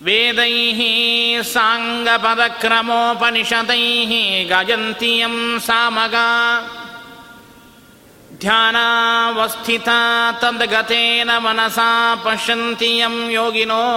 वेदैः 0.01 0.79
साङ्गपदक्रमोपनिषदैः 1.53 4.11
गायन्तीयं 4.49 5.59
सामगा। 5.59 6.29
ध्यानावस्थिता 8.41 9.99
तद्गतेन 10.41 11.29
मनसा 11.43 11.91
पश्यन्ति 12.25 12.89
यं 13.01 13.15
योगिनो। 13.29 13.87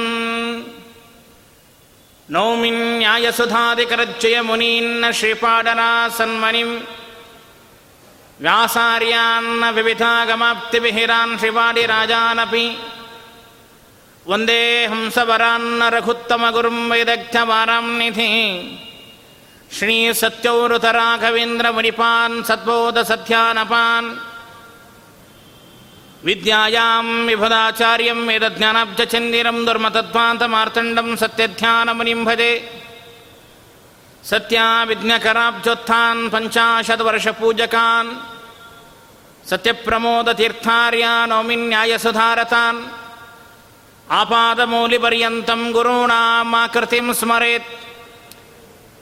नौमिन्यायसुधादिकरज्जयमुनीन्न 2.33 5.03
श्रीपाडरासन्मनिम् 5.19 6.73
व्यासार्यान्न 8.45 9.63
विविधागमाप्तिविहिरान् 9.77 11.38
श्रीवादिराजानपि 11.41 12.66
वन्दे 14.30 14.63
हंसवरान्न 14.91 15.81
रघुत्तमगुरुं 15.95 16.80
वैदग्ध्यवारां 16.91 17.85
निधि 18.00 18.30
श्रीसत्यौरुतराघवेन्द्रमुनिपान् 19.77 22.44
सद्बोधसध्यानपान् 22.50 24.09
विद्यायां 26.25 27.06
विभुदाचार्यं 27.28 28.28
वेदज्ञानाब्जचन्दिरं 28.28 29.66
दुर्मतध्वान्तमार्तण्डं 29.66 31.16
सत्यध्यानमुनिं 31.16 32.25
भजे। 32.25 32.72
सत्याविघ्नकराब्जोत्थान् 34.30 36.30
पञ्चाशद्वर्षपूजकान्। 36.30 38.16
सत्यप्रमोदतीर्थार्या 39.50 41.25
नौमिन्यायसुधारतान् 41.25 42.86
आपादमौलिपर्यन्तं 44.12 45.72
गुरूणामाकृतिं 45.72 47.14
स्मरेत्। 47.14 47.64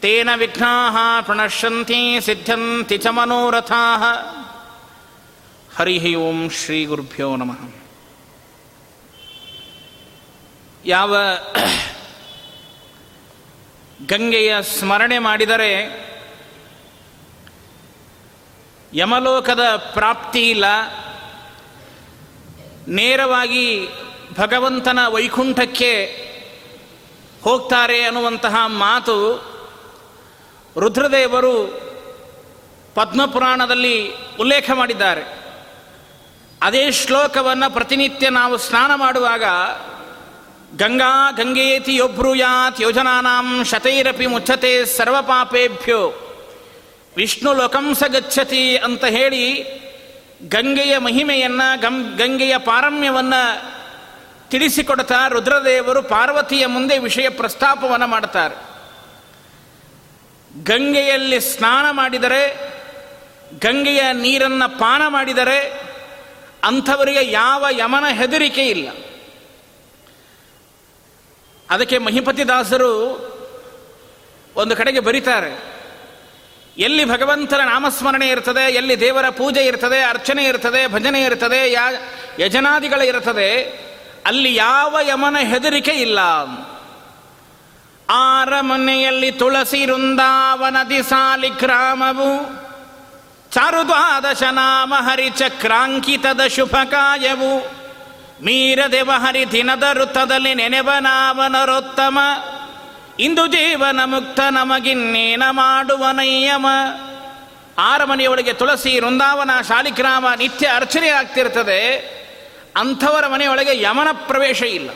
तेन 0.02 0.36
विघ्नाः 0.36 1.22
प्रणश्यन्ति 1.22 2.22
सिद्ध्यन्ति 2.22 2.98
च 2.98 3.08
मनोरथाः 3.08 4.04
ಹರಿ 5.78 6.16
ಓಂ 6.16 6.50
ಶ್ರೀ 6.50 6.86
ಗುರುಭ್ಯೋ 6.86 7.36
ನಮಃ. 7.36 7.60
ಯಾವ 10.86 11.17
ಗಂಗೆಯ 14.05 14.61
ಸ್ಮರಣೆ 14.61 15.20
ಮಾಡಿದರೆ 15.20 15.71
ಯಮಲೋಕದ 18.93 19.76
ಪ್ರಾಪ್ತಿ 19.76 20.49
ಇಲ್ಲ, 20.49 20.65
ನೇರವಾಗಿ 22.88 23.88
ಭಗವಂತನ 24.38 24.99
ವೈಕುಂಠಕ್ಕೆ 25.08 25.94
ಹೋಗ್ತಾರೆ 27.44 28.02
ಅನ್ನುವಂತಹ 28.02 28.55
ಮಾತು 28.65 29.17
ರುದ್ರದೇವರು 30.80 31.55
ಪದ್ಮಪುರಾಣದಲ್ಲಿ 32.95 34.11
ಉಲ್ಲೇಖ 34.39 34.70
ಮಾಡಿದ್ದಾರೆ. 34.73 35.36
ಅದೇ 36.62 36.92
ಶ್ಲೋಕವನ್ನು 36.92 37.73
ಪ್ರತಿನಿತ್ಯ 37.73 38.30
ನಾವು 38.30 38.58
ಸ್ನಾನ 38.58 38.95
ಮಾಡುವಾಗ, 38.95 39.44
ಗಂಗಾ 40.78 41.32
ಗಂಗೇತಿ 41.32 41.95
ಯೋಭ್ರೂಯಾತ್ 41.95 42.82
ಯೋಜನಾನಾಂ 42.82 43.64
ಶತೈರಪಿ 43.66 44.28
ಮುಚ್ಚತೆ 44.28 44.86
ಸರ್ವಪಾಪೇಭ್ಯೋ, 44.86 46.00
ವಿಷ್ಣು 47.16 47.54
ಲೋಕಂಸ 47.54 48.04
ಗಚ್ಚತಿ 48.08 48.78
ಅಂತ 48.78 49.06
ಹೇಳಿ 49.06 49.64
ಗಂಗೆಯ 50.48 50.98
ಮಹಿಮೆಯನ್ನು, 50.98 51.82
ಗಂ, 51.82 52.14
ಗಂಗೆಯ 52.18 52.58
ಪಾರಮ್ಯವನ್ನು 52.58 53.78
ತಿಳಿಸಿಕೊಡ್ತಾ 54.50 55.28
ರುದ್ರದೇವರು 55.28 56.02
ಪಾರ್ವತಿಯ 56.02 56.66
ಮುಂದೆ 56.66 56.98
ವಿಷಯ 56.98 57.30
ಪ್ರಸ್ತಾಪವನ್ನು 57.30 58.08
ಮಾಡ್ತಾರೆ. 58.08 58.56
ಗಂಗೆಯಲ್ಲಿ 60.64 61.39
ಸ್ನಾನ 61.39 61.86
ಮಾಡಿದರೆ, 61.92 62.72
ಗಂಗೆಯ 63.60 64.02
ನೀರನ್ನು 64.14 64.80
ಪಾನ 64.80 65.02
ಮಾಡಿದರೆ 65.08 65.88
ಅಂಥವರಿಗೆ 66.64 67.32
ಯಾವ 67.32 67.66
ಯಮನ 67.72 68.08
ಹೆದರಿಕೆ 68.08 68.68
ಇಲ್ಲ. 68.68 68.90
ಅದಕ್ಕೆ 71.70 71.98
ಮಹಿಪತಿದಾಸರು 71.98 72.94
ಒಂದು 74.56 74.76
ಕಡೆಗೆ 74.76 75.00
ಬರೀತಾರೆ. 75.00 75.78
ಎಲ್ಲಿ 76.78 77.06
ಭಗವಂತನ 77.06 77.58
ನಾಮಸ್ಮರಣೆ 77.58 78.30
ಇರ್ತದೆ, 78.30 78.73
ಎಲ್ಲಿ 78.73 79.00
ದೇವರ 79.00 79.30
ಪೂಜೆ 79.30 79.66
ಇರ್ತದೆ, 79.66 80.02
ಅರ್ಚನೆ 80.04 80.44
ಇರ್ತದೆ, 80.44 80.88
ಭಜನೆ 80.88 81.22
ಇರ್ತದೆ, 81.22 81.72
ಯಾ, 81.72 81.90
ಯಜನಾದಿಗಳ 82.40 83.02
ಇರ್ತದೆ, 83.02 83.64
ಅಲ್ಲಿ 84.26 84.56
ಯಾವ 84.56 84.98
ಯಮನ 85.02 85.38
ಹೆದರಿಕೆ 85.38 85.92
ಇಲ್ಲ. 85.92 86.20
ಆರಮನೆಯಲ್ಲಿ 88.10 89.32
ತುಳಸಿ 89.32 89.86
ವೃಂದಾವನದಿ 89.86 91.04
ಸಾಲಿಗ್ರಾಮವು 91.04 92.67
ಚಾರುದ್ವಾದಶ 93.52 94.43
ನಾಮ 94.43 94.93
ಹರಿಚಕ್ರಾಂಕಿತದ 94.97 96.41
ಶುಭಕಾಯವು 96.47 97.59
ಮೀರದೆವ 98.45 99.11
ಹರಿ 99.11 99.52
ದಿನದ 99.52 99.83
ಋತದಲ್ಲಿ 99.93 100.53
ನೆನೆವನಾವನರೋತ್ತಮ. 100.53 102.19
ಇಂದು 103.19 103.47
ಜೀವನ 103.47 103.99
ಮುಕ್ತ 104.03 104.39
ನಮಗಿನ್ನೇನ 104.39 105.43
ಮಾಡುವ 105.49 106.05
ನಯ್ಯಮ 106.11 106.65
ಆರಮನೆಯೊಳಗೆ 107.77 108.53
ತುಳಸಿ 108.53 108.99
ವೃಂದಾವನ 108.99 109.49
ಶಾಲಿಗ್ರಾಮ 109.67 110.25
ನಿತ್ಯ 110.37 110.67
ಅರ್ಚನೆ 110.67 111.09
ಆಗ್ತಿರ್ತದೆ. 111.09 111.97
ಅಂಥವರ 112.75 113.27
ಮನೆಯೊಳಗೆ 113.27 113.81
ಯಮನ 113.81 114.08
ಪ್ರವೇಶ 114.11 114.61
ಇಲ್ಲ. 114.61 114.89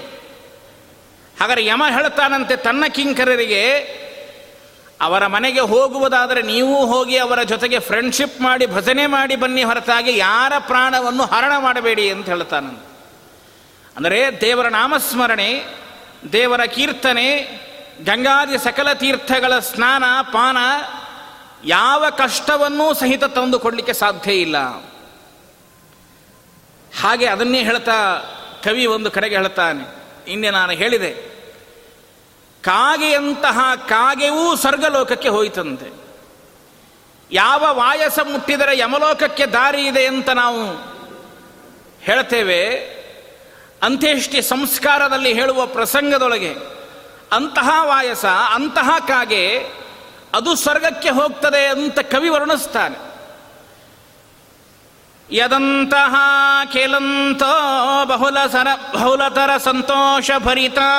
ಹಾಗಾದರೆ 1.41 1.65
ಯಮ 1.65 1.83
ಹೇಳ್ತಾನಂತೆ 1.89 2.55
ತನ್ನ 2.55 2.85
ಕಿಂಕರರಿಗೆ 2.85 4.01
ಅವರ 5.01 5.27
ಮನೆಗೆ 5.27 5.59
ಹೋಗುವುದಾದರೆ 5.59 6.41
ನೀವು 6.41 6.85
ಹೋಗಿ 6.85 7.17
ಅವರ 7.17 7.43
ಜೊತೆಗೆ 7.43 7.79
ಫ್ರೆಂಡ್ಶಿಪ್ 7.79 8.41
ಮಾಡಿ, 8.41 8.65
ಭಜನೆ 8.65 9.05
ಮಾಡಿ 9.05 9.35
ಬನ್ನಿ 9.35 9.63
ಹೊರತಾಗಿ 9.63 10.17
ಯಾರ 10.17 10.53
ಪ್ರಾಣವನ್ನು 10.59 11.25
ಹರಣ 11.25 11.51
ಮಾಡಬೇಡಿ 11.59 12.09
ಅಂತ 12.09 12.25
ಹೇಳ್ತಾನೆ 12.29 12.91
ಅಂದರೆ 13.95 14.41
ದೇವರ 14.41 14.67
ನಾಮಸ್ಮರಣೆ, 14.67 15.65
ದೇವರ 16.33 16.65
ಕೀರ್ತನೆ, 16.65 17.41
ಗಂಗಾದಿ 18.05 18.57
ಸಕಲ 18.57 18.93
ತೀರ್ಥಗಳ 18.93 19.59
ಸ್ನಾನ, 19.59 20.03
ಪಾನ, 20.33 20.57
ಯಾವ 21.65 22.05
ಕಷ್ಟವನ್ನೂ 22.17 22.93
ಸಹಿತ 22.93 23.23
ತಂದುಕೊಡ್ಲಿಕ್ಕೆ 23.23 23.93
ಸಾಧ್ಯ 23.93 24.33
ಇಲ್ಲ. 24.33 24.57
ಹಾಗೆ 27.01 27.25
ಅದನ್ನೇ 27.25 27.63
ಹೇಳ್ತಾ 27.63 27.97
ಕವಿ 28.63 28.85
ಒಂದು 28.85 29.11
ಕಡೆಗೆ 29.11 29.35
ಹೇಳ್ತಾನೆ 29.35 29.83
ಇನ್ನೇ 30.31 30.49
ನಾನು 30.49 30.71
ಹೇಳಿದೆ 30.71 31.30
ಕಾಗೆಯಂತಹ 32.65 33.59
ಕಾಗೆವೂ 33.75 34.55
ಸ್ವರ್ಗಲೋಕಕ್ಕೆ 34.55 35.29
ಹೋಯಿತಂತೆ. 35.29 36.01
ಯಾವ 37.31 37.63
ವಾಯಸ 37.71 38.19
ಮುಟ್ಟಿದರೆ 38.19 38.77
ಯಮಲೋಕಕ್ಕೆ 38.77 39.45
ದಾರಿ 39.45 39.85
ಇದೆ 39.87 40.05
ಅಂತ 40.07 40.29
ನಾವು 40.29 40.65
ಹೇಳ್ತೇವೆ. 42.01 42.61
ಅಂತ್ಯೇಷ್ಟಿ 43.83 44.41
ಸಂಸ್ಕಾರದಲ್ಲಿ 44.41 45.33
ಹೇಳುವ 45.33 45.65
ಪ್ರಸಂಗದೊಳಗೆ 45.65 46.55
ಅಂತಹ 47.31 47.69
ವಾಯಸ, 47.81 48.25
ಅಂತಹ 48.25 48.89
ಕಾಗೆ 49.07 49.65
ಅದು 50.33 50.55
ಸ್ವರ್ಗಕ್ಕೆ 50.55 51.09
ಹೋಗ್ತದೆ 51.09 51.67
ಅಂತ 51.67 51.99
ಕವಿ 51.99 52.29
ವರ್ಣಿಸ್ತಾನೆ. 52.29 53.11
ಯದಂತಹ 55.31 56.15
ಕೇಲಂತೋ 56.73 57.55
ಬಹುಲ 58.05 58.37
ಸರ 58.51 58.67
ಬಹುಲತರ 58.93 59.57
ಸಂತೋಷ 59.57 60.31
ಭರಿತಾ 60.37 60.89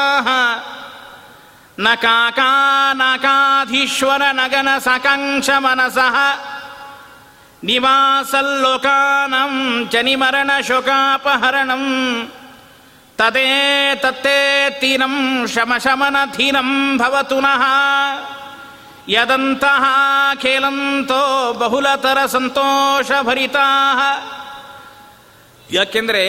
ನ 1.78 1.88
ಕಾಕಾ 1.96 2.50
ನಾಕಾಧೀಶ್ವರ 2.94 4.24
ನಗನ 4.34 4.70
ಸಾಕಾಂಕ್ಷ 4.86 5.50
ಮನಸಃ 5.60 6.16
ನಿವಾಸಲ್ಲೋಕಾನಂ 7.64 9.54
ಜನಿಮರಣ 9.90 10.52
ಶೋಕಾಪಹರಣಂ 10.68 11.84
ತದೇ 13.20 13.46
ತತ್ತೇ 13.96 14.40
ತೀನಂ 14.80 15.16
ಶಮ 15.48 15.74
ಶಮನ 15.84 16.18
ಧೀನಂ 16.36 16.70
ಭವತುನಃ 16.98 17.64
ಯದಂತಹ 19.10 19.84
ಖೇಲಂತೋ 20.42 21.22
ಬಹುಲತರ 21.54 22.20
ಸಂತೋಷ 22.28 23.12
ಭರಿತಾ 23.22 23.66
ಯಾಕೆಂದರೆ 25.70 26.24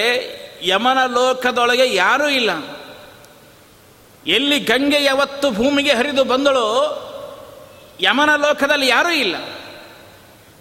ಯಮನ 0.63 1.01
ಲೋಕದೊಳಗೆ 1.11 1.87
ಯಾರೂ 1.95 2.29
ಇಲ್ಲ 2.35 2.51
ಎಲ್ಲಿ 4.28 4.60
ಗಂಗೆ 4.60 5.04
ಯಾವತ್ತು 5.04 5.52
ಭೂಮಿಗೆ 5.52 5.94
ಹರಿದು 5.94 6.24
ಬಂದಳೋ 6.24 7.00
ಯಮನ 8.02 8.36
ಲೋಕದಲ್ಲಿ 8.36 8.88
ಯಾರೂ 8.88 9.10
ಇಲ್ಲ. 9.10 9.36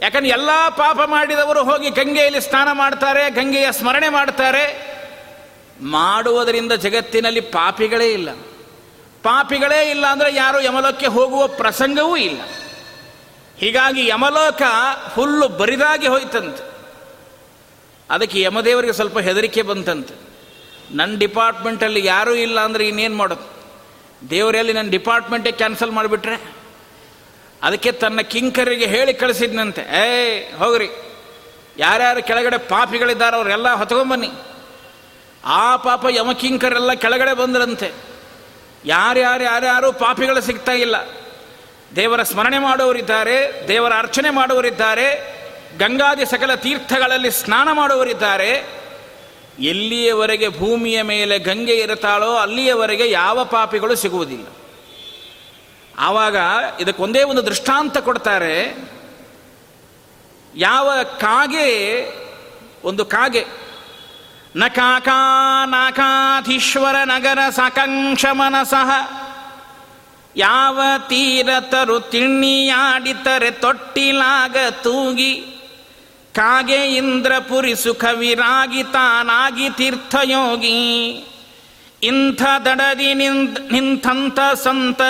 ಯಾಕಂದ್ರೆ 0.01 0.29
ಎಲ್ಲ 0.29 0.51
ಪಾಪ 0.69 1.01
ಮಾಡಿದವರು 1.07 1.65
ಹೋಗಿ 1.65 1.91
ಗಂಗೆಯಲ್ಲಿ 1.91 2.41
ಸ್ನಾನ 2.41 2.69
ಮಾಡ್ತಾರೆ, 2.73 3.31
ಗಂಗೆಯ 3.31 3.73
ಸ್ಮರಣೆ 3.73 4.09
ಮಾಡ್ತಾರೆ. 4.09 4.93
ಮಾಡುವುದರಿಂದ 5.81 6.73
ಜಗತ್ತಿನಲ್ಲಿ 6.73 7.41
ಪಾಪಿಗಳೇ 7.41 8.13
ಇಲ್ಲ. 8.13 8.29
ಪಾಪಿಗಳೇ 9.23 9.91
ಇಲ್ಲ 9.91 10.07
ಅಂದರೆ 10.07 10.35
ಯಾರು 10.35 10.61
ಯಮಲೋಕಕ್ಕೆ 10.61 11.07
ಹೋಗುವ 11.07 11.47
ಪ್ರಸಂಗವೂ 11.47 12.17
ಇಲ್ಲ. 12.17 12.41
ಹೀಗಾಗಿ 13.59 14.07
ಯಮಲೋಕ 14.07 14.63
ಹುಲ್ಲು 15.15 15.49
ಬರಿದಾಗಿ 15.49 16.09
ಹೋಯ್ತಂತೆ. 16.09 16.73
ಅದಕ್ಕೆ 18.11 18.41
ಯಮದೇವರಿಗೆ 18.41 18.93
ಸ್ವಲ್ಪ 18.93 19.19
ಹೆದರಿಕೆ 19.19 19.63
ಬಂತಂತೆ. 19.63 20.15
ನನ್ನ 20.91 21.19
ಡಿಪಾರ್ಟ್ಮೆಂಟಲ್ಲಿ 21.19 22.07
ಯಾರೂ 22.07 22.35
ಇಲ್ಲ 22.35 22.61
ಅಂದರೆ 22.61 22.89
ಇನ್ನೇನು 22.89 23.17
ಮಾಡೋದು? 23.17 23.52
ದೇವರಲ್ಲಿ 24.31 24.73
ನನ್ನ 24.73 24.91
ಡಿಪಾರ್ಟ್ಮೆಂಟೇ 24.91 25.53
ಕ್ಯಾನ್ಸಲ್ 25.53 25.91
ಮಾಡಿಬಿಟ್ರೆ? 25.91 26.43
ಅದಕ್ಕೆ 27.63 27.93
ತನ್ನ 27.93 28.21
ಕಿಂಕರಿಗೆ 28.21 28.87
ಹೇಳಿ 28.87 29.15
ಕಳಿಸಿದ್ನಂತೆ. 29.15 29.81
ಏಯ್, 29.81 30.59
ಹೋಗ್ರಿ. 30.59 30.89
ಯಾರ್ಯಾರು 31.79 32.23
ಕೆಳಗಡೆ 32.23 32.59
ಪಾಪಿಗಳಿದ್ದಾರೆ 32.59 33.37
ಅವರೆಲ್ಲ 33.37 33.73
ಹೊತ್ಕೊಂಬನ್ನಿ. 33.73 34.31
ಆ 35.45 35.77
ಪಾಪ 35.77 36.07
ಯಮಕಿಂಕರೆಲ್ಲ 36.11 36.93
ಕೆಳಗಡೆ 36.93 37.35
ಬಂದ್ರಂತೆ. 37.35 37.93
ಯಾರ್ಯಾರು 38.85 39.45
ಯಾರ್ಯಾರು 39.45 39.93
ಪಾಪಿಗಳು 39.93 40.41
ಸಿಗ್ತಾ 40.41 40.73
ಇಲ್ಲ. 40.73 40.97
ದೇವರ 41.97 42.23
ಸ್ಮರಣೆ 42.23 42.59
ಮಾಡುವವರಿದ್ದಾರೆ 42.59 43.69
ದೇವರ 43.69 43.93
ಅರ್ಚನೆ 43.99 44.31
ಮಾಡುವವರಿದ್ದಾರೆ 44.31 45.33
ಗಂಗಾದಿ 45.79 46.27
ಸಕಲ 46.27 46.55
ತೀರ್ಥಗಳಲ್ಲಿ 46.55 47.31
ಸ್ನಾನ 47.31 47.69
ಮಾಡುವವರಿದ್ದಾರೆ 47.73 48.82
ಎಲ್ಲಿಯವರೆಗೆ 49.59 50.49
ಭೂಮಿಯ 50.49 51.03
ಮೇಲೆ 51.03 51.39
ಗಂಗೆ 51.39 51.75
ಇರುತ್ತಾಳೋ 51.75 52.35
ಅಲ್ಲಿಯವರೆಗೆ 52.35 53.11
ಯಾವ 53.11 53.45
ಪಾಪಿಗಳು 53.45 53.97
ಸಿಗುವುದಿಲ್ಲ. 53.97 54.47
ಆವಾಗ 55.99 56.37
ಇದಕ್ಕೊಂದೇ 56.81 57.23
ಒಂದು 57.23 57.47
ದೃಷ್ಟಾಂತ 57.47 57.99
ಕೊಡ್ತಾರೆ. 57.99 58.77
ಯಾವ 60.57 60.93
ಕಾಗೆ, 61.21 62.07
ಒಂದು 62.85 63.05
ಕಾಗೆ. 63.05 63.47
ನ 64.57 64.65
ಕಾಕಾ 64.69 65.65
ನಾಕಾಧೀಶ್ವರ 65.65 66.95
ನಗರ 67.05 67.39
ಸಾಕಾಂಕ್ಷ 67.51 68.25
ಮನಸಃ. 68.33 68.91
ಯಾವ 70.37 70.81
ತೀರ 71.09 71.49
ತರು 71.61 72.01
ತಿಣ್ಣಿಯಾಡಿತರೆ 72.01 73.51
ತೊಟ್ಟಿಲಾಗ 73.51 74.57
ತೂಗಿ. 74.71 75.52
ಕಾಗೆ 76.35 76.97
ಇಂದ್ರಪುರಿ 76.97 77.77
ಸುಖವಿರಾಗಿ 77.77 78.83
ತಾನಾಗಿ 78.83 79.71
ತೀರ್ಥಯೋಗಿ. 79.71 81.11
ಇಂಥ 82.03 82.43
ದಡದಿ 82.65 83.15
ನಿಂತ 83.15 83.59
ನಿಂತಂತ 83.73 84.41
ಸಂತ 84.55 85.01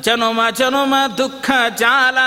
ಜನುಮ 0.00 0.40
ಜನುಮ 0.50 0.94
ದುಃಖ 1.18 1.50
ಜಾಲ. 1.76 2.18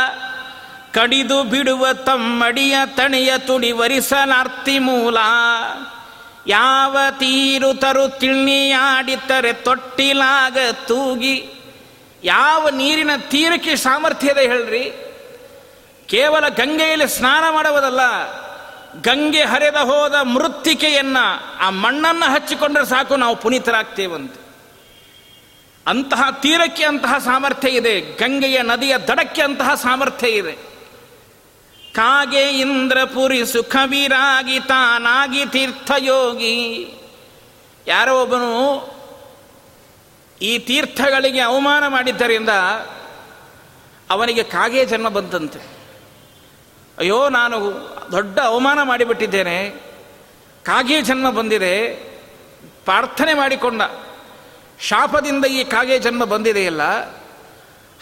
ಕಡಿದು 0.93 1.43
ಬಿಡುವ 1.43 1.93
ತಮ್ಮಡಿಯ 1.93 2.75
ತಣಿಯ 2.85 3.37
ತುಡಿ 3.37 3.71
ವರಿಸಲಾರ್ತಿ 3.71 4.79
ಮೂಲ. 4.79 5.17
ಯಾವ 6.47 6.97
ತೀರು 7.11 7.73
ತರು 7.73 8.19
ತಿಳಿಯಾಡಿತರೆ 8.19 9.53
ತೊಟ್ಟಿಲಾಗ 9.53 10.57
ತೂಗಿ. 10.71 11.53
ಯಾವ 12.23 12.69
ನೀರಿನ 12.69 13.09
ತೀರಕ್ಕೆ 13.17 13.75
ಸಾಮರ್ಥ್ಯ 13.75 14.27
ಇದೆ 14.27 14.41
ಹೇಳ್ರಿ. 14.41 15.08
ಕೇವಲ 16.09 16.47
ಗಂಗೆಯಲ್ಲಿ 16.47 17.07
ಸ್ನಾನ 17.07 17.43
ಮಾಡುವುದಲ್ಲ, 17.53 17.99
ಗಂಗೆ 19.01 19.43
ಹರಿದ 19.43 19.75
ಹೋದ 19.75 20.15
ಮೃತ್ತಿಕೆಯನ್ನು 20.15 21.57
ಆ 21.57 21.69
ಮಣ್ಣನ್ನು 21.69 22.31
ಹಚ್ಚಿಕೊಂಡ್ರೆ 22.31 22.85
ಸಾಕು, 22.85 23.15
ನಾವು 23.15 23.35
ಪುನೀತರಾಗ್ತೇವಂತೆ. 23.35 24.49
ಅಂತಹ 25.87 26.21
ತೀರಕ್ಕೆ 26.41 26.83
ಅಂತಹ 26.83 27.17
ಸಾಮರ್ಥ್ಯ 27.17 27.69
ಇದೆ, 27.69 28.01
ಗಂಗೆಯ 28.01 28.61
ನದಿಯ 28.61 28.97
ದಡಕ್ಕೆ 28.97 29.41
ಅಂತಹ 29.41 29.73
ಸಾಮರ್ಥ್ಯ 29.73 30.27
ಇದೆ. 30.27 30.51
ಕಾಗೆ 31.93 32.49
ಇಂದ್ರಪುರಿ 32.59 33.45
ಸುಖವಿರಾಗಿ 33.45 34.59
ತಾನಾಗಿ 34.59 35.45
ತೀರ್ಥಯೋಗಿ. 35.45 36.93
ಯಾರೋ 37.87 38.21
ಒಬ್ಬನು 38.21 38.53
ಈ 40.41 40.59
ತೀರ್ಥಗಳಿಗೆ 40.59 41.39
ಅವಮಾನ 41.39 41.87
ಮಾಡಿದ್ದರಿಂದ 41.87 42.49
ಅವನಿಗೆ 44.09 44.43
ಕಾಗೆ 44.43 44.85
ಜನ್ಮ 44.85 45.09
ಬಂತಂತೆ. 45.09 45.78
ಅಯ್ಯೋ, 46.99 47.29
ನಾನು 47.29 47.71
ದೊಡ್ಡ 48.11 48.39
ಅವಮಾನ 48.39 48.83
ಮಾಡಿಬಿಟ್ಟಿದ್ದೇನೆ. 48.83 49.69
ಕಾಗೆ 50.63 51.01
ಜನ್ಮ 51.01 51.29
ಬಂದಿದೆ. 51.29 51.93
ಪ್ರಾರ್ಥನೆ 52.85 53.33
ಮಾಡಿಕೊಂಡ. 53.33 53.81
ಶಾಪದಿಂದ 54.79 55.45
ಈ 55.45 55.63
ಕಾಗೆ 55.63 55.99
ಜನ್ಮ 55.99 56.23
ಬಂದಿದೆಯಲ್ಲ? 56.25 56.81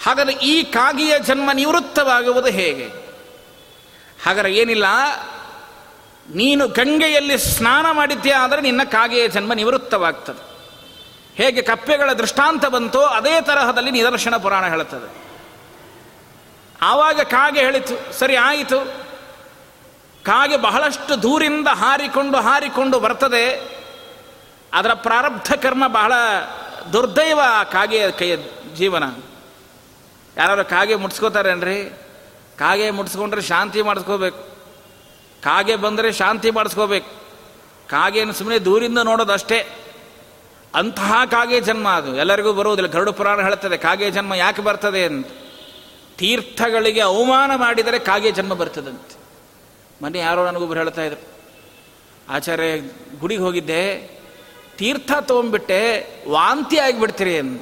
ಹಾಗಾದರೆ 0.04 0.34
ಈ 0.34 0.64
ಕಾಗೆಯ 0.64 1.20
ಜನ್ಮ 1.20 1.50
ನಿವೃತ್ತವಾಗುವುದು 1.54 2.48
ಹೇಗೆ? 2.48 2.86
ಹಾಗಾದರೆ 4.24 4.54
ಏನಿಲ್ಲ? 4.54 4.86
ನೀನು 6.36 6.68
ಗಂಗೆಯಲ್ಲಿ 6.68 7.38
ಸ್ನಾನ 7.38 7.86
ಮಾಡಿದ್ಯಾ 7.92 8.44
ಆದರೆ 8.44 8.62
ನಿನ್ನ 8.62 8.84
ಕಾಗೆಯ 8.84 9.28
ಜನ್ಮ 9.28 9.54
ನಿವೃತ್ತವಾಗ್ತದೆ. 9.54 10.58
ಹೇಗೆ 11.36 11.62
ಕಪ್ಪೆಗಳ 11.62 12.14
ದೃಷ್ಟಾಂತ 12.14 12.66
ಬಂತೋ 12.66 13.00
ಅದೇ 13.00 13.42
ತರಹದಲ್ಲಿ 13.42 13.92
ನಿದರ್ಶನ 13.92 14.38
ಪುರಾಣ 14.38 14.68
ಹೇಳುತ್ತದೆ. 14.68 15.27
ಆವಾಗ 16.82 17.22
ಕಾಗೆ 17.22 17.60
ಹೇಳಿತು, 17.60 18.14
ಸರಿ 18.14 18.36
ಆಯಿತು. 18.36 19.08
ಕಾಗೆ 20.24 20.58
ಬಹಳಷ್ಟು 20.58 21.24
ದೂರಿಂದ 21.24 21.68
ಹಾರಿಕೊಂಡು 21.68 22.38
ಹಾರಿಕೊಂಡು 22.38 23.00
ಬರ್ತದೆ. 23.00 23.78
ಅದರ 24.74 24.94
ಪ್ರಾರಬ್ಧ 24.94 25.54
ಕರ್ಮ 25.54 25.88
ಬಹಳ 25.88 26.14
ದುರ್ದೈವ 26.94 27.40
ಆ 27.44 27.64
ಕಾಗೆಯ 27.64 28.12
ಕೈಯ 28.12 28.38
ಜೀವನ. 28.76 29.04
ಯಾರು 30.38 30.66
ಕಾಗೆ 30.66 30.96
ಮುಟ್ಸ್ಕೋತಾರೇನ್ರಿ? 30.96 32.02
ಕಾಗೆ 32.58 32.90
ಮುಟ್ಸ್ಕೊಂಡ್ರೆ 32.90 33.42
ಶಾಂತಿ 33.42 33.82
ಮಾಡಿಸ್ಕೋಬೇಕು. 33.82 34.40
ಕಾಗೆ 35.44 35.76
ಬಂದರೆ 35.76 36.12
ಶಾಂತಿ 36.12 36.52
ಮಾಡಿಸ್ಕೋಬೇಕು. 36.52 37.10
ಕಾಗೆಯನ್ನು 37.90 38.34
ಸುಮ್ಮನೆ 38.34 38.60
ದೂರಿಂದ 38.60 38.98
ನೋಡೋದಷ್ಟೇ. 38.98 39.68
ಅಂತಹ 40.76 41.14
ಕಾಗೆ 41.32 41.60
ಜನ್ಮ 41.60 41.90
ಅದು. 41.90 42.16
ಎಲ್ಲರಿಗೂ 42.16 42.54
ಬರುವುದಿಲ್ಲ. 42.54 42.92
ಗರುಡು 42.92 43.14
ಪುರಾಣ 43.14 43.42
ಹೇಳುತ್ತದೆ, 43.42 43.78
ಕಾಗೆ 43.78 44.12
ಜನ್ಮ 44.12 44.34
ಯಾಕೆ 44.34 44.62
ಬರ್ತದೆ? 44.62 45.06
ಅಂತ. 45.06 45.28
ತೀರ್ಥಗಳಿಗೆ 46.18 47.02
ಅವಮಾನ 47.02 47.56
ಮಾಡಿದರೆ 47.56 48.00
ಕಾಗೆ 48.00 48.32
ಜನ್ಮ 48.32 48.54
ಬರ್ತದಂತೆ. 48.54 49.16
ಮೊನ್ನೆ 50.02 50.20
ಯಾರೋ 50.20 50.46
ನನಗೊಬ್ರು 50.46 50.80
ಹೇಳ್ತಾ 50.80 51.02
ಇದ್ರು. 51.02 51.38
ಆಚಾರ್ಯ, 52.30 52.78
ಗುಡಿಗೆ 53.20 53.42
ಹೋಗಿದ್ದೆ, 53.42 54.18
ತೀರ್ಥ 54.78 55.12
ತೊಗೊಂಡ್ಬಿಟ್ಟೆ, 55.22 55.82
ವಾಂತಿ 56.30 56.78
ಆಗಿಬಿಡ್ತೀರಿ 56.78 57.38
ಅಂತ 57.38 57.62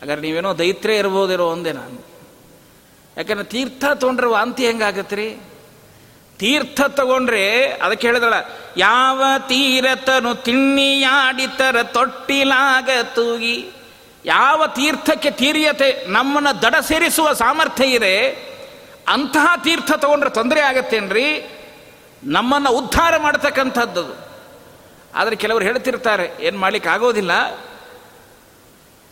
ಹಾಗಾದ್ರೆ 0.00 0.20
ನೀವೇನೋ 0.20 0.58
ದೈತ್ಯ 0.58 0.96
ಇರ್ಬೋದಿರೋ 0.96 1.46
ಒಂದೇ 1.46 1.72
ನಾನು. 1.72 2.06
ಯಾಕಂದ್ರೆ 3.16 3.44
ತೀರ್ಥ 3.44 3.84
ತೊಗೊಂಡ್ರೆ 3.94 4.26
ವಾಂತಿ 4.26 4.66
ಹೆಂಗಾಗತ್ರಿ? 4.66 5.36
ತೀರ್ಥ 6.38 6.80
ತಗೊಂಡ್ರೆ, 6.80 7.66
ಅದಕ್ಕೆ 7.66 8.06
ಹೇಳಿದಳ 8.06 8.34
ಯಾವ 8.76 9.24
ತೀರತನು 9.38 10.34
ತಿಣ್ಣಿಯಾಡಿತರ 10.34 11.82
ತೊಟ್ಟಿಲಾಗ 11.82 12.90
ತೂಗಿ 13.14 13.70
ಯಾವ 14.24 14.66
ತೀರ್ಥಕ್ಕೆ 14.66 15.30
ತೀರ್ಯತೆ 15.30 16.04
ನಮ್ಮನ್ನು 16.06 16.62
ದಡ 16.62 16.74
ಸೇರಿಸುವ 16.80 17.32
ಸಾಮರ್ಥ್ಯ 17.32 17.84
ಇದೆ, 17.84 18.14
ಅಂತಹ 19.08 19.56
ತೀರ್ಥ 19.64 19.92
ತಗೊಂಡ್ರೆ 19.92 20.30
ತೊಂದರೆ 20.30 20.60
ಆಗತ್ತೇನ್ರಿ? 20.60 21.58
ನಮ್ಮನ್ನು 22.24 22.70
ಉದ್ಧಾರ 22.70 23.16
ಮಾಡತಕ್ಕಂಥದ್ದು 23.16 24.04
ಆದರೆ 25.14 25.36
ಕೆಲವರು 25.36 25.64
ಹೇಳ್ತಿರ್ತಾರೆ, 25.64 26.36
ಏನು 26.40 26.58
ಮಾಡ್ಲಿಕ್ಕೆ 26.58 26.90
ಆಗೋದಿಲ್ಲ. 26.90 27.30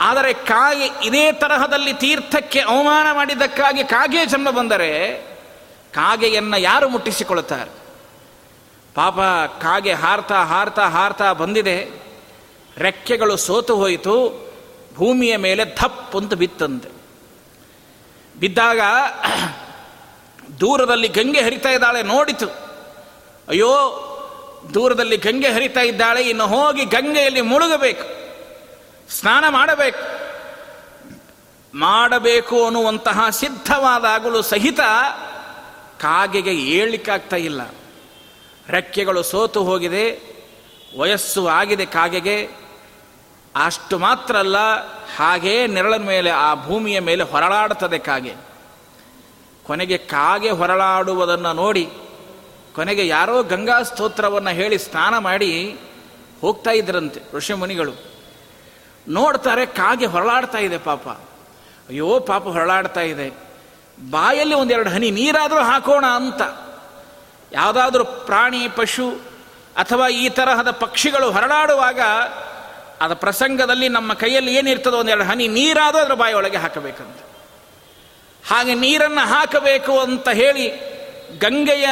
ಆದರೆ 0.01 0.33
ಕಾಗೆ, 0.33 0.87
ಇದೇ 1.05 1.33
ತರಹದಲ್ಲಿ 1.33 1.93
ತೀರ್ಥಕ್ಕೆ 1.93 2.61
ಅವಮಾನ 2.61 3.07
ಮಾಡಿದ್ದಕ್ಕಾಗಿ 3.13 3.85
ಕಾಗೆ 3.85 4.27
ಜನ್ಮ 4.27 4.51
ಬಂದರೆ, 4.51 4.91
ಕಾಗೆಯನ್ನು 5.95 6.61
ಯಾರು 6.61 6.89
ಮುಟ್ಟಿಸಿಕೊಳ್ಳುತ್ತಾರೆ? 6.89 7.71
ಪಾಪ 8.95 9.21
ಕಾಗೆ 9.61 9.93
ಹಾರ್ತಾ 9.93 10.45
ಹಾರ್ತಾ 10.45 10.89
ಹಾರ್ತಾ 10.89 11.33
ಬಂದಿದೆ, 11.33 11.91
ರೆಕ್ಕೆಗಳು 12.77 13.37
ಸೋತು 13.37 13.77
ಹೋಯಿತು. 13.77 14.50
ಭೂಮಿಯ 14.95 15.37
ಮೇಲೆ 15.37 15.65
ಧಪ್ 15.65 16.17
ಅಂತ 16.17 16.35
ಬಿತ್ತಂತೆ. 16.35 16.91
ಬಿದ್ದಾಗ 18.41 18.81
ದೂರದಲ್ಲಿ 20.61 21.09
ಗಂಗೆ 21.09 21.41
ಹರಿತಾ 21.41 21.69
ಇದ್ದಾಳೆ 21.69 22.03
ನೋಡಿತು. 22.03 22.49
ಅಯ್ಯೋ, 23.49 23.73
ದೂರದಲ್ಲಿ 24.75 25.17
ಗಂಗೆ 25.17 25.49
ಹರಿತಾ 25.49 25.81
ಇದ್ದಾಳೆ, 25.81 26.23
ಇನ್ನು 26.23 26.47
ಹೋಗಿ 26.47 26.85
ಗಂಗೆಯಲ್ಲಿ 26.85 27.41
ಮುಳುಗಬೇಕು, 27.41 28.07
ಸ್ನಾನ 29.11 29.45
ಮಾಡಬೇಕು. 29.49 30.03
ಮಾಡಬೇಕು 31.75 32.65
ಅನ್ನುವಂತಹ 32.65 33.29
ಸಿದ್ಧವಾದಾಗಲೂ 33.31 34.43
ಸಹಿತ 34.43 34.81
ಕಾಗೆಗೆ 36.01 36.55
ಏಳಿಕಾಗ್ತಾ 36.55 37.37
ಇಲ್ಲ. 37.37 37.61
ರೆಕ್ಕೆಗಳು 38.69 39.23
ಸೋತು 39.23 39.65
ಹೋಗಿದೆ, 39.65 40.05
ವಯಸ್ಸು 40.99 41.49
ಆಗಿದೆ 41.49 41.87
ಕಾಗೆಗೆ. 41.87 42.37
ಅಷ್ಟು 43.65 43.99
ಮಾತ್ರ 43.99 44.37
ಅಲ್ಲ, 44.37 44.57
ಹಾಗೇ 45.17 45.67
ನೆರಳಿನ 45.67 46.03
ಮೇಲೆ, 46.03 46.31
ಆ 46.31 46.55
ಭೂಮಿಯ 46.55 47.01
ಮೇಲೆ 47.01 47.23
ಹೊರಳಾಡುತ್ತದೆ 47.23 47.99
ಕಾಗೆ. 47.99 48.35
ಕೊನೆಗೆ 49.65 49.99
ಕಾಗೆ 49.99 50.51
ಹೊರಳಾಡುವುದನ್ನು 50.51 51.53
ನೋಡಿ, 51.53 51.91
ಕೊನೆಗೆ 52.75 53.07
ಯಾರೋ 53.07 53.43
ಗಂಗಾ 53.43 53.83
ಸ್ತೋತ್ರವನ್ನು 53.83 54.51
ಹೇಳಿ 54.51 54.79
ಸ್ನಾನ 54.79 55.19
ಮಾಡಿ 55.19 55.79
ಹೋಗ್ತಾ 56.41 56.71
ಇದ್ರಂತೆ 56.71 57.21
ಋಷಿಮುನಿಗಳು 57.37 57.93
ನೋಡ್ತಾರೆ 59.09 59.67
ಕಾಗೆ 59.67 60.07
ಹೊರಳಾಡ್ತಾ 60.07 60.59
ಇದೆ 60.59 60.79
ಪಾಪ. 60.79 61.09
ಅಯ್ಯೋ, 61.09 62.21
ಪಾಪ 62.21 62.43
ಹೊರಳಾಡ್ತಾ 62.43 63.01
ಇದೆ. 63.01 63.31
ಬಾಯಲ್ಲಿ 64.11 64.55
ಒಂದೆರಡು 64.55 64.91
ಹನಿ 64.91 65.11
ನೀರಾದರೂ 65.11 65.61
ಹಾಕೋಣ 65.61 66.05
ಅಂತ. 66.07 66.43
ಯಾವುದಾದ್ರೂ 67.53 68.05
ಪ್ರಾಣಿ, 68.05 68.69
ಪಶು 68.69 69.11
ಅಥವಾ 69.77 70.09
ಈ 70.09 70.29
ತರಹದ 70.29 70.71
ಪಕ್ಷಿಗಳು 70.71 71.31
ಹೊರಡಾಡುವಾಗ 71.31 72.01
ಅದ 73.01 73.15
ಪ್ರಸಂಗದಲ್ಲಿ 73.15 73.89
ನಮ್ಮ 73.89 74.13
ಕೈಯಲ್ಲಿ 74.13 74.55
ಏನಿರ್ತದೋ 74.55 74.99
ಒಂದೆರಡು 74.99 75.25
ಹನಿ 75.25 75.49
ನೀರಾದರೂ 75.49 76.01
ಅದರ 76.01 76.15
ಬಾಯಿಯೊಳಗೆ 76.15 76.57
ಹಾಕಬೇಕಂತ. 76.57 77.17
ಹಾಗೆ 78.49 78.75
ನೀರನ್ನು 78.75 79.27
ಹಾಕಬೇಕು 79.27 80.01
ಅಂತ 80.01 80.29
ಹೇಳಿ 80.29 80.69
ಗಂಗೆಯ 81.39 81.87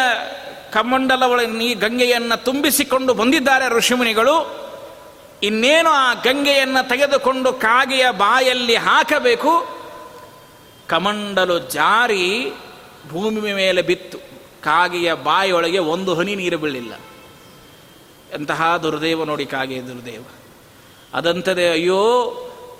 ಕಮಂಡಲ 0.73 1.23
ಒಳಗೆ 1.23 1.51
ನೀ 1.51 1.75
ಗಂಗೆಯನ್ನು 1.75 2.45
ತುಂಬಿಸಿಕೊಂಡು 2.45 3.15
ಬಂದಿದ್ದಾರೆ 3.15 3.69
ಋಷಿಮುನಿಗಳು. 3.69 4.69
ಇನ್ನೇನು 5.43 5.91
ಆ 5.91 6.15
ಗಂಗೆಯನ್ನು 6.15 6.89
ತೆಗೆದುಕೊಂಡು 6.89 7.53
ಕಾಗೆಯ 7.53 8.11
ಬಾಯಲ್ಲಿ 8.11 8.77
ಹಾಕಬೇಕು. 8.77 9.79
ಕಮಂಡಲು 10.89 11.59
ಜಾರಿ 11.59 12.53
ಭೂಮಿ 13.09 13.53
ಮೇಲೆ 13.53 13.83
ಬಿತ್ತು. 13.83 14.19
ಕಾಗೆಯ 14.63 15.15
ಬಾಯಿಯೊಳಗೆ 15.15 15.79
ಒಂದು 15.79 16.15
ಹನಿ 16.15 16.35
ನೀರು 16.35 16.59
ಬೀಳಿಲ್ಲ 16.59 16.95
ಎಂತಹ 18.35 18.77
ದುರ್ದೇವ 18.77 19.25
ನೋಡಿ 19.25 19.47
ಕಾಗೆಯ 19.47 19.83
ದುರ್ದೇವ. 19.83 20.25
ಅದಂತದೆ, 21.15 21.71
ಅಯ್ಯೋ, 21.71 22.05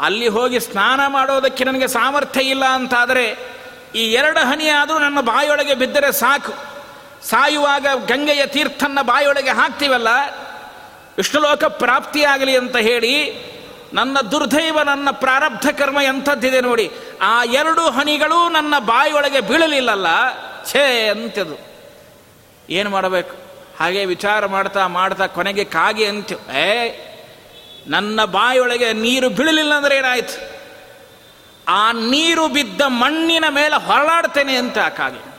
ಅಲ್ಲಿ 0.01 0.29
ಹೋಗಿ 0.29 0.61
ಸ್ನಾನ 0.61 1.01
ಮಾಡೋದಕ್ಕೆ 1.07 1.65
ನನಗೆ 1.65 1.87
ಸಾಮರ್ಥ್ಯ 1.87 2.41
ಇಲ್ಲ 2.41 2.65
ಅಂತಾದರೆ, 2.65 3.39
ಈ 3.95 4.13
ಎರಡು 4.13 4.41
ಹನಿ 4.41 4.69
ಆದರೂ 4.69 4.99
ನನ್ನ 4.99 5.21
ಬಾಯೊಳಗೆ 5.21 5.75
ಬಿದ್ದರೆ 5.75 6.13
ಸಾಕು. 6.13 6.53
ಸಾಯುವಾಗ 7.27 7.87
ಗಂಗೆಯ 8.07 8.47
ತೀರ್ಥನ್ನ 8.47 8.99
ಬಾಯೊಳಗೆ 9.03 9.51
ಹಾಕ್ತೀವಲ್ಲ, 9.51 10.09
ವಿಷ್ಣುಲೋಕ 11.17 11.65
ಪ್ರಾಪ್ತಿಯಾಗಲಿ 11.65 12.57
ಅಂತ 12.57 12.77
ಹೇಳಿ, 12.77 13.15
ನನ್ನ 13.93 14.21
ದುರ್ದೈವ, 14.21 14.83
ನನ್ನ 14.83 15.11
ಪ್ರಾರಬ್ಧ 15.11 15.69
ಕರ್ಮ 15.79 16.01
ಎಂಥದ್ದಿದೆ 16.01 16.61
ನೋಡಿ, 16.61 16.91
ಆ 17.21 17.45
ಎರಡು 17.45 17.91
ಹನಿಗಳು 17.91 18.49
ನನ್ನ 18.49 18.75
ಬಾಯಿಯೊಳಗೆ 18.79 19.41
ಬೀಳಲಿಲ್ಲಲ್ಲ, 19.41 20.07
ಛೇ 20.73 21.09
ಅಂತದು 21.09 21.57
ಏನು 22.71 22.91
ಮಾಡಬೇಕು? 22.91 23.37
ಹಾಗೆ 23.79 24.05
ವಿಚಾರ 24.05 24.47
ಮಾಡ್ತಾ 24.47 24.87
ಮಾಡ್ತಾ 24.87 25.27
ಕೊನೆಗೆ 25.27 25.65
ಕಾಗೆ 25.65 26.07
ಅಂತ 26.07 26.33
ಏ 26.57 26.89
ನನ್ನ 27.87 28.25
ಬಾಯಿಯೊಳಗೆ 28.25 28.93
ನೀರು 28.93 29.29
ಬೀಳಲಿಲ್ಲ 29.29 29.75
ಅಂದ್ರೆ 29.75 29.97
ಏನಾಯ್ತು? 29.97 30.59
ಆ 31.69 31.93
ನೀರು 31.93 32.49
ಬಿದ್ದ 32.49 32.81
ಮಣ್ಣಿನ 32.87 33.45
ಮೇಲೆ 33.51 33.87
ಹೊರಳಾಡ್ತೇನೆ 33.87 34.57
ಅಂತ 34.57 34.79
ಕಾಗೆ. 34.79 35.39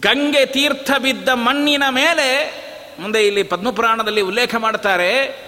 ಗಂಗೆ 0.00 0.46
ತೀರ್ಥ 0.46 0.90
ಬಿದ್ದ 1.02 1.28
ಮಣ್ಣಿನ 1.28 1.82
ಮೇಲೆ, 1.90 2.60
ಮುಂದೆ 3.00 3.26
ಇಲ್ಲಿ 3.26 3.42
ಪದ್ಮಪುರಾಣದಲ್ಲಿ 3.42 4.20
ಉಲ್ಲೇಖ 4.20 4.54
ಮಾಡ್ತಾರೆ, 4.54 5.40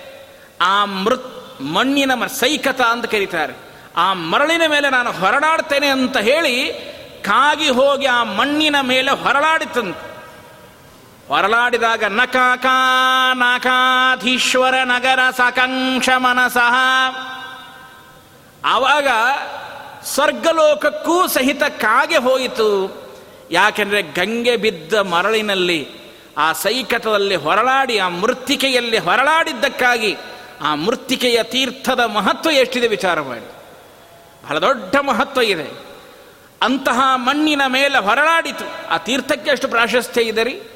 ಆ 0.60 0.84
ಮೃತ್ 0.84 1.62
ಮಣ್ಣಿನ 1.62 2.26
ಸೈಕತ 2.26 2.80
ಅಂತ 2.80 3.04
ಕರೀತಾರೆ. 3.04 3.54
ಆ 3.96 4.12
ಮರಳಿನ 4.12 4.62
ಮೇಲೆ 4.68 4.90
ನಾನು 4.90 5.12
ಹೊರಡಾಡ್ತೇನೆ 5.12 5.86
ಅಂತ 5.86 6.16
ಹೇಳಿ 6.16 6.72
ಕಾಗಿ 7.24 7.68
ಹೋಗಿ 7.68 8.06
ಆ 8.06 8.24
ಮಣ್ಣಿನ 8.24 8.76
ಮೇಲೆ 8.82 9.10
ಹೊರಳಾಡಿತಂತೆ. 9.10 10.11
ಹೊರಳಾಡಿದಾಗ 11.28 12.04
ನಕಾಕಾ 12.04 13.34
ನಕಾಧೀಶ್ವರ 13.34 14.74
ನಗರ 14.84 15.18
ಸಕಂಕ್ಷ 15.30 16.08
ಮನಸಃ. 16.16 16.74
ಆವಾಗ 18.64 19.06
ಸ್ವರ್ಗಲೋಕಕ್ಕೂ 20.04 21.26
ಸಹಿತ 21.26 21.62
ಕಾಗೆ 21.62 22.16
ಹೋಯಿತು. 22.16 23.02
ಯಾಕೆಂದರೆ 23.50 24.02
ಗಂಗೆ 24.02 24.56
ಬಿದ್ದ 24.56 24.94
ಮರಳಿನಲ್ಲಿ, 24.94 25.88
ಆ 26.38 26.52
ಸೈಕತದಲ್ಲಿ 26.52 27.36
ಹೊರಳಾಡಿ, 27.36 27.98
ಆ 27.98 28.08
ಮೃತ್ತಿಕೆಯಲ್ಲಿ 28.08 28.98
ಹೊರಳಾಡಿದ್ದಕ್ಕಾಗಿ 28.98 30.16
ಆ 30.60 30.74
ಮೃತ್ತಿಕೆಯ 30.74 31.42
ತೀರ್ಥದ 31.42 32.00
ಮಹತ್ವ 32.00 32.50
ಎಷ್ಟಿದೆ 32.50 32.88
ವಿಚಾರ 32.88 33.20
ಮಾಡಿ. 33.20 33.52
ಬಹಳ 34.44 34.58
ದೊಡ್ಡ 34.58 34.96
ಮಹತ್ವ 34.96 35.42
ಇದೆ. 35.42 35.80
ಅಂತಹ 36.62 37.00
ಮಣ್ಣಿನ 37.14 37.62
ಮೇಲೆ 37.68 37.98
ಹೊರಳಾಡಿತು. 37.98 38.88
ಆ 38.88 38.96
ತೀರ್ಥಕ್ಕೆ 38.96 39.50
ಎಷ್ಟು 39.50 39.68
ಪ್ರಾಶಸ್ತ್ಯ 39.68 40.22
ಇದೆ 40.22 40.72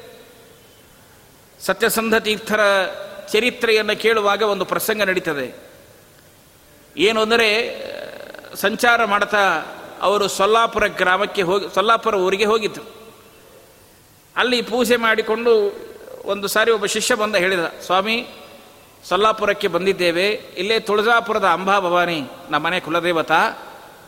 ಸತ್ಯಸಂಧ 1.61 2.15
ತೀರ್ಥರ 2.15 2.59
ಚರಿತ್ರೆಯನ್ನು 3.31 3.99
ಕೇಳುವಾಗ 3.99 4.41
ಒಂದು 4.41 4.65
ಪ್ರಸಂಗ 4.65 5.03
ನಡೀತದೆ. 5.03 5.67
ಏನು 6.97 7.21
ಅಂದರೆ, 7.21 7.49
ಸಂಚಾರ 8.55 9.05
ಮಾಡ್ತಾ 9.05 9.65
ಅವರು 10.01 10.27
ಸೊಲ್ಲಾಪುರ 10.27 10.87
ಗ್ರಾಮಕ್ಕೆ 10.87 11.41
ಹೋಗಿ, 11.41 11.73
ಸೊಲ್ಲಾಪುರ 11.73 12.15
ಊರಿಗೆ 12.15 12.45
ಹೋಗಿದ್ದರು 12.45 12.97
ಅಲ್ಲಿ 14.35 14.61
ಪೂಜೆ 14.61 14.95
ಮಾಡಿಕೊಂಡು 14.95 15.77
ಒಂದು 16.25 16.47
ಸಾರಿ 16.47 16.71
ಒಬ್ಬ 16.71 16.85
ಶಿಷ್ಯ 16.85 17.15
ಬಂದ 17.15 17.35
ಹೇಳಿದ, 17.35 17.59
ಸ್ವಾಮಿ, 17.85 18.27
ಸೊಲ್ಲಾಪುರಕ್ಕೆ 19.09 19.67
ಬಂದಿದ್ದೇವೆ. 19.67 20.29
ಇಲ್ಲೇ 20.31 20.79
ತುಳಜಾಪುರದ 20.79 21.43
ಅಂಬಾ 21.43 21.79
ಭವಾನಿ, 21.79 22.21
ನಮ್ಮ 22.49 22.65
ಮನೆ 22.65 22.79
ಕುಲದೇವತ. 22.79 23.31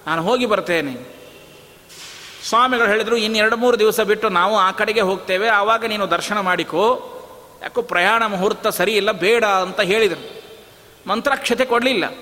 ನಾನು 0.08 0.24
ಹೋಗಿ 0.24 0.46
ಬರ್ತೇನೆ. 0.46 1.20
ಸ್ವಾಮಿಗಳು 2.50 2.88
ಹೇಳಿದರು, 2.88 3.18
ಇನ್ನೆರಡು 3.18 3.58
ಮೂರು 3.58 3.80
ದಿವಸ 3.80 4.00
ಬಿಟ್ಟು 4.00 4.30
ನಾವು 4.30 4.58
ಆ 4.58 4.72
ಕಡೆಗೆ 4.72 5.02
ಹೋಗ್ತೇವೆ. 5.02 5.48
ಆವಾಗ 5.50 5.86
ನೀನು 5.86 6.12
ದರ್ಶನ 6.12 6.40
ಮಾಡಿಕೋ. 6.40 7.16
ಯಾಕೋ 7.62 7.82
ಪ್ರಯಾಣ 7.82 8.26
ಮುಹೂರ್ತ 8.26 8.68
ಸರಿ 8.68 8.94
ಇಲ್ಲ, 8.94 9.12
ಬೇಡ 9.12 9.46
ಅಂತ 9.46 9.82
ಹೇಳಿದರು. 9.82 10.42
ಮಂತ್ರಾಕ್ಷತೆ 11.08 11.66
ಕೊಡಲಿಲ್ಲ. 11.66 12.14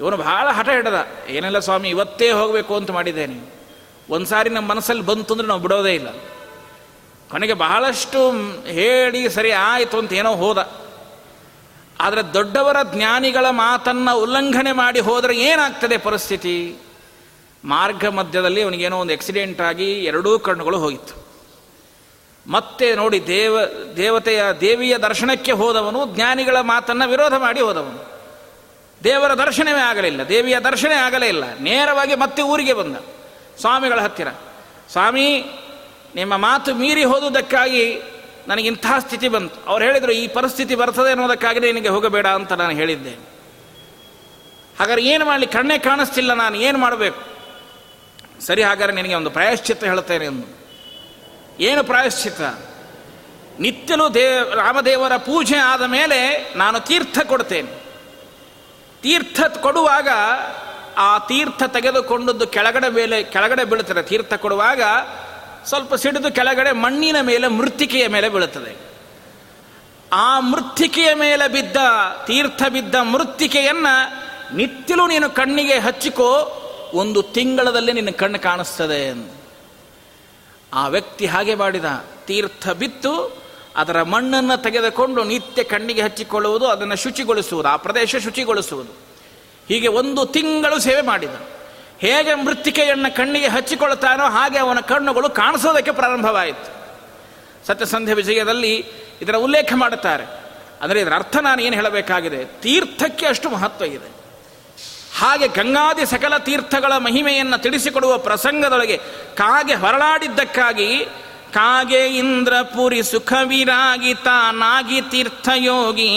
ಇವನು 0.00 0.16
ಭಾಳ 0.16 0.48
ಹಠ 0.48 0.68
ಹಿಡದ, 0.68 1.06
ಏನೆಲ್ಲ 1.28 1.58
ಸ್ವಾಮಿ, 1.58 1.88
ಇವತ್ತೇ 1.88 2.30
ಹೋಗಬೇಕು 2.30 2.76
ಅಂತ 2.76 2.90
ಮಾಡಿದ್ದೇನೆ. 2.90 3.54
ಒಂದು 4.10 4.26
ಸಾರಿ 4.26 4.50
ನಮ್ಮ 4.50 4.70
ಮನಸ್ಸಲ್ಲಿ 4.70 5.02
ಬಂತು 5.02 5.34
ಅಂದರೆ 5.34 5.46
ನಾವು 5.46 5.60
ಬಿಡೋದೇ 5.60 5.94
ಇಲ್ಲ. 5.94 6.08
ಕೊನೆಗೆ 7.30 7.52
ಬಹಳಷ್ಟು 7.52 8.30
ಹೇಳಿ 8.66 9.28
ಸರಿ 9.28 9.52
ಆಯಿತು 9.52 9.98
ಅಂತ 9.98 10.12
ಏನೋ 10.12 10.34
ಹೋದ. 10.34 10.82
ಆದರೆ 12.00 12.34
ದೊಡ್ಡವರ 12.34 12.76
ಜ್ಞಾನಿಗಳ 12.94 13.46
ಮಾತನ್ನು 13.50 14.18
ಉಲ್ಲಂಘನೆ 14.18 14.72
ಮಾಡಿ 14.72 15.00
ಹೋದರೆ 15.00 15.38
ಏನಾಗ್ತದೆ 15.38 15.96
ಪರಿಸ್ಥಿತಿ? 15.96 16.76
ಮಾರ್ಗ 17.64 18.06
ಮಧ್ಯದಲ್ಲಿ 18.06 18.62
ಅವನಿಗೇನೋ 18.62 18.98
ಒಂದು 18.98 19.12
ಆಕ್ಸಿಡೆಂಟ್ 19.12 19.60
ಆಗಿ 19.60 19.92
ಎರಡೂ 19.92 20.38
ಕಣ್ಣುಗಳು 20.38 20.78
ಹೋಗಿತ್ತು. 20.78 21.21
ಮತ್ತೆ 22.46 22.94
ನೋಡಿ 22.94 23.26
ದೇವ, 23.26 23.66
ದೇವತೆಯ, 23.96 24.42
ದೇವಿಯ 24.60 24.98
ದರ್ಶನಕ್ಕೆ 24.98 25.52
ಹೋದವನು, 25.52 26.06
ಜ್ಞಾನಿಗಳ 26.06 26.60
ಮಾತನ್ನು 26.60 27.08
ವಿರೋಧ 27.08 27.34
ಮಾಡಿ 27.34 27.60
ಹೋದವನು. 27.60 28.12
ದೇವರ 29.04 29.34
ದರ್ಶನವೇ 29.34 29.80
ಆಗಲಿಲ್ಲ, 29.80 30.28
ದೇವಿಯ 30.28 30.60
ದರ್ಶನ 30.60 30.92
ಆಗಲೇ 31.02 31.28
ಇಲ್ಲ. 31.28 31.44
ನೇರವಾಗಿ 31.58 32.14
ಮತ್ತೆ 32.14 32.42
ಊರಿಗೆ 32.42 32.72
ಬಂದ, 32.72 32.96
ಸ್ವಾಮಿಗಳ 33.60 34.00
ಹತ್ತಿರ. 34.00 34.28
ಸ್ವಾಮಿ, 34.92 35.44
ನಿಮ್ಮ 36.14 36.36
ಮಾತು 36.36 36.74
ಮೀರಿ 36.74 37.04
ಹೋದುದಕ್ಕಾಗಿ 37.04 38.02
ನನಗಿಂತಹ 38.48 38.98
ಸ್ಥಿತಿ 38.98 39.28
ಬಂತು. 39.28 39.70
ಅವ್ರು 39.70 39.84
ಹೇಳಿದರು, 39.84 40.12
ಈ 40.12 40.28
ಪರಿಸ್ಥಿತಿ 40.28 40.74
ಬರ್ತದೆ 40.74 41.10
ಅನ್ನೋದಕ್ಕಾಗಿ 41.10 41.60
ನಿನಗೆ 41.60 41.88
ಹೋಗಬೇಡ 41.88 42.26
ಅಂತ 42.26 42.52
ನಾನು 42.52 42.72
ಹೇಳಿದ್ದೆ. 42.72 43.10
ಹಾಗಾದ್ರೆ 44.78 45.04
ಏನು 45.04 45.24
ಮಾಡಲಿ? 45.24 45.46
ಕಣ್ಣೇ 45.46 45.78
ಕಾಣಿಸ್ತಿಲ್ಲ 45.78 46.32
ನಾನು, 46.32 46.56
ಏನು 46.56 46.78
ಮಾಡಬೇಕು? 46.78 47.20
ಸರಿ, 48.40 48.62
ಹಾಗಾದ್ರೆ 48.62 48.94
ನಿನಗೆ 48.94 49.14
ಒಂದು 49.14 49.30
ಪ್ರಾಯಶ್ಚಿತ್ತ 49.30 49.84
ಹೇಳ್ತೇನೆ 49.84 50.24
ಎಂದು. 50.24 50.61
ಏನು 51.62 51.84
ಪ್ರಾಯಶ್ಚಿತ 51.84 52.40
ನಿತ್ಯಲು 53.60 54.14
ದೇವ, 54.14 54.54
ರಾಮದೇವರ 54.54 55.16
ಪೂಜೆ 55.16 55.56
ಆದ 55.56 55.82
ಮೇಲೆ 55.82 56.52
ನಾನು 56.56 56.80
ತೀರ್ಥ 56.80 57.18
ಕೊಡ್ತೇನೆ. 57.18 57.82
ತೀರ್ಥ 59.02 59.40
ಕೊಡುವಾಗ 59.56 60.08
ಆ 60.96 61.18
ತೀರ್ಥ 61.18 61.62
ತೆಗೆದುಕೊಂಡದ್ದು 61.62 62.46
ಕೆಳಗಡೆ 62.46 62.88
ಮೇಲೆ, 62.88 63.22
ಕೆಳಗಡೆ 63.22 63.64
ಬೀಳುತ್ತದೆ. 63.64 64.02
ತೀರ್ಥ 64.02 64.34
ಕೊಡುವಾಗ 64.34 64.82
ಸ್ವಲ್ಪ 65.66 65.94
ಸಿಡಿದು 65.94 66.30
ಕೆಳಗಡೆ 66.30 66.72
ಮಣ್ಣಿನ 66.72 67.20
ಮೇಲೆ, 67.20 67.48
ಮೃತ್ತಿಕೆಯ 67.48 68.08
ಮೇಲೆ 68.08 68.28
ಬೀಳುತ್ತದೆ. 68.28 68.76
ಆ 70.12 70.40
ಮೃತ್ತಿಕೆಯ 70.40 71.14
ಮೇಲೆ 71.14 71.48
ಬಿದ್ದ, 71.48 71.76
ತೀರ್ಥ 72.26 72.62
ಬಿದ್ದ 72.68 72.94
ಮೃತ್ತಿಕೆಯನ್ನು 72.94 73.94
ನಿತ್ಯಲೂ 74.56 75.06
ನೀನು 75.06 75.30
ಕಣ್ಣಿಗೆ 75.30 75.78
ಹಚ್ಚಿಕೋ, 75.78 76.58
ಒಂದು 76.94 77.22
ತಿಂಗಳದಲ್ಲೇ 77.22 77.92
ನಿನ್ನ 77.92 78.10
ಕಣ್ಣು 78.10 78.38
ಕಾಣಿಸ್ತದೆ 78.38 79.41
ಆ 80.72 80.88
ವ್ಯಕ್ತಿ 80.88 81.26
ಹಾಗೆ 81.26 81.54
ಮಾಡಿದ. 81.54 81.84
ತೀರ್ಥ 82.26 82.68
ಬಿತ್ತು, 82.68 83.42
ಅದರ 83.76 84.02
ಮಣ್ಣನ್ನು 84.02 84.62
ತೆಗೆದುಕೊಂಡು 84.62 85.24
ನಿತ್ಯ 85.24 85.64
ಕಣ್ಣಿಗೆ 85.64 86.02
ಹಚ್ಚಿಕೊಳ್ಳುವುದು, 86.02 86.66
ಅದನ್ನು 86.66 86.96
ಶುಚಿಗೊಳಿಸುವುದು, 86.96 87.68
ಆ 87.68 87.76
ಪ್ರದೇಶ 87.76 88.16
ಶುಚಿಗೊಳಿಸುವುದು. 88.16 88.92
ಹೀಗೆ 89.68 89.88
ಒಂದು 89.88 90.26
ತಿಂಗಳು 90.26 90.78
ಸೇವೆ 90.78 91.02
ಮಾಡಿದ. 91.02 91.34
ಹೇಗೆ 91.98 92.34
ಮೃತ್ತಿಕೆಯನ್ನು 92.34 93.16
ಕಣ್ಣಿಗೆ 93.16 93.48
ಹಚ್ಚಿಕೊಳ್ಳುತ್ತಾನೋ 93.48 94.24
ಹಾಗೆ 94.24 94.58
ಅವನ 94.58 94.80
ಕಣ್ಣುಗಳು 94.80 95.30
ಕಾಣಿಸೋದಕ್ಕೆ 95.30 95.90
ಪ್ರಾರಂಭವಾಯಿತು. 95.90 96.82
ಸತ್ಯಸಂಧ್ಯ 97.66 98.14
ವಿಜಯದಲ್ಲಿ 98.14 98.86
ಇದರ 99.22 99.36
ಉಲ್ಲೇಖ 99.36 99.72
ಮಾಡುತ್ತಾರೆ. 99.76 100.24
ಅಂದರೆ 100.80 101.00
ಇದರ 101.00 101.14
ಅರ್ಥ 101.14 101.36
ನಾನು 101.36 101.62
ಏನು 101.62 101.76
ಹೇಳಬೇಕಾಗಿದೆ? 101.76 102.44
ತೀರ್ಥಕ್ಕೆ 102.44 103.26
ಅಷ್ಟು 103.26 103.50
ಮಹತ್ವ 103.50 103.84
ಇದೆ. 103.84 104.21
ಹಾಗೆ 105.18 105.48
ಗಂಗಾದಿ 105.48 106.06
ಸಕಲ 106.06 106.36
ತೀರ್ಥಗಳ 106.36 106.96
ಮಹಿಮೆಯನ್ನು 106.96 107.58
ತಿಳಿಸಿಕೊಡುವ 107.58 108.18
ಪ್ರಸಂಗದೊಳಗೆ 108.18 108.96
ಕಾಗೆ 109.34 109.74
ಹೊರಳಾಡಿದ್ದಕ್ಕಾಗಿ 109.74 111.04
ಕಾಗೆ 111.52 112.06
ಇಂದ್ರಪುರಿ 112.06 113.02
ಸುಖವಿರಾಗಿ 113.02 114.14
ತಾನಾಗಿ 114.14 115.00
ತೀರ್ಥಯೋಗಿ. 115.00 116.10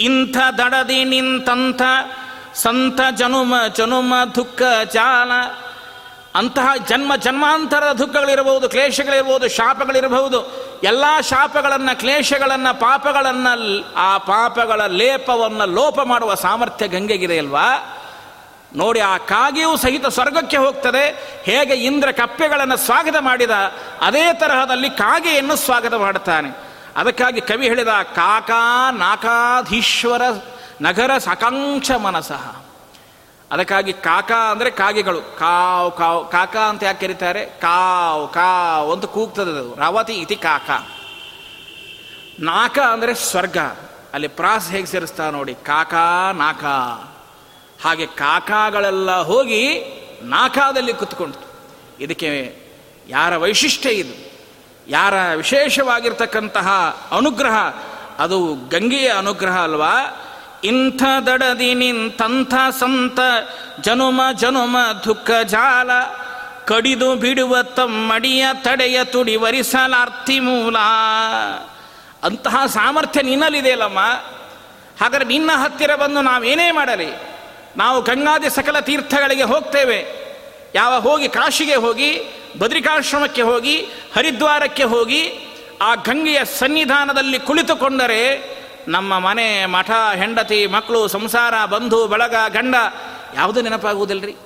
ಇಂಥ 0.00 0.36
ದಡದಿ 0.58 1.04
ನಿಂತಂಥ 1.04 1.82
ಸಂತ 2.54 3.00
ಜನುಮ 3.16 3.54
ಜನುಮ 3.76 4.14
ದುಃಖ 4.34 4.62
ಜಾಲ 4.92 5.30
ಅಂತಹ 6.34 6.68
ಜನ್ಮ 6.88 7.16
ಜನ್ಮಾಂತರದ 7.16 7.92
ದುಃಖಗಳಿರಬಹುದು, 7.92 8.68
ಕ್ಲೇಶಗಳಿರಬಹುದು, 8.68 9.48
ಶಾಪಗಳಿರಬಹುದು. 9.48 10.64
ಎಲ್ಲ 10.82 11.04
ಶಾಪಗಳನ್ನು, 11.20 11.98
ಕ್ಲೇಶಗಳನ್ನು, 11.98 12.80
ಪಾಪಗಳನ್ನು, 12.80 13.94
ಆ 13.94 14.18
ಪಾಪಗಳ 14.18 14.86
ಲೇಪವನ್ನು 14.86 15.66
ಲೋಪ 15.66 16.00
ಮಾಡುವ 16.00 16.34
ಸಾಮರ್ಥ್ಯ 16.34 16.88
ಗಂಗೆಗಿದೆಯಲ್ವಾ 16.88 17.98
ನೋಡಿ, 18.76 19.00
ಆ 19.00 19.16
ಕಾಗೆಯೂ 19.16 19.76
ಸಹಿತ 19.76 20.06
ಸ್ವರ್ಗಕ್ಕೆ 20.06 20.56
ಹೋಗ್ತದೆ. 20.56 21.10
ಹೇಗೆ 21.44 21.74
ಇಂದ್ರ 21.74 22.10
ಕಪ್ಪೆಗಳನ್ನು 22.10 22.76
ಸ್ವಾಗತ 22.76 23.16
ಮಾಡಿದ, 23.20 23.50
ಅದೇ 24.00 24.32
ತರಹದಲ್ಲಿ 24.32 24.90
ಕಾಗೆಯನ್ನು 24.90 25.56
ಸ್ವಾಗತ 25.56 25.94
ಮಾಡುತ್ತಾನೆ. 25.94 26.56
ಅದಕ್ಕಾಗಿ 26.96 27.40
ಕವಿ 27.40 27.68
ಹೇಳಿದ, 27.68 27.88
ಕಾಕಾ 27.88 28.90
ನಾಕಾಧೀಶ್ವರ 28.90 30.22
ನಗರ 30.82 31.18
ಸಾಕಾಂಕ್ಷ 31.18 31.90
ಮನಸಃ. 31.90 32.56
ಅದಕ್ಕಾಗಿ 33.54 33.92
ಕಾಕಾ 33.92 34.50
ಅಂದರೆ 34.50 34.70
ಕಾಗೆಗಳು. 34.70 35.20
ಕಾವ್ 35.20 35.92
ಕಾವ್, 35.92 36.32
ಕಾಕಾ 36.32 36.60
ಅಂತ 36.60 36.82
ಯಾಕೆ 36.82 37.00
ಕರೀತಾರೆ? 37.00 37.46
ಕಾವ್ 37.46 38.34
ಕಾವ್ 38.34 38.92
ಅಂತ 38.92 39.04
ಕೂಗ್ತದೆ 39.04 39.50
ಅದು. 39.50 39.74
ರಾವತಿ 39.74 40.12
ಇತಿ 40.12 40.36
ಕಾಕ. 40.36 40.70
ನಾಕ 42.40 42.78
ಅಂದರೆ 42.78 43.14
ಸ್ವರ್ಗ. 43.14 43.58
ಅಲ್ಲಿ 44.12 44.28
ಪ್ರಾಸ್ 44.28 44.70
ಹೇಗೆ 44.70 44.86
ಸೇರಿಸ್ತಾ 44.86 45.30
ನೋಡಿ. 45.30 45.54
ಕಾಕಾ, 45.54 46.32
ನಾಕ. 46.32 46.64
ಹಾಗೆ 47.84 48.06
ಕಾಕಾಗಳೆಲ್ಲ 48.06 49.20
ಹೋಗಿ 49.20 49.84
ನಾಕಾದಲ್ಲಿ 50.22 50.94
ಕುತ್ಕೊಂಡು 50.94 51.38
ಇದಕ್ಕೆ 52.00 52.58
ಯಾರ 53.08 53.36
ವೈಶಿಷ್ಟ್ಯ 53.36 53.90
ಇದು? 53.90 54.32
ಯಾರ 54.88 55.14
ವಿಶೇಷವಾಗಿರ್ತಕ್ಕಂತಹ 55.34 56.68
ಅನುಗ್ರಹ? 57.16 57.56
ಅದು 58.18 58.54
ಗಂಗೆಯ 58.68 59.08
ಅನುಗ್ರಹ 59.08 59.62
ಅಲ್ವಾ? 59.62 60.00
ಇಂಥ 60.64 61.02
ದಡದಿ 61.26 61.74
ನಿಂತಂಥ 61.74 62.54
ಸಂತ 62.78 63.18
ಜನುಮ 63.80 64.20
ಜನುಮ 64.32 64.76
ದುಃಖ 65.04 65.30
ಜಾಲ 65.44 65.90
ಕಡಿದು 66.64 67.14
ಬಿಡುವ 67.14 67.62
ತಮ್ಮಡಿಯ 67.62 68.46
ತಡೆಯ 68.62 69.04
ತುಡಿ 69.04 69.36
ವರಿಸಲಾರ್ಥಿ 69.36 70.40
ಮೂಲ. 70.40 70.76
ಅಂತಹ 72.22 72.66
ಸಾಮರ್ಥ್ಯ 72.66 73.22
ನಿನ್ನಲ್ಲಿದೆಯಲ್ಲಮ್ಮ? 73.22 73.98
ಹಾಗಾದ್ರೆ 75.00 75.28
ನಿನ್ನ 75.28 75.50
ಹತ್ತಿರ 75.54 75.94
ಬಂದು 75.94 76.20
ನಾವೇನೇ 76.20 76.70
ಮಾಡಲಿ? 76.70 77.16
ನಾವು 77.76 78.02
ಗಂಗಾದಿ 78.02 78.50
ಸಕಲ 78.50 78.80
ತೀರ್ಥಗಳಿಗೆ 78.80 79.42
ಹೋಗ್ತೇವೆ. 79.42 80.24
ಯಾವ 80.74 81.00
ಹೋಗಿ 81.00 81.28
ಕಾಶಿಗೆ 81.28 81.74
ಹೋಗಿ, 81.74 82.22
ಬದ್ರಿಕಾಶ್ರಮಕ್ಕೆ 82.58 83.42
ಹೋಗಿ, 83.42 83.76
ಹರಿದ್ವಾರಕ್ಕೆ 84.16 84.82
ಹೋಗಿ, 84.82 85.32
ಆ 85.82 85.94
ಗಂಗೆಯ 85.94 86.44
ಸನ್ನಿಧಾನದಲ್ಲಿ 86.58 87.38
ಕುಳಿತುಕೊಂಡರೆ 87.38 88.54
ನಮ್ಮ 88.88 89.18
ಮನೆ 89.18 89.66
ಮಠ, 89.66 89.90
ಹೆಂಡತಿ, 90.16 90.66
ಮಕ್ಕಳು, 90.66 91.08
ಸಂಸಾರ, 91.08 91.66
ಬಂಧು, 91.66 92.06
ಬಳಗ, 92.06 92.34
ಗಂಡ, 92.48 92.74
ಯಾವುದು 93.34 93.60
ನೆನಪಾಗುವುದಿಲ್ಲರಿ. 93.60 94.36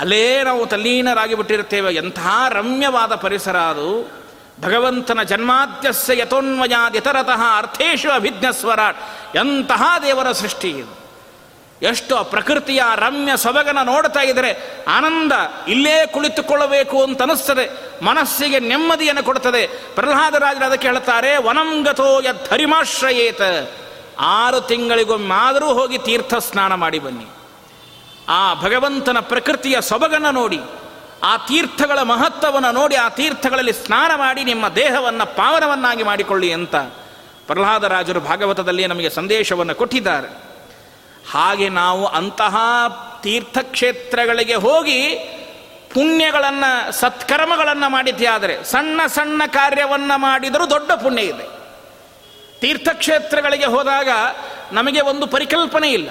ಅಲ್ಲೇ 0.00 0.42
ನಾವು 0.42 0.66
ತಲ್ಲೀನರಾಗಿ 0.66 1.34
ಬಿಟ್ಟಿರುತ್ತೇವೆ 1.34 1.94
ಎಂಥ 1.94 2.18
ರಮ್ಯವಾದ 2.48 3.14
ಪರಿಸರ 3.14 3.56
ಅದು. 3.56 4.22
ಭಗವಂತನ 4.62 5.22
ಜನ್ಮಾದ್ಯಸ್ಯ 5.22 6.20
ಯಥೋನ್ವಯಾದಿತರತಃ 6.20 7.56
ಅರ್ಥೇಶು 7.56 8.10
ಅಭಿಜ್ಞಸ್ವರಾಟ್ 8.10 8.96
ಎಂತಹ 9.36 9.82
ದೇವರ 10.02 10.32
ಸೃಷ್ಟಿ 10.32 10.68
ಇದು. 10.68 11.01
ಎಷ್ಟು 11.82 12.24
ಪ್ರಕೃತಿಯ 12.24 12.82
ರಮ್ಯ 12.96 13.36
ಸೊಬಗನ 13.36 13.78
ನೋಡ್ತಾ 13.82 14.20
ಇದ್ರೆ 14.20 14.50
ಆನಂದ 14.88 15.32
ಇಲ್ಲೇ 15.68 16.06
ಕುಳಿತುಕೊಳ್ಳಬೇಕು 16.06 17.02
ಅಂತ 17.02 17.22
ಅನಿಸ್ತದೆ 17.22 17.70
ಮನಸ್ಸಿಗೆ 18.04 18.60
ನೆಮ್ಮದಿಯನ್ನು 18.60 19.22
ಕೊಡುತ್ತದೆ 19.22 19.66
ಪ್ರಹ್ಲಾದರಾಜರು 19.66 20.64
ಅದಕ್ಕೆ 20.64 20.88
ಹೇಳ್ತಾರೆ 20.88 21.36
ವನಂಗತೋ 21.36 22.20
ಯದ್ಧರಿಮಾಶ್ರಯೇತ 22.20 23.40
ಆರು 24.20 24.60
ತಿಂಗಳಿಗೊಮ್ಮಾದರೂ 24.60 25.66
ಹೋಗಿ 25.72 25.98
ತೀರ್ಥ 25.98 26.34
ಸ್ನಾನ 26.34 26.74
ಮಾಡಿ 26.74 26.98
ಬನ್ನಿ. 26.98 27.26
ಆ 28.28 28.54
ಭಗವಂತನ 28.54 29.20
ಪ್ರಕೃತಿಯ 29.20 29.80
ಸೊಬಗನ್ನು 29.80 30.30
ನೋಡಿ, 30.30 30.60
ಆ 31.22 31.36
ತೀರ್ಥಗಳ 31.36 32.02
ಮಹತ್ವವನ್ನು 32.02 32.72
ನೋಡಿ, 32.72 32.96
ಆ 32.96 33.08
ತೀರ್ಥಗಳಲ್ಲಿ 33.08 33.72
ಸ್ನಾನ 33.72 34.10
ಮಾಡಿ, 34.14 34.44
ನಿಮ್ಮ 34.44 34.68
ದೇಹವನ್ನು 34.68 35.26
ಪಾವನವನ್ನಾಗಿ 35.26 36.02
ಮಾಡಿಕೊಳ್ಳಿ 36.02 36.52
ಅಂತ 36.52 36.76
ಪ್ರಹ್ಲಾದರಾಜರು 37.46 38.20
ಭಾಗವತದಲ್ಲಿ 38.20 38.86
ನಮಗೆ 38.86 39.10
ಸಂದೇಶವನ್ನು 39.10 39.74
ಕೊಟ್ಟಿದ್ದಾರೆ. 39.74 40.51
ಹಾಗೆ 41.30 41.68
ನಾವು 41.68 42.06
ಅಂತಹ 42.06 42.56
ತೀರ್ಥಕ್ಷೇತ್ರಗಳಿಗೆ 43.22 44.54
ಹೋಗಿ 44.54 45.14
ಪುಣ್ಯಗಳನ್ನು, 45.94 46.92
ಸತ್ಕರ್ಮಗಳನ್ನು 46.92 47.88
ಮಾಡಿದ್ದೇ 47.88 48.26
ಆದರೆ, 48.26 48.64
ಸಣ್ಣ 48.64 49.00
ಸಣ್ಣ 49.06 49.42
ಕಾರ್ಯವನ್ನು 49.46 50.18
ಮಾಡಿದರೂ 50.18 50.70
ದೊಡ್ಡ 50.70 50.92
ಪುಣ್ಯ 50.92 51.22
ಇದೆ. 51.22 51.62
ತೀರ್ಥಕ್ಷೇತ್ರಗಳಿಗೆ 52.60 53.64
ಹೋದಾಗ 53.64 54.08
ನಮಗೆ 54.72 55.00
ಒಂದು 55.00 55.26
ಪರಿಕಲ್ಪನೆ 55.26 55.92
ಇಲ್ಲ. 55.92 56.10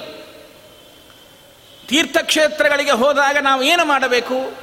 ತೀರ್ಥಕ್ಷೇತ್ರಗಳಿಗೆ 1.88 2.92
ಹೋದಾಗ 2.92 3.38
ನಾವು 3.42 3.64
ಏನು 3.64 3.86
ಮಾಡಬೇಕು? 3.86 4.58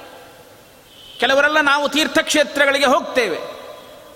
ಕೆಲವರೆಲ್ಲ 1.20 1.60
ನಾವು 1.60 1.88
ತೀರ್ಥಕ್ಷೇತ್ರಗಳಿಗೆ 1.88 2.86
ಹೋಗ್ತೇವೆ. 2.86 3.38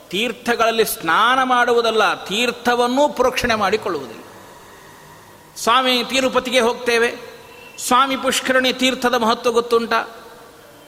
ತೀರ್ಥಗಳಲ್ಲಿ 0.08 0.84
ಸ್ನಾನ 0.84 1.42
ಮಾಡುವುದಲ್ಲ, 1.42 2.24
ತೀರ್ಥವನ್ನೂ 2.24 3.08
ಪ್ರೋಕ್ಷಣೆ 3.08 3.54
ಮಾಡಿಕೊಳ್ಳುವುದಿಲ್ಲ. 3.54 4.21
ಸ್ವಾಮಿ 5.56 6.04
ತಿರುಪತಿಗೆ 6.08 6.60
ಹೋಗ್ತೇವೆ. 6.60 7.32
ಸ್ವಾಮಿ 7.86 8.16
ಪುಷ್ಕರಣಿ 8.16 8.72
ತೀರ್ಥದ 8.72 9.14
ಮಹತ್ವ 9.14 9.52
ಗೊತ್ತುಂಟ. 9.52 9.92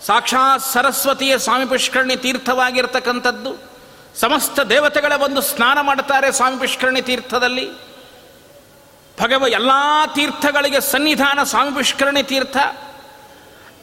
ಸಾಕ್ಷಾತ್ 0.06 0.62
ಸರಸ್ವತಿಯ 0.62 1.38
ಸ್ವಾಮಿ 1.38 1.66
ಪುಷ್ಕರಣಿ 1.66 2.16
ತೀರ್ಥವಾಗಿರ್ತಕ್ಕಂಥದ್ದು. 2.16 3.74
ಸಮಸ್ತ 4.20 4.60
ದೇವತೆಗಳ 4.60 5.16
ಬಂದು 5.16 5.40
ಸ್ನಾನ 5.40 5.78
ಮಾಡುತ್ತಾರೆ 5.80 6.32
ಸ್ವಾಮಿ 6.32 6.56
ಪುಷ್ಕರಣಿ 6.56 7.02
ತೀರ್ಥದಲ್ಲಿ. 7.02 7.70
ಭಗವ 9.20 9.46
ಎಲ್ಲ 9.48 9.70
ತೀರ್ಥಗಳಿಗೆ 10.14 10.80
ಸನ್ನಿಧಾನ 10.80 11.42
ಸ್ವಾಮಿ 11.42 11.70
ಪುಷ್ಕರಣಿ 11.70 12.22
ತೀರ್ಥ. 12.22 12.56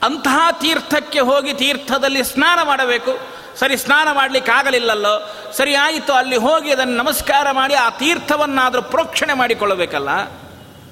ಅಂತಹ 0.03 0.47
ತೀರ್ಥಕ್ಕೆ 0.51 1.19
ಹೋಗಿ 1.19 1.53
ತೀರ್ಥದಲ್ಲಿ 1.53 2.23
ಸ್ನಾನ 2.23 2.59
ಮಾಡಬೇಕು. 2.63 3.41
ಸರಿ, 3.59 3.77
ಸ್ನಾನ 3.77 4.07
ಮಾಡಲಿಕ್ಕೆ 4.11 4.51
ಆಗಲಿಲ್ಲಲ್ಲೋ? 4.51 5.35
ಸರಿ, 5.57 5.75
ಆಯಿತು, 5.75 6.13
ಅಲ್ಲಿ 6.13 6.37
ಹೋಗಿ 6.37 6.71
ಅದನ್ನು 6.71 6.97
ನಮಸ್ಕಾರ 6.97 7.51
ಮಾಡಿ 7.51 7.73
ಆ 7.73 7.89
ತೀರ್ಥವನ್ನಾದರೂ 7.89 8.81
ಪ್ರೋಕ್ಷಣೆ 8.81 9.33
ಮಾಡಿಕೊಳ್ಳಬೇಕಲ್ಲ? 9.33 10.09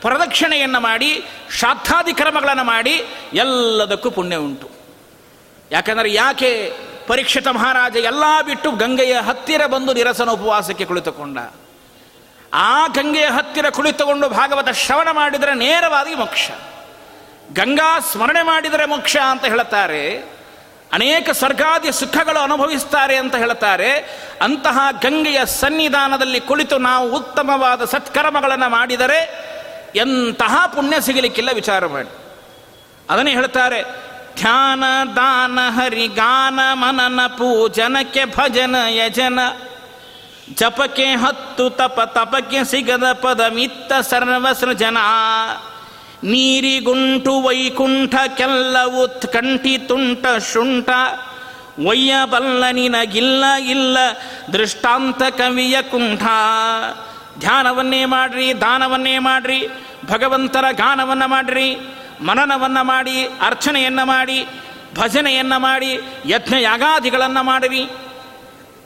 ಪ್ರದಕ್ಷಿಣೆಯನ್ನು 0.00 0.80
ಮಾಡಿ 0.80 1.24
ಶ್ರಾದ್ದಾದಿ 1.58 2.12
ಕ್ರಮಗಳನ್ನು 2.14 2.64
ಮಾಡಿ 2.64 2.94
ಎಲ್ಲದಕ್ಕೂ 3.34 4.10
ಪುಣ್ಯ 4.10 4.36
ಉಂಟು. 4.36 4.70
ಯಾಕಂದರೆ 5.70 6.12
ಯಾಕೆ 6.12 6.50
ಪರೀಕ್ಷಿತ 7.06 7.48
ಮಹಾರಾಜ 7.48 7.96
ಎಲ್ಲ 7.96 8.24
ಬಿಟ್ಟು 8.46 8.70
ಗಂಗೆಯ 8.70 9.20
ಹತ್ತಿರ 9.20 9.66
ಬಂದು 9.66 9.92
ನಿರಸನ 9.92 10.30
ಉಪವಾಸಕ್ಕೆ 10.30 10.84
ಕುಳಿತುಕೊಂಡ. 10.84 11.38
ಆ 12.54 12.86
ಗಂಗೆಯ 12.86 13.24
ಹತ್ತಿರ 13.24 13.70
ಕುಳಿತುಕೊಂಡು 13.70 14.28
ಭಾಗವತ 14.28 14.68
ಶ್ರವಣ 14.68 15.08
ಮಾಡಿದರೆ 15.10 15.54
ನೇರವಾಗಿ 15.54 16.14
ಮೋಕ್ಷ. 16.14 16.50
ಗಂಗಾ 17.52 18.00
ಸ್ಮರಣೆ 18.00 18.42
ಮಾಡಿದರೆ 18.42 18.84
ಮೋಕ್ಷ 18.84 19.16
ಅಂತ 19.16 19.44
ಹೇಳುತ್ತಾರೆ. 19.44 20.16
ಅನೇಕ 20.92 21.30
ಸ್ವರ್ಗಾದಿ 21.30 21.92
ಸುಖಗಳು 21.92 22.38
ಅನುಭವಿಸ್ತಾರೆ 22.38 23.16
ಅಂತ 23.16 23.34
ಹೇಳುತ್ತಾರೆ. 23.34 23.92
ಅಂತಹ 24.42 24.78
ಗಂಗೆಯ 25.02 25.46
ಸನ್ನಿಧಾನದಲ್ಲಿ 25.46 26.40
ಕುಳಿತು 26.40 26.78
ನಾವು 26.78 27.16
ಉತ್ತಮವಾದ 27.16 27.84
ಸತ್ಕರ್ಮಗಳನ್ನು 27.84 28.68
ಮಾಡಿದರೆ 28.68 29.44
ಎಂತಹ 29.94 30.66
ಪುಣ್ಯ 30.66 31.00
ಸಿಗಲಿಕ್ಕಿಲ್ಲ 31.00 31.50
ವಿಚಾರ 31.52 31.86
ಮಾಡಿ. 31.86 32.08
ಅದನ್ನೇ 33.10 33.30
ಹೇಳ್ತಾರೆ 33.30 34.03
ಧ್ಯಾನ, 34.36 34.84
ದಾನ, 35.16 35.58
ಹರಿಗಾನ, 35.68 36.60
ಮನನ 36.72 37.26
ಪೂಜನಕ್ಕೆ 37.26 38.24
ಭಜನ, 38.24 38.76
ಯಜನ. 38.88 39.38
ಜಪಕ್ಕೆ 40.54 41.04
ಹತ್ತು 41.04 41.70
ತಪ, 41.70 42.00
ತಪಕ್ಕೆ 42.14 42.64
ಸಿಗದ 42.64 43.12
ಪದ 43.12 43.40
ಮಿತ್ತ 43.54 43.92
ಸರ್ವಸೃಜನ. 43.92 44.98
ನೀರಿ 46.22 46.60
ನೀರಿಗುಂಟು, 46.60 47.42
ವೈಕುಂಠ 47.42 48.14
ಕೆಲ್ಲ 48.14 48.84
ಉತ್ಕಂಠಿ 48.84 49.78
ತುಂಟ 49.78 50.26
ಶುಂಠ. 50.52 50.88
ಒಯ್ಯಬಲ್ಲ 51.86 52.64
ನಿನಗಿಲ್ಲ, 52.72 53.44
ಇಲ್ಲ, 53.44 53.98
ದೃಷ್ಟಾಂತ 54.52 55.22
ಕವಿಯ 55.22 55.82
ಕುಂಠ. 55.82 56.22
ಧ್ಯಾನವನ್ನೇ 57.40 58.04
ಮಾಡ್ರಿ, 58.04 58.60
ದಾನವನ್ನೇ 58.60 59.18
ಮಾಡ್ರಿ, 59.18 59.68
ಭಗವಂತರ 60.06 60.64
ಗಾನವನ್ನ 60.72 61.24
ಮಾಡ್ರಿ. 61.24 61.76
ಮನನವನ್ನು 62.20 62.84
ಮಾಡಿ, 62.84 63.24
ಅರ್ಚನೆಯನ್ನು 63.24 64.06
ಮಾಡಿ, 64.06 64.48
ಭಜನೆಯನ್ನು 64.98 65.58
ಮಾಡಿ 65.58 66.00
ಯಜ್ಞ 66.26 66.54
ಯಾಗಾದಿಗಳನ್ನು 66.60 67.42
ಮಾಡಿರಿ 67.42 67.90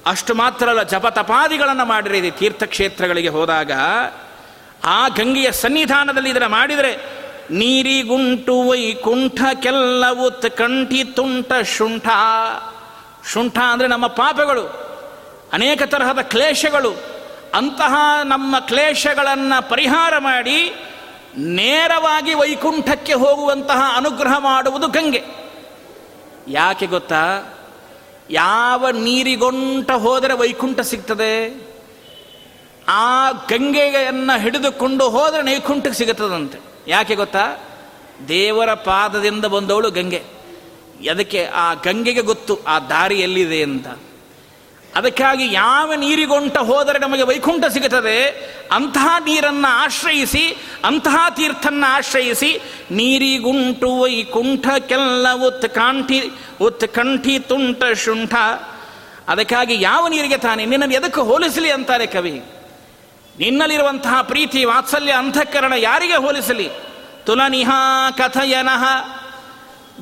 ಅಷ್ಟು 0.06 0.34
ಮಾತ್ರ 0.34 0.68
ಅಲ್ಲ 0.68 0.82
ಜಪತಪಾದಿಗಳನ್ನು 0.82 1.84
ಮಾಡಿರಿ 1.84 2.30
ತೀರ್ಥಕ್ಷೇತ್ರಗಳಿಗೆ 2.30 3.28
ಹೋದಾಗ. 3.28 3.72
ಆ 4.84 5.08
ಗಂಗೆಯ 5.08 5.52
ಸನ್ನಿಧಾನದಲ್ಲಿ 5.52 6.30
ಇದನ್ನು 6.30 6.48
ಮಾಡಿದರೆ 6.48 7.18
ನೀರಿಗುಂಟು 7.50 8.68
ವೈಕುಂಠ 8.68 9.42
ಕೆಲ್ಲವುತ್ 9.54 10.50
ಕಂಠಿ 10.50 11.04
ತುಂಟ 11.04 11.52
ಶುಂಠ. 11.64 12.08
ಶುಂಠ 13.32 13.58
ಅಂದರೆ 13.58 13.88
ನಮ್ಮ 13.88 14.06
ಪಾಪಗಳು, 14.06 14.62
ಅನೇಕ 15.52 15.82
ತರಹದ 15.82 16.18
ಕ್ಲೇಶಗಳು. 16.18 17.18
ಅಂತಹ 17.54 17.94
ನಮ್ಮ 18.24 18.58
ಕ್ಲೇಶಗಳನ್ನು 18.58 19.68
ಪರಿಹಾರ 19.68 20.14
ಮಾಡಿ 20.18 20.74
ನೇರವಾಗಿ 21.36 22.34
ವೈಕುಂಠಕ್ಕೆ 22.34 23.12
ಹೋಗುವಂತಹ 23.12 23.82
ಅನುಗ್ರಹ 23.96 24.38
ಮಾಡುವುದು 24.38 24.88
ಗಂಗೆ. 24.88 25.22
ಯಾಕೆ 26.48 26.86
ಗೊತ್ತಾ? 26.86 27.54
ಯಾವ 28.30 28.90
ನೀರಿಗೊಂಟ 28.90 29.90
ಹೋದರೆ 29.90 30.34
ವೈಕುಂಠ 30.34 30.80
ಸಿಗ್ತದೆ? 30.80 31.68
ಆ 32.88 33.30
ಗಂಗೆಯನ್ನು 33.30 34.40
ಹಿಡಿದುಕೊಂಡು 34.40 35.10
ಹೋದರೆ 35.10 35.42
ನೈಕುಂಠಕ್ಕೆ 35.42 35.98
ಸಿಗುತ್ತದಂತೆ. 35.98 36.58
ಯಾಕೆ 36.88 37.14
ಗೊತ್ತಾ? 37.14 37.68
ದೇವರ 38.28 38.74
ಪಾದದಿಂದ 38.74 39.44
ಬಂದವಳು 39.44 39.90
ಗಂಗೆ. 39.90 40.22
ಅದಕ್ಕೆ 41.10 41.44
ಆ 41.44 41.74
ಗಂಗೆಗೆ 41.74 42.22
ಗೊತ್ತು, 42.22 42.58
ಆ 42.64 42.78
ದಾರಿ 42.78 43.20
ಎಲ್ಲಿದೆ 43.20 43.62
ಅಂತ. 43.62 43.86
ಅದಕ್ಕಾಗಿ 44.98 45.52
ಯಾವ 45.52 45.94
ನೀರಿಗೊಂಟ 45.94 46.58
ಹೋದರೆ 46.58 46.98
ನಮಗೆ 46.98 47.22
ವೈಕುಂಠ 47.22 47.64
ಸಿಗುತ್ತದೆ? 47.66 48.24
ಅಂತಹ 48.72 49.16
ನೀರನ್ನು 49.24 49.72
ಆಶ್ರಯಿಸಿ, 49.72 50.56
ಅಂತಹ 50.84 51.26
ತೀರ್ಥನ್ನ 51.36 51.84
ಆಶ್ರಯಿಸಿ, 51.88 52.60
ನೀರಿಗುಂಟು 52.90 54.00
ವೈಕುಂಠ 54.00 54.68
ಕೆಲ್ಲ 54.68 55.48
ಕಾಂಠಿ, 55.66 56.30
ಉತ್ 56.60 56.88
ಕಂಠಿ 56.88 57.38
ತುಂಟ 57.38 57.84
ಶುಂಠ. 57.96 58.34
ಅದಕ್ಕಾಗಿ 59.28 59.82
ಯಾವ 59.82 60.08
ನೀರಿಗೆ 60.08 60.36
ತಾನೆ? 60.36 60.64
ನಿನ್ನನ್ನು 60.64 60.94
ಎದಕ್ಕೆ 60.94 61.20
ಹೋಲಿಸಲಿ 61.20 61.70
ಅಂತಾರೆ 61.70 62.06
ಕವಿ. 62.06 62.42
ನಿನ್ನಲ್ಲಿರುವಂತಹ 63.38 64.22
ಪ್ರೀತಿ, 64.22 64.64
ವಾತ್ಸಲ್ಯ 64.64 65.12
ಅಂತಃಕರಣ 65.12 65.72
ಯಾರಿಗೆ 65.76 66.16
ಹೋಲಿಸಲಿ? 66.16 66.70
ತುಲನಿಹ 67.24 67.70
ಕಥಯನಃ 68.18 68.84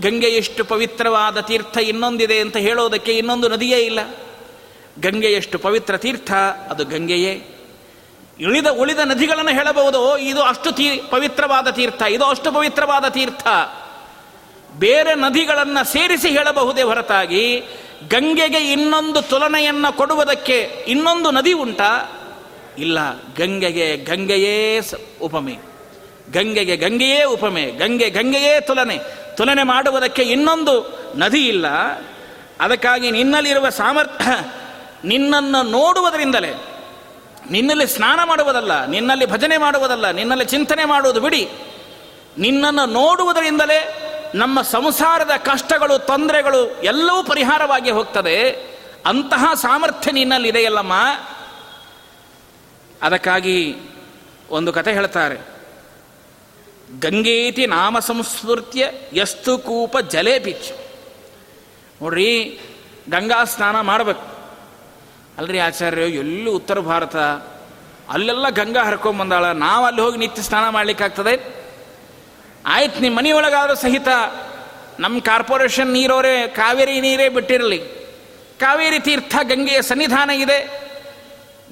ಗಂಗೆ 0.03 0.27
ಎಷ್ಟು 0.27 0.65
ಪವಿತ್ರವಾದ 0.65 1.41
ತೀರ್ಥ 1.41 1.79
ಇನ್ನೊಂದಿದೆ 1.79 2.41
ಅಂತ 2.41 2.57
ಹೇಳೋದಕ್ಕೆ 2.57 3.13
ಇನ್ನೊಂದು 3.13 3.49
ನದಿಯೇ 3.49 3.79
ಇಲ್ಲ. 3.79 3.99
ಗಂಗೆ 5.01 5.27
ಎಷ್ಟು 5.27 5.59
ಪವಿತ್ರ 5.59 5.97
ತೀರ್ಥ, 5.97 6.33
ಅದು 6.71 6.85
ಗಂಗೆಯೇ. 6.85 7.47
ಉಳಿದ 8.47 8.67
ಉಳಿದ 8.67 8.99
ನದಿಗಳನ್ನು 8.99 9.51
ಹೇಳಬಹುದು, 9.51 10.19
ಇದು 10.19 10.43
ಅಷ್ಟು 10.43 10.73
ತೀ, 10.73 10.97
ಪವಿತ್ರವಾದ 11.11 11.69
ತೀರ್ಥ, 11.69 12.03
ಇದು 12.03 12.25
ಅಷ್ಟು 12.25 12.53
ಪವಿತ್ರವಾದ 12.53 13.05
ತೀರ್ಥ. 13.05 13.47
ಬೇರೆ 14.79 15.15
ನದಿಗಳನ್ನು 15.15 15.93
ಸೇರಿಸಿ 15.93 16.29
ಹೇಳಬಹುದೇ 16.29 16.83
ಹೊರತಾಗಿ, 16.83 17.63
ಗಂಗೆಗೆ 18.09 18.73
ಇನ್ನೊಂದು 18.73 19.23
ತುಲನೆಯನ್ನು 19.23 19.97
ಕೊಡುವುದಕ್ಕೆ 19.97 20.85
ಇನ್ನೊಂದು 20.89 21.31
ನದಿ 21.31 21.53
ಉಂಟಾ? 21.53 22.13
ಇಲ್ಲ, 22.79 22.99
ಗಂಗೆಗೆ 23.17 23.97
ಗಂಗೆಯೇ 23.97 24.81
ಉಪಮೆ. 25.23 25.59
ಗಂಗೆಗೆ 26.33 26.77
ಗಂಗೆಯೇ 26.77 27.25
ಉಪಮೆ, 27.25 27.63
ಗಂಗೆ 27.63 28.11
ಗಂಗೆಯೇ 28.11 28.61
ತುಲನೆ. 28.61 28.99
ತುಲನೆ 29.35 29.63
ಮಾಡುವುದಕ್ಕೆ 29.63 30.23
ಇನ್ನೊಂದು 30.23 30.99
ನದಿ 31.17 31.49
ಇಲ್ಲ. 31.49 31.67
ಅದಕ್ಕಾಗಿ 32.61 33.11
ನಿನ್ನಲ್ಲಿರುವ 33.11 33.69
ಸಾಮರ್ಥ್ಯ 33.69 34.25
ನಿನ್ನನ್ನು 35.07 35.63
ನೋಡುವುದರಿಂದಲೇ, 35.63 36.65
ನಿನ್ನಲ್ಲಿ 37.51 37.87
ಸ್ನಾನ 37.87 38.21
ಮಾಡುವುದಲ್ಲ, 38.25 38.85
ನಿನ್ನಲ್ಲಿ 38.85 39.27
ಭಜನೆ 39.27 39.57
ಮಾಡುವುದಲ್ಲ, 39.57 40.11
ನಿನ್ನಲ್ಲಿ 40.11 40.45
ಚಿಂತನೆ 40.45 40.85
ಮಾಡುವುದು 40.85 41.21
ಬಿಡಿ. 41.21 41.49
ನಿನ್ನನ್ನು 42.39 42.87
ನೋಡುವುದರಿಂದಲೇ 42.87 44.03
ನಮ್ಮ 44.35 44.63
ಸಂಸಾರದ 44.63 45.31
ಕಷ್ಟಗಳು, 45.37 45.99
ತೊಂದರೆಗಳು 45.99 46.83
ಎಲ್ಲವೂ 46.83 47.25
ಪರಿಹಾರವಾಗಿ 47.25 47.91
ಹೋಗ್ತದೆ. 47.91 48.51
ಅಂತಹ 49.07 49.55
ಸಾಮರ್ಥ್ಯ 49.55 50.13
ನಿನ್ನಲ್ಲಿದೆಯಲ್ಲಮ್ಮ. 50.13 50.93
ಅದಕ್ಕಾಗಿ 53.03 53.77
ಒಂದು 54.51 54.73
ಕತೆ 54.73 54.93
ಹೇಳ್ತಾರೆ. 54.93 55.57
ಗಂಗೇತಿ 57.01 57.67
ನಾಮ 57.67 57.99
ಸಂಸ್ಮೃತ್ಯ 57.99 58.91
ಯಸ್ತು 59.15 59.59
ಕೂಪ 59.59 59.99
ಜಲೇ 59.99 60.39
ಪಿಚ್ಚು 60.39 60.75
ನೋಡ್ರಿ, 62.03 62.61
ಗಂಗಾ 63.11 63.45
ಸ್ನಾನ 63.45 63.81
ಮಾಡಬೇಕು. 63.81 64.36
ಅಲ್ರಿ 65.39 65.59
ಆಚಾರ್ಯ 65.59 66.03
ಎಲ್ಲೂ 66.03 66.53
ಉತ್ತರ 66.53 66.79
ಭಾರತ, 66.79 67.17
ಅಲ್ಲೆಲ್ಲ 68.11 68.49
ಗಂಗಾ 68.49 68.85
ಹರ್ಕೊಂಬಂದಾಳ 68.85 69.45
ನಾವು 69.45 69.85
ಅಲ್ಲಿ 69.87 70.01
ಹೋಗಿ 70.01 70.19
ನಿತ್ಯ 70.19 70.43
ಸ್ನಾನ 70.43 70.69
ಮಾಡ್ಲಿಕ್ಕಾಗ್ತದೆ? 70.69 71.67
ಆಯ್ತು 72.67 73.01
ನಿಮ್ಮ 73.01 73.19
ಮನೆಯೊಳಗಾದರೂ 73.19 73.75
ಸಹಿತ 73.75 74.09
ನಮ್ಮ 75.01 75.19
ಕಾರ್ಪೊರೇಷನ್ 75.19 75.93
ನೀರೋರೆ 75.93 76.47
ಕಾವೇರಿ 76.47 77.01
ನೀರೇ 77.01 77.29
ಬಿಟ್ಟಿರಲಿ. 77.29 77.79
ಕಾವೇರಿ 78.61 78.99
ತೀರ್ಥ 78.99 79.37
ಗಂಗೆಯ 79.43 79.83
ಸನ್ನಿಧಾನ 79.83 80.31
ಇದೆ. 80.31 80.87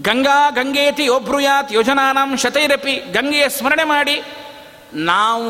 ಗಂಗಾ 0.02 0.50
ಗಂಗೇತಿ 0.50 1.08
ಒಬ್ರುಯಾತ್ 1.08 1.72
ಯೋಜನಾನಾಂ 1.72 2.36
ಶತೈರಪಿ, 2.36 2.96
ಗಂಗೆಯ 2.96 3.48
ಸ್ಮರಣೆ 3.48 3.84
ಮಾಡಿ. 3.84 4.22
ನಾವು 4.92 5.44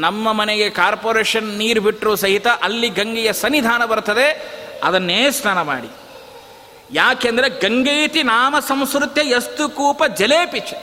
ನಮ್ಮ 0.00 0.32
ಮನೆಗೆ 0.32 0.70
ಕಾರ್ಪೊರೇಷನ್ 0.70 1.58
ನೀರು 1.58 1.80
ಬಿಟ್ಟರೂ 1.80 2.16
ಸಹಿತ 2.16 2.46
ಅಲ್ಲಿ 2.46 2.88
ಗಂಗೆಯ 2.88 3.32
ಸನ್ನಿಧಾನ 3.32 3.84
ಬರ್ತದೆ. 3.84 4.52
ಅದನ್ನೇ 4.84 5.30
ಸ್ನಾನ 5.30 5.62
ಮಾಡಿ. 5.62 5.88
ಯಾಕೆಂದರೆ 6.92 7.48
ಗಂಗೇತಿ 7.48 8.22
ನಾಮ 8.22 8.58
ಸಂಸ್ಕೃತ್ಯ 8.58 9.20
ಎಷ್ಟು 9.20 9.68
ಕೂಪ 9.68 10.04
ಜಲೇಪಿಚ್ 10.04 10.74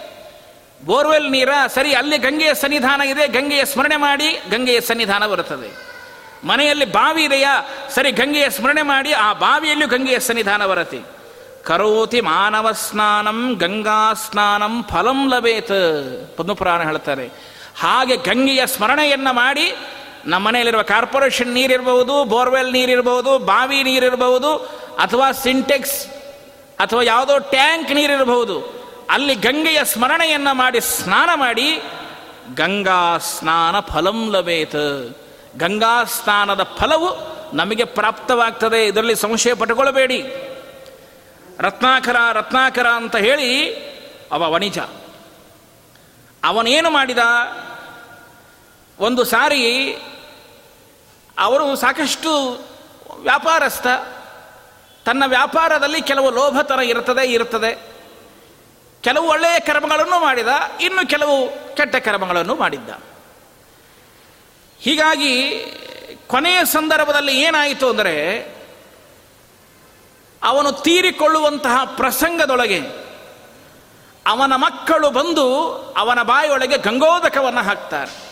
ಬೋರ್ವೆಲ್ 0.86 1.32
ನೀರ, 1.32 1.50
ಸರಿ, 1.68 1.94
ಅಲ್ಲಿ 1.94 2.18
ಗಂಗೆಯ 2.18 2.54
ಸನ್ನಿಧಾನ 2.54 3.02
ಇದೆ, 3.02 3.28
ಗಂಗೆಯ 3.28 3.66
ಸ್ಮರಣೆ 3.66 3.96
ಮಾಡಿ, 3.96 4.42
ಗಂಗೆಯ 4.50 4.82
ಸನ್ನಿಧಾನ 4.82 5.28
ಬರುತ್ತದೆ. 5.28 5.90
ಮನೆಯಲ್ಲಿ 6.48 6.86
ಬಾವಿ 6.86 7.24
ಇದೆಯಾ? 7.24 7.66
ಸರಿ, 7.90 8.12
ಗಂಗೆಯ 8.12 8.50
ಸ್ಮರಣೆ 8.50 8.82
ಮಾಡಿ, 8.82 9.14
ಆ 9.14 9.34
ಬಾವಿಯಲ್ಲೂ 9.34 9.88
ಗಂಗೆಯ 9.88 10.20
ಸನ್ನಿಧಾನ 10.20 10.66
ಬರುತ್ತೆ. 10.66 11.02
ಕರೋತಿ 11.64 12.22
ಮಾನವ 12.22 12.72
ಸ್ನಾನಂ, 12.72 13.54
ಗಂಗಾ 13.54 14.14
ಸ್ನಾನಂ 14.14 14.84
ಫಲಂ 14.84 15.30
ಲಭೇತ್. 15.30 16.38
ಪದ್ಮಪುರಾಣ 16.38 16.84
ಹೇಳ್ತಾರೆ. 16.84 17.30
ಹಾಗೆ 17.80 18.16
ಗಂಗೆಯ 18.16 18.68
ಸ್ಮರಣೆಯನ್ನು 18.68 19.34
ಮಾಡಿ 19.34 19.76
ನಮ್ಮ 20.30 20.48
ಮನೆಯಲ್ಲಿರುವ 20.48 20.82
ಕಾರ್ಪೊರೇಷನ್ 20.82 21.54
ನೀರಿರಬಹುದು, 21.54 22.24
ಬೋರ್ವೆಲ್ 22.24 22.74
ನೀರಿರಬಹುದು, 22.74 23.38
ಬಾವಿ 23.38 23.84
ನೀರಿರಬಹುದು, 23.84 24.56
ಅಥವಾ 25.00 25.32
ಸಿಂಟೆಕ್ಸ್, 25.32 26.08
ಅಥವಾ 26.80 27.04
ಯಾವುದೋ 27.04 27.40
ಟ್ಯಾಂಕ್ 27.40 27.92
ನೀರಿರಬಹುದು. 27.92 28.80
ಅಲ್ಲಿ 29.10 29.36
ಗಂಗೆಯ 29.36 29.84
ಸ್ಮರಣೆಯನ್ನು 29.84 30.54
ಮಾಡಿ, 30.54 30.82
ಸ್ನಾನ 30.82 31.30
ಮಾಡಿ, 31.36 31.82
ಗಂಗಾ 32.56 33.18
ಸ್ನಾನ 33.18 33.80
ಫಲಂ 33.80 34.32
ಲಭೇತ್. 34.32 35.18
ಗಂಗಾ 35.58 36.04
ಸ್ನಾನದ 36.04 36.64
ಫಲವು 36.64 37.10
ನಮಗೆ 37.56 37.84
ಪ್ರಾಪ್ತವಾಗ್ತದೆ, 37.84 38.86
ಇದರಲ್ಲಿ 38.86 39.16
ಸಂಶಯ 39.16 39.54
ಪಟ್ಟುಕೊಳ್ಳಬೇಡಿ. 39.54 40.22
ರತ್ನಾಕರ 41.60 42.16
ರತ್ನಾಕರ 42.34 42.88
ಅಂತ 42.88 43.16
ಹೇಳಿ 43.16 43.74
ಅವ 44.32 44.52
ವಣಿಜ. 44.52 44.80
ಅವನೇನು 46.44 46.90
ಮಾಡಿದ? 46.90 47.18
ಒಂದು 49.00 49.24
ಸಾರಿ 49.24 49.64
ಅವರು 51.40 51.76
ಸಾಕಷ್ಟು 51.76 52.60
ವ್ಯಾಪಾರಸ್ಥ. 53.18 53.88
ತನ್ನ 55.06 55.24
ವ್ಯಾಪಾರದಲ್ಲಿ 55.28 56.02
ಕೆಲವು 56.02 56.32
ಲೋಭತನ 56.32 56.80
ಇರುತ್ತದೆ 56.80 57.26
ಇರುತ್ತದೆ. 57.26 57.90
ಕೆಲವು 59.02 59.28
ಒಳ್ಳೆಯ 59.28 59.60
ಕರ್ಮಗಳನ್ನು 59.60 60.20
ಮಾಡಿದ, 60.20 60.48
ಇನ್ನು 60.82 61.08
ಕೆಲವು 61.08 61.50
ಕೆಟ್ಟ 61.76 61.96
ಕರ್ಮಗಳನ್ನು 61.96 62.56
ಮಾಡಿದ್ದ. 62.56 62.90
ಹೀಗಾಗಿ 64.80 65.34
ಕೊನೆಯ 66.28 66.66
ಸಂದರ್ಭದಲ್ಲಿ 66.66 67.42
ಏನಾಯಿತು 67.42 67.90
ಅಂದರೆ, 67.90 68.40
ಅವನು 70.44 70.72
ತೀರಿಕೊಳ್ಳುವಂತಹ 70.72 71.84
ಪ್ರಸಂಗದೊಳಗೆ 71.86 72.82
ಅವನ 74.28 74.54
ಮಕ್ಕಳು 74.56 75.10
ಬಂದು 75.10 75.74
ಅವನ 75.98 76.22
ಬಾಯಿಯೊಳಗೆ 76.22 76.78
ಗಂಗೋದಕವನ್ನು 76.78 77.62
ಹಾಕ್ತಾರೆ. 77.62 78.29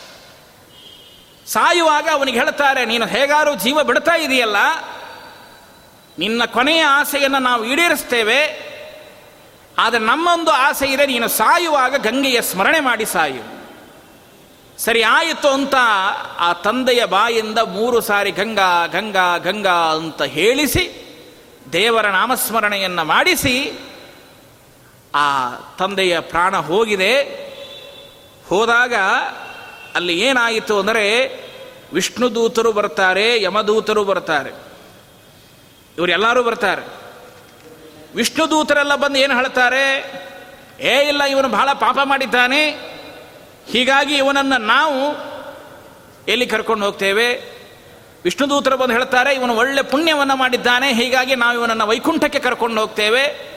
ಸಾಯುವಾಗ 1.48 2.08
ಅವನಿಗೆ 2.14 2.40
ಹೇಳ್ತಾರೆ, 2.40 2.86
ನೀನು 2.86 3.06
ಹೇಗಾರು 3.06 3.56
ಜೀವ 3.56 3.84
ಬಿಡ್ತಾ 3.84 4.16
ಇದೆಯಲ್ಲ? 4.16 4.58
ನಿನ್ನ 6.20 6.46
ಕೊನೆಯ 6.46 6.84
ಆಸೆಯನ್ನು 6.84 7.40
ನಾವು 7.40 7.66
ಈಡೇರಿಸ್ತೇವೆ. 7.66 8.68
ಆದರೆ 9.78 10.00
ನಮ್ಮೊಂದು 10.00 10.52
ಆಸೆ 10.52 10.88
ಇದೆ, 10.88 11.06
ನೀನು 11.06 11.28
ಸಾಯುವಾಗ 11.28 11.96
ಗಂಗೆಯ 11.96 12.42
ಸ್ಮರಣೆ 12.42 12.80
ಮಾಡಿ 12.80 13.06
ಸಾಯು. 13.06 13.44
ಸರಿ, 14.78 15.04
ಆಯಿತು 15.04 15.48
ಅಂತ 15.48 15.76
ಆ 16.40 16.54
ತಂದೆಯ 16.54 17.06
ಬಾಯಿಂದ 17.06 17.60
ಮೂರು 17.60 18.02
ಸಾರಿ 18.02 18.32
ಗಂಗಾ 18.32 18.86
ಗಂಗಾ 18.86 19.38
ಗಂಗಾ 19.38 19.78
ಅಂತ 19.96 20.22
ಹೇಳಿಸಿ, 20.22 20.86
ದೇವರ 21.74 22.08
ನಾಮಸ್ಮರಣೆಯನ್ನು 22.08 23.04
ಮಾಡಿಸಿ, 23.04 23.74
ಆ 25.16 25.50
ತಂದೆಯ 25.80 26.20
ಪ್ರಾಣ 26.20 26.58
ಹೋಗಿದೆ. 26.58 27.14
ಹೋದಾಗ 28.50 28.94
ಅಲ್ಲಿ 29.98 30.20
ಏನಾಯಿತು 30.20 30.80
ಅಂದರೆ 30.80 31.06
ವಿಷ್ಣು 31.94 32.36
ದೂತರು 32.36 32.72
ಬರ್ತಾರೆ 32.72 33.42
ಯಮದೂತರು 33.42 34.04
ಬರ್ತಾರೆ. 34.04 34.52
ಇವರೆಲ್ಲರೂ 35.98 36.44
ಬರ್ತಾರೆ. 36.44 36.84
ವಿಷ್ಣು 38.16 38.50
ದೂತರೆಲ್ಲ 38.50 38.96
ಬಂದು 38.96 39.20
ಏನು 39.20 39.36
ಹೇಳ್ತಾರೆ? 39.36 39.84
ಏ, 40.80 41.08
ಇಲ್ಲ, 41.08 41.24
ಇವನು 41.24 41.50
ಬಹಳ 41.50 41.70
ಪಾಪ 41.74 41.98
ಮಾಡಿದ್ದಾನೆ. 42.04 42.70
ಹೀಗಾಗಿ 43.72 44.18
ಇವನನ್ನು 44.18 44.58
ನಾವು 44.58 45.00
ಎಲ್ಲಿ 46.28 46.48
ಕರ್ಕೊಂಡು 46.48 46.86
ಹೋಗ್ತೇವೆ? 46.86 47.28
ವಿಷ್ಣು 48.24 48.50
ದೂತರು 48.50 48.78
ಬಂದು 48.78 48.94
ಹೇಳ್ತಾರೆ, 48.94 49.34
ಇವನು 49.34 49.56
ಒಳ್ಳೆ 49.56 49.82
ಪುಣ್ಯವನ್ನು 49.82 50.36
ಮಾಡಿದ್ದಾನೆ, 50.36 50.94
ಹೀಗಾಗಿ 50.94 51.36
ನಾವು 51.36 51.54
ಇವನನ್ನು 51.54 51.88
ವೈಕುಂಠಕ್ಕೆ 51.88 52.40
ಕರ್ಕೊಂಡು 52.40 52.82
ಹೋಗ್ತೇವೆ. 52.82 53.57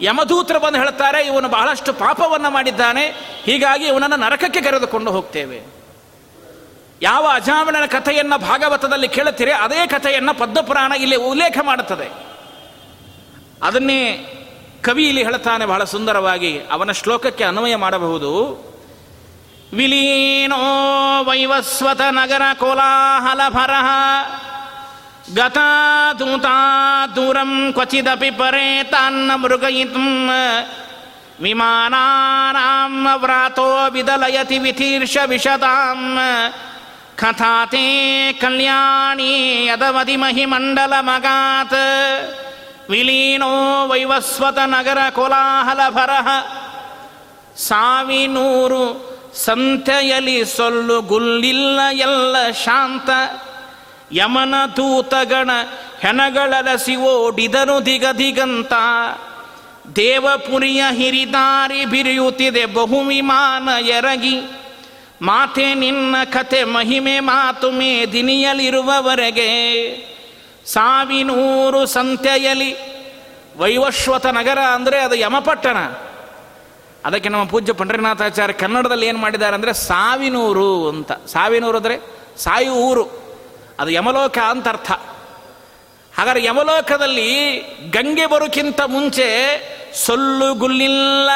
ಯಮದೂತರು 0.00 0.60
ಬಂದು 0.60 0.78
ಹೇಳ್ತಾರೆ 0.78 1.26
ಇವನು 1.26 1.48
ಬಹಳಷ್ಟು 1.48 1.92
ಪಾಪವನ್ನು 1.92 2.50
ಮಾಡಿದ್ದಾನೆ, 2.50 3.08
ಹೀಗಾಗಿ 3.44 3.86
ಇವನನ್ನು 3.86 4.16
ನರಕಕ್ಕೆ 4.16 4.60
ಕರೆದುಕೊಂಡು 4.60 5.10
ಹೋಗ್ತೇವೆ. 5.10 5.60
ಯಾವ 7.02 7.26
ಅಜಾಮಣನ 7.32 7.86
ಕಥೆಯನ್ನು 7.86 8.38
ಭಾಗವತದಲ್ಲಿ 8.38 9.08
ಕೇಳುತ್ತೀರಿ, 9.08 9.52
ಅದೇ 9.52 9.86
ಕಥೆಯನ್ನು 9.86 10.38
ಪದ್ಮಪುರಾಣ 10.38 10.92
ಇಲ್ಲಿ 10.92 11.16
ಉಲ್ಲೇಖ 11.16 11.58
ಮಾಡುತ್ತದೆ. 11.62 12.10
ಅದನ್ನೇ 13.62 14.16
ಕವಿ 14.82 15.08
ಇಲ್ಲಿ 15.08 15.24
ಹೇಳ್ತಾನೆ 15.24 15.66
ಬಹಳ 15.66 15.84
ಸುಂದರವಾಗಿ, 15.84 16.60
ಅವನ 16.72 16.92
ಶ್ಲೋಕಕ್ಕೆ 16.92 17.44
ಅನ್ವಯ 17.44 17.76
ಮಾಡಬಹುದು. 17.76 18.32
ವಿಲೀನೋ 19.72 20.56
ವೈವಸ್ವತ 21.24 22.00
ನಗರ 22.10 22.42
ಕೋಲಾಹಲ 22.54 23.40
ಭರಹ. 23.48 23.86
ಗತಾ 25.34 25.68
ದೂತಾ 26.18 26.56
ದೂರಂ 27.16 27.52
ಕ್ವಚಿದಪಿ 27.72 28.30
ಪರೇ 28.30 28.68
ತಾನ್ನ 28.90 29.30
ಮೃಗಯಿತು 29.36 30.06
ವಿಮಾನಾನಾಂ 31.42 32.94
ವ್ರಾತೋ 33.22 33.68
ವಿದಲಯತಿ 33.92 34.58
ವಿತೀರ್ಷ 34.58 35.16
ವಿಶತಾಂ 35.26 36.00
ಕಥಾತೆ 37.14 37.86
ಕಲ್ಯಾಣಿ 38.40 39.32
ಯದವತಿ 39.66 40.16
ಮಹಿಮಂಡಲ 40.16 40.94
ಮಗಾತ್ 41.00 41.80
ವಿಲೀನೋ 42.90 43.52
ವೈವಸ್ವತ 43.86 44.58
ನಗರ 44.66 44.98
ಕೋಲಾಹಲ 45.12 45.80
ಭರಹ 45.88 46.28
ಸಾವಿನೂರು 47.68 48.82
ಸಂತೆಯಲಿ 49.34 50.38
ಸೊಲ್ಲು 50.56 50.96
ಗುಲ್ಲಿಲ್ಲ 51.02 51.80
ಎಲ್ಲ 52.02 52.36
ಶಾಂತ 52.64 53.10
ಯಮನ 54.12 54.54
ದೂತಗಣ 54.76 55.50
ಹೆಣಗಳಲಸಿ 56.00 56.96
ಓಡಿದನು 56.96 57.86
ದಿಗ 57.86 58.06
ದಿಗಂತ 58.18 58.72
ದೇವಪುರಿಯ 59.96 60.84
ಹಿರಿದಾರಿ 60.90 61.84
ಬಿರಿಯುತ್ತಿದೆ 61.84 62.66
ಬಹು 62.66 63.00
ವಿಮಾನ 63.00 63.68
ಎರಗಿ. 63.86 64.42
ಮಾತೆ 65.22 65.74
ನಿನ್ನ 65.74 66.16
ಕತೆ 66.24 66.64
ಮಹಿಮೆ 66.64 67.20
ಮಾತು 67.20 67.70
ಮೇದಿನಿಯಲಿರುವವರೆಗೆ 67.70 69.50
ಸಾವಿನೂರು 70.66 71.86
ಸಂತೆಯಲಿ 71.86 72.76
ವೈವಶ್ವತ 73.56 74.26
ನಗರ 74.26 74.58
ಅಂದರೆ 74.58 74.98
ಅದು 74.98 75.14
ಯಮಪಟ್ಟಣ. 75.14 75.76
ಅದಕ್ಕೆ 77.04 77.28
ನಮ್ಮ 77.28 77.44
ಪೂಜ್ಯ 77.44 77.72
ಪಂಡರಿನಾಥಾಚಾರ್ಯ 77.72 78.52
ಕನ್ನಡದಲ್ಲಿ 78.52 79.06
ಏನು 79.06 79.18
ಮಾಡಿದ್ದಾರೆ 79.18 79.54
ಅಂದರೆ 79.54 79.72
ಸಾವಿನೂರು 79.72 80.88
ಅಂತ. 80.88 81.12
ಸಾವಿನೂರು 81.12 81.76
ಅಂದರೆ 81.76 81.98
ಸಾಯು 82.36 82.72
ಊರು 82.72 83.21
ಅದು 83.82 83.90
ಯಮಲೋಕ 83.90 84.38
ಅಂತ 84.38 84.68
ಅರ್ಥ. 84.68 84.92
ಹಾಗಾದ್ರೆ 86.18 86.44
ಯಮಲೋಕದಲ್ಲಿ 86.44 87.58
ಗಂಗೆ 87.90 88.26
ಬರೋಕ್ಕಿಂತ 88.26 88.80
ಮುಂಚೆ 88.80 89.28
ಸೊಲ್ಲು 89.94 90.54
ಗುಲ್ಲಿಲ್ಲ. 90.54 91.30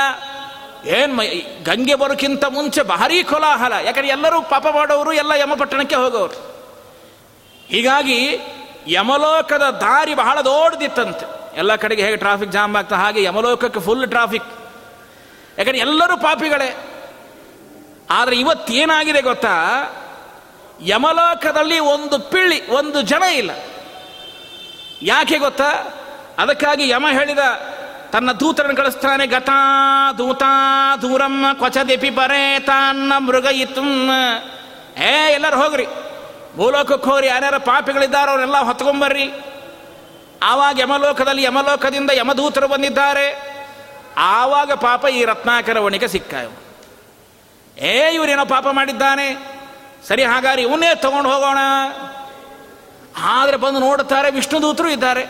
ಏನು 0.88 1.16
ಗಂಗೆ 1.64 1.94
ಬರೋಕ್ಕಿಂತ 1.94 2.44
ಮುಂಚೆ 2.44 2.82
ಭಾರಿ 2.82 3.24
ಕೋಲಾಹಲ. 3.24 3.72
ಯಾಕಂದ್ರೆ 3.72 4.08
ಎಲ್ಲರೂ 4.08 4.42
ಪಾಪ 4.42 4.66
ಮಾಡೋರು 4.74 5.12
ಎಲ್ಲ 5.12 5.32
ಯಮಪಟ್ಟಣಕ್ಕೆ 5.32 5.94
ಹೋಗೋರು. 5.94 6.36
ಹೀಗಾಗಿ 7.68 8.38
ಯಮಲೋಕದ 8.86 9.70
ದಾರಿ 9.70 10.14
ಬಹಳ 10.14 10.40
ದೊಡ್ಡದಿತ್ತಂತೆ. 10.40 11.56
ಎಲ್ಲ 11.56 11.76
ಕಡೆಗೆ 11.76 12.02
ಹೇಗೆ 12.02 12.16
ಟ್ರಾಫಿಕ್ 12.16 12.52
ಜಾಮ್ 12.52 12.76
ಆಗ್ತಾ, 12.76 12.96
ಹಾಗೆ 12.96 13.22
ಯಮಲೋಕಕ್ಕೆ 13.22 13.80
ಫುಲ್ 13.80 14.08
ಟ್ರಾಫಿಕ್ 14.08 14.44
ಯಾಕಂದ್ರೆ 15.58 15.78
ಎಲ್ಲರೂ 15.78 16.16
ಪಾಪಿಗಳೇ. 16.16 16.76
ಆದರೆ 18.10 18.36
ಇವತ್ತೇನಾಗಿದೆ 18.36 19.22
ಗೊತ್ತಾ? 19.22 19.56
ಯಮಲೋಕದಲ್ಲಿ 20.80 21.78
ಒಂದು 21.78 22.18
ಪಿಳ್ಳಿ, 22.18 22.70
ಒಂದು 22.70 23.02
ಜನ 23.02 23.22
ಇಲ್ಲ. 23.22 23.50
ಯಾಕೆ 25.02 25.38
ಗೊತ್ತಾ? 25.38 25.70
ಅದಕ್ಕಾಗಿ 26.38 26.88
ಯಮ 26.88 27.06
ಹೇಳಿದ, 27.12 27.38
ತನ್ನ 28.12 28.32
ದೂತರನ್ನು 28.32 28.76
ಕಳಿಸ್ತಾನೆ, 28.76 29.26
ಗತಾ 29.26 30.12
ದೂತಾ 30.18 30.96
ದೂರಮ್ಮ 31.02 31.46
ಕೊಚದೆಪಿ 31.52 32.10
ಬರೇ 32.10 32.58
ತಾನ್ನ 32.58 33.12
ಮೃಗ 33.18 33.44
ಇತ್ತು 33.44 33.82
ಏ, 35.02 35.32
ಎಲ್ಲರೂ 35.32 35.56
ಹೋಗ್ರಿ. 35.56 35.86
ಭೂಲೋಕಕ್ಕೆ 36.56 37.10
ಹೋಗ್ರಿ, 37.10 37.26
ಯಾರ್ಯಾರ 37.26 37.56
ಪಾಪಿಗಳಿದ್ದಾರೆ 37.56 38.30
ಅವರೆಲ್ಲ 38.30 38.58
ಹೊತ್ಕೊಂಬರ್ರಿ. 38.58 39.32
ಆವಾಗ 40.42 40.78
ಯಮಲೋಕದಲ್ಲಿ 40.78 41.42
ಯಮಲೋಕದಿಂದ 41.42 42.10
ಯಮದೂತರು 42.14 42.68
ಬಂದಿದ್ದಾರೆ. 42.68 43.56
ಆವಾಗ 44.16 44.72
ಪಾಪ 44.72 45.06
ಈ 45.06 45.24
ರತ್ನಾಕರ 45.24 45.78
ವಣಿಕ 45.78 46.04
ಸಿಕ್ಕ 46.04 46.34
ಏ, 47.78 48.14
ಇವರೇನೋ 48.14 48.44
ಪಾಪ 48.44 48.66
ಮಾಡಿದ್ದಾನೆ? 48.68 49.55
ಸರಿ, 50.08 50.24
ಹಾಗಾದ್ರೆ 50.24 50.62
ಇವನ್ನೇ 50.62 50.94
ತಗೊಂಡು 50.94 51.30
ಹೋಗೋಣ. 51.30 51.58
ಆದರೆ 53.22 53.56
ಬಂದು 53.56 53.78
ನೋಡುತ್ತಾರೆ, 53.78 54.30
ವಿಷ್ಣು 54.30 54.62
ದೂತರು 54.62 54.88
ಇದ್ದಾರೆ. 54.88 55.22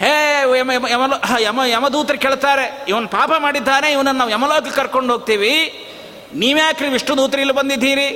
ಹೇ, 0.00 0.42
ಯಮ 0.58 0.70
ಯಮ 0.70 1.14
ಯಮ, 1.38 1.60
ಯಮದೂತರು 1.66 2.18
ಕೇಳ್ತಾರೆ, 2.18 2.84
ಇವನು 2.88 3.08
ಪಾಪ 3.08 3.30
ಮಾಡಿದ್ದಾನೆ, 3.38 3.92
ಇವನನ್ನು 3.92 4.18
ನಾವು 4.18 4.30
ಯಮಲೋಕಕ್ಕೆ 4.30 4.70
ಕರ್ಕೊಂಡು 4.70 5.12
ಹೋಗ್ತೀವಿ. 5.12 5.54
ನೀವ್ಯಾಕ್ರಿ 6.34 6.88
ವಿಷ್ಣು 6.88 7.16
ದೂತರು 7.16 7.40
ಇಲ್ಲಿ 7.40 7.54
ಬಂದಿದ್ದೀರಿ? 7.54 8.08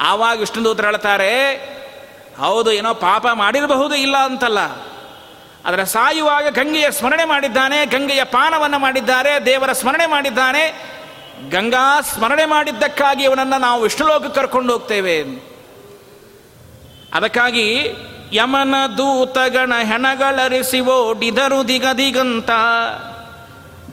ಆವಾಗ 0.00 0.38
ವಿಷ್ಣು 0.38 0.64
ದೂತರು 0.64 0.86
ಹೇಳ್ತಾರೆ, 0.86 1.54
ಹೌದು, 2.38 2.72
ಏನೋ 2.72 2.94
ಪಾಪ 2.94 3.26
ಮಾಡಿರಬಹುದು, 3.26 3.94
ಇಲ್ಲ 3.94 4.16
ಅಂತಲ್ಲ. 4.16 4.60
ಅದರ 5.64 5.82
ಸಾಯುವಾಗ 5.84 6.48
ಗಂಗೆಯ 6.48 6.90
ಸ್ಮರಣೆ 6.90 7.24
ಮಾಡಿದ್ದಾನೆ, 7.24 7.86
ಗಂಗೆಯ 7.86 8.24
ಪಾನವನ್ನು 8.24 8.78
ಮಾಡಿದ್ದಾರೆ, 8.78 9.46
ದೇವರ 9.46 9.72
ಸ್ಮರಣೆ 9.72 10.06
ಮಾಡಿದ್ದಾನೆ 10.06 10.62
ಗಂಗಾ 11.50 12.00
ಸ್ಮರಣೆ 12.00 12.44
ಮಾಡಿದ್ದಕ್ಕಾಗಿ 12.44 13.24
ಇವನನ್ನು 13.24 13.60
ನಾವು 13.60 13.82
ವಿಷ್ಣುಲೋಕಕ್ಕೆ 13.82 14.40
ಕರ್ಕೊಂಡು 14.40 14.72
ಹೋಗ್ತೇವೆ. 14.72 15.22
ಅದಕ್ಕಾಗಿ 17.14 17.88
ಯಮನ 18.32 18.74
ದೂತಗಣ 18.98 19.72
ಹೆಣಗಳರಿಸಿ 19.84 20.80
ಓಡಿದರು 20.80 21.68
ದಿಗ 21.68 21.86
ದಿಗಂತ 21.98 22.50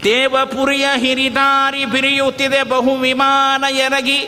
ದೇವಪುರಿಯ 0.04 0.88
ಹಿರಿದಾರಿ 0.96 1.86
ಬಿರಿಯುತ್ತಿದೆ 1.86 2.64
ಬಹು 2.64 2.96
ವಿಮಾನ 2.96 3.64
ಎರಗಿ. 3.70 4.28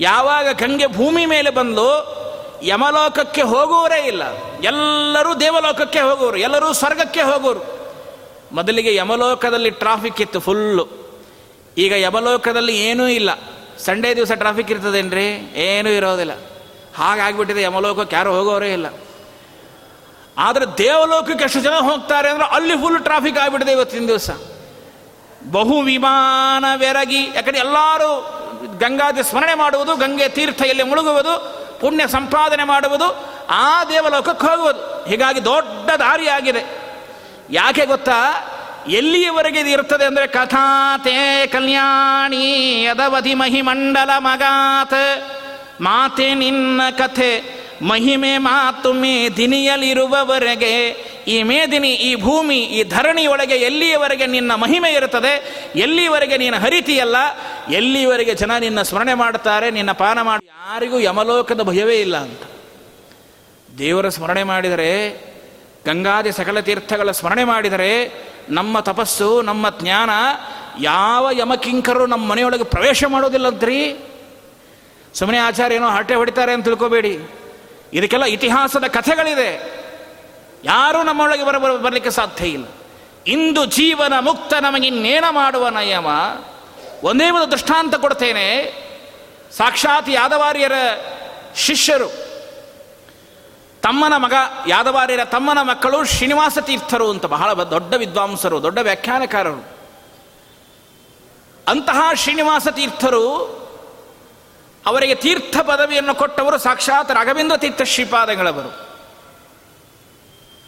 ಯಾವಾಗ 0.00 0.48
ಗಂಗೆ 0.48 0.86
ಭೂಮಿ 0.86 1.26
ಮೇಲೆ 1.26 1.50
ಬಂದು 1.50 2.22
ಯಮಲೋಕಕ್ಕೆ 2.62 3.42
ಹೋಗುವರೇ 3.42 4.06
ಇಲ್ಲ. 4.06 4.22
ಎಲ್ಲರೂ 4.62 5.34
ದೇವಲೋಕಕ್ಕೆ 5.34 6.00
ಹೋಗೋರು, 6.00 6.36
ಎಲ್ಲರೂ 6.36 6.72
ಸ್ವರ್ಗಕ್ಕೆ 6.72 7.22
ಹೋಗೋರು. 7.22 7.82
ಮೊದಲಿಗೆ 8.52 8.94
ಯಮಲೋಕದಲ್ಲಿ 8.94 9.70
ಟ್ರಾಫಿಕ್ 9.70 10.20
ಇತ್ತು 10.20 10.40
ಫುಲ್ಲು 10.40 11.01
ಈಗ 11.78 11.92
ಯಮಲೋಕದಲ್ಲಿ 11.92 12.78
ಏನೂ 12.78 13.06
ಇಲ್ಲ. 13.06 13.30
ಸಂಡೇ 13.78 14.14
ದಿವಸ 14.14 14.32
ಟ್ರಾಫಿಕ್ 14.32 14.70
ಇರ್ತದೇನ್ರಿ? 14.70 15.52
ಏನೂ 15.54 15.90
ಇರೋದಿಲ್ಲ. 15.90 16.32
ಹಾಗಾಗ್ಬಿಟ್ಟಿದೆ 16.96 17.62
ಯಮಲೋಕಕ್ಕೆ 17.62 18.16
ಯಾರು 18.16 18.32
ಹೋಗೋರೇ 18.32 18.72
ಇಲ್ಲ. 18.72 18.86
ಆದರೆ 20.38 20.78
ದೇವಲೋಕಕ್ಕೆ 20.78 21.44
ಎಷ್ಟು 21.44 21.60
ಜನ 21.60 21.74
ಹೋಗ್ತಾರೆ 21.74 22.30
ಅಂದ್ರೆ 22.30 22.46
ಅಲ್ಲಿ 22.48 22.76
ಫುಲ್ 22.76 23.02
ಟ್ರಾಫಿಕ್ 23.02 23.38
ಆಗಿಬಿಟ್ಟಿದೆ 23.38 23.72
ಇವತ್ತಿನ 23.72 24.06
ದಿವಸ. 24.06 24.30
ಬಹು 25.50 25.80
ವಿಮಾನ 25.80 26.64
ಬೆರಗಿ, 26.76 27.24
ಯಾಕಂದ್ರೆ 27.34 27.58
ಎಲ್ಲರೂ 27.58 28.38
ಗಂಗಾದಿ 28.78 29.22
ಸ್ಮರಣೆ 29.22 29.54
ಮಾಡುವುದು, 29.54 29.96
ಗಂಗೆ 29.96 30.28
ತೀರ್ಥೆಯಲ್ಲಿ 30.28 30.82
ಮುಳುಗುವುದು, 30.82 31.62
ಪುಣ್ಯ 31.80 32.08
ಸಂಪಾದನೆ 32.08 32.64
ಮಾಡುವುದು, 32.64 33.32
ಆ 33.50 33.84
ದೇವಲೋಕಕ್ಕೆ 33.84 34.46
ಹೋಗುವುದು. 34.46 35.04
ಹೀಗಾಗಿ 35.04 35.44
ದೊಡ್ಡ 35.44 35.90
ದಾರಿಯಾಗಿದೆ. 35.90 36.82
ಯಾಕೆ 37.50 37.86
ಗೊತ್ತಾ? 37.86 38.12
ಎಲ್ಲಿಯವರೆಗೆ 38.88 39.60
ಇದು 39.60 39.68
ಇರ್ತದೆ 39.68 40.04
ಅಂದರೆ 40.04 40.26
ಕಥಾತೆ 40.26 41.46
ಕಲ್ಯಾಣಿ 41.46 42.82
ಯದವಧಿ 42.82 43.34
ಮಹಿಮಂಡಲ 43.34 44.10
ಮಗಾತ್. 44.18 45.22
ಮಾತೆ 45.80 46.34
ನಿನ್ನ 46.34 46.80
ಕಥೆ, 46.90 47.62
ಮಹಿಮೆ 47.82 48.38
ಮಾತು 48.38 48.92
ಮೇದಿನಿಯಲ್ಲಿರುವವರೆಗೆ, 48.92 50.88
ಈ 51.28 51.42
ಮೇದಿನಿ, 51.42 51.88
ಈ 51.88 52.14
ಭೂಮಿ, 52.14 52.58
ಈ 52.58 52.84
ಧರಣಿಯೊಳಗೆ 52.84 53.54
ಎಲ್ಲಿಯವರೆಗೆ 53.54 54.26
ನಿನ್ನ 54.26 54.54
ಮಹಿಮೆ 54.54 54.90
ಇರುತ್ತದೆ? 54.92 55.64
ಎಲ್ಲಿವರೆಗೆ 55.76 56.36
ನೀನು 56.36 56.56
ಹರಿತಿಯಲ್ಲ? 56.56 57.16
ಎಲ್ಲಿಯವರೆಗೆ 57.70 58.34
ಜನ 58.34 58.58
ನಿನ್ನ 58.58 58.82
ಸ್ಮರಣೆ 58.82 59.14
ಮಾಡ್ತಾರೆ 59.14 59.70
ನಿನ್ನ 59.70 59.92
ಪಾನ 59.92 60.22
ಮಾಡಿ? 60.22 60.46
ಯಾರಿಗೂ 60.46 60.98
ಯಮಲೋಕದ 60.98 61.62
ಭಯವೇ 61.62 62.00
ಇಲ್ಲ 62.00 62.16
ಅಂತ. 62.16 62.40
ದೇವರ 63.78 64.08
ಸ್ಮರಣೆ 64.08 64.42
ಮಾಡಿದರೆ 64.42 65.31
ಗಂಗಾದಿ 65.86 66.32
ಸಕಲ 66.32 66.60
ತೀರ್ಥಗಳ 66.60 67.10
ಸ್ಮರಣೆ 67.10 67.44
ಮಾಡಿದರೆ 67.44 68.12
ನಮ್ಮ 68.48 68.80
ತಪಸ್ಸು, 68.80 69.42
ನಮ್ಮ 69.42 69.70
ಜ್ಞಾನ 69.70 70.10
ಯಾವ 70.80 71.30
ಯಮಕಿಂಕರು 71.32 72.06
ನಮ್ಮ 72.06 72.26
ಮನೆಯೊಳಗೆ 72.26 72.64
ಪ್ರವೇಶ 72.64 73.04
ಮಾಡೋದಿಲ್ಲಂತ್ರಿ? 73.04 73.96
ಸುಮ್ಮನೆ 75.14 75.38
ಆಚಾರ್ಯ 75.38 75.76
ಏನೋ 75.76 75.88
ಹರಟೆ 75.88 76.14
ಹೊಡಿತಾರೆ 76.14 76.52
ಅಂತ 76.52 76.64
ತಿಳ್ಕೋಬೇಡಿ. 76.64 77.18
ಇದಕ್ಕೆಲ್ಲ 77.92 78.24
ಇತಿಹಾಸದ 78.24 78.84
ಕಥೆಗಳಿದೆ. 78.86 79.82
ಯಾರೂ 80.64 81.02
ನಮ್ಮೊಳಗೆ 81.02 81.46
ಬರ, 81.46 81.58
ಬರಲಿಕ್ಕೆ 81.58 82.10
ಸಾಧ್ಯ 82.10 82.46
ಇಲ್ಲ. 82.46 82.64
ಇಂದು 83.26 83.64
ಜೀವನ 83.64 84.12
ಮುಕ್ತ 84.20 84.54
ನಮಗಿನ್ನೇನ 84.54 85.24
ಮಾಡುವ 85.30 85.68
ನಯಮ? 85.68 86.06
ಒಂದೇ 87.02 87.30
ಒಂದು 87.30 87.50
ದೃಷ್ಟಾಂತ 87.50 87.94
ಕೊಡ್ತೇನೆ. 87.94 88.74
ಸಾಕ್ಷಾತ್ 89.56 90.10
ಯಾದವಾರ್ಯರ 90.10 90.72
ಶಿಷ್ಯರು 91.56 92.21
ತಮ್ಮನ 93.82 94.16
ಮಗ 94.16 94.32
ಯಾದವಾರ್ಯರ 94.68 95.24
ತಮ್ಮನ 95.24 95.58
ಮಕ್ಕಳು 95.62 96.04
ಶ್ರೀನಿವಾಸ 96.04 96.58
ತೀರ್ಥರು 96.58 97.10
ಅಂತ 97.10 97.26
ಬಹಳ 97.26 97.52
ದೊಡ್ಡ 97.52 97.94
ವಿದ್ವಾಂಸರು, 97.94 98.62
ದೊಡ್ಡ 98.62 98.78
ವ್ಯಾಖ್ಯಾನಕಾರರು. 98.78 99.64
ಅಂತಹ 101.68 102.12
ಶ್ರೀನಿವಾಸ 102.14 102.68
ತೀರ್ಥರು 102.68 103.36
ಅವರಿಗೆ 104.86 105.14
ತೀರ್ಥ 105.14 105.56
ಪದವಿಯನ್ನು 105.56 106.14
ಕೊಟ್ಟವರು 106.14 106.58
ಸಾಕ್ಷಾತ್ 106.58 107.10
ರಾಘವೇಂದ್ರ 107.10 107.56
ತೀರ್ಥ 107.56 107.82
ಶ್ರೀಪಾದಗಳವರು. 107.82 108.88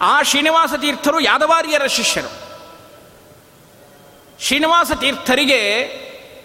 ಆ 0.00 0.22
ಶ್ರೀನಿವಾಸ 0.22 0.74
ತೀರ್ಥರು 0.80 1.20
ಯಾದವಾರ್ಯರ 1.20 1.86
ಶಿಷ್ಯರು. 1.86 2.44
ಶ್ರೀನಿವಾಸ 4.40 4.92
ತೀರ್ಥರಿಗೆ 5.00 5.90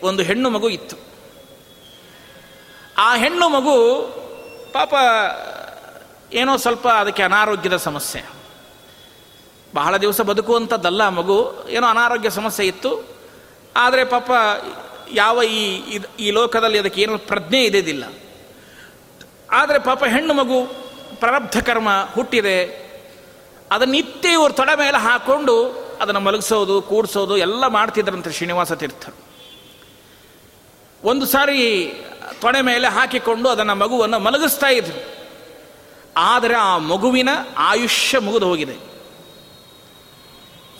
ಒಂದು 0.03 0.23
ಹೆಣ್ಣು 0.23 0.49
ಮಗು 0.49 0.69
ಇತ್ತು. 0.69 0.95
ಆ 2.97 3.15
ಹೆಣ್ಣು 3.15 3.49
ಮಗು 3.49 4.05
ಪಾಪ 4.73 4.93
ಏನೋ 6.33 6.57
ಸ್ವಲ್ಪ 6.57 6.87
ಅದಕ್ಕೆ 6.87 7.23
ಅನಾರೋಗ್ಯದ 7.23 7.75
ಸಮಸ್ಯೆ. 7.75 8.29
ಬಹಳ 9.75 9.97
ದಿವಸ 9.97 10.21
ಬದುಕುವಂಥದ್ದಲ್ಲ 10.21 11.09
ಮಗು, 11.09 11.67
ಏನೋ 11.69 11.87
ಅನಾರೋಗ್ಯ 11.87 12.29
ಸಮಸ್ಯೆ 12.29 12.67
ಇತ್ತು. 12.67 13.07
ಆದರೆ 13.75 14.03
ಪಾಪ 14.03 14.31
ಯಾವ 15.11 15.43
ಈ 15.43 15.81
ಈ 16.19 16.31
ಲೋಕದಲ್ಲಿ 16.31 16.79
ಅದಕ್ಕೆ 16.79 17.01
ಏನೋ 17.01 17.17
ಪ್ರಜ್ಞೆ 17.17 17.63
ಇದ್ದಿದ್ದಿಲ್ಲ. 17.63 18.03
ಆದರೆ 19.51 19.79
ಪಾಪ 19.79 20.03
ಹೆಣ್ಣು 20.05 20.33
ಮಗು 20.33 20.65
ಪ್ರಾರಬ್ಧ 21.15 21.59
ಕರ್ಮ 21.59 21.89
ಹುಟ್ಟಿದೆ. 22.15 22.89
ಅದನ್ನು 23.71 23.91
ನಿತ್ಯ 23.93 24.29
ಇವರು 24.29 24.53
ತೊಡೆ 24.53 24.77
ಮೇಲೆ 24.77 24.97
ಹಾಕೊಂಡು 24.97 25.63
ಅದನ್ನು 26.01 26.19
ಮಲಗಿಸೋದು, 26.19 26.81
ಕೂಡಿಸೋದು 26.81 27.37
ಎಲ್ಲ 27.37 27.67
ಮಾಡ್ತಿದ್ರಂತೆ 27.67 28.31
ಶ್ರೀನಿವಾಸ 28.31 28.71
ತೀರ್ಥರು 28.71 29.29
ಒಂದು 31.03 31.25
ಸಾರಿ 31.25 31.85
ತೊಡೆ 32.41 32.61
ಮೇಲೆ 32.61 32.87
ಹಾಕಿಕೊಂಡು 32.87 33.49
ಅದನ್ನು 33.49 33.75
ಮಗುವನ್ನು 33.75 34.19
ಮಲಗಿಸ್ತಾ 34.19 34.67
ಇದ್ರು. 34.67 35.18
ಆದರೆ 36.17 36.55
ಆ 36.55 36.77
ಮಗುವಿನ 36.77 37.29
ಆಯುಷ್ಯ 37.57 38.19
ಮುಗಿದು 38.19 38.45
ಹೋಗಿದೆ. 38.45 38.73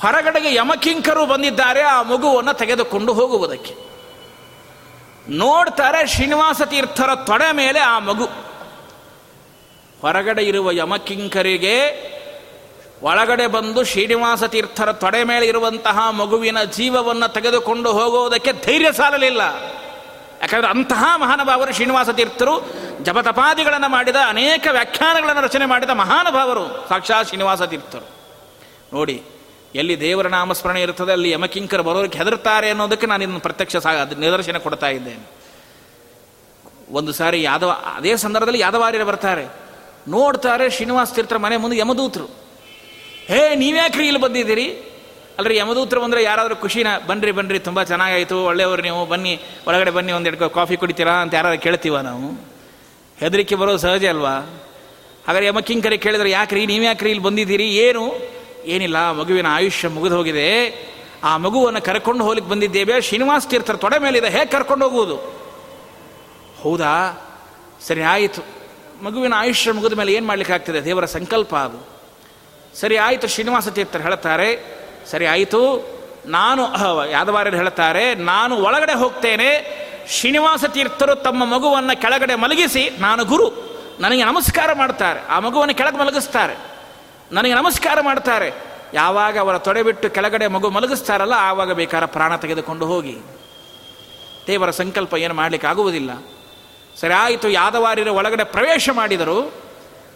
ಹೊರಗಡೆಗೆ 0.01 0.55
ಯಮಕಿಂಕರು 0.55 1.25
ಬಂದಿದ್ದಾರೆ, 1.25 1.81
ಆ 1.81 2.01
ಮಗುವನ್ನು 2.01 2.53
ತೆಗೆದುಕೊಂಡು 2.53 3.13
ಹೋಗುವುದಕ್ಕೆ. 3.13 3.89
ನೋಡ್ತಾರೆ 5.29 6.07
ಶ್ರೀನಿವಾಸ 6.07 6.61
ತೀರ್ಥರ 6.61 7.15
ತೊಡೆ 7.15 7.51
ಮೇಲೆ 7.51 7.79
ಆ 7.79 7.99
ಮಗು. 7.99 8.25
ಹೊರಗಡೆ 10.01 10.43
ಇರುವ 10.43 10.71
ಯಮಕಿಂಕರಿಗೆ 10.71 12.09
ಒಳಗಡೆ 13.01 13.47
ಬಂದು 13.47 13.83
ಶ್ರೀನಿವಾಸ 13.83 14.43
ತೀರ್ಥರ 14.43 14.91
ತೊಡೆ 14.91 15.23
ಮೇಲೆ 15.23 15.47
ಇರುವಂತಹ 15.47 16.09
ಮಗುವಿನ 16.09 16.63
ಜೀವವನ್ನು 16.63 17.33
ತೆಗೆದುಕೊಂಡು 17.33 17.91
ಹೋಗುವುದಕ್ಕೆ 17.91 18.51
ಧೈರ್ಯ 18.51 18.91
ಸಾಲಲಿಲ್ಲ. 18.91 19.41
ಯಾಕಂದ್ರೆ 20.41 20.67
ಅಂತಹ 20.67 21.13
ಮಹಾನುಭಾವರು 21.15 21.73
ಶ್ರೀನಿವಾಸ 21.73 22.10
ತೀರ್ಥರು 22.10 22.73
ಜಪತಪಾದಿಗಳನ್ನು 23.02 23.89
ಮಾಡಿದ 23.89 24.15
ಅನೇಕ 24.28 24.67
ವ್ಯಾಖ್ಯಾನಗಳನ್ನು 24.71 25.41
ರಚನೆ 25.41 25.65
ಮಾಡಿದ 25.65 25.89
ಮಹಾನುಭಾವರು, 25.89 26.86
ಸಾಕ್ಷಾತ್ 26.89 27.28
ಶ್ರೀನಿವಾಸ 27.28 27.62
ತೀರ್ಥರು. 27.62 28.10
ನೋಡಿ, 28.93 29.23
ಎಲ್ಲಿ 29.75 29.99
ದೇವರ 29.99 30.28
ನಾಮಸ್ಮರಣೆ 30.28 30.82
ಇರ್ತದೆ, 30.82 31.12
ಅಲ್ಲಿ 31.12 31.32
ಯಮಕಿಂಕರು 31.32 31.84
ಬರೋರಿಗೆ 31.84 32.17
ಹೆದರ್ತಾರೆ 32.17 32.69
ಅನ್ನೋದಕ್ಕೆ 32.69 33.08
ನಾನು 33.08 33.23
ಇದನ್ನು 33.23 33.39
ಪ್ರತ್ಯಕ್ಷ 33.39 33.75
ನಿದರ್ಶನ 34.17 34.58
ಕೊಡ್ತಾ 34.58 34.88
ಇದ್ದೇನೆ. 34.88 35.32
ಒಂದು 36.91 37.13
ಸಾರಿ 37.13 37.43
ಯಾದವ, 37.43 37.69
ಅದೇ 37.69 38.15
ಸಂದರ್ಭದಲ್ಲಿ 38.15 38.60
ಯಾದವಾರ್ಯರು 38.60 39.06
ಬರ್ತಾರೆ. 39.06 39.45
ನೋಡ್ತಾರೆ 40.08 40.69
ಶ್ರೀನಿವಾಸ 40.69 41.13
ತೀರ್ಥರ 41.13 41.38
ಮನೆ 41.38 41.58
ಮುಂದೆ 41.58 41.78
ಯಮದೂತರು. 41.78 42.25
ಹೇ, 43.28 43.56
ನೀವ್ಯಾಕ್ರಿ 43.56 44.08
ಇಲ್ಲಿ 44.08 44.21
ಬಂದಿದ್ದೀರಿ? 44.21 44.88
ಅಲ್ರಿ, 45.39 45.58
ಯಮದೂತ್ರ 45.58 45.99
ಬಂದರೆ 45.99 46.23
ಯಾರಾದರೂ 46.23 46.56
ಖುಷಿನ, 46.56 46.88
ಬನ್ರಿ 47.08 47.32
ಬನ್ರಿ, 47.32 47.60
ತುಂಬ 47.60 47.84
ಚೆನ್ನಾಗಾಯಿತು, 47.84 48.43
ಒಳ್ಳೆಯವರು 48.43 48.82
ನೀವು, 48.82 49.06
ಬನ್ನಿ, 49.06 49.39
ಒಳಗಡೆ 49.67 49.91
ಬನ್ನಿ, 49.91 50.12
ಒಂದು 50.12 50.49
ಕಾಫಿ 50.49 50.78
ಕುಡಿತೀರಾ 50.78 51.12
ಅಂತ 51.12 51.34
ಯಾರಾದ್ರು 51.34 51.62
ಕೇಳ್ತೀವ 51.62 51.99
ನಾವು? 51.99 52.47
ಹೆದರಿಕೆ 53.19 53.56
ಬರೋದು 53.56 53.78
ಸಹಜ 53.78 54.06
ಅಲ್ವಾ? 54.06 54.36
ಹಾಗಾದ್ರೆ 55.28 55.45
ಯಮಕಿಂಕರಿ 55.45 55.97
ಕೇಳಿದ್ರೆ, 55.97 56.30
ಯಾಕ್ರಿ 56.30 56.65
ನೀವ್ಯಾಕ್ರಿ 56.65 57.10
ಇಲ್ಲಿ 57.10 57.23
ಬಂದಿದ್ದೀರಿ? 57.23 57.67
ಏನು? 57.67 58.13
ಏನಿಲ್ಲ, 58.65 59.12
ಮಗುವಿನ 59.12 59.45
ಆಯುಷ್ಯ 59.49 59.88
ಮುಗಿದು 59.88 60.17
ಹೋಗಿದೆ. 60.17 60.69
ಆ 61.23 61.38
ಮಗುವನ್ನು 61.38 61.82
ಕರ್ಕೊಂಡು 61.82 62.23
ಹೋಗ್ಲಿಕ್ಕೆ 62.23 62.52
ಬಂದಿದ್ದೇವೆ, 62.52 63.02
ಶ್ರೀನಿವಾಸ 63.02 63.47
ತೀರ್ಥರ 63.49 63.73
ತೊಡೆ 63.73 63.99
ಮೇಲಿದೆ, 63.99 64.30
ಹೇಗೆ 64.30 64.45
ಕರ್ಕೊಂಡು 64.45 64.89
ಹೋಗುವುದು? 64.89 65.15
ಹೌದಾ? 66.62 67.21
ಸರಿ, 67.88 68.02
ಆಯಿತು. 68.02 68.41
ಮಗುವಿನ 69.04 69.34
ಆಯುಷ್ಯ 69.38 69.71
ಮುಗಿದ 69.71 69.93
ಮೇಲೆ 69.93 70.13
ಏನು 70.13 70.28
ಮಾಡ್ಲಿಕ್ಕೆ 70.28 70.54
ಆಗ್ತದೆ 70.54 70.86
ದೇವರ 70.86 71.06
ಸಂಕಲ್ಪ 71.06 71.56
ಅದು. 71.56 71.88
ಸರಿ, 72.80 72.97
ಆಯಿತು, 72.97 73.28
ಶ್ರೀನಿವಾಸ 73.28 73.67
ತೀರ್ಥರು 73.67 74.04
ಹೇಳ್ತಾರೆ 74.04 74.78
ಸರಿ, 75.11 75.25
ಆಯಿತು. 75.25 75.61
ನಾನು 76.25 76.63
ಯಾದವಾರ್ಯರು 77.11 77.57
ಹೇಳ್ತಾರೆ 77.57 78.15
ನಾನು 78.15 78.55
ಒಳಗಡೆ 78.55 78.93
ಹೋಗ್ತೇನೆ, 78.93 79.49
ಶ್ರೀನಿವಾಸ 80.09 80.65
ತೀರ್ಥರು 80.65 81.15
ತಮ್ಮ 81.15 81.45
ಮಗುವನ್ನು 81.45 82.01
ಕೆಳಗಡೆ 82.01 82.35
ಮಲಗಿಸಿ, 82.35 82.89
ನಾನು 82.99 83.25
ಗುರು, 83.25 83.47
ನನಗೆ 83.99 84.23
ನಮಸ್ಕಾರ 84.23 84.73
ಮಾಡ್ತಾರೆ 84.73 85.19
ಆ 85.27 85.39
ಮಗುವನ್ನು 85.39 85.75
ಕೆಳಗೆ 85.75 85.97
ಮಲಗಿಸ್ತಾರೆ. 85.97 86.55
ನನಗೆ 87.31 87.53
ನಮಸ್ಕಾರ 87.53 88.01
ಮಾಡ್ತಾರೆ 88.01 88.53
ಯಾವಾಗ 88.93 89.39
ಅವರ 89.39 89.57
ತೊಡೆ 89.57 89.83
ಬಿಟ್ಟು 89.83 90.09
ಕೆಳಗಡೆ 90.09 90.47
ಮಗು 90.47 90.69
ಮಲಗಿಸ್ತಾರಲ್ಲ, 90.69 91.33
ಆವಾಗ 91.37 91.71
ಬೇಕಾದ 91.71 92.05
ಪ್ರಾಣ 92.05 92.35
ತೆಗೆದುಕೊಂಡು 92.35 92.85
ಹೋಗಿ. 92.85 93.17
ದೇವರ 94.47 94.69
ಸಂಕಲ್ಪ 94.69 95.13
ಏನು 95.15 95.33
ಮಾಡಲಿಕ್ಕೆ 95.33 95.67
ಆಗುವುದಿಲ್ಲ. 95.67 96.11
ಸರಿ, 96.99 97.13
ಆಯಿತು. 97.13 97.49
ಯಾದವಾರ್ಯರು 97.49 98.13
ಒಳಗಡೆ 98.13 98.43
ಪ್ರವೇಶ 98.43 98.89
ಮಾಡಿದರು. 98.93 99.53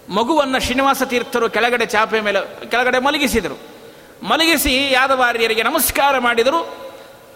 ಮಗುವನ್ನು 0.09 0.59
ಶ್ರೀನಿವಾಸ 0.59 1.03
ತೀರ್ಥರು 1.03 1.49
ಕೆಳಗಡೆ 1.49 1.85
ಚಾಪೆ 1.85 2.21
ಮೇಲೆ, 2.21 2.69
ಕೆಳಗಡೆ 2.69 2.99
ಮಲಗಿಸಿದರು. 2.99 3.72
ಮಲಗಿಸಿ 4.23 4.91
ಯಾದವಾರ್ಯರಿಗೆ 4.91 5.63
ನಮಸ್ಕಾರ 5.63 6.19
ಮಾಡಿದರು. 6.19 6.59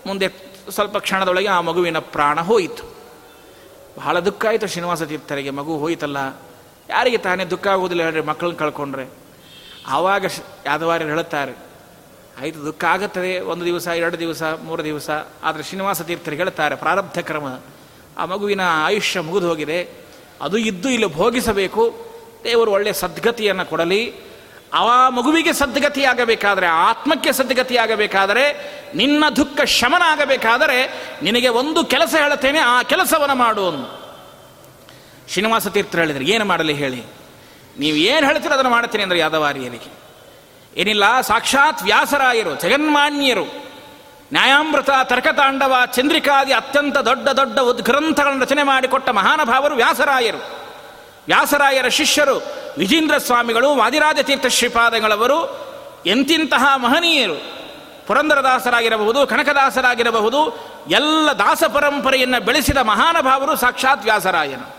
ಮುಂದೆ 0.05 0.27
ಸ್ವಲ್ಪ 0.69 0.97
ಕ್ಷಣದೊಳಗೆ 0.97 1.47
ಆ 1.47 1.61
ಮಗುವಿನ 1.61 1.99
ಪ್ರಾಣ 1.99 2.39
ಹೋಯಿತು. 2.39 2.83
ಬಹಳ 3.97 4.19
ದುಃಖ 4.19 4.45
ಆಯಿತು 4.45 4.67
ಶ್ರೀನಿವಾಸ 4.67 5.03
ತೀರ್ಥರಿಗೆ. 5.03 5.49
ಮಗು 5.49 5.77
ಹೋಯಿತಲ್ಲ. 5.77 6.17
ಯಾರಿಗೆ 6.89 7.17
ತಾನೇ 7.17 7.45
ದುಃಖ 7.45 7.67
ಆಗೋದಿಲ್ಲ 7.67 8.03
ಹೇಳ್ರಿ 8.03 8.21
ಮಕ್ಕಳನ್ನ 8.21 8.55
ಕಳ್ಕೊಂಡ್ರೆ. 8.55 9.07
ಆವಾಗ 9.87 10.25
ಯಾದವಾರ್ಯರು 10.65 11.09
ಹೇಳುತ್ತಾರೆ, 11.09 11.53
ಆಯಿತು 12.41 12.65
ದುಃಖ 12.65 12.83
ಆಗುತ್ತದೆ, 12.83 13.39
ಒಂದು 13.39 13.65
ದಿವಸ, 13.65 13.87
ಎರಡು 13.87 14.19
ದಿವಸ, 14.19 14.43
ಮೂರು 14.43 14.83
ದಿವಸ. 14.83 15.09
ಆದರೆ 15.43 15.63
ಶ್ರೀನಿವಾಸ 15.63 16.01
ತೀರ್ಥರಿಗೆ 16.01 16.41
ಹೇಳ್ತಾರೆ 16.41 16.75
ಪ್ರಾರಬ್ಧ 16.75 17.19
ಕ್ರಮ. 17.19 17.59
ಆ 18.17 18.25
ಮಗುವಿನ 18.25 18.61
ಆಯುಷ್ಯ 18.65 19.19
ಮುಗಿದು 19.19 19.49
ಹೋಗಿದೆ. 19.49 19.89
ಅದು 20.41 20.57
ಇದ್ದು 20.57 20.89
ಇಲ್ಲಿ 20.89 21.13
ಭೋಗಿಸಬೇಕು. 21.13 21.95
ದೇವರು 22.43 22.71
ಒಳ್ಳೆಯ 22.71 22.93
ಸದ್ಗತಿಯನ್ನು 22.93 23.65
ಕೊಡಲಿ. 23.65 24.26
ಆ 24.73 25.09
ಮಗುವಿಗೆ 25.09 25.53
ಸದ್ಗತಿಯಾಗಬೇಕಾದರೆ, 25.53 26.67
ಆತ್ಮಕ್ಕೆ 26.67 27.31
ಸದ್ಗತಿಯಾಗಬೇಕಾದರೆ, 27.31 28.43
ನಿನ್ನ 28.95 29.29
ದುಃಖ 29.29 29.61
ಶಮನ 29.61 30.01
ಆಗಬೇಕಾದರೆ 30.05 31.07
ನಿನಗೆ 31.23 31.47
ಒಂದು 31.47 31.85
ಕೆಲಸ 31.85 32.15
ಹೇಳುತ್ತೇನೆ, 32.15 32.59
ಆ 32.59 32.81
ಕೆಲಸವನ್ನು 32.81 33.35
ಮಾಡು 33.35 33.97
ಶ್ರೀನಿವಾಸ 35.29 35.67
ತೀರ್ಥರು 35.67 36.01
ಹೇಳಿದರೆ, 36.01 36.25
ಏನು 36.25 36.45
ಮಾಡಲಿ 36.45 36.73
ಹೇಳಿ. 36.73 37.05
ನೀವು 37.79 37.97
ಏನು 37.97 38.27
ಹೇಳ್ತೀರ 38.27 38.51
ಅದನ್ನು 38.51 38.71
ಮಾಡ್ತೀನಿ 38.71 39.03
ಅಂದರೆ 39.03 39.19
ಯಾದವಾರಿಯರಿಗೆ 39.19 39.97
ಏನಿಲ್ಲ, 40.77 41.21
ಸಾಕ್ಷಾತ್ 41.21 41.83
ವ್ಯಾಸರಾಯರು, 41.83 42.55
ಜಗನ್ಮಾನ್ಯರು, 42.55 43.45
ನ್ಯಾಯಾಮೃತ, 44.33 44.89
ತರ್ಕತಾಂಡವ, 45.03 45.75
ಚಂದ್ರಿಕಾದಿ, 45.85 46.53
ಅತ್ಯಂತ 46.53 46.97
ದೊಡ್ಡ 46.97 47.29
ದೊಡ್ಡ 47.29 47.59
ಉದ್ಗ್ರಂಥಗಳನ್ನು 47.59 48.41
ರಚನೆ 48.41 48.63
ಮಾಡಿಕೊಟ್ಟ 48.63 49.09
ಮಹಾನುಭಾವರು 49.09 49.75
ವ್ಯಾಸರಾಯರು. 49.75 50.37
ವ್ಯಾಸರಾಯರ 51.27 51.87
ಶಿಷ್ಯರು 51.87 52.66
ವಿಜೇಂದ್ರ 52.77 53.17
ಸ್ವಾಮಿಗಳು, 53.17 53.75
ವಾದಿರಾಜ 53.75 54.19
ತೀರ್ಥ 54.19 54.45
ಶ್ರೀಪಾದಗಳವರು, 54.45 55.67
ಎಂತಿಂತಹ 56.05 56.75
ಮಹನೀಯರು, 56.75 57.57
ಪುರಂದರದಾಸರಾಗಿರಬಹುದು, 58.07 59.27
ಕನಕದಾಸರಾಗಿರಬಹುದು, 59.27 60.67
ಎಲ್ಲ 60.89 61.29
ದಾಸ 61.31 61.63
ಪರಂಪರೆಯನ್ನು 61.63 62.45
ಬೆಳೆಸಿದ 62.45 62.77
ಮಹಾನುಭಾವರು 62.77 63.55
ಸಾಕ್ಷಾತ್ 63.55 64.03
ವ್ಯಾಸರಾಯನು 64.03 64.77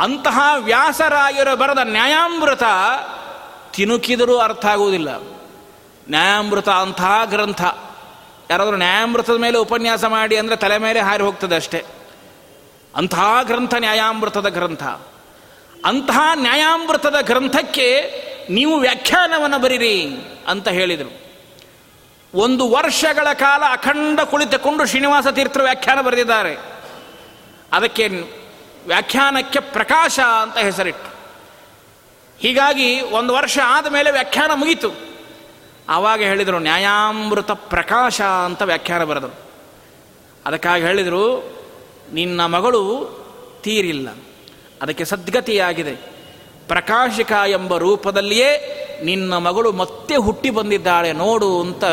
ಅಂತಹ 0.00 0.40
ವ್ಯಾಸರಾಯರು 0.58 1.56
ಬರೆದ 1.56 1.78
ನ್ಯಾಯಾಮೃತ 1.78 2.62
ತಿನುಕಿದರೂ 3.72 4.38
ಅರ್ಥ 4.38 4.66
ಆಗುವುದಿಲ್ಲ. 4.66 5.08
ನ್ಯಾಯಾಮೃತ 6.10 6.68
ಅಂತಹ 6.68 7.20
ಗ್ರಂಥ. 7.24 7.62
ಯಾರಾದರೂ 8.50 8.76
ನ್ಯಾಯಾಮೃತದ 8.76 9.36
ಮೇಲೆ 9.36 9.58
ಉಪನ್ಯಾಸ 9.58 10.04
ಮಾಡಿ 10.04 10.36
ಅಂದರೆ 10.36 10.56
ತಲೆ 10.56 10.78
ಮೇಲೆ 10.78 11.00
ಹಾರಿ 11.00 11.22
ಹೋಗ್ತದೆ 11.22 11.54
ಅಷ್ಟೇ. 11.54 11.84
ಅಂತಹ 12.96 13.38
ಗ್ರಂಥ 13.42 13.74
ನ್ಯಾಯಾಮೃತದ 13.74 14.48
ಗ್ರಂಥ. 14.48 14.82
ಅಂತಹ 15.84 16.20
ನ್ಯಾಯಾಮೃತದ 16.34 17.16
ಗ್ರಂಥಕ್ಕೆ 17.20 18.12
ನೀವು 18.50 18.78
ವ್ಯಾಖ್ಯಾನವನ್ನು 18.78 19.58
ಬರೀರಿ 19.58 20.06
ಅಂತ 20.46 20.68
ಹೇಳಿದರು. 20.68 21.20
ಒಂದು 22.34 22.70
ವರ್ಷಗಳ 22.70 23.32
ಕಾಲ 23.32 23.62
ಅಖಂಡ 23.70 24.20
ಕುಳಿತುಕೊಂಡು 24.20 24.86
ಶ್ರೀನಿವಾಸ 24.86 25.26
ತೀರ್ಥರು 25.26 25.62
ವ್ಯಾಖ್ಯಾನ 25.62 26.00
ಬರೆದಿದ್ದಾರೆ. 26.00 26.56
ಅದಕ್ಕೆ 27.72 28.08
ವ್ಯಾಖ್ಯಾನಕ್ಕೆ 28.86 29.60
ಪ್ರಕಾಶ 29.60 30.20
ಅಂತ 30.20 30.58
ಹೆಸರಿಟ್ಟು. 30.58 31.10
ಹೀಗಾಗಿ 32.38 33.00
ಒಂದು 33.00 33.34
ವರ್ಷ 33.34 33.58
ಆದ 33.64 33.86
ಮೇಲೆ 33.86 34.10
ವ್ಯಾಖ್ಯಾನ 34.10 34.50
ಮುಗೀತು. 34.54 34.90
ಆವಾಗ 35.88 36.22
ಹೇಳಿದರು 36.22 36.58
ನ್ಯಾಯಾಮೃತ 36.58 37.50
ಪ್ರಕಾಶ 37.50 38.20
ಅಂತ 38.20 38.62
ವ್ಯಾಖ್ಯಾನ 38.62 39.04
ಬರೆದರು. 39.04 39.50
ಅದಕ್ಕಾಗಿ 40.46 40.84
ಹೇಳಿದರು, 40.84 41.56
ನಿನ್ನ 42.12 42.46
ಮಗಳು 42.46 43.10
ತೀರಿಲ್ಲ. 43.62 44.08
ಅದಕ್ಕೆ 44.82 45.04
ಸದ್ಗತಿಯಾಗಿದೆ. 45.04 45.94
ಪ್ರಕಾಶಿಕ 46.68 47.32
ಎಂಬ 47.46 47.76
ರೂಪದಲ್ಲಿಯೇ 47.76 48.76
ನಿನ್ನ 49.04 49.36
ಮಗಳು 49.36 49.72
ಮತ್ತೆ 49.72 50.16
ಹುಟ್ಟಿ 50.16 50.50
ಬಂದಿದ್ದಾಳೆ 50.50 51.12
ನೋಡು 51.12 51.60
ಅಂತ 51.60 51.84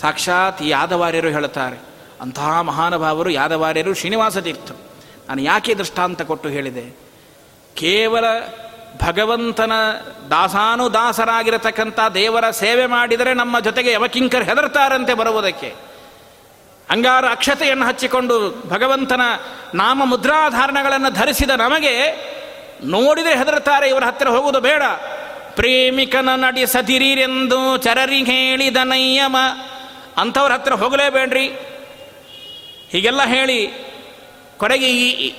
ಸಾಕ್ಷಾತ್ 0.00 0.62
ಯಾದವಾರ್ಯರು 0.62 1.28
ಹೇಳುತ್ತಾರೆ. 1.28 1.80
ಅಂತಹ 2.20 2.60
ಮಹಾನುಭಾವರು 2.60 3.30
ಯಾದವಾರ್ಯರು 3.30 3.94
ಶ್ರೀನಿವಾಸ 3.94 4.38
ತೀರ್ಥರು 4.38 4.80
ನಾನು 5.28 5.42
ಯಾಕೆ 5.42 5.74
ದೃಷ್ಟಾಂತ 5.74 6.22
ಕೊಟ್ಟು 6.22 6.48
ಹೇಳಿದೆ? 6.48 6.98
ಕೇವಲ 7.74 8.24
ಭಗವಂತನ 9.06 9.72
ದಾಸಾನುದಾಸರಾಗಿರತಕ್ಕಂಥ 10.30 11.98
ದೇವರ 12.14 12.50
ಸೇವೆ 12.50 12.86
ಮಾಡಿದರೆ 12.86 13.34
ನಮ್ಮ 13.34 13.60
ಜೊತೆಗೆ 13.60 13.92
ಯವಕಿಂಕರ್ 13.92 14.44
ಹೆದರ್ತಾರಂತೆ 14.44 15.14
ಬರುವುದಕ್ಕೆ. 15.14 15.74
ಅಂಗಾರ 16.90 17.30
ಅಕ್ಷತೆಯನ್ನು 17.30 17.86
ಹಚ್ಚಿಕೊಂಡು 17.86 18.62
ಭಗವಂತನ 18.68 19.20
ನಾಮ 19.74 20.04
ಮುದ್ರಾಧಾರಣಗಳನ್ನು 20.04 21.10
ಧರಿಸಿದ 21.10 21.50
ನಮಗೆ 21.50 22.26
ನೋಡಿದರೆ 22.84 23.38
ಹೆದರುತ್ತಾರೆ, 23.38 23.88
ಇವರ 23.88 24.04
ಹತ್ತಿರ 24.04 24.28
ಹೋಗುವುದು 24.28 24.60
ಬೇಡ. 24.60 24.82
ಪ್ರೇಮಿಕನ 25.54 26.44
ಸದಿರಿರೆಂದು 26.66 27.76
ಚರರಿ 27.76 28.22
ಹೇಳಿದ 28.22 28.76
ನಯ್ಯಮ. 28.84 29.36
ಅಂಥವ್ರ 30.16 30.52
ಹತ್ತಿರ 30.52 30.72
ಹೋಗಲೇಬೇಡ್ರಿ. 30.72 31.48
ಹೀಗೆಲ್ಲ 32.90 33.22
ಹೇಳಿ 33.22 33.72
ಕೊನೆಗೆ 34.56 34.86
ಈ 34.86 35.34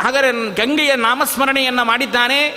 ಹಾಗಾದರೆ 0.00 0.54
ಗಂಗೆಯ 0.54 0.94
ನಾಮಸ್ಮರಣೆಯನ್ನು 0.94 1.84
ಮಾಡಿದ್ದಾನೆ. 1.84 2.48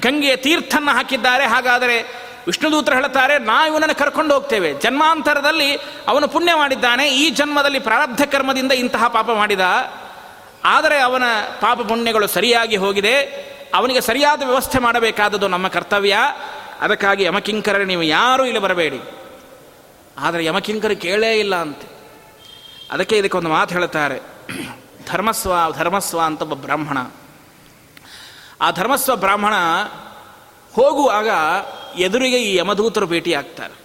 ಗಂಗೆಯ 0.00 0.36
ತೀರ್ಥನ್ನು 0.36 0.90
ಹಾಕಿದ್ದಾರೆ. 0.90 1.46
ಹಾಗಾದರೆ 1.46 2.23
ವಿಷ್ಣುದೂತರು 2.46 2.94
ಹೇಳುತ್ತಾರೆ, 2.94 3.38
ನಾವು 3.38 3.66
ಇವನನ್ನು 3.66 3.94
ಕರ್ಕೊಂಡು 3.94 4.34
ಹೋಗ್ತೇವೆ. 4.34 4.74
ಜನ್ಮಾಂತರದಲ್ಲಿ 4.74 5.76
ಅವನು 6.08 6.28
ಪುಣ್ಯ 6.28 6.54
ಮಾಡಿದ್ದಾನೆ, 6.54 7.14
ಈ 7.14 7.30
ಜನ್ಮದಲ್ಲಿ 7.30 7.78
ಪ್ರಾರಬ್ಧ 7.78 8.22
ಕರ್ಮದಿಂದ 8.22 8.72
ಇಂತಹ 8.72 9.08
ಪಾಪ 9.08 9.30
ಮಾಡಿದ. 9.30 9.60
ಆದರೆ 10.64 11.00
ಅವನ 11.00 11.22
ಪಾಪ 11.60 11.80
ಪುಣ್ಯಗಳು 11.80 12.26
ಸರಿಯಾಗಿ 12.26 12.76
ಹೋಗಿದೆ. 12.76 13.20
ಅವನಿಗೆ 13.74 14.00
ಸರಿಯಾದ 14.00 14.42
ವ್ಯವಸ್ಥೆ 14.42 14.78
ಮಾಡಬೇಕಾದದ್ದು 14.78 15.48
ನಮ್ಮ 15.48 15.68
ಕರ್ತವ್ಯ. 15.68 16.16
ಅದಕ್ಕಾಗಿ 16.80 17.24
ಯಮಕಿಂಕರ 17.24 17.78
ನೀವು 17.78 18.02
ಯಾರೂ 18.02 18.44
ಇಲ್ಲಿ 18.44 18.58
ಬರಬೇಡಿ. 18.58 19.00
ಆದರೆ 20.18 20.44
ಯಮಕಿಂಕರ 20.44 20.90
ಕೇಳೇ 20.90 21.34
ಇಲ್ಲ 21.34 21.56
ಅಂತೆ. 21.56 21.94
ಅದಕ್ಕೆ 22.92 23.18
ಇದಕ್ಕೊಂದು 23.18 23.48
ಮಾತು 23.48 23.74
ಹೇಳುತ್ತಾರೆ. 23.74 24.20
ಧರ್ಮಸ್ವ 25.06 25.52
ಧರ್ಮಸ್ವ 25.72 26.20
ಅಂತ 26.20 26.42
ಒಬ್ಬ 26.42 26.54
ಬ್ರಾಹ್ಮಣ. 26.54 26.98
ಆ 28.60 28.70
ಧರ್ಮಸ್ವ 28.70 29.16
ಬ್ರಾಹ್ಮಣ 29.16 29.54
ಹೋಗುವಾಗ 30.74 31.28
ಎದುರಿಗೆ 31.98 32.38
ಈ 32.38 32.56
ಯಮದೂತರು 32.56 33.06
ಭೇಟಿ 33.06 33.32
ಆಗ್ತಾರೆ 33.34 33.76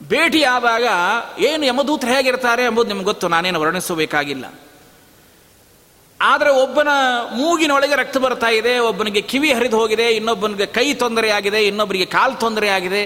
ಭೇಟಿಯಾದಾಗ 0.00 0.86
ಏನು 1.38 1.64
ಯಮದೂತರು 1.64 2.10
ಹೇಗಿರ್ತಾರೆ 2.10 2.62
ಎಂಬುದು 2.64 2.88
ನಿಮ್ಗೆ 2.88 3.04
ಗೊತ್ತು, 3.04 3.28
ನಾನೇನು 3.28 3.60
ವರ್ಣಿಸಬೇಕಾಗಿಲ್ಲ. 3.60 4.46
ಆದರೆ 6.20 6.50
ಒಬ್ಬನ 6.50 6.88
ಮೂಗಿನೊಳಗೆ 7.32 7.94
ರಕ್ತ 7.94 8.16
ಬರ್ತಾ 8.16 8.48
ಇದೆ, 8.48 8.78
ಒಬ್ಬನಿಗೆ 8.78 9.20
ಕಿವಿ 9.20 9.52
ಹರಿದು 9.52 9.76
ಹೋಗಿದೆ, 9.76 10.06
ಇನ್ನೊಬ್ಬನಿಗೆ 10.10 10.66
ಕೈ 10.66 10.94
ತೊಂದರೆಯಾಗಿದೆ 10.94 11.60
ಇನ್ನೊಬ್ಬರಿಗೆ 11.66 12.04
ಕಾಲು 12.04 12.34
ತೊಂದರೆಯಾಗಿದೆ 12.34 13.02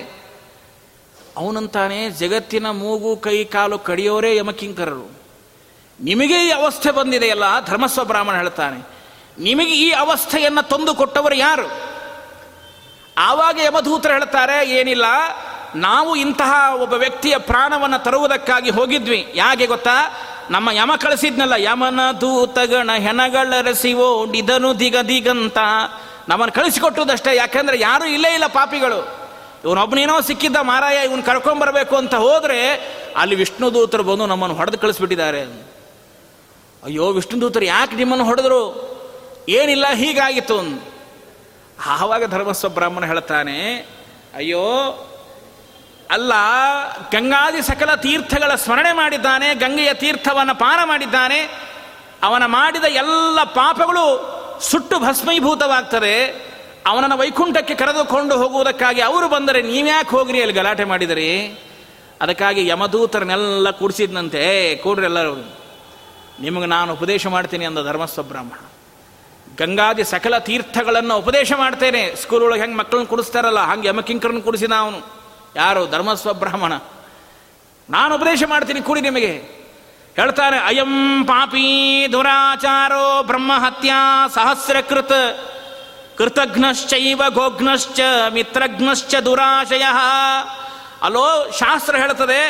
ಅವನಂತಾನೆ 1.37 2.11
ಜಗತ್ತಿನ 2.11 2.67
ಮೂಗು, 2.71 3.17
ಕೈ, 3.17 3.45
ಕಾಲು 3.45 3.79
ಕಡಿಯೋರೇ 3.79 4.37
ಯಮಕಿಂಕರರು. 4.37 5.07
ನಿಮಗೆ 6.01 6.47
ಈ 6.47 6.51
ಅವಸ್ಥೆ 6.51 6.91
ಬಂದಿದೆಯಲ್ಲ, 6.91 7.67
ಧರ್ಮಸ್ವ 7.67 8.05
ಬ್ರಾಹ್ಮಣ 8.05 8.37
ಹೇಳ್ತಾನೆ, 8.37 8.79
ನಿಮಗೆ 9.39 9.75
ಈ 9.75 9.91
ಅವಸ್ಥೆಯನ್ನು 9.91 10.69
ತಂದು 10.69 10.95
ಕೊಟ್ಟವರು 10.95 11.35
ಯಾರು? 11.35 11.94
ಆವಾಗ 13.19 13.59
ಯಮಧೂತರು 13.65 14.13
ಹೇಳ್ತಾರೆ, 14.13 14.71
ಏನಿಲ್ಲ, 14.71 15.05
ನಾವು 15.75 16.17
ಇಂತಹ 16.17 16.75
ಒಬ್ಬ 16.75 16.93
ವ್ಯಕ್ತಿಯ 16.93 17.39
ಪ್ರಾಣವನ್ನು 17.39 18.05
ತರುವುದಕ್ಕಾಗಿ 18.05 18.71
ಹೋಗಿದ್ವಿ. 18.71 19.33
ಯಾಕೆ 19.35 19.67
ಗೊತ್ತಾ? 19.67 20.21
ನಮ್ಮ 20.51 20.71
ಯಮ 20.71 20.93
ಕಳಿಸಿದ್ನಲ್ಲ, 21.01 21.53
ಯಮನ 21.57 22.01
ದೂತಗಣ 22.21 22.91
ಹೆಣಗಳರಸಿವೋ 22.99 24.27
ಇದನು 24.27 24.79
ದಿಗ 24.79 24.97
ದಿಗಂತ. 24.97 25.59
ನಮ್ಮನ್ನು 26.29 26.53
ಕಳಿಸಿಕೊಟ್ಟುದಷ್ಟೇ, 26.53 27.37
ಯಾಕೆಂದ್ರೆ 27.37 27.81
ಯಾರು 27.81 28.07
ಇಲ್ಲೇ 28.07 28.33
ಇಲ್ಲ 28.33 28.47
ಪಾಪಿಗಳು. 28.47 29.25
ಇವನೊಬ್ಬನೇನೋ 29.65 30.21
ಸಿಕ್ಕಿದ್ದ 30.21 30.57
ಮಾರಾಯ, 30.57 31.05
ಇವನು 31.05 31.23
ಕರ್ಕೊಂಬರ್ಬೇಕು 31.23 31.97
ಅಂತ 31.97 32.15
ಹೋದ್ರೆ, 32.15 32.75
ಅಲ್ಲಿ 33.17 33.35
ವಿಷ್ಣು 33.35 33.75
ದೂತರು 33.75 34.03
ಬಂದು 34.03 34.27
ನಮ್ಮನ್ನು 34.27 34.57
ಹೊಡೆದು 34.57 34.79
ಕಳಿಸ್ಬಿಟ್ಟಿದ್ದಾರೆ. 34.79 35.41
ಅಯ್ಯೋ, 36.85 37.09
ವಿಷ್ಣು 37.09 37.41
ದೂತರು 37.41 37.65
ಯಾಕೆ 37.65 37.97
ನಿಮ್ಮನ್ನು 37.97 38.25
ಹೊಡೆದ್ರು? 38.25 38.95
ಏನಿಲ್ಲ, 39.49 39.87
ಹೀಗಾಗಿತ್ತು. 39.95 40.94
ಆವಾಗ 41.81 42.25
ಧರ್ಮಸ್ವ 42.25 42.69
ಬ್ರಾಹ್ಮಣ 42.69 43.05
ಹೇಳ್ತಾನೆ, 43.05 43.77
ಅಯ್ಯೋ, 44.35 44.65
ಅಲ್ಲ, 46.11 46.33
ಗಂಗಾದಿ 47.13 47.63
ಸಕಲ 47.63 47.95
ತೀರ್ಥಗಳ 47.95 48.55
ಸ್ಮರಣೆ 48.55 48.93
ಮಾಡಿದ್ದಾನೆ, 48.93 49.55
ಗಂಗೆಯ 49.55 49.95
ತೀರ್ಥವನ್ನು 49.95 50.59
ಪಾನ 50.59 50.81
ಮಾಡಿದ್ದಾನೆ, 50.85 51.49
ಅವನ 52.23 52.43
ಮಾಡಿದ 52.47 52.85
ಎಲ್ಲ 52.85 53.43
ಪಾಪಗಳು 53.45 54.05
ಸುಟ್ಟು 54.61 54.99
ಭಸ್ಮೀಭೂತವಾಗ್ತದೆ, 54.99 56.45
ಅವನನ್ನು 56.87 57.19
ವೈಕುಂಠಕ್ಕೆ 57.19 57.75
ಕರೆದುಕೊಂಡು 57.75 58.37
ಹೋಗುವುದಕ್ಕಾಗಿ 58.37 59.01
ಅವರು 59.01 59.29
ಬಂದರೆ 59.29 59.63
ನೀವ್ಯಾಕೆ 59.63 60.11
ಹೋಗ್ರಿ 60.11 60.41
ಅಲ್ಲಿ 60.41 60.55
ಗಲಾಟೆ 60.55 60.85
ಮಾಡಿದರೆ? 60.85 61.47
ಅದಕ್ಕಾಗಿ 62.21 62.67
ಯಮದೂತರನ್ನೆಲ್ಲ 62.67 63.71
ಕೂಡಿಸಿದ್ನಂತೆ 63.71 64.77
ಕೂಡ್ರಿ 64.77 65.05
ಎಲ್ಲರೂ. 65.05 65.57
ನಿಮಗೆ 66.41 66.67
ನಾನು 66.67 66.93
ಉಪದೇಶ 66.93 67.27
ಮಾಡ್ತೀನಿ 67.27 67.65
ಅಂದ 67.65 67.79
ಧರ್ಮಸ್ವ 67.79 68.23
ಬ್ರಾಹ್ಮಣ 68.23 68.74
ಗಂಗಾದಿ 69.59 70.05
ಸಕಲ 70.05 70.39
ತೀರ್ಥಗಳನ್ನು 70.39 71.17
ಉಪದೇಶ 71.17 71.53
ಮಾಡ್ತೇನೆ. 71.53 72.17
ಸ್ಕೂಲ್ 72.17 72.45
ಒಳಗೆ 72.45 72.61
ಹೆಂಗೆ 72.61 72.77
ಮಕ್ಕಳನ್ನ 72.77 73.07
ಕುಡಿಸ್ತಾರಲ್ಲ, 73.07 73.59
ಹಂಗೆ 73.59 73.89
ಯಮಕಿಂಕರನ್ನು 73.89 74.43
ಕುಡಿಸಿದ 74.43 74.73
ಅವನು 74.73 75.15
ಯಾರು? 75.57 75.91
ಧರ್ಮಸ್ವ 75.91 76.33
ಬ್ರಾಹ್ಮಣ. 76.33 76.73
ನಾನು 77.91 78.15
ಉಪದೇಶ 78.15 78.43
ಮಾಡ್ತೀನಿ, 78.47 78.81
ಕೂಡಿ 78.81 79.01
ನಿಮಗೆ. 79.01 79.65
ಹೇಳ್ತಾರೆ, 80.17 80.59
ಅಯಂ 80.59 81.25
ಪಾಪಿ 81.25 82.07
ದುರಾಚಾರೋ 82.13 83.23
ಬ್ರಹ್ಮಹತ್ಯಾ 83.23 84.29
ಸಹಸ್ರಕೃತ. 84.29 85.13
ಕೃತಘ್ನಶ್ಚೈವ 86.19 87.23
ಗೋಘ್ನಶ್ಚ 87.29 88.01
ಮಿತ್ರಘ್ನಶ್ಚ 88.29 89.15
ದುರಾಶಯ. 89.15 89.85
ಅಲೋ, 91.03 91.51
ಶಾಸ್ತ್ರ 91.51 91.97
ಹೇಳ್ತದೆ 91.97 92.41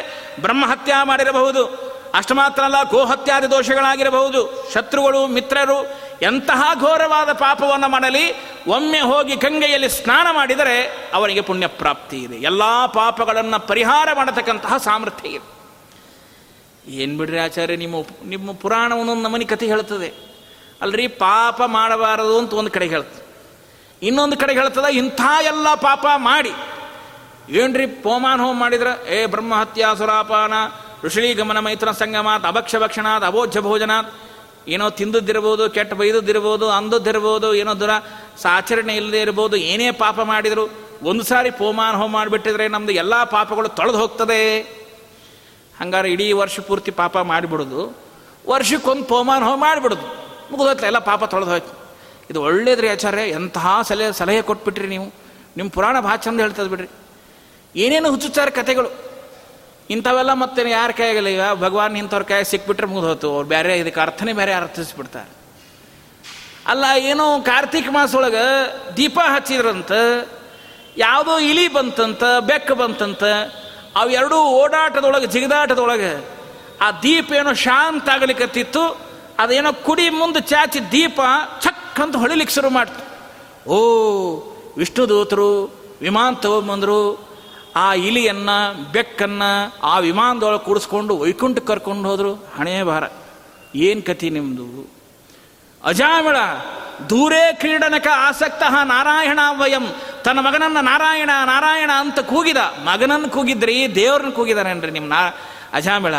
ಬ್ರಹ್ಮಹತ್ಯಾ 0.40 1.04
ಮಾಡಿರಬಹುದು. 1.04 1.94
ಅಷ್ಟು 2.14 2.34
ಮಾತ್ರ 2.34 2.62
ಅಲ್ಲ, 2.62 2.82
ಗೋಹತ್ಯಾದಿ 2.82 3.50
ದೋಷಗಳಾಗಿರಬಹುದು. 3.50 4.70
ಶತ್ರುಗಳು, 4.74 5.26
ಮಿತ್ರರು 5.26 6.03
ಎಂತಹ 6.22 6.70
ಘೋರವಾದ 6.80 7.32
ಪಾಪವನ್ನು 7.32 7.88
ಮಾಡಲಿ, 7.88 8.36
ಒಮ್ಮೆ 8.68 9.00
ಹೋಗಿ 9.00 9.36
ಗಂಗೆಯಲ್ಲಿ 9.36 9.88
ಸ್ನಾನ 9.88 10.26
ಮಾಡಿದರೆ 10.32 11.10
ಅವರಿಗೆ 11.14 11.40
ಪುಣ್ಯ 11.40 11.66
ಪ್ರಾಪ್ತಿ 11.66 12.16
ಇದೆ. 12.16 12.36
ಎಲ್ಲ 12.36 12.86
ಪಾಪಗಳನ್ನು 12.86 13.66
ಪರಿಹಾರ 13.66 14.08
ಮಾಡತಕ್ಕಂತಹ 14.14 14.76
ಸಾಮರ್ಥ್ಯ 14.76 15.28
ಇದೆ. 15.28 15.54
ಏನು 16.88 17.18
ಬಿಡ್ರಿ 17.18 17.38
ಆಚಾರ್ಯ, 17.38 17.76
ನಿಮ್ಮ 17.76 17.94
ನಿಮ್ಮ 18.24 18.52
ಪುರಾಣ 18.52 18.92
ನಮನಿ 19.22 19.44
ಕಥೆ 19.44 19.66
ಹೇಳ್ತದೆ. 19.66 20.34
ಅಲ್ರಿ, 20.82 21.08
ಪಾಪ 21.08 21.62
ಮಾಡಬಾರದು 21.62 22.38
ಅಂತ 22.38 22.52
ಒಂದು 22.52 22.70
ಕಡೆ 22.70 22.86
ಹೇಳ್ತದೆ. 22.86 23.24
ಇನ್ನೊಂದು 24.02 24.36
ಕಡೆ 24.36 24.52
ಹೇಳ್ತದ, 24.52 24.84
ಇಂಥ 24.84 25.20
ಎಲ್ಲ 25.42 25.74
ಪಾಪ 25.74 26.06
ಮಾಡಿ. 26.16 26.52
ಏನ್ರಿ, 27.48 27.86
ಪೋಮಾನ್ 27.86 28.40
ಹೋಮ್ 28.40 28.60
ಮಾಡಿದ್ರೆ, 28.60 29.14
ಏ 29.14 29.26
ಬ್ರಹ್ಮಹತ್ಯಾ 29.26 29.94
ಸುರಾಪಾನ 29.94 30.52
ಋಷಿ 31.04 31.34
ಗಮನ 31.34 31.58
ಮೈತ್ರ 31.58 31.90
ಸಂಗಮಾತ್ 31.90 32.46
ಅಭಕ್ಷ 32.46 32.76
ಭಕ್ಷಣಾತ್ 32.76 33.60
ಭೋಜನಾತ್ 33.60 34.14
ಏನೋ 34.68 34.90
ತಿಂದದ್ದಿರ್ಬೋದು, 34.90 35.70
ಕೆಟ್ಟ 35.70 35.92
ಬೈದದ್ದಿರ್ಬೋದು, 35.94 36.70
ಅಂದದ್ದಿರ್ಬೋದು, 36.70 37.54
ಏನೋ 37.54 37.74
ದುರ 37.80 37.90
ಸಾಚರಣೆ 38.42 38.96
ಇಲ್ಲದೆ 38.96 39.20
ಇರ್ಬೋದು, 39.20 39.56
ಏನೇ 39.56 39.90
ಪಾಪ 39.90 40.20
ಮಾಡಿದ್ರು, 40.20 40.64
ಒಂದು 41.02 41.22
ಸಾರಿ 41.22 41.50
ಪೋಮಾನ 41.50 41.94
ಹೋಮ 41.94 42.12
ಮಾಡಿಬಿಟ್ಟಿದ್ರೆ 42.12 42.68
ನಮ್ದು 42.68 42.92
ಎಲ್ಲ 42.92 43.24
ಪಾಪಗಳು 43.24 43.68
ತೊಳೆದು 43.68 43.98
ಹೋಗ್ತದೆ. 43.98 44.40
ಹಂಗಾರೆ 45.80 46.12
ಇಡೀ 46.12 46.32
ವರ್ಷ 46.32 46.60
ಪೂರ್ತಿ 46.60 46.90
ಪಾಪ 46.90 47.18
ಮಾಡಿಬಿಡೋದು, 47.18 47.82
ವರ್ಷಕ್ಕೊಂದು 48.48 49.04
ಪೋಮಾನ 49.04 49.42
ಹೋಮ 49.42 49.60
ಮಾಡಿಬಿಡೋದು 49.60 50.06
ಮುಗಿದೋತ್ಲ 50.50 50.84
ಎಲ್ಲ 50.84 50.98
ಪಾಪ 50.98 51.24
ತೊಳೆದು 51.24 51.50
ಹೋಯ್ತು. 51.50 51.72
ಇದು 52.30 52.42
ಒಳ್ಳೇದ್ರಿ 52.42 52.88
ಆಚಾರ್ಯ, 52.88 53.30
ಎಂತಹ 53.30 53.80
ಸಲಹೆ 53.88 54.12
ಸಲಹೆ 54.12 54.42
ಕೊಟ್ಬಿಟ್ರಿ 54.42 54.88
ನೀವು. 54.88 55.06
ನಿಮ್ಮ 55.56 55.70
ಪುರಾಣ 55.70 56.00
ಭಾಳ 56.00 56.16
ಚಂದ 56.16 56.40
ಹೇಳ್ತದೆ 56.40 56.68
ಬಿಡ್ರಿ 56.68 56.88
ಏನೇನು 57.76 58.10
ಹುಚ್ಚುಚ್ಚಾರ 58.10 58.48
ಕಥೆಗಳು. 58.48 59.13
ಇಂಥವೆಲ್ಲ 59.90 60.32
ಮತ್ತೆ 60.32 60.70
ಯಾರ 60.70 60.90
ಕೈಯಾಗಲ್ಲ 60.90 61.28
ಈಗ? 61.28 61.52
ಭಗವಾನ್ 61.54 61.96
ಇಂಥವ್ರ 61.96 62.22
ಕೈ 62.22 62.42
ಸಿಕ್ಬಿಟ್ರೆ 62.42 62.86
ಮುಗಿದು 62.86 63.08
ಹೋತು 63.08 63.32
ಅವ್ರು 63.32 63.48
ಬೇರೆ 63.48 63.78
ಇದಕ್ಕೆ 63.78 64.00
ಅರ್ಥನೇ 64.00 64.32
ಬೇರೆ 64.32 64.52
ಅರ್ಥಿಸ್ಬಿಡ್ತಾರೆ. 64.52 65.30
ಅಲ್ಲ, 66.66 66.84
ಏನೋ 66.98 67.40
ಕಾರ್ತಿಕ 67.40 67.86
ಮಾಸೊಳಗೆ 67.90 68.44
ದೀಪ 68.96 69.18
ಹಚ್ಚಿದ್ರಂತ, 69.34 69.92
ಯಾವುದೋ 70.96 71.38
ಇಲಿ 71.38 71.68
ಬಂತಂತ, 71.68 72.24
ಬೆಕ್ಕ 72.40 72.72
ಬಂತಂತ 72.72 73.24
ಅವೆರಡೂ 73.96 74.36
ಓಡಾಟದೊಳಗೆ, 74.36 75.26
ಜಿಗದಾಟದೊಳಗೆ 75.26 76.24
ಆ 76.80 76.90
ದೀಪ 76.90 77.32
ಏನೋ 77.32 77.54
ಶಾಂತ 77.54 78.08
ಆಗಲಿಕ್ಕತ್ತಿತ್ತು 78.08 79.14
ಅದೇನೋ 79.38 79.72
ಕುಡಿ 79.72 80.08
ಮುಂದೆ 80.08 80.40
ಚಾಚಿ 80.40 80.92
ದೀಪ 80.92 81.20
ಚಕ್ 81.60 82.00
ಅಂತ 82.00 82.16
ಹೊಳಿಲಿಕ್ಕೆ 82.16 82.54
ಶುರು 82.54 82.70
ಮಾಡ್ತು. 82.70 83.14
ಓ, 83.70 83.76
ವಿಷ್ಣು 84.76 85.08
ದೂತರು, 85.08 85.62
ವಿಮಾನ 86.00 86.34
ತಗೊಂಬಂದರು 86.34 87.33
ಆ 87.76 87.94
ಇಲಿಯನ್ನ, 87.94 88.50
ಬೆಕ್ಕನ್ನ 88.92 89.42
ಆ 89.82 89.98
ವಿಮಾನದೊಳಗೆ 89.98 90.64
ಕೂಡಿಸ್ಕೊಂಡು 90.64 91.18
ವೈಕುಂಠಕ್ಕೆ 91.18 91.68
ಕರ್ಕೊಂಡು 91.68 92.08
ಹೋದ್ರು. 92.08 92.34
ಹಣೆ 92.34 92.82
ಭಾರ. 92.82 93.04
ಏನು 93.74 94.02
ಕತಿ 94.02 94.30
ನಿಮ್ಮದು 94.30 94.90
ಅಜಾಮಿಳ, 95.84 96.36
ದೂರೇ 97.10 97.52
ಕ್ರೀಡನಕ 97.52 98.06
ಆಸಕ್ತ 98.16 98.62
ನಾರಾಯಣ 98.62 99.38
ವಯಂ. 99.58 99.94
ತನ್ನ 100.24 100.40
ಮಗನನ್ನ 100.40 100.76
ನಾರಾಯಣ 100.80 101.30
ನಾರಾಯಣ 101.44 101.90
ಅಂತ 101.96 102.20
ಕೂಗಿದ. 102.20 102.56
ಮಗನನ್ನು 102.56 103.30
ಕೂಗಿದ್ರಿ, 103.30 103.94
ದೇವ್ರನ್ನ 103.94 104.30
ಕೂಗಿದಾನೇನ್ರಿ 104.30 104.90
ನಿಮ್ಮ 104.90 105.08
ನಾ, 105.08 105.30
ಅಜಾಮಿಳ? 105.72 106.14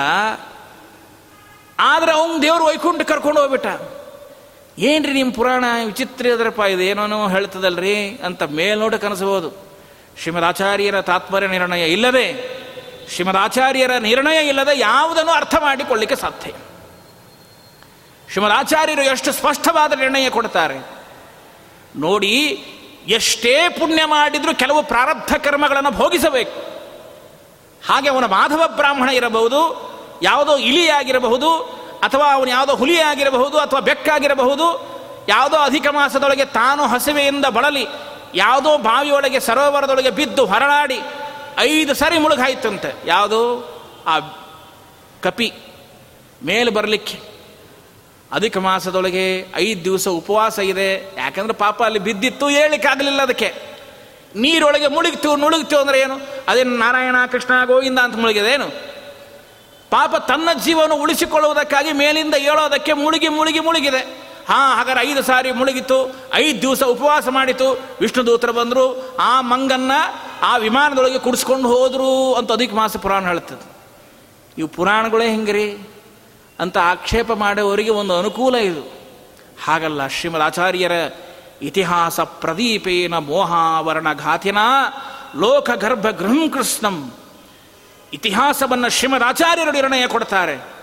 ಆದ್ರೆ 1.79 2.11
ಅವನು 2.11 2.41
ದೇವ್ರು 2.41 2.65
ವೈಕುಂಠ 2.65 3.01
ಕರ್ಕೊಂಡು 3.01 3.39
ಹೋಗ್ಬಿಟ್ಟ. 3.39 3.67
ಏನ್ರಿ 4.79 5.13
ನಿಮ್ಮ 5.13 5.33
ಪುರಾಣ 5.33 5.65
ವಿಚಿತ್ರ 5.85 6.25
ಇದರಪ್ಪ 6.25 6.59
ಇದು 6.59 7.27
ಹೇಳ್ತದಲ್ರಿ 7.27 8.09
ಅಂತ 8.25 8.43
ಮೇಲ್ನೋಟ 8.43 8.93
ಕನಸಬಹುದು 8.93 9.74
ಶ್ರೀಮದ್ 10.22 10.45
ಆಚಾರ್ಯರ 10.45 11.01
ತಾತ್ಪರ್ಯ 11.01 11.47
ನಿರ್ಣಯ 11.47 11.88
ಇಲ್ಲದೆ 11.88 12.55
ಶ್ರೀಮದ್ 13.09 13.38
ಆಚಾರ್ಯರ 13.38 13.91
ನಿರ್ಣಯ 13.99 14.47
ಇಲ್ಲದೆ 14.47 14.80
ಯಾವುದನ್ನು 14.80 15.32
ಅರ್ಥ 15.32 15.55
ಮಾಡಿಕೊಳ್ಳಿಕ್ಕೆ 15.55 16.16
ಸಾಧ್ಯ 16.16 16.51
ಶ್ರೀಮದ್ 18.32 18.53
ಆಚಾರ್ಯರು 18.53 19.01
ಎಷ್ಟು 19.01 19.32
ಸ್ಪಷ್ಟವಾದ 19.32 19.93
ನಿರ್ಣಯ 19.99 20.30
ಕೊಡ್ತಾರೆ? 20.30 20.78
ನೋಡಿ, 21.95 22.66
ಎಷ್ಟೇ 23.07 23.70
ಪುಣ್ಯ 23.70 24.05
ಮಾಡಿದರೂ 24.05 24.53
ಕೆಲವು 24.53 24.84
ಪ್ರಾರಬ್ಧ 24.84 25.36
ಕರ್ಮಗಳನ್ನು 25.36 25.91
ಭೋಗಿಸಬೇಕು. 25.91 26.59
ಹಾಗೆ 27.88 28.09
ಅವನ 28.09 28.26
ಮಾಧವ 28.26 28.61
ಬ್ರಾಹ್ಮಣ 28.68 29.09
ಇರಬಹುದು, 29.09 29.61
ಯಾವುದೋ 30.24 30.57
ಇಲಿಯಾಗಿರಬಹುದು, 30.57 31.55
ಅಥವಾ 32.03 32.34
ಅವನು 32.34 32.49
ಯಾವುದೋ 32.49 32.76
ಹುಲಿಯಾಗಿರಬಹುದು, 32.76 33.57
ಅಥವಾ 33.57 33.80
ಬೆಕ್ಕಾಗಿರಬಹುದು, 33.80 34.95
ಯಾವುದೋ 35.30 35.57
ಅಧಿಕ 35.57 35.88
ಮಾಸದೊಳಗೆ 35.88 36.45
ತಾನು 36.45 36.88
ಹಸಿವೆಯಿಂದ 36.88 37.45
ಬಳಲಿ 37.45 37.88
ಯಾವುದೋ 38.36 38.78
ಬಾವಿಯೊಳಗೆ 38.78 39.39
ಸರೋವರದೊಳಗೆ 39.39 40.09
ಬಿದ್ದು 40.09 40.45
ಹೊರಳಾಡಿ 40.45 40.99
ಐದು 41.57 41.93
ಸರಿ 41.93 42.17
ಮುಳುಗಾಯ್ತಂತೆ. 42.17 42.95
ಯಾವುದು? 43.05 43.76
ಆ 44.07 44.19
ಕಪಿ 45.21 45.53
ಮೇಲೆ 46.43 46.71
ಬರಲಿಕ್ಕೆ. 46.71 47.36
ಅಧಿಕ 48.32 48.57
ಮಾಸದೊಳಗೆ 48.57 49.47
ಐದು 49.55 49.84
ದಿವಸ 49.84 50.07
ಉಪವಾಸ 50.07 50.59
ಇದೆ. 50.59 51.15
ಯಾಕಂದ್ರೆ 51.17 51.53
ಪಾಪ 51.53 51.84
ಅಲ್ಲಿ 51.84 51.99
ಬಿದ್ದಿತ್ತು 51.99 52.49
ಆಗಲಿಲ್ಲ 52.91 53.21
ಅದಕ್ಕೆ. 53.21 53.76
ನೀರೊಳಗೆ 54.36 54.88
ಮುಳುಗ್ತು 54.88 55.36
ಮುಳುಗ್ತು 55.36 55.78
ಅಂದ್ರೆ 55.78 55.99
ಏನು? 55.99 56.19
ಅದೇನು 56.47 56.78
ನಾರಾಯಣ, 56.78 57.15
ಕೃಷ್ಣ, 57.32 57.65
ಗೋವಿಂದ 57.65 57.99
ಅಂತ 57.99 58.15
ಮುಳುಗಿದೆ 58.15 58.53
ಏನು? 58.53 58.67
ಪಾಪ 59.89 60.15
ತನ್ನ 60.15 60.49
ಜೀವನ 60.63 60.91
ಉಳಿಸಿಕೊಳ್ಳುವುದಕ್ಕಾಗಿ 60.91 61.91
ಮೇಲಿಂದ 61.91 62.34
ಏಳೋದಕ್ಕೆ 62.34 62.93
ಮುಳುಗಿ 62.93 63.28
ಮುಳುಗಿ, 63.28 63.59
ಮುಳುಗಿದೆ. 63.59 64.26
ಹಾ, 64.49 64.75
ಹಾಗಾದ್ರೆ 64.75 65.11
ಐದು 65.11 65.23
ಸಾರಿ 65.23 65.51
ಮುಳುಗಿತು 65.51 66.15
ಐದು 66.33 66.61
ದಿವಸ 66.61 66.83
ಉಪವಾಸ 66.83 67.27
ಮಾಡಿತು 67.27 67.79
ವಿಷ್ಣು 68.01 68.25
ದೂತರು 68.25 68.53
ಬಂದರು, 68.53 69.17
ಆ 69.17 69.41
ಮಂಗನ್ನ 69.41 69.91
ಆ 70.41 70.57
ವಿಮಾನದೊಳಗೆ 70.57 71.19
ಕುಡಿಸ್ಕೊಂಡು 71.19 71.67
ಹೋದ್ರು 71.67 72.33
ಅಂತ 72.33 72.51
ಅಧಿಕ 72.51 72.73
ಮಾಸ 72.73 72.97
ಪುರಾಣ 72.97 73.27
ಹೇಳ್ತದೆ 73.27 73.75
ಇವು 74.57 74.67
ಪುರಾಣಗಳೇ 74.67 75.29
ಹೆಂಗ್ರಿ? 75.29 75.89
ಅಂತ 76.59 76.77
ಆಕ್ಷೇಪ 76.77 77.33
ಮಾಡೋವರಿಗೆ 77.33 77.89
ಒಂದು 77.89 78.19
ಅನುಕೂಲ 78.19 78.55
ಇದು. 78.55 78.81
ಹಾಗಲ್ಲ 79.63 80.07
ಶ್ರೀಮದ್ 80.07 80.41
ಆಚಾರ್ಯರ 80.41 80.91
ಇತಿಹಾಸ 81.61 82.19
ಪ್ರದೀಪೇನ 82.19 83.17
ಮೋಹಾವರಣ 83.17 84.13
ಘಾತಿನ 84.13 84.57
ಲೋಕ 85.35 85.69
ಗರ್ಭ 85.69 86.07
ಗೃಹಂ 86.09 86.49
ಕೃಷ್ಣಂ. 86.49 87.13
ಇತಿಹಾಸವನ್ನು 88.13 88.89
ಶ್ರೀಮದ್ 88.89 89.23
ಆಚಾರ್ಯರು 89.23 89.71
ನಿರ್ಣಯ 89.71 90.07
ಕೊಡ್ತಾರೆ. 90.07 90.75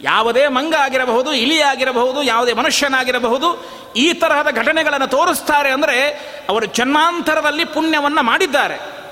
ಯಾವುದೇ 0.00 0.48
ಮಂಗ 0.48 0.74
ಆಗಿರಬಹುದು, 0.74 1.32
ಇಲಿ 1.32 1.62
ಆಗಿರಬಹುದು, 1.62 2.22
ಯಾವುದೇ 2.22 2.52
ಮನುಷ್ಯನಾಗಿರಬಹುದು, 2.52 3.64
ಈ 3.96 4.12
ತರಹದ 4.12 4.56
ಘಟನೆಗಳನ್ನು 4.56 5.06
ತೋರಿಸ್ತಾರೆ 5.06 5.70
ಅಂದರೆ 5.70 6.10
ಅವರು 6.48 6.66
ಜನ್ಮಾಂತರದಲ್ಲಿ 6.66 7.64
ಪುಣ್ಯವನ್ನು 7.64 8.22
ಮಾಡಿದ್ದಾರೆ. 8.22 9.06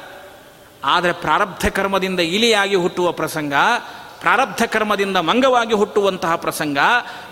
ಆದರೆ 0.85 1.13
ಪ್ರಾರಬ್ಧ 1.13 1.69
ಕರ್ಮದಿಂದ 1.69 2.21
ಇಲಿಯಾಗಿ 2.21 2.75
ಹುಟ್ಟುವ 2.75 3.13
ಪ್ರಸಂಗ, 3.13 3.53
ಪ್ರಾರಬ್ಧ 4.21 4.63
ಕರ್ಮದಿಂದ 4.63 5.17
ಮಂಗವಾಗಿ 5.17 5.75
ಹುಟ್ಟುವಂತಹ 5.75 6.37
ಪ್ರಸಂಗ, 6.37 6.79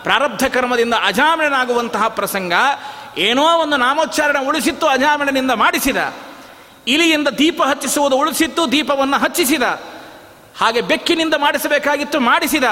ಪ್ರಾರಬ್ಧ 0.02 0.44
ಕರ್ಮದಿಂದ 0.44 0.94
ಅಜಾಮಣನಾಗುವಂತಹ 1.06 2.08
ಪ್ರಸಂಗ, 2.08 2.52
ಏನೋ 3.18 3.58
ಒಂದು 3.58 3.76
ನಾಮೋಚ್ಚಾರಣ 3.76 4.36
ಉಳಿಸಿತ್ತು 4.48 4.86
ಅಜಾಮಣನಿಂದ 4.86 5.50
ಮಾಡಿಸಿದ. 5.50 5.96
ಇಲಿಯಿಂದ 6.86 7.28
ದೀಪ 7.28 7.62
ಹಚ್ಚಿಸುವುದು 7.62 8.16
ಉಳಿಸಿತ್ತು, 8.16 8.72
ದೀಪವನ್ನು 8.72 9.18
ಹಚ್ಚಿಸಿದ. 9.18 9.62
ಹಾಗೆ 10.58 10.80
ಬೆಕ್ಕಿನಿಂದ 10.80 11.34
ಮಾಡಿಸಬೇಕಾಗಿತ್ತು, 11.34 12.20
ಮಾಡಿಸಿದ. 12.20 12.64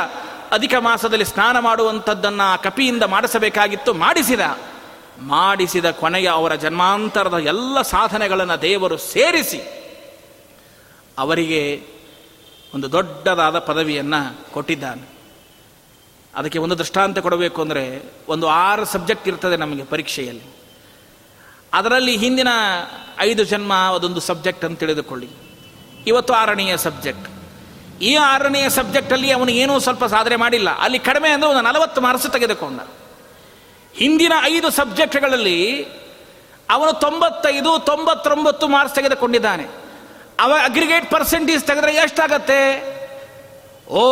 ಅಧಿಕ 0.51 0.75
ಮಾಸದಲ್ಲಿ 0.79 1.25
ಸ್ನಾನ 1.25 1.59
ಮಾಡುವಂಥದ್ದನ್ನು 1.59 2.63
ಕಪಿಯಿಂದ 2.63 3.03
ಮಾಡಿಸಬೇಕಾಗಿತ್ತು. 3.03 3.95
ಮಾಡಿಸಿದ. 3.95 4.41
ಮಾಡಿಸಿದ 5.19 5.91
ಕೊನೆಯ 5.91 6.29
ಅವರ 6.29 6.55
ಜನ್ಮಾಂತರದ 6.55 7.35
ಎಲ್ಲ 7.35 7.83
ಸಾಧನೆಗಳನ್ನು 7.83 8.63
ದೇವರು 8.63 8.97
ಸೇರಿಸಿ 8.97 9.61
ಅವರಿಗೆ 11.19 11.83
ಒಂದು 12.75 12.93
ದೊಡ್ಡದಾದ 12.93 13.59
ಪದವಿಯನ್ನು 13.59 14.53
ಕೊಟ್ಟಿದ್ದಾನೆ. 14.53 15.03
ಅದಕ್ಕೆ 16.35 16.59
ಒಂದು 16.59 16.79
ದೃಷ್ಟಾಂತ 16.79 17.19
ಕೊಡಬೇಕು 17.19 17.63
ಅಂದರೆ 17.63 18.03
ಒಂದು 18.29 18.49
ಆರು 18.49 18.85
ಸಬ್ಜೆಕ್ಟ್ 18.85 19.29
ಇರ್ತದೆ 19.29 19.57
ನಮಗೆ 19.57 19.85
ಪರೀಕ್ಷೆಯಲ್ಲಿ. 19.85 20.43
ಅದರಲ್ಲಿ 21.73 22.17
ಹಿಂದಿನ 22.17 22.49
ಐದು 23.19 23.45
ಜನ್ಮ 23.45 23.75
ಅದೊಂದು 23.75 24.21
ಸಬ್ಜೆಕ್ಟ್ 24.21 24.65
ಅಂತ 24.65 24.81
ತಿಳಿದುಕೊಳ್ಳಿ. 24.81 25.29
ಇವತ್ತು 26.07 26.35
ಆರನೆಯ 26.35 26.77
ಸಬ್ಜೆಕ್ಟ್. 26.77 27.30
ಈ 28.01 28.15
ಆರನೆಯ 28.15 28.69
ಸಬ್ಜೆಕ್ಟಲ್ಲಿ 28.69 29.33
ಅವನು 29.33 29.51
ಏನೂ 29.51 29.79
ಸ್ವಲ್ಪ 29.79 30.05
ಸಾಧನೆ 30.05 30.37
ಮಾಡಿಲ್ಲ. 30.37 30.79
ಅಲ್ಲಿ 30.79 30.99
ಕಡಿಮೆ 30.99 31.29
ಅಂದರೆ 31.29 31.49
ಒಂದು 31.49 31.61
ನಲವತ್ತು 31.61 32.01
ಮಾರ್ಕ್ಸ್ 32.01 32.31
ತೆಗೆದುಕೊಂಡ. 32.31 32.81
ಹಿಂದಿನ 33.99 34.33
ಐದು 34.43 34.71
ಸಬ್ಜೆಕ್ಟ್ಗಳಲ್ಲಿ 34.71 35.85
ಅವನು 36.71 36.93
ತೊಂಬತ್ತೈದು, 36.93 37.79
ತೊಂಬತ್ತೊಂಬತ್ತು 37.79 38.69
ಮಾರ್ಕ್ಸ್ 38.69 38.95
ತೆಗೆದುಕೊಂಡಿದ್ದಾನೆ. 38.95 39.67
ಅವ 40.41 40.53
ಅಗ್ರಿಗೇಟ್ 40.65 41.11
ಪರ್ಸೆಂಟೇಜ್ 41.11 41.65
ತೆಗೆದ್ರೆ 41.65 41.93
ಎಷ್ಟಾಗತ್ತೆ? 41.93 43.01
ಓ, 43.89 44.03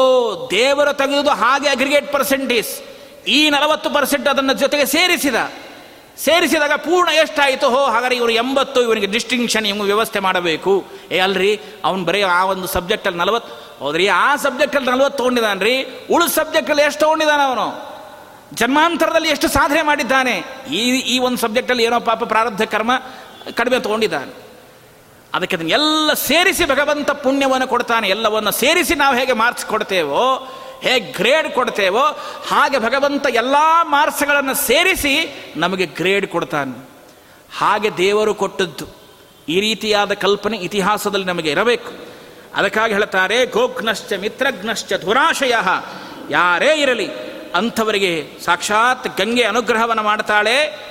ದೇವರು 0.51 0.93
ತೆಗೆದು 0.93 1.31
ಹಾಗೆ 1.31 1.69
ಅಗ್ರಿಗೇಟ್ 1.69 2.13
ಪರ್ಸೆಂಟೇಜ್ 2.13 2.83
ಈ 3.29 3.51
ನಲವತ್ತು 3.51 3.91
ಪರ್ಸೆಂಟ್ 3.91 4.29
ಅದನ್ನು 4.29 4.53
ಜೊತೆಗೆ 4.53 4.87
ಸೇರಿಸಿದ. 4.87 5.35
ಸೇರಿಸಿದಾಗ 6.19 6.73
ಪೂರ್ಣ 6.73 7.11
ಎಷ್ಟಾಯಿತು? 7.11 7.71
ಹೋ, 7.71 7.85
ಹಾಗಾದ್ರೆ 7.85 8.17
ಇವರು 8.17 8.33
ಎಂಬತ್ತು, 8.33 8.83
ಇವನಿಗೆ 8.83 9.07
ಡಿಸ್ಟಿಂಕ್ಷನ್ 9.07 9.67
ಇವ್ 9.67 9.81
ವ್ಯವಸ್ಥೆ 9.81 10.19
ಮಾಡಬೇಕು. 10.19 10.85
ಏ, 11.11 11.19
ಅಲ್ರಿ, 11.19 11.61
ಅವ್ನು 11.85 12.05
ಬರೀ 12.05 12.23
ಆ 12.23 12.45
ಒಂದು 12.45 12.67
ಸಬ್ಜೆಕ್ಟಲ್ಲಿ 12.67 13.19
ನಲವತ್ತು 13.19 13.79
ಹೌದ್ರಿ, 13.85 14.09
ಆ 14.09 14.37
ಸಬ್ಜೆಕ್ಟಲ್ಲಿ 14.37 14.91
ನಲವತ್ತು 14.91 15.17
ತೊಗೊಂಡಿದ್ದಾನೆ 15.17 15.65
ರೀ 15.65 15.83
ಉಳಿದ 16.11 16.29
ಸಬ್ಜೆಕ್ಟಲ್ಲಿ 16.29 16.83
ಎಷ್ಟು 16.83 17.01
ತೊಗೊಂಡಿದ್ದಾನೆ 17.01 17.43
ಅವನು? 17.43 17.89
ಜನ್ಮಾಂತರದಲ್ಲಿ 18.55 19.29
ಎಷ್ಟು 19.29 19.49
ಸಾಧನೆ 19.49 19.83
ಮಾಡಿದ್ದಾನೆ? 19.83 20.45
ಈ 20.71 21.01
ಈ 21.01 21.19
ಒಂದು 21.19 21.39
ಸಬ್ಜೆಕ್ಟಲ್ಲಿ 21.39 21.85
ಏನೋ 21.85 22.01
ಪಾಪ 22.01 22.25
ಪ್ರಾರಬ್ಧ 22.25 22.63
ಕರ್ಮ 22.63 22.93
ಕಡಿಮೆ 23.55 23.81
ತೊಗೊಂಡಿದ್ದಾನೆ. 23.81 24.49
ಅದಕ್ಕೆ 25.35 25.57
ಅದನ್ನೆಲ್ಲ 25.57 26.13
ಸೇರಿಸಿ 26.13 26.65
ಭಗವಂತ 26.65 27.11
ಪುಣ್ಯವನ್ನು 27.11 27.67
ಕೊಡ್ತಾನೆ. 27.67 28.09
ಎಲ್ಲವನ್ನು 28.09 28.51
ಸೇರಿಸಿ 28.51 28.95
ನಾವು 28.95 29.17
ಹೇಗೆ 29.17 29.33
ಮಾರ್ಕ್ಸ್ 29.33 29.67
ಕೊಡ್ತೇವೋ 29.67 30.49
ಹೇಗೆ 30.83 31.13
ಗ್ರೇಡ್ 31.13 31.53
ಕೊಡ್ತೇವೋ 31.53 32.05
ಹಾಗೆ 32.49 32.79
ಭಗವಂತ 32.79 33.27
ಎಲ್ಲ 33.27 33.57
ಮಾರ್ಕ್ಸ್ಗಳನ್ನು 33.83 34.55
ಸೇರಿಸಿ 34.55 35.45
ನಮಗೆ 35.57 35.87
ಗ್ರೇಡ್ 35.87 36.27
ಕೊಡ್ತಾನೆ. 36.27 36.89
ಹಾಗೆ 37.59 37.97
ದೇವರು 37.97 38.35
ಕೊಟ್ಟದ್ದು 38.35 38.87
ಈ 39.49 39.61
ರೀತಿಯಾದ 39.61 40.13
ಕಲ್ಪನೆ 40.13 40.57
ಇತಿಹಾಸದಲ್ಲಿ 40.57 41.25
ನಮಗೆ 41.25 41.51
ಇರಬೇಕು. 41.51 42.09
ಅದಕ್ಕಾಗಿ 42.57 42.93
ಹೇಳ್ತಾರೆ, 42.93 43.47
ಗೋಘ್ನಶ್ಚ 43.47 44.13
ಮಿತ್ರಘ್ನಶ್ಚ 44.13 44.93
ಧುರಾಶಯ, 45.01 45.55
ಯಾರೇ 46.31 46.75
ಇರಲಿ, 46.75 47.09
ಅಂಥವರಿಗೆ 47.55 48.31
ಸಾಕ್ಷಾತ್ 48.45 49.19
ಗಂಗೆ 49.19 49.43
ಅನುಗ್ರಹವನ್ನು 49.43 50.03
ಮಾಡ್ತಾಳೆ. 50.03 50.89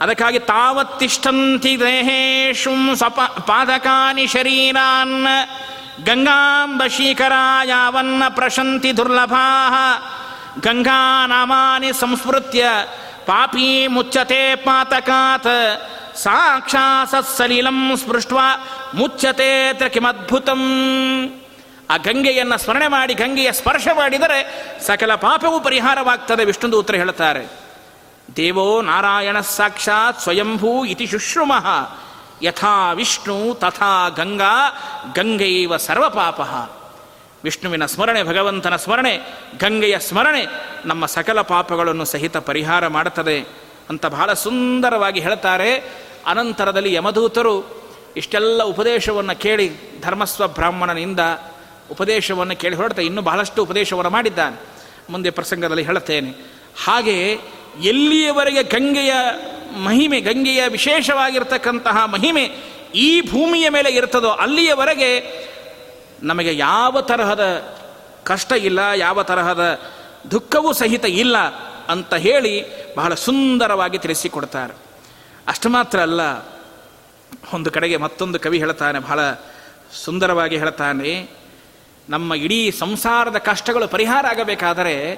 ಅದಕ್ಕಾಗಿ 0.00 0.38
ತಾವತ್ತಿಷ್ಟಂತಿ 0.38 1.80
ದೇಹೇಶು 1.80 2.96
ಸಪ 2.96 3.20
ಪಾದಕಾನಿ 3.40 4.26
ಶರೀರಾನ್. 4.26 5.26
ಗಂಗಾಂಬ 6.04 6.82
ಯಾವನ್ನ 7.64 8.22
ಪ್ರಶಂತಿ 8.28 8.96
ದುರ್ಲಭಾ 8.96 9.68
ಗಂಗಾ 10.60 11.26
ನಾಮಾನಿ 11.26 11.92
ಸಂಸ್ಮೃತ್ಯ 11.92 12.64
ಪಾಪೀ 13.26 13.86
ಮುಚ್ಚತೆ 13.86 14.54
ಪಾತಕಾತ್. 14.54 16.16
ಸಾಕ್ಷಾ 16.18 17.04
ಸತ್ಸಲೀಲಂ 17.04 17.96
ಸ್ಪೃಷ್ಟ 17.96 18.32
ಮುಚ್ಚತೆ 18.94 19.72
ಕಿಮದ್ಭುತಂ. 19.88 20.62
ಆ 21.90 21.96
ಗಂಗೆಯನ್ನು 21.96 22.58
ಸ್ಮರಣೆ 22.58 22.88
ಮಾಡಿ, 22.88 23.14
ಗಂಗೆಯ 23.14 23.52
ಸ್ಪರ್ಶ 23.52 23.88
ಮಾಡಿದರೆ 23.94 24.72
ಸಕಲ 24.86 25.14
ಪಾಪವೂ 25.14 25.60
ಪರಿಹಾರವಾಗ್ತದೆ 25.60 26.44
ವಿಷ್ಣುದೂತ್ರ 26.44 26.94
ಹೇಳ್ತಾರೆ 26.94 27.46
ದೇವೋ 28.36 28.82
ನಾರಾಯಣ 28.82 29.40
ಸಾಕ್ಷಾತ್ 29.40 30.20
ಸ್ವಯಂಭೂ 30.20 30.84
ಇತಿ 30.84 31.06
ಶುಶ್ರುಮಃ. 31.06 31.98
ಯಥಾ 32.42 32.92
ವಿಷ್ಣು 32.92 33.54
ತಥಾ 33.54 34.08
ಗಂಗಾ 34.08 34.82
ಗಂಗೈವ 35.14 35.76
ಸರ್ವಪಾಪ. 35.76 36.40
ವಿಷ್ಣುವಿನ 37.44 37.86
ಸ್ಮರಣೆ, 37.86 38.22
ಭಗವಂತನ 38.22 38.76
ಸ್ಮರಣೆ, 38.76 39.16
ಗಂಗೆಯ 39.60 39.98
ಸ್ಮರಣೆ 39.98 40.46
ನಮ್ಮ 40.84 41.06
ಸಕಲ 41.06 41.40
ಪಾಪಗಳನ್ನು 41.40 42.04
ಸಹಿತ 42.04 42.36
ಪರಿಹಾರ 42.36 42.86
ಮಾಡುತ್ತದೆ 42.86 43.40
ಅಂತ 43.90 44.06
ಬಹಳ 44.06 44.32
ಸುಂದರವಾಗಿ 44.32 45.20
ಹೇಳ್ತಾರೆ. 45.20 45.74
ಅನಂತರದಲ್ಲಿ 46.26 46.94
ಯಮದೂತರು 46.94 47.86
ಇಷ್ಟೆಲ್ಲ 48.16 48.62
ಉಪದೇಶವನ್ನು 48.62 49.38
ಕೇಳಿ 49.38 50.00
ಧರ್ಮಸ್ವ 50.00 50.48
ಬ್ರಾಹ್ಮಣನಿಂದ 50.48 51.20
ಉಪದೇಶವನ್ನು 51.90 52.56
ಕೇಳಿ 52.56 52.76
ಹೊರಡ್ತಾ 52.76 53.02
ಇನ್ನೂ 53.02 53.22
ಬಹಳಷ್ಟು 53.22 53.62
ಉಪದೇಶವನ್ನು 53.62 54.10
ಮಾಡಿದ್ದಾನೆ. 54.10 54.60
ಮುಂದೆ 55.10 55.30
ಪ್ರಸಂಗದಲ್ಲಿ 55.30 55.82
ಹೇಳುತ್ತೇನೆ. 55.82 56.30
ಹಾಗೆ 56.84 57.40
ಎಲ್ಲಿಯವರೆಗೆ 57.82 58.62
ಗಂಗೆಯ 58.62 59.14
ಮಹಿಮೆ 59.76 60.20
ಗಂಗೆಯ 60.20 60.68
ವಿಶೇಷವಾಗಿರ್ತಕ್ಕಂತಹ 60.68 62.04
ಮಹಿಮೆ 62.04 62.50
ಈ 62.94 63.20
ಭೂಮಿಯ 63.20 63.68
ಮೇಲೆ 63.68 63.90
ಇರ್ತದೋ 63.90 64.28
ಅಲ್ಲಿಯವರೆಗೆ 64.28 65.36
ನಮಗೆ 66.22 66.56
ಯಾವ 66.56 67.00
ತರಹದ 67.00 67.74
ಕಷ್ಟ 68.24 68.52
ಇಲ್ಲ, 68.52 68.78
ಯಾವ 68.96 69.22
ತರಹದ 69.22 69.80
ದುಃಖವೂ 70.30 70.72
ಸಹಿತ 70.72 71.04
ಇಲ್ಲ 71.04 71.38
ಅಂತ 71.88 72.14
ಹೇಳಿ 72.14 72.64
ಬಹಳ 72.94 73.14
ಸುಂದರವಾಗಿ 73.14 73.98
ತಿಳಿಸಿಕೊಡ್ತಾರೆ. 73.98 74.74
ಅಷ್ಟು 75.48 75.68
ಮಾತ್ರ 75.68 76.00
ಅಲ್ಲ, 76.00 76.20
ಒಂದು 77.54 77.70
ಕಡೆಗೆ 77.70 77.96
ಮತ್ತೊಂದು 77.96 78.40
ಕವಿ 78.40 78.58
ಹೇಳ್ತಾನೆ, 78.58 78.98
ಬಹಳ 78.98 79.20
ಸುಂದರವಾಗಿ 80.04 80.58
ಹೇಳ್ತಾನೆ, 80.58 81.28
ನಮ್ಮ 82.08 82.34
ಇಡೀ 82.34 82.70
ಸಂಸಾರದ 82.70 83.36
ಕಷ್ಟಗಳು 83.36 83.88
ಪರಿಹಾರ 83.88 84.26
ಆಗಬೇಕಾದರೆ 84.26 85.14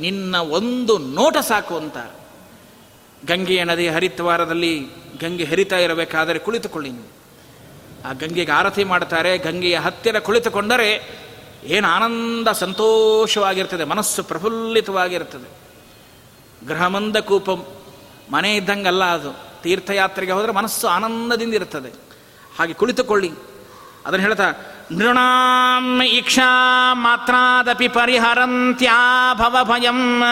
ನಿನ್ನ 0.00 0.36
ಒಂದು 0.36 0.98
ನೋಟ 0.98 1.36
ಸಾಕು 1.36 1.76
ಅಂತ. 1.76 1.96
ಗಂಗೆಯ 3.26 3.64
ನದಿ 3.64 3.88
ಹರಿತ್ವಾರದಲ್ಲಿ 3.88 4.86
ಗಂಗೆ 5.20 5.44
ಹರಿತಾ 5.44 5.76
ಇರಬೇಕಾದರೆ 5.76 6.38
ಕುಳಿತುಕೊಳ್ಳಿ 6.38 6.90
ನೀವು. 6.90 7.22
ಆ 8.08 8.12
ಗಂಗೆಗೆ 8.12 8.52
ಆರತಿ 8.52 8.84
ಮಾಡ್ತಾರೆ, 8.84 9.38
ಗಂಗೆಯ 9.38 9.78
ಹತ್ತಿರ 9.78 10.18
ಕುಳಿತುಕೊಂಡರೆ 10.18 11.22
ಏನು 11.64 11.88
ಆನಂದ 11.88 12.48
ಸಂತೋಷವಾಗಿರ್ತದೆ, 12.48 13.84
ಮನಸ್ಸು 13.84 14.22
ಪ್ರಫುಲ್ಲಿತವಾಗಿರ್ತದೆ. 14.22 15.50
ಗೃಹಮಂದ 16.68 17.16
ಕೂಪಂ, 17.16 17.66
ಮನೆ 18.30 18.54
ಇದ್ದಂಗಲ್ಲ 18.54 19.04
ಅದು. 19.04 19.62
ತೀರ್ಥಯಾತ್ರೆಗೆ 19.62 20.32
ಹೋದರೆ 20.32 20.52
ಮನಸ್ಸು 20.52 20.88
ಆನಂದದಿಂದ 20.88 21.54
ಇರ್ತದೆ. 21.54 21.88
ಹಾಗೆ 22.58 22.72
ಕುಳಿತುಕೊಳ್ಳಿ. 22.72 23.30
ಅದನ್ನು 24.06 24.26
ಹೇಳ್ತಾ, 24.26 24.44
ನೃಣಾಂ 24.92 26.02
ಇಕ್ಷಾ 26.02 26.94
ಮಾತ್ರಾದಪಿ 26.94 27.88
ಪರಿಹರಂತ್ಯಾ 27.88 29.34
ಭವ 29.34 29.56
ಭಯಂ. 29.62 30.22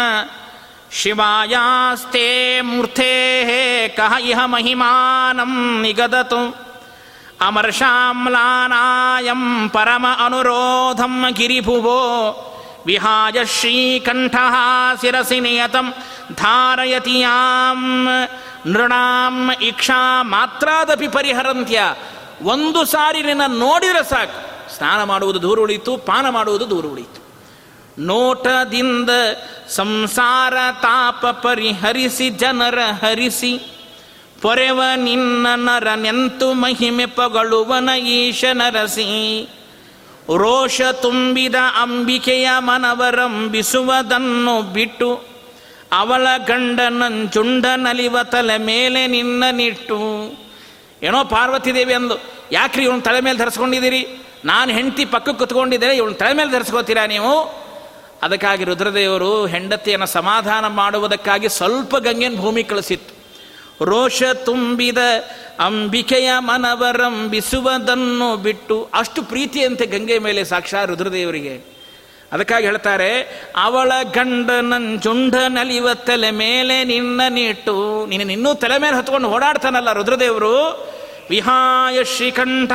ಶಿವಾಯಾಸ್ತೆ 0.92 2.60
ಮೂರ್ಥೇ 2.60 3.94
ಕಹ 3.96 4.20
ಇಹ 4.20 4.40
ಮಹಿಮಾನಂ 4.44 5.82
ನಿಗದತು. 5.82 6.70
ಅಮರ್ಷಾಮ್ಲಾನಾಯಂ 7.40 9.68
ಪರಮ 9.68 10.06
ಅನುರೋಧಂ 10.24 11.24
ಗಿರಿಭುವೋ. 11.30 12.46
ವಿಹಾಯ 12.86 13.44
ಶ್ರೀಕಂಠ 13.44 14.36
ಶಿರಸಿ 15.00 15.40
ನಿಯತಂ 15.40 15.94
ಧಾರಯತಿಯಾಂ 16.36 18.08
ನೃಣಾಂ 18.66 19.50
ಇಕ್ಷಾ 19.62 20.22
ಮಾತ್ರಾದಪಿ 20.22 21.08
ಪರಿಹರಂತ್ಯ. 21.08 21.94
ಒಂದು 22.42 22.84
ಸಾರಿ 22.84 23.22
ನಿನ್ನ 23.22 23.42
ನೋಡಿದರೆ 23.46 24.10
ಸಾಕು. 24.10 24.76
ಸ್ನಾನ 24.76 25.02
ಮಾಡುವುದು 25.02 25.42
ದೂರ 25.42 25.60
ಉಳಿತು 25.60 25.96
ಪಾನ 25.96 26.28
ಮಾಡುವುದು 26.28 26.70
ದೂರ 26.70 26.86
ಉಳಿಯಿತು. 26.86 27.29
ನೋಟದಿಂದ 28.00 29.10
ಸಂಸಾರ 29.68 30.54
ತಾಪ 30.82 31.26
ಪರಿಹರಿಸಿ 31.26 32.30
ಜನರ 32.30 32.78
ಹರಿಸಿ, 32.78 33.60
ಪೊರೆವ 34.42 34.82
ನಿನ್ನ 34.96 35.46
ನರ 35.54 35.94
ನೆಂತು 35.94 36.52
ಮಹಿಮೆ 36.52 37.06
ಪಗಳುವನ 37.06 37.90
ಈಶ 37.90 38.44
ನರಸಿ. 38.52 39.48
ರೋಷ 40.36 40.80
ತುಂಬಿದ 40.80 41.54
ಅಂಬಿಕೆಯ 41.54 42.48
ಮನವರಂಬಿಸುವುದನ್ನು 42.58 44.62
ಬಿಟ್ಟು, 44.62 45.24
ಅವಳ 45.92 46.26
ಗಂಡನಂಚುಂಡ 46.46 47.66
ನಲಿವ 47.76 48.22
ತಲೆ 48.22 48.58
ಮೇಲೆ 48.58 49.06
ನಿನ್ನ 49.06 49.44
ನಿಟ್ಟು. 49.52 49.98
ಏನೋ 51.02 51.24
ಪಾರ್ವತಿ 51.24 51.74
ದೇವಿ 51.74 51.94
ಅಂದು, 51.94 52.14
ಯಾಕ್ರಿ 52.52 52.84
ಇವನು 52.84 53.00
ತಲೆ 53.00 53.20
ಮೇಲೆ 53.20 53.38
ಧರಿಸ್ಕೊಂಡಿದ್ದೀರಿ? 53.38 54.18
ನಾನು 54.44 54.72
ಹೆಂಡತಿ 54.72 55.04
ಪಕ್ಕಕ್ಕೆ 55.04 55.38
ಕುತ್ಕೊಂಡಿದ್ದರೆ 55.38 55.96
ಇವನು 55.96 56.14
ತಲೆ 56.14 56.32
ಮೇಲೆ 56.32 56.50
ಧರಿಸ್ಕೋತೀರಾ 56.50 57.06
ನೀವು? 57.06 57.60
ಅದಕ್ಕಾಗಿ 58.22 58.64
ರುದ್ರದೇವರು 58.64 59.46
ಹೆಂಡತಿಯನ್ನು 59.46 60.06
ಸಮಾಧಾನ 60.06 60.66
ಮಾಡುವುದಕ್ಕಾಗಿ 60.66 61.48
ಸ್ವಲ್ಪ 61.48 61.96
ಗಂಗೆನ 61.96 62.36
ಭೂಮಿ 62.36 62.64
ಕಳಿಸಿತ್ತು. 62.64 63.20
ರೋಷ 63.84 64.22
ತುಂಬಿದ 64.22 64.98
ಅಂಬಿಕೆಯ 65.60 66.30
ಮನವರಂಬಿಸುವುದನ್ನು 66.38 68.36
ಬಿಟ್ಟು 68.36 68.88
ಅಷ್ಟು 68.94 69.22
ಪ್ರೀತಿಯಂತೆ 69.22 69.86
ಗಂಗೆ 69.86 70.18
ಮೇಲೆ 70.18 70.44
ಸಾಕ್ಷಾ 70.44 70.84
ರುದ್ರದೇವರಿಗೆ. 70.84 71.54
ಅದಕ್ಕಾಗಿ 72.32 72.66
ಹೇಳ್ತಾರೆ, 72.66 73.42
ಅವಳ 73.56 73.92
ಗಂಡ 74.02 74.50
ಜುಂಡ 74.98 75.34
ನಲಿವ 75.48 75.94
ತಲೆ 75.94 76.30
ಮೇಲೆ 76.30 76.84
ನಿನ್ನ 76.84 77.20
ನೀಟು, 77.28 78.06
ನೀನು 78.06 78.32
ಇನ್ನೂ 78.32 78.54
ತಲೆ 78.54 78.78
ಮೇಲೆ 78.78 78.96
ಹತ್ಕೊಂಡು 78.96 79.28
ಓಡಾಡ್ತಾನಲ್ಲ 79.28 79.92
ರುದ್ರದೇವರು. 79.92 80.54
ವಿಹಾಯ 81.30 82.04
ಶ್ರೀಕಂಠ 82.04 82.72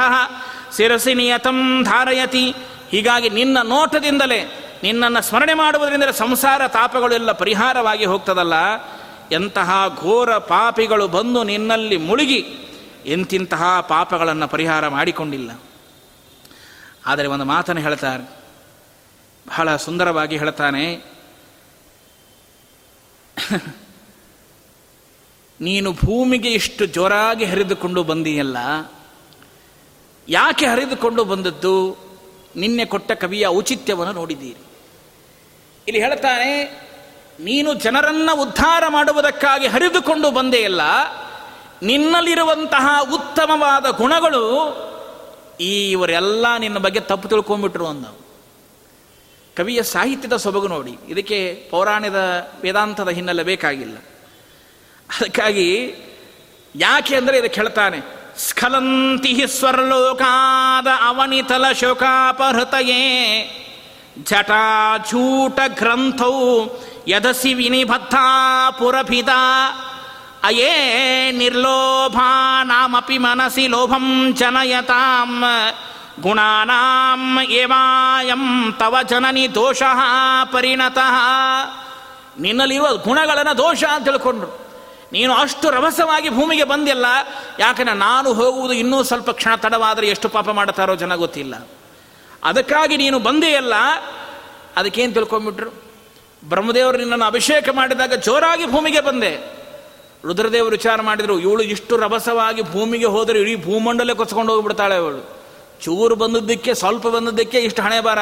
ಶಿರಸಿ 0.78 1.14
ನಿಯತಂ 1.14 1.84
ಧಾರಯತಿ. 1.84 2.56
ಹೀಗಾಗಿ 2.92 3.30
ನಿನ್ನ 3.30 3.58
ನೋಟದಿಂದಲೇ 3.64 4.65
ನಿನ್ನನ್ನು 4.84 5.22
ಸ್ಮರಣೆ 5.22 5.54
ಮಾಡುವುದರಿಂದ 5.54 6.04
ಸಂಸಾರ 6.04 6.68
ತಾಪಗಳೆಲ್ಲ 6.68 7.32
ಪರಿಹಾರವಾಗಿ 7.32 8.06
ಹೋಗ್ತದಲ್ಲ? 8.06 8.54
ಎಂತಹ 9.32 9.72
ಘೋರ 9.98 10.38
ಪಾಪಿಗಳು 10.38 11.08
ಬಂದು 11.08 11.44
ನಿನ್ನಲ್ಲಿ 11.44 11.98
ಮುಳುಗಿ 11.98 12.40
ಎಂತಿಂತಹ 13.06 13.64
ಪಾಪಗಳನ್ನು 13.82 14.48
ಪರಿಹಾರ 14.48 14.88
ಮಾಡಿಕೊಂಡಿಲ್ಲ. 14.88 15.52
ಆದರೆ 17.06 17.28
ಒಂದು 17.28 17.46
ಮಾತನ್ನು 17.46 17.82
ಹೇಳ್ತಾರೆ. 17.82 18.24
ಬಹಳ 19.48 19.76
ಸುಂದರವಾಗಿ 19.76 20.38
ಹೇಳ್ತಾನೆ, 20.38 20.86
ನೀನು 25.60 25.90
ಭೂಮಿಗೆ 25.94 26.52
ಇಷ್ಟು 26.52 26.86
ಜೋರಾಗಿ 26.86 27.46
ಹರಿದುಕೊಂಡು 27.46 28.04
ಬಂದಿಯಲ್ಲ, 28.04 28.58
ಯಾಕೆ 30.30 30.66
ಹರಿದುಕೊಂಡು 30.66 31.24
ಬಂದದ್ದು? 31.24 31.76
ನಿನ್ನೆ 32.56 32.86
ಕೊಟ್ಟ 32.86 33.12
ಕವಿಯ 33.12 33.48
ಔಚಿತ್ಯವನ್ನು 33.48 34.14
ನೋಡಿದ್ದೀರಿ. 34.14 34.65
ಇಲ್ಲಿ 35.88 36.02
ಹೇಳ್ತಾನೆ, 36.02 36.52
ನೀನು 37.48 37.70
ಜನರನ್ನು 37.86 38.34
ಉದ್ಧಾರ 38.42 38.84
ಮಾಡುವುದಕ್ಕಾಗಿ 38.88 39.68
ಹರಿದುಕೊಂಡು 39.74 40.28
ಬಂದೆಯಲ್ಲ 40.38 40.82
ನಿನ್ನಲ್ಲಿರುವಂತಹ 41.90 42.86
ಉತ್ತಮವಾದ 43.18 43.88
ಗುಣಗಳು 44.02 44.44
ಈ 45.62 45.74
ಇವರೆಲ್ಲ 45.92 46.46
ನಿನ್ನ 46.64 46.78
ಬಗ್ಗೆ 46.86 47.02
ತಪ್ಪು 47.10 47.28
ತಿಳ್ಕೊಂಡ್ಬಿಟ್ರು 47.28 47.86
ಅಂದ. 47.88 48.06
ಕವಿಯ 49.58 49.82
ಸಾಹಿತ್ಯದ 49.92 50.36
ಸೊಬಗು 50.46 50.68
ನೋಡಿ, 50.68 50.94
ಇದಕ್ಕೆ 51.08 51.40
ಪೌರಾಣದ 51.72 52.20
ವೇದಾಂತದ 52.64 53.10
ಹಿನ್ನೆಲೆ 53.18 53.44
ಬೇಕಾಗಿಲ್ಲ. 53.44 53.98
ಅದಕ್ಕಾಗಿ 55.10 55.70
ಯಾಕೆ 56.76 57.14
ಅಂದರೆ 57.16 57.36
ಇದಕ್ಕೆ 57.38 57.60
ಹೇಳ್ತಾನೆ 57.62 58.00
ಸ್ಖಲಂತಿ 58.38 59.34
ಸ್ವರ್ಲೋಕಾದ 59.58 60.88
ಅವನಿತಲ 61.10 61.66
ಶೋಕಾಪಹೃತಯೇ 61.82 63.04
ಜಟಾಜೂಟ 64.24 65.60
ಗ್ರಂಥೌ 65.68 66.66
ಯದಸಿ 67.08 67.54
ವಿನಿಬದ್ಧ 67.54 68.16
ಪುರಭಿದ. 68.80 69.30
ಅಯೇ 70.44 71.32
ನಿರ್ಲೋಭಾನಾಮಪಿ 71.32 73.18
ಮನಸಿ 73.18 73.68
ಲೋಭಂ 73.68 74.34
ಜನಯತಾಂ. 74.34 75.44
ಗುಣಾನಾಂ 76.22 77.44
ಏವಾಯಂ 77.44 78.76
ತವ 78.80 78.98
ಜನನಿ 79.04 79.56
ದೋಷ 79.56 79.84
ಪರಿಣತಃ. 80.52 81.16
ನಿನ್ನಲ್ಲಿರುವ 82.40 82.96
ಗುಣಗಳನ್ನು 82.96 83.58
ದೋಷ 83.58 83.84
ಅಂತ 83.84 84.06
ತಿಳ್ಕೊಂಡ್ರು. 84.06 84.66
ನೀನು 85.14 85.34
ಅಷ್ಟು 85.34 85.70
ರಭಸವಾಗಿ 85.70 86.30
ಭೂಮಿಗೆ 86.30 86.64
ಬಂದಿಲ್ಲ 86.64 87.06
ಯಾಕಂದ್ರೆ 87.60 87.96
ನಾನು 87.96 88.34
ಹೋಗುವುದು 88.34 88.74
ಇನ್ನೂ 88.74 89.04
ಸ್ವಲ್ಪ 89.04 89.30
ಕ್ಷಣ 89.30 89.56
ತಡವಾದರೆ 89.56 90.08
ಎಷ್ಟು 90.08 90.30
ಪಾಪ 90.30 90.50
ಮಾಡ್ತಾರೋ 90.50 90.96
ಜನ 90.96 91.16
ಗೊತ್ತಿಲ್ಲ. 91.16 91.68
ಅದಕ್ಕಾಗಿ 92.46 92.98
ನೀನು 92.98 93.20
ಬಂದೆಯಲ್ಲ 93.20 93.74
ಅದಕ್ಕೇನು 94.76 95.14
ತಿಳ್ಕೊಂಬಿಟ್ರು? 95.14 95.70
ಬ್ರಹ್ಮದೇವರು 96.50 96.98
ನಿನ್ನನ್ನು 96.98 97.26
ಅಭಿಷೇಕ 97.26 97.70
ಮಾಡಿದಾಗ 97.70 98.14
ಜೋರಾಗಿ 98.14 98.66
ಭೂಮಿಗೆ 98.66 99.02
ಬಂದೆ. 99.02 99.56
ರುದ್ರದೇವರು 100.26 100.72
ವಿಚಾರ 100.72 101.02
ಮಾಡಿದರು, 101.02 101.40
ಇವಳು 101.40 101.64
ಇಷ್ಟು 101.64 101.98
ರಭಸವಾಗಿ 101.98 102.62
ಭೂಮಿಗೆ 102.62 103.06
ಹೋದರೆ 103.06 103.42
ಇಡೀ 103.42 103.56
ಭೂಮಂಡಲೇ 103.56 104.16
ಕೊಚ್ಕೊಂಡು 104.16 104.52
ಹೋಗಿಬಿಡ್ತಾಳೆ 104.52 104.96
ಅವಳು. 104.96 105.40
ಚೂರು 105.82 106.16
ಬಂದದ್ದಕ್ಕೆ, 106.16 106.74
ಸ್ವಲ್ಪ 106.74 107.08
ಬಂದದ್ದಕ್ಕೆ 107.08 107.58
ಇಷ್ಟು 107.60 107.82
ಹಣೆ 107.82 108.00
ಬಾರ 108.00 108.20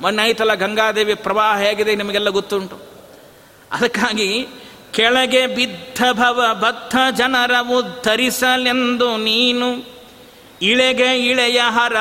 ಮೊನ್ನೆ 0.00 0.56
ಗಂಗಾದೇವಿ, 0.56 1.14
ಪ್ರವಾಹ 1.14 1.58
ಹೇಗಿದೆ 1.58 1.94
ನಿಮಗೆಲ್ಲ 1.94 2.28
ಗೊತ್ತುಂಟು? 2.28 2.80
ಅದಕ್ಕಾಗಿ 3.72 4.46
ಕೆಳಗೆ 4.92 5.46
ಬಿದ್ದ 5.46 5.98
ಭವ 6.12 6.58
ಬದ್ಧ 6.60 6.96
ಜನರ 7.16 7.50
ಉದ್ಧರಿಸಲೆಂದು 7.76 9.16
ನೀನು, 9.16 9.88
ಇಳೆಗೆ 10.62 11.26
ಇಳೆಯ 11.26 11.60
ಹರ 11.66 11.96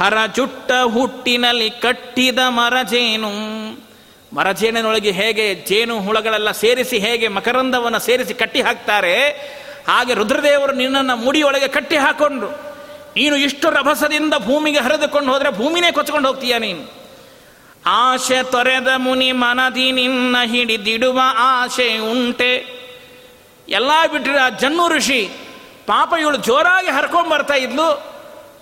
ಹರ 0.00 0.18
ಜುಟ್ಟ 0.36 0.70
ಹುಟ್ಟಿನಲ್ಲಿ 0.94 1.68
ಕಟ್ಟಿದ 1.84 2.40
ಮರಜೇನು. 2.58 3.32
ಮರಜೇನಿನೊಳಗೆ 4.36 5.12
ಹೇಗೆ 5.18 5.44
ಜೇನು 5.68 5.94
ಹುಳಗಳೆಲ್ಲ 6.06 6.50
ಸೇರಿಸಿ 6.62 6.96
ಹೇಗೆ 7.06 7.26
ಮಕರಂದವನ್ನು 7.36 8.00
ಸೇರಿಸಿ 8.06 8.34
ಕಟ್ಟಿ 8.42 8.60
ಹಾಕ್ತಾರೆ, 8.66 9.14
ಹಾಗೆ 9.88 10.12
ರುದ್ರದೇವರು 10.20 10.74
ನಿನ್ನನ್ನು 10.80 11.14
ಮುಡಿಯೊಳಗೆ 11.24 11.68
ಕಟ್ಟಿ 11.76 11.96
ಹಾಕೊಂಡ್ರು. 12.04 12.50
ನೀನು 13.16 13.36
ಇಷ್ಟು 13.46 13.66
ರಭಸದಿಂದ 13.76 14.34
ಭೂಮಿಗೆ 14.48 14.80
ಹರಿದುಕೊಂಡು 14.86 15.28
ಹೋದರೆ 15.32 15.50
ಭೂಮಿನೇ 15.60 15.90
ಕೊಚ್ಕೊಂಡು 15.98 16.28
ಹೋಗ್ತೀಯ 16.28 16.56
ನೀನು. 16.66 16.84
ಆಶೆ 18.00 18.38
ತೊರೆದ 18.52 18.90
ಮುನಿ 19.04 19.30
ಮನದಿ 19.42 19.86
ನಿನ್ನ 19.98 20.36
ಹಿಡಿದಿಡುವ 20.52 21.18
ಆಶೆ 21.46 21.88
ಉಂಟೆ. 22.12 22.52
ಎಲ್ಲ 23.68 23.90
ಬಿಟ್ಟರೆ 24.12 24.38
ಆ 24.46 24.48
ಜನ್ನು 24.62 24.84
ಋಷಿ 24.94 25.22
ಪಾಪ 25.90 26.10
ಇವಳು 26.20 26.38
ಜೋರಾಗಿ 26.48 26.90
ಹರ್ಕೊಂಡ್ಬರ್ತಾ 26.98 27.56
ಇದ್ಲು. 27.64 27.88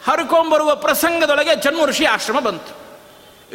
ಹರ್ಕೊಂಬರುವ 0.08 0.74
ಪ್ರಸಂಗದೊಳಗೆ 0.74 1.56
ಜನ್ಮ 1.56 1.84
ಋಷಿ 1.84 2.04
ಆಶ್ರಮ 2.04 2.40
ಬಂತು. 2.40 2.86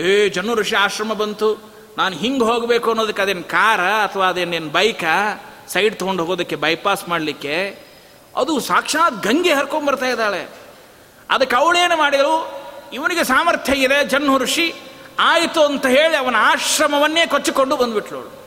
ಏ 0.02 0.30
ಜನ್ಮ 0.30 0.54
ಋಷಿ 0.54 0.76
ಆಶ್ರಮ 0.76 1.14
ಬಂತು. 1.14 1.72
ನಾನು 1.98 2.16
ಹಿಂಗೆ 2.16 2.44
ಹೋಗಬೇಕು 2.44 2.90
ಅನ್ನೋದಕ್ಕೆ 2.90 3.22
ಅದೇನು 3.22 3.44
ಕಾರ 3.44 3.82
ಅಥವಾ 3.82 4.30
ಅದೇನೇನು 4.30 4.70
ಬೈಕಾ? 4.70 5.46
ಸೈಡ್ 5.68 6.00
ತೊಗೊಂಡು 6.00 6.24
ಹೋಗೋದಕ್ಕೆ 6.24 6.56
ಬೈಪಾಸ್ 6.56 7.10
ಮಾಡಲಿಕ್ಕೆ. 7.10 7.80
ಅದು 8.36 8.60
ಸಾಕ್ಷಾತ್ 8.60 9.28
ಗಂಗೆ 9.28 9.54
ಹರ್ಕೊಂಬರ್ತಾ 9.54 10.06
ಇದ್ದಾಳೆ. 10.06 10.50
ಅದಕ್ಕೆ 11.30 11.56
ಅವಳೇನು 11.56 11.98
ಮಾಡಿದಳು? 11.98 12.62
ಇವನಿಗೆ 12.94 13.24
ಸಾಮರ್ಥ್ಯ 13.24 13.74
ಇದೆ 13.74 14.04
ಜನ್ಮ 14.04 14.38
ಋಷಿ. 14.38 14.74
ಆಯಿತು 15.20 15.64
ಅಂತ 15.64 15.86
ಹೇಳಿ 15.86 16.18
ಅವನ 16.18 16.36
ಆಶ್ರಮವನ್ನೇ 16.40 17.26
ಕೊಚ್ಚಿಕೊಂಡು 17.26 17.78
ಬಂದ್ಬಿಟ್ಲು 17.78 18.41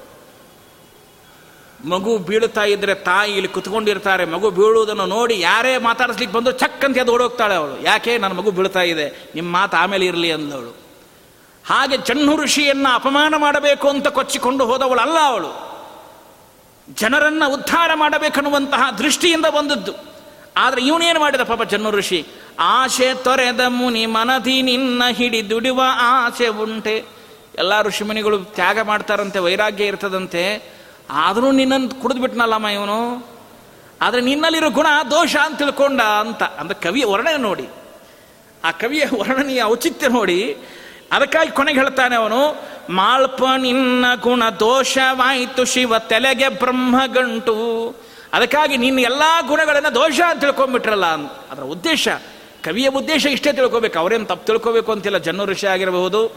ಮಗು 1.85 2.19
ಬೀಳ್ತಾ 2.19 2.65
ಇದ್ರೆ 2.65 2.95
ತಾಯಿ 2.95 3.33
ಇಲ್ಲಿ 3.33 3.49
ಕುತ್ಕೊಂಡಿರ್ತಾರೆ, 3.49 4.25
ಮಗು 4.25 4.51
ಬೀಳುವುದನ್ನು 4.51 5.07
ನೋಡಿ 5.07 5.41
ಯಾರೇ 5.41 5.79
ಮಾತಾಡಿಸ್ಲಿಕ್ಕೆ 5.79 6.37
ಬಂದರೂ 6.37 6.53
ಚಕ್ 6.53 6.85
ಅಂತ 6.85 6.99
ಅದು 6.99 7.13
ಓಡೋಗ್ತಾಳೆ 7.13 7.55
ಅವಳು. 7.55 7.83
ಯಾಕೆ? 7.83 8.19
ನನ್ನ 8.19 8.33
ಮಗು 8.33 8.51
ಬೀಳ್ತಾ 8.51 8.83
ಇದೆ, 8.83 9.07
ನಿಮ್ಮ 9.35 9.53
ಮಾತು 9.53 9.77
ಆಮೇಲೆ 9.77 10.07
ಇರಲಿ 10.07 10.33
ಅಂದವಳು. 10.33 10.73
ಹಾಗೆ 11.67 11.97
ಚಣ್ಣು 11.97 12.37
ಋಷಿಯನ್ನು 12.37 12.95
ಅಪಮಾನ 12.95 13.35
ಮಾಡಬೇಕು 13.37 13.89
ಅಂತ 13.89 14.09
ಕೊಚ್ಚಿಕೊಂಡು 14.09 14.67
ಹೋದವಳಲ್ಲ 14.67 15.19
ಅವಳು. 15.21 15.51
ಜನರನ್ನು 16.95 17.53
ಉದ್ಧಾರ 17.53 17.91
ಮಾಡಬೇಕನ್ನುವಂತಹ 17.95 18.91
ದೃಷ್ಟಿಯಿಂದ 18.99 19.47
ಬಂದದ್ದು. 19.47 19.93
ಆದರೆ 20.57 20.81
ಇವನೇನು 20.83 21.21
ಮಾಡಿದ 21.21 21.41
ಪಾಪ 21.41 21.63
ಚನ್ನು 21.63 21.91
ಋಷಿ? 21.91 22.27
ಆಶೆ 22.59 23.15
ತೊರೆದ 23.15 23.61
ಮುನಿ 23.69 24.07
ಮನದಿ 24.07 24.63
ನಿನ್ನ 24.63 25.03
ಹಿಡಿದುಡುವ 25.13 25.83
ಆಸೆ 25.97 26.49
ಉಂಟೆ. 26.49 26.97
ಎಲ್ಲ 27.59 27.83
ಋಷಿಮುನಿಗಳು 27.83 28.39
ತ್ಯಾಗ 28.39 28.81
ಮಾಡ್ತಾರಂತೆ, 28.81 29.39
ವೈರಾಗ್ಯ 29.39 29.85
ಇರ್ತದಂತೆ. 29.85 30.75
ಆದರೂ 31.11 31.51
ನಿನ್ನನ್ನು 31.51 32.03
ಕುಡಿದ್ಬಿಟ್ನಲ್ಲಮ್ಮ 32.03 32.67
ಇವನು? 32.67 33.29
ಆದರೆ 34.03 34.21
ನಿನ್ನಲ್ಲಿರೋ 34.21 34.71
ಗುಣ 34.71 34.87
ದೋಷ 35.11 35.37
ಅಂತ 35.37 35.59
ತಿಳ್ಕೊಂಡ 35.59 36.01
ಅಂತ. 36.01 36.43
ಅಂದ್ರೆ 36.43 36.83
ಕವಿಯ 36.83 37.05
ವರ್ಣನೆ 37.05 37.37
ನೋಡಿ. 37.37 37.69
ಆ 38.65 38.71
ಕವಿಯ 38.71 39.05
ವರ್ಣನೆಯ 39.19 39.63
ಔಚಿತ್ಯ 39.63 40.09
ನೋಡಿ. 40.09 40.57
ಅದಕ್ಕಾಗಿ 41.13 41.51
ಕೊನೆಗೆ 41.51 41.81
ಹೇಳ್ತಾನೆ 41.81 42.17
ಅವನು, 42.17 42.63
ಮಾಳ್ಪ 42.91 43.43
ನಿನ್ನ 43.57 44.05
ಗುಣ 44.21 44.43
ದೋಷವಾಯಿತು 44.61 45.65
ಶಿವ 45.65 45.99
ತಲೆಗೆ 45.99 46.49
ಬ್ರಹ್ಮ 46.49 46.97
ಗಂಟು 47.07 47.95
ಅದಕ್ಕಾಗಿ 48.33 48.77
ನಿನ್ನ 48.77 48.99
ಎಲ್ಲ 48.99 49.23
ಗುಣಗಳನ್ನು 49.47 49.95
ದೋಷ 49.95 50.21
ಅಂತ 50.29 50.41
ತಿಳ್ಕೊಂಡ್ಬಿಟ್ರಲ್ಲ 50.41 51.07
ಅದರ 51.51 51.63
ಉದ್ದೇಶ, 51.63 52.09
ಕವಿಯ 52.65 52.89
ಉದ್ದೇಶ 52.89 53.27
ಇಷ್ಟೇ 53.27 53.53
ತಿಳ್ಕೊಬೇಕು. 53.53 53.99
ಅವರೇನು 53.99 54.25
ತಪ್ಪು 54.25 54.47
ತಿಳ್ಕೋಬೇಕು 54.47 54.93
ಅಂತಿಲ್ಲ. 54.93 55.19
ಜನ್ನು 55.19 55.45
ಋಷಿ 55.45 55.67
ಆಗಿರಬಹುದು 55.67 56.29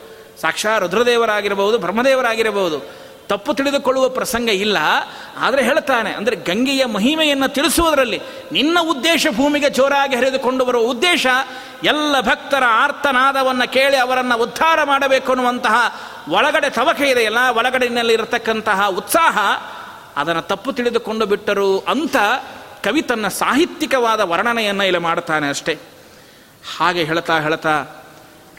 ಸಾಕ್ಷಾ 0.42 0.78
ರುದ್ರದೇವರಾಗಿರಬಹುದು, 0.78 1.78
ಬ್ರಹ್ಮದೇವರಾಗಿರಬಹುದು. 1.78 3.07
ತಪ್ಪು 3.30 3.52
ತಿಳಿದುಕೊಳ್ಳುವ 3.54 4.06
ಪ್ರಸಂಗ 4.10 4.50
ಇಲ್ಲ. 4.66 4.78
ಆದರೆ 5.46 5.62
ಹೇಳ್ತಾನೆ, 5.64 6.12
ಅಂದರೆ 6.14 6.36
ಗಂಗೆಯ 6.50 6.84
ಮಹಿಮೆಯನ್ನು 6.86 7.48
ತಿಳಿಸುವುದರಲ್ಲಿ 7.54 8.20
ನಿನ್ನ 8.52 8.78
ಉದ್ದೇಶ 8.94 9.28
ಭೂಮಿಗೆ 9.38 9.70
ಜೋರಾಗಿ 9.70 10.16
ಹರಿದುಕೊಂಡು 10.16 10.66
ಬರುವ 10.66 10.84
ಉದ್ದೇಶ 10.94 11.26
ಎಲ್ಲ 11.84 12.16
ಭಕ್ತರ 12.22 12.64
ಆರ್ತನಾದವನ್ನು 12.84 13.68
ಕೇಳಿ 13.72 13.98
ಅವರನ್ನು 13.98 14.38
ಉದ್ಧಾರ 14.38 14.80
ಮಾಡಬೇಕು 14.84 15.32
ಅನ್ನುವಂತಹ 15.32 15.76
ಒಳಗಡೆ 16.32 16.70
ತವಕೆ 16.70 17.08
ಇದೆ. 17.12 17.24
ಎಲ್ಲ 17.24 17.42
ಒಳಗಡೆಯಲ್ಲಿ 17.56 18.14
ಇರತಕ್ಕಂತಹ 18.14 18.88
ಉತ್ಸಾಹ 19.02 19.38
ಅದನ್ನು 20.18 20.42
ತಪ್ಪು 20.42 20.70
ತಿಳಿದುಕೊಂಡು 20.72 21.26
ಬಿಟ್ಟರು 21.26 21.70
ಅಂತ 21.80 22.18
ಕವಿ 22.84 23.02
ತನ್ನ 23.02 23.28
ಸಾಹಿತ್ಯಿಕವಾದ 23.28 24.22
ವರ್ಣನೆಯನ್ನು 24.32 24.84
ಇಲ್ಲಿ 24.84 25.02
ಮಾಡ್ತಾನೆ 25.02 25.50
ಅಷ್ಟೇ. 25.50 25.74
ಹಾಗೆ 26.78 27.04
ಹೇಳ್ತಾ 27.04 27.36
ಹೇಳ್ತಾ 27.40 27.74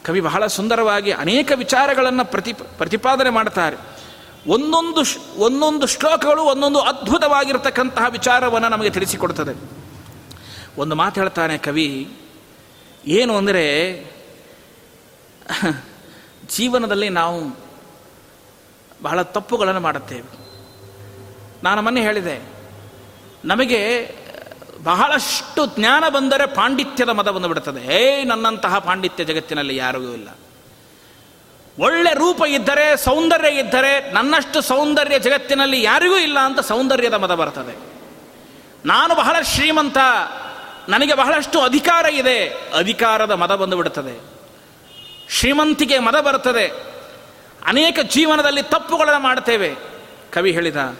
ಕವಿ 0.05 0.21
ಬಹಳ 0.21 0.43
ಸುಂದರವಾಗಿ 0.47 1.11
ಅನೇಕ 1.23 1.51
ವಿಚಾರಗಳನ್ನು 1.55 2.25
ಪ್ರತಿ 2.25 2.53
ಪ್ರತಿಪಾದನೆ 2.53 3.29
ಮಾಡ್ತಾರೆ. 3.29 3.77
ಒಂದೊಂದು 4.47 5.01
ಒಂದೊಂದು 5.37 5.87
ಶ್ಲೋಕಗಳು 5.87 6.41
ಒಂದೊಂದು 6.41 6.79
ಅದ್ಭುತವಾಗಿರ್ತಕ್ಕಂತಹ 6.81 8.05
ವಿಚಾರವನ್ನು 8.09 8.69
ನಮಗೆ 8.69 8.89
ತಿಳಿಸಿಕೊಡ್ತದೆ. 8.89 9.53
ಒಂದು 10.77 10.95
ಮಾತು 10.95 11.21
ಹೇಳ್ತಾನೆ 11.21 11.57
ಕವಿ, 11.57 12.07
ಏನು 13.07 13.37
ಅಂದರೆ, 13.37 13.65
ಜೀವನದಲ್ಲಿ 16.49 17.09
ನಾವು 17.09 17.39
ಬಹಳ 19.03 19.21
ತಪ್ಪುಗಳನ್ನು 19.21 19.81
ಮಾಡುತ್ತೇವೆ. 19.81 20.29
ನಾನು 21.63 21.81
ಮೊನ್ನೆ 21.81 22.01
ಹೇಳಿದೆ, 22.01 22.37
ನಮಗೆ 23.45 23.81
ಬಹಳಷ್ಟು 24.83 25.61
ಜ್ಞಾನ 25.65 26.03
ಬಂದರೆ 26.09 26.45
ಪಾಂಡಿತ್ಯದ 26.55 27.09
ಮತ 27.09 27.27
ಬಂದುಬಿಡುತ್ತದೆ 27.27 27.81
ಏ 27.95 28.23
ನನ್ನಂತಹ 28.23 28.79
ಪಾಂಡಿತ್ಯ 28.79 29.23
ಜಗತ್ತಿನಲ್ಲಿ 29.23 29.75
ಯಾರಿಗೂ 29.75 30.13
ಇಲ್ಲ. 30.13 30.29
ಒಳ್ಳೆ 31.79 32.13
ರೂಪ 32.13 32.45
ಇದ್ದರೆ, 32.47 32.97
ಸೌಂದರ್ಯ 32.97 33.49
ಇದ್ದರೆ, 33.49 34.11
ನನ್ನಷ್ಟು 34.11 34.61
ಸೌಂದರ್ಯ 34.61 35.19
ಜಗತ್ತಿನಲ್ಲಿ 35.19 35.83
ಯಾರಿಗೂ 35.83 36.17
ಇಲ್ಲ 36.17 36.39
ಅಂತ 36.39 36.59
ಸೌಂದರ್ಯದ 36.59 37.13
ಮದ 37.13 37.35
ಬರ್ತದೆ. 37.35 37.89
ನಾನು 38.85 39.15
ಬಹಳ 39.15 39.41
ಶ್ರೀಮಂತ, 39.41 39.97
ನನಗೆ 40.89 41.13
ಬಹಳಷ್ಟು 41.13 41.61
ಅಧಿಕಾರ 41.61 42.05
ಇದೆ, 42.05 42.49
ಅಧಿಕಾರದ 42.77 43.31
ಮದ 43.31 43.55
ಬಂದುಬಿಡುತ್ತದೆ 43.55 44.19
ಶ್ರೀಮಂತಿಗೆ 45.29 45.99
ಮದ 45.99 46.19
ಬರುತ್ತದೆ 46.19 46.67
ಅನೇಕ 47.65 47.99
ಜೀವನದಲ್ಲಿ 47.99 48.61
ತಪ್ಪುಗಳನ್ನು 48.61 49.19
ಮಾಡ್ತೇವೆ. 49.19 49.75
ಕವಿ 50.33 50.51
ಹೇಳಿದ, 50.51 50.97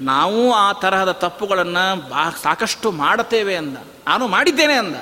ನಾವು 0.00 0.54
ಆ 0.54 0.72
ತರಹದ 0.72 1.10
ತಪ್ಪುಗಳನ್ನು 1.10 2.08
ಬಾ, 2.08 2.30
ಸಾಕಷ್ಟು 2.42 2.90
ಮಾಡುತ್ತೇವೆ 2.90 3.56
ಅಂದ. 3.56 3.76
ನಾನು 4.06 4.26
ಮಾಡಿದ್ದೇನೆ 4.26 4.74
ಅಂದ. 4.74 4.96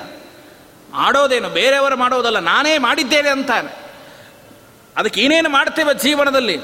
ಮಾಡೋದೇನು, 0.91 1.49
ಬೇರೆಯವರು 1.49 1.97
ಮಾಡೋದಲ್ಲ, 1.97 2.39
ನಾನೇ 2.39 2.77
ಮಾಡಿದ್ದೇನೆ 2.77 3.29
ಅಂತಾನೆ. 3.29 3.84
ಅದಕ್ಕೆ 4.97 5.21
ಏನೇನು 5.21 5.49
ಮಾಡ್ತೇವೆ 5.49 5.93
ಜೀವನದಲ್ಲಿ? 5.93 6.57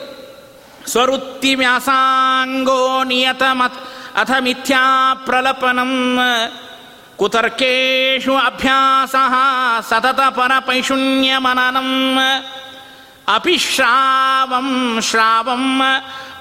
ಸ್ವರುತ್ತಿ 0.87 1.55
ವ್ಯಾಸಾಂಗೋ 1.55 3.03
ನಿಯತ 3.03 3.43
ಮತ್ 3.51 3.73
ಅಥ 4.15 4.31
ಮಿಥ್ಯಾ 4.39 5.23
ಪ್ರಲಪನಂ 5.25 6.19
ಕುತರ್ಕೇಶು 7.15 8.35
ಅಭ್ಯಾಸ 8.35 9.15
ಸತತ 9.89 10.29
ಪರ 10.29 10.59
ಪೈಶುಣ್ಯ 10.59 11.37
ಮನನಂ 11.37 12.19
ಅಪಿ 13.27 13.57
ಶ್ರಾವಂ 13.57 15.81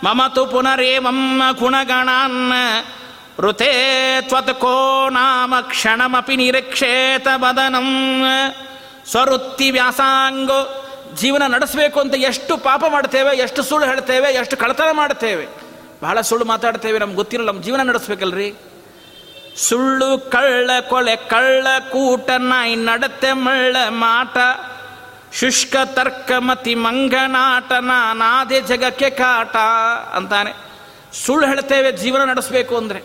ಮಮ 0.04 0.20
ತು 0.34 0.46
ಪುನರೇವಂ 0.46 1.42
ಗುಣಗಣಾನ್ 1.58 2.52
ಋತೆ 3.38 4.20
ತ್ವತ್ಕೋ 4.20 5.08
ನಾಮ 5.08 5.60
ಕ್ಷಣಮಪಿ 5.60 6.36
ನಿರೀಕ್ಷೇತ 6.36 7.28
ಬದನಂ 7.36 7.84
ಸ್ವರುತ್ತಿ 9.10 9.70
ವ್ಯಾಸಾಂಗೋ 9.70 10.89
ಜೀವನ 11.16 11.46
ನಡೆಸಬೇಕು 11.46 12.00
ಅಂತ 12.00 12.14
ಎಷ್ಟು 12.14 12.56
ಪಾಪ 12.56 12.84
ಮಾಡ್ತೇವೆ, 12.88 13.36
ಎಷ್ಟು 13.36 13.62
ಸುಳ್ಳು 13.62 13.86
ಹೇಳ್ತೇವೆ, 13.86 14.32
ಎಷ್ಟು 14.32 14.56
ಕಳತನ 14.56 14.88
ಮಾಡ್ತೇವೆ. 14.92 15.48
ಬಹಳ 16.02 16.20
ಸುಳ್ಳು 16.20 16.44
ಮಾತಾಡ್ತೇವೆ, 16.44 16.98
ನಮ್ಗೆ 16.98 17.16
ಗೊತ್ತಿರಲ್ಲ 17.16 17.50
ನಮ್ಮ 17.50 17.62
ಜೀವನ 17.62 17.82
ನಡೆಸ್ಬೇಕಲ್ರಿ? 17.82 18.54
ಸುಳ್ಳು 19.56 20.30
ಕಳ್ಳ 20.30 20.70
ಕೊಳೆ, 20.88 21.16
ಕಳ್ಳ 21.16 21.66
ಕೂಟ, 21.92 22.30
ನಾಯಿ 22.38 22.76
ನಡತೆ, 22.76 23.32
ಮಳ್ಳ 23.32 23.76
ಮಾಟ, 23.88 24.38
ಶುಷ್ಕ, 25.32 25.76
ತರ್ಕ, 25.84 26.32
ಮತಿ 26.38 26.74
ಮಂಗನಾಟ 26.74 27.72
ನಾನಾದೆ 27.72 28.60
ಜಗಕ್ಕೆ 28.60 29.10
ಕಾಟ 29.10 29.56
ಅಂತಾನೆ. 30.14 30.52
ಸುಳ್ಳು 31.12 31.46
ಹೇಳ್ತೇವೆ, 31.46 31.92
ಜೀವನ 31.92 32.24
ನಡೆಸಬೇಕು 32.24 32.76
ಅಂದರೆ. 32.76 33.02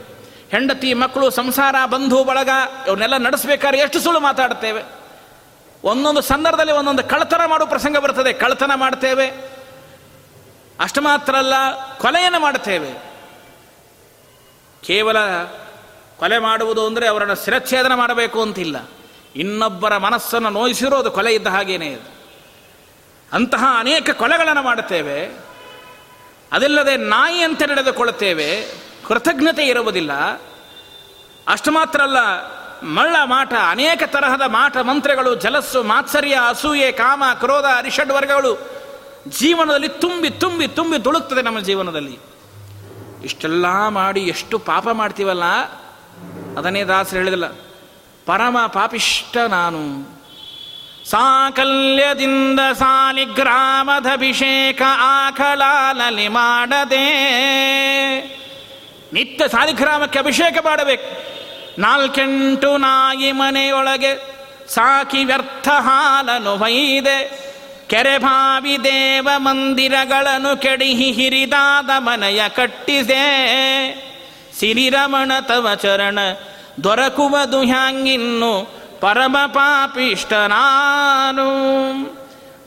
ಹೆಂಡತಿ, 0.52 0.94
ಮಕ್ಕಳು, 0.94 1.30
ಸಂಸಾರ, 1.30 1.76
ಬಂಧು, 1.86 2.24
ಬಳಗ, 2.24 2.50
ಇವನ್ನೆಲ್ಲ 2.88 3.18
ನಡೆಸ್ಬೇಕಾದ್ರೆ 3.18 3.82
ಎಷ್ಟು 3.82 4.00
ಸುಳ್ಳು 4.00 4.20
ಮಾತಾಡ್ತೇವೆ? 4.20 5.05
ಒಂದೊಂದು 5.86 6.22
ಸಂದರ್ಭದಲ್ಲಿ 6.22 6.72
ಒಂದೊಂದು 6.72 7.04
ಕಳ್ತನ 7.04 7.42
ಮಾಡುವ 7.46 7.68
ಪ್ರಸಂಗ 7.68 7.98
ಬರ್ತದೆ. 7.98 8.34
ಕಳತನ 8.34 8.72
ಮಾಡ್ತೇವೆ. 8.76 9.28
ಅಷ್ಟು 10.80 11.02
ಮಾತ್ರ 11.02 11.36
ಅಲ್ಲ, 11.36 11.54
ಕೊಲೆಯನ್ನು 11.98 12.40
ಮಾಡುತ್ತೇವೆ 12.40 12.92
ಕೇವಲ 14.84 15.18
ಕೊಲೆ 16.18 16.38
ಮಾಡುವುದು 16.38 16.86
ಅಂದರೆ 16.86 17.08
ಅವರನ್ನು 17.08 17.46
ಶಿರಚ್ಛೇದನ 17.46 17.94
ಮಾಡಬೇಕು 17.94 18.42
ಅಂತಿಲ್ಲ. 18.42 18.90
ಇನ್ನೊಬ್ಬರ 19.36 19.98
ಮನಸ್ಸನ್ನು 19.98 20.50
ನೋಯಿಸಿರೋದು 20.50 21.12
ಕೊಲೆ 21.12 21.34
ಇದ್ದ 21.34 21.48
ಹಾಗೇನೇ 21.48 21.86
ಇದು 21.86 22.16
ಅಂತಹ 23.34 23.64
ಅನೇಕ 23.78 24.10
ಕೊಲೆಗಳನ್ನು 24.10 24.64
ಮಾಡುತ್ತೇವೆ 24.64 25.32
ಅದಲ್ಲದೆ 26.52 26.94
ಅಂತ 27.44 27.62
ನಡೆದುಕೊಳ್ಳುತ್ತೇವೆ. 27.62 28.68
ಕೃತಜ್ಞತೆ 29.08 29.64
ಇರುವುದಿಲ್ಲ. 29.68 30.14
ಅಷ್ಟು 31.48 31.72
ಮಾತ್ರ 31.72 32.02
ಅಲ್ಲ 32.02 32.20
ಮಳ್ಳ 32.84 33.16
ಮಾಟ, 33.24 33.54
ಅನೇಕ 33.70 34.04
ತರಹದ 34.06 34.42
ಮಾಟ, 34.48 34.78
ಮಂತ್ರಗಳು, 34.78 35.36
ಜಲಸ್ಸು, 35.36 35.84
ಮಾತ್ಸರ್ಯ, 35.84 36.40
ಅಸೂಯೆ, 36.48 36.92
ಕಾಮ, 36.92 37.24
ಕ್ರೋಧ, 37.40 37.66
ಅರಿಷಡ್ 37.66 38.12
ವರ್ಗಗಳು 38.12 38.76
ಜೀವನದಲ್ಲಿ 39.28 39.90
ತುಂಬಿ 39.90 40.30
ತುಂಬಿ 40.30 40.68
ತುಂಬಿ 40.68 41.00
ತುಳುಕ್ತದೆ 41.00 41.42
ನಮ್ಮ 41.42 41.60
ಜೀವನದಲ್ಲಿ. 41.60 42.20
ಇಷ್ಟೆಲ್ಲ 43.24 43.88
ಮಾಡಿ 43.88 44.20
ಎಷ್ಟು 44.20 44.60
ಪಾಪ 44.60 44.90
ಮಾಡ್ತೀವಲ್ಲ? 44.90 45.44
ಅದನ್ನೇ 46.58 46.84
ದಾಸರು 46.84 47.20
ಹೇಳಿದಲ್ಲ 47.20 47.46
ಪರಮ 48.26 48.58
ಪಾಪಿಷ್ಟ 48.68 49.38
ನಾನು. 49.38 50.16
ಸಾಕಲ್ಯದಿಂದ 51.10 52.60
ಸಾಲಿಗ್ರಾಮದಭಿಷೇಕ 52.74 54.82
ಆಕಲಾಲಲಿ 55.00 56.28
ಮಾಡದೆ 56.28 57.06
ನಿತ್ಯ 59.14 59.48
ಸಾಲಿಗ್ರಾಮಕ್ಕೆ 59.48 60.20
ಅಭಿಷೇಕ 60.20 60.58
ಮಾಡಬೇಕು. 60.64 61.36
ನಾಲ್ಕೆಂಟು 61.80 62.78
ನಾಯಿ 62.78 63.32
ಮನೆಯೊಳಗೆ 63.32 64.36
ಸಾಕಿ 64.70 65.24
ವ್ಯರ್ಥ 65.24 65.68
ಹಾಲನು 65.68 66.60
ಕೆರೆ 67.88 68.18
ಭಾವಿ 68.18 68.84
ದೇವ 68.84 69.30
ಮಂದಿರಗಳನ್ನು 69.38 70.62
ಕೆಡಿಹಿ 70.62 71.12
ಹಿರಿದಾದ 71.12 71.90
ಮನೆಯ 71.98 72.50
ಕಟ್ಟಿಸೆ. 72.50 73.22
ಸಿರಿರಮಣ 74.60 75.32
ತವ 75.42 75.76
ಚರಣ 75.76 76.20
ದೊರಕುವುದು 76.84 77.60
ಹ್ಯಾಂಗಿನ್ನು 77.60 78.74
ಪರಮ 79.02 79.38
ಪಾಪಿಷ್ಟ 79.48 80.34
ನಾನು 80.34 81.46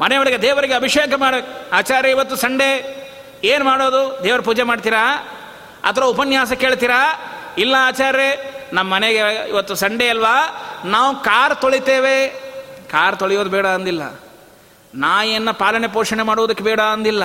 ಮನೆಯೊಳಗೆ 0.00 0.42
ದೇವರಿಗೆ 0.42 0.74
ಅಭಿಷೇಕ 0.74 1.14
ಮಾಡ, 1.14 1.34
ಆಚಾರ್ಯ 1.72 2.11
ಇವತ್ತು 2.11 2.36
ಸಂಡೇ. 2.36 2.94
ಏನು 3.44 3.64
ಮಾಡೋದು? 3.64 4.24
ದೇವರ 4.24 4.40
ಪೂಜೆ 4.40 4.62
ಮಾಡ್ತೀರಾ? 4.62 5.14
ಅಥವಾ 5.82 6.06
ಉಪನ್ಯಾಸ 6.06 6.52
ಕೇಳ್ತೀರಾ? 6.52 7.20
ಇಲ್ಲ 7.59 7.76
ಆಚಾರ್ಯ 7.78 8.36
ನಮ್ಮ 8.73 8.95
ಮನೆಗೆ 8.95 9.49
ಇವತ್ತು 9.49 9.75
ಸಂಡೇ 9.75 10.09
ಅಲ್ವಾ? 10.09 10.62
ನಾವು 10.85 11.16
ಕಾರ್ 11.16 11.61
ತೊಳಿತೇವೆ. 11.61 12.29
ಕಾರ್ 12.91 13.19
ತೊಳೆಯೋದು 13.19 13.51
ಬೇಡ 13.51 13.66
ಅಂದಿಲ್ಲ. 13.66 14.21
ನಾಯಿಯನ್ನು 14.95 15.55
ಪಾಲನೆ 15.55 15.89
ಪೋಷಣೆ 15.89 16.23
ಮಾಡುವುದಕ್ಕೆ 16.23 16.64
ಬೇಡ 16.64 16.81
ಅಂದಿಲ್ಲ. 16.81 17.23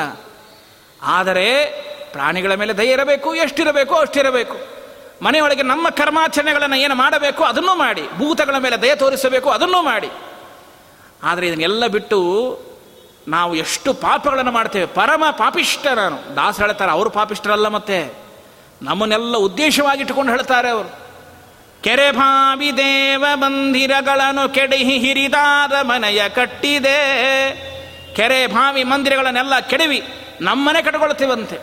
ಆದರೆ 1.04 1.66
ಪ್ರಾಣಿಗಳ 2.12 2.54
ಮೇಲೆ 2.54 2.78
ದಯ 2.78 2.92
ಇರಬೇಕು, 2.92 3.36
ಎಷ್ಟಿರಬೇಕು, 3.36 3.96
ಅಷ್ಟಿರಬೇಕು. 3.96 4.58
ಮನೆಯೊಳಗೆ 5.22 5.64
ನಮ್ಮ 5.64 5.90
ಕರ್ಮಾಚರಣೆಗಳನ್ನು 5.90 6.76
ಏನು 6.76 6.96
ಮಾಡಬೇಕು, 6.96 7.44
ಅದನ್ನೂ 7.44 7.76
ಮಾಡಿ. 7.76 8.08
ಭೂತಗಳ 8.18 8.58
ಮೇಲೆ 8.58 8.82
ದಯ 8.82 8.96
ತೋರಿಸಬೇಕು, 8.96 9.50
ಅದನ್ನೂ 9.50 9.82
ಮಾಡಿ. 9.82 10.10
ಆದರೆ 11.24 11.48
ಇದನ್ನೆಲ್ಲ 11.48 11.88
ಬಿಟ್ಟು 11.88 12.60
ನಾವು 13.28 13.56
ಎಷ್ಟು 13.56 13.94
ಪಾಪಗಳನ್ನು 13.94 14.52
ಮಾಡ್ತೇವೆ. 14.52 14.86
ಪರಮ 14.86 15.24
ಪಾಪಿಷ್ಟ 15.32 15.88
ನಾನು. 15.88 16.36
ದಾಸರು 16.36 16.66
ಹೇಳ್ತಾರೆ, 16.66 16.92
ಅವರು 16.92 17.10
ಪಾಪಿಷ್ಟರಲ್ಲ 17.10 17.68
ಮತ್ತೆ. 17.68 18.14
ನಮ್ಮನ್ನೆಲ್ಲ 18.82 19.38
ಉದ್ದೇಶವಾಗಿಟ್ಟುಕೊಂಡು 19.38 20.32
ಹೇಳ್ತಾರೆ 20.32 20.70
ಅವರು. 20.70 21.03
ಕೆರೆ 21.84 22.12
ಭಾವಿ 22.12 22.78
ದೇವ 22.78 23.26
ಮಂದಿರಗಳನ್ನು 23.34 24.54
ಕೆಡಹಿ 24.54 24.98
ಹಿರಿದಾದ 24.98 25.74
ಮನೆಯ 25.82 26.30
ಕಟ್ಟಿದೆ. 26.30 27.00
ಕೆರೆ 28.16 28.48
ಭಾವಿ 28.48 28.84
ಮಂದಿರಗಳನ್ನೆಲ್ಲ 28.84 29.60
ಕೆಡವಿ 29.60 30.04
ನಮ್ಮನೆ 30.42 30.82
ಕಟ್ಕೊಳ್ತೀವಂತೆ. 30.82 31.58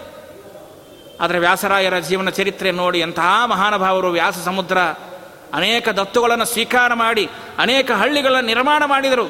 ಆದರೆ 1.21 1.39
ವ್ಯಾಸರಾಯರ 1.39 1.99
ಜೀವನ 1.99 2.31
ಚರಿತ್ರೆ 2.31 2.71
ನೋಡಿ 2.71 2.99
ಎಂತಹ 3.01 3.45
ಮಹಾನುಭಾವರು 3.45 4.09
ವ್ಯಾಸ 4.09 4.39
ಸಮುದ್ರ 4.45 4.79
ಅನೇಕ 5.55 5.89
ದತ್ತುಗಳನ್ನು 5.89 6.45
ಸ್ವೀಕಾರ 6.45 6.95
ಮಾಡಿ, 6.95 7.29
ಅನೇಕ 7.59 7.91
ಹಳ್ಳಿಗಳನ್ನು 7.91 8.47
ನಿರ್ಮಾಣ 8.47 8.83
ಮಾಡಿದರು. 8.85 9.27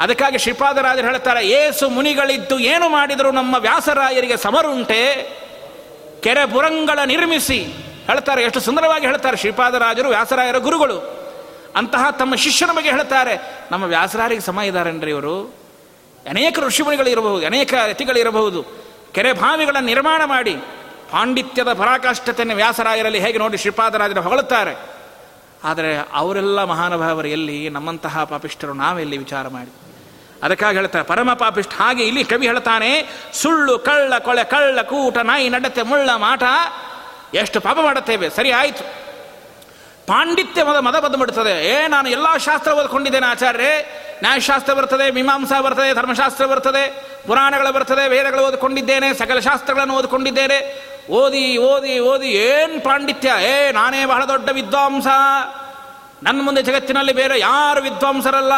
ಅದಕ್ಕಾಗಿ 0.00 0.38
ಶ್ರೀಪಾದರಾಜರು 0.38 1.06
ಹೇಳ್ತಾರೆ, 1.06 1.48
ಏಸು 1.48 1.88
ಮುನಿಗಳಿದ್ದು 1.88 2.58
ಏನು 2.58 2.88
ಮಾಡಿದರು 2.88 3.30
ನಮ್ಮ 3.30 3.54
ವ್ಯಾಸರಾಯರಿಗೆ 3.58 4.36
ಸಮರುಂಟೆ. 4.36 5.02
ಕೆರೆ 6.20 6.44
ಬುರಂಗಳ 6.44 6.98
ನಿರ್ಮಿಸಿ 7.06 7.60
ಹೇಳ್ತಾರೆ, 8.06 8.42
ಎಷ್ಟು 8.42 8.60
ಸುಂದರವಾಗಿ 8.60 9.06
ಹೇಳ್ತಾರೆ 9.06 9.36
ಶ್ರೀಪಾದರಾಜರು, 9.36 10.08
ವ್ಯಾಸರಾಯರ 10.08 10.58
ಗುರುಗಳು. 10.58 10.98
ಅಂತಹ 11.76 12.10
ತಮ್ಮ 12.10 12.34
ಶಿಷ್ಯನ 12.34 12.70
ಬಗ್ಗೆ 12.72 12.90
ಹೇಳ್ತಾರೆ. 12.90 13.64
ನಮ್ಮ 13.70 13.84
ವ್ಯಾಸರಾಯರಿಗೆ 13.84 14.40
ಸಮ 14.40 14.60
ಇದ್ದಾರೆನ್ರಿ 14.60 15.10
ಇವರು? 15.10 15.54
ಅನೇಕ 16.28 16.58
ಋಷಿಮುನಿಗಳು 16.58 17.08
ಇರಬಹುದು 17.08 17.46
ಅನೇಕ 17.46 17.74
ರತಿಗಳಿರಬಹುದು 17.74 18.62
ಕೆರೆ 19.12 19.32
ಭಾವಿಗಳನ್ನು 19.32 19.86
ನಿರ್ಮಾಣ 19.86 20.22
ಮಾಡಿ, 20.24 20.54
ಪಾಂಡಿತ್ಯದ 21.10 21.72
ಪರಾಕಾಷ್ಠತೆಯನ್ನು 21.72 22.54
ವ್ಯಾಸರಾಯರಲ್ಲಿ 22.54 23.18
ಹೇಗೆ 23.18 23.38
ನೋಡಿ 23.38 23.56
ಶ್ರೀಪಾದರಾಜರು 23.56 24.20
ಹೊಗಳುತ್ತಾರೆ. 24.20 24.76
ಆದರೆ 25.64 26.08
ಅವರೆಲ್ಲ 26.12 26.64
ಮಹಾನುಭಾವರು 26.64 27.28
ಎಲ್ಲಿ 27.28 27.68
ನಮ್ಮಂತಹ 27.68 28.24
ಪಾಪಿಷ್ಟರು 28.24 28.72
ನಾವೆಲ್ಲಿ 28.72 29.18
ವಿಚಾರ 29.18 29.48
ಮಾಡಿ? 29.48 29.70
ಅದಕ್ಕಾಗಿ 30.42 30.76
ಹೇಳ್ತಾರೆ, 30.76 31.04
ಪರಮ 31.04 31.32
ಪಾಪಿಷ್ಟ 31.32 31.70
ಹಾಗೆ 31.76 32.04
ಇಲ್ಲಿ 32.04 32.24
ಕವಿ 32.24 32.46
ಹೇಳ್ತಾನೆ, 32.46 32.90
ಸುಳ್ಳು, 33.32 33.78
ಕಳ್ಳ, 33.78 34.18
ಕೊಳೆ, 34.18 34.44
ಕಳ್ಳ, 34.44 34.82
ಕೂಟ, 34.82 35.18
ನಾಯಿ, 35.18 35.48
ನಡತೆ, 35.48 35.82
ಮುಳ್ಳ, 35.82 36.10
ಮಾಟ 36.16 36.42
ಎಷ್ಟು 37.36 37.60
ಪಾಪ 37.60 37.78
ಮಾಡುತ್ತೇವೆ? 37.82 38.30
ಸರಿ, 38.30 38.52
ಆಯಿತು. 38.52 39.06
ಪಾಂಡಿತ್ಯ 40.06 40.64
ಮದ 40.64 40.76
ಮದ 40.76 40.98
ಬಂದು 40.98 41.18
ಬಿಡ್ತದೆ. 41.18 41.68
ಏ, 41.68 41.86
ನಾನು 41.86 42.08
ಎಲ್ಲ 42.08 42.36
ಶಾಸ್ತ್ರ 42.36 42.72
ಓದ್ಕೊಂಡಿದ್ದೇನೆ 42.72 43.26
ಆಚಾರ್ಯ 43.26 43.64
ನ್ಯಾಯಶಾಸ್ತ್ರ 44.22 44.72
ಬರ್ತದೆ, 44.74 45.10
ಮೀಮಾಂಸಾ 45.10 45.60
ಬರ್ತದೆ, 45.60 45.94
ಧರ್ಮಶಾಸ್ತ್ರ 45.94 46.46
ಬರ್ತದೆ, 46.46 47.04
ಪುರಾಣಗಳು 47.26 47.72
ಬರ್ತದೆ, 47.72 48.08
ವೇದಗಳು 48.08 48.42
ಓದ್ಕೊಂಡಿದ್ದೇನೆ, 48.42 49.14
ಸಕಲ 49.14 49.38
ಶಾಸ್ತ್ರಗಳನ್ನು 49.38 49.94
ಓದ್ಕೊಂಡಿದ್ದೇನೆ. 49.94 50.86
ಓದಿ 51.10 51.56
ಓದಿ 51.56 51.98
ಓದಿ, 51.98 52.26
ಏನು 52.26 52.84
ಪಾಂಡಿತ್ಯ? 52.84 53.32
ಏ, 53.40 53.72
ನಾನೇ 53.72 54.04
ಬಹಳ 54.04 54.24
ದೊಡ್ಡ 54.24 54.48
ವಿದ್ವಾಂಸ. 54.48 55.06
ನನ್ನ 56.22 56.42
ಮುಂದೆ 56.42 56.62
ಜಗತ್ತಿನಲ್ಲಿ 56.62 57.12
ಬೇರೆ 57.12 57.40
ಯಾರು 57.40 57.82
ವಿದ್ವಾಂಸರಲ್ಲ? 57.82 58.54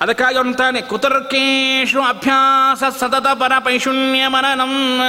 ಅದಕ್ಕಾಗಿ 0.00 0.38
ಅಂತಾನೆ, 0.38 0.80
ಕುತರ್ಕೇಶು 0.80 2.02
ಅಭ್ಯಾಸ 2.02 2.84
ಸತತ 2.98 3.26
ಪರ 3.26 3.52
ಪೈಶುಣ್ಯ 3.64 4.28
ಮನನಂ. 4.28 5.00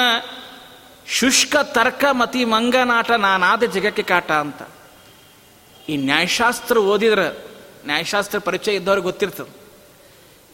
ಶುಷ್ಕ, 1.07 1.55
ತರ್ಕ, 1.63 2.05
ಮತಿ 2.11 2.45
ಮಂಗನಾಟ 2.45 3.11
ನಾನಾದ 3.11 3.63
ಜಗಕ್ಕೆ 3.63 4.03
ಕಾಟ 4.03 4.31
ಅಂತ. 4.31 4.61
ಈ 5.89 5.97
ನ್ಯಾಯಶಾಸ್ತ್ರ 5.97 6.77
ಓದಿದ್ರೆ, 6.77 7.47
ನ್ಯಾಯಶಾಸ್ತ್ರ 7.85 8.39
ಪರಿಚಯ 8.39 8.75
ಇದ್ದವ್ರಿಗೆ 8.75 9.05
ಗೊತ್ತಿರ್ತದೆ. 9.05 9.65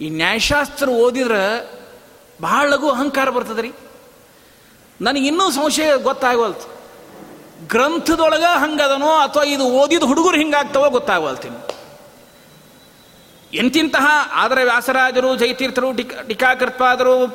ಈ 0.06 0.10
ನ್ಯಾಯಶಾಸ್ತ್ರ 0.10 0.90
ಓದಿದ್ರೆ 0.90 1.72
ಬಹಳ 2.42 2.68
ಲಘು 2.70 2.90
ಅಹಂಕಾರ 2.90 3.30
ಬರ್ತದೆ 3.30 3.62
ರೀ 3.62 3.72
ನನಗೆ 5.02 5.28
ಇನ್ನೂ 5.28 5.52
ಸಂಶಯ 5.52 5.96
ಗೊತ್ತಾಗವಲ್ತು. 5.96 6.82
ಗ್ರಂಥದೊಳಗ 7.68 8.44
ಹಂಗದನೋ 8.44 9.10
ಅಥವಾ 9.10 9.44
ಇದು 9.44 9.64
ಓದಿದ 9.64 10.04
ಹುಡುಗರು 10.04 10.38
ಹಿಂಗಾಗ್ತವೋ 10.38 10.90
ಗೊತ್ತಾಗವಲ್ತೀನಿ 10.90 11.81
ಎಂತಿಂತಹ 13.54 14.30
ಆದರೆ 14.34 14.64
ವ್ಯಾಸರಾಜರು, 14.64 15.36
ಜಯತೀರ್ಥರು 15.36 15.94
ಟಿಕಾ 15.94 16.22
ಟೀಕಾಕೃತ್ಪಾದರು 16.22 17.28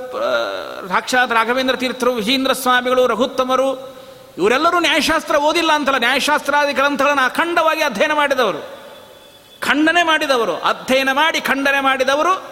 ಸಾಕ್ಷಾತ್ 0.89 1.33
ರಾಘವೇಂದ್ರ 1.33 1.77
ತೀರ್ಥರು 1.77 2.13
ವಿಜೇಂದ್ರ 2.13 2.53
ಸ್ವಾಮಿಗಳು, 2.53 3.07
ರಘುತ್ತಮರು, 3.07 3.97
ಇವರೆಲ್ಲರೂ 4.39 4.79
ನ್ಯಾಯಶಾಸ್ತ್ರ 4.79 5.37
ಓದಿಲ್ಲ 5.37 5.73
ಅಂತಲ್ಲ. 5.73 5.99
ನ್ಯಾಯಶಾಸ್ತ್ರಾದಿ 5.99 6.73
ಗ್ರಂಥಗಳನ್ನು 6.73 7.23
ಅಖಂಡವಾಗಿ 7.23 7.83
ಅಧ್ಯಯನ 7.83 8.13
ಮಾಡಿದವರು. 8.13 8.59
ಖಂಡನೆ 9.61 10.03
ಮಾಡಿದವರು. 10.03 10.57
ಅಧ್ಯಯನ 10.57 11.09
ಮಾಡಿ 11.13 11.41
ಖಂಡನೆ 11.41 11.81
ಮಾಡಿದವರು. 11.81 12.45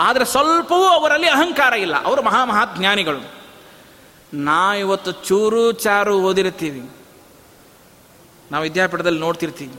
ಆದರೆ 0.00 0.24
ಸ್ವಲ್ಪವೂ 0.24 0.84
ಅವರಲ್ಲಿ 0.84 1.28
ಅಹಂಕಾರ 1.28 1.72
ಇಲ್ಲ. 1.72 2.04
ಅವರು 2.04 2.22
ಮಹಾಮಹಾಜ್ಞಾನಿಗಳು. 2.22 3.32
ನಾ 4.34 4.74
ಇವತ್ತು 4.74 5.10
ಚೂರು 5.10 5.72
ಚಾರು 5.72 6.18
ಓದಿರ್ತೀವಿ. 6.18 6.90
ನಾವು 8.52 8.62
ವಿದ್ಯಾಪೀಠದಲ್ಲಿ 8.62 9.20
ನೋಡ್ತಿರ್ತೀವಿ. 9.20 9.74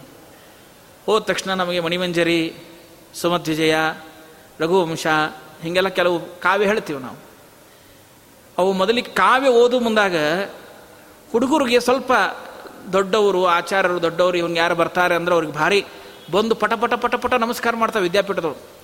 ಹೋದ 1.05 1.21
ತಕ್ಷಣ 1.21 1.53
ನಮಗೆ 1.53 1.79
ಮಣಿಮಂಜರಿ 1.79 2.55
ಸುಮಧ್ವಿಜಯ, 3.15 3.75
ರಘುವಂಶ, 4.59 5.07
ಹೀಗೆಲ್ಲ 5.61 5.89
ಕೆಲವು 5.89 6.19
ಕಾವ್ಯ 6.41 6.65
ಹೇಳ್ತೀವಿ 6.65 6.99
ನಾವು. 6.99 7.17
ಅವು 8.57 8.71
ಮೊದಲಿಗೆ 8.71 9.11
ಕಾವ್ಯ 9.11 9.49
ಓದು 9.49 9.79
ಮುಂದಾಗ 9.79 10.15
ಹುಡುಗರಿಗೆ 11.31 11.79
ಸ್ವಲ್ಪ 11.79 12.11
ದೊಡ್ಡವರು, 12.93 13.45
ಆಚಾರ್ಯರು, 13.45 14.01
ದೊಡ್ಡವರು 14.01 14.37
ಇವ್ನು 14.37 14.55
ಯಾರು 14.55 14.75
ಬರ್ತಾರೆ 14.75 15.15
ಅಂದ್ರೆ 15.15 15.33
ಅವ್ರಿಗೆ 15.33 15.53
ಭಾರಿ 15.53 15.85
ಬಂದು 16.31 16.55
ಪಟ 16.55 16.73
ಪಟ 16.73 16.93
ಪಟ 16.93 17.15
ಪಟ 17.15 17.33
ನಮಸ್ಕಾರ 17.33 17.75
ಮಾಡ್ತಾವೆ 17.75 18.03
ವಿದ್ಯಾಪೀಠದವ್ರು. 18.03 18.81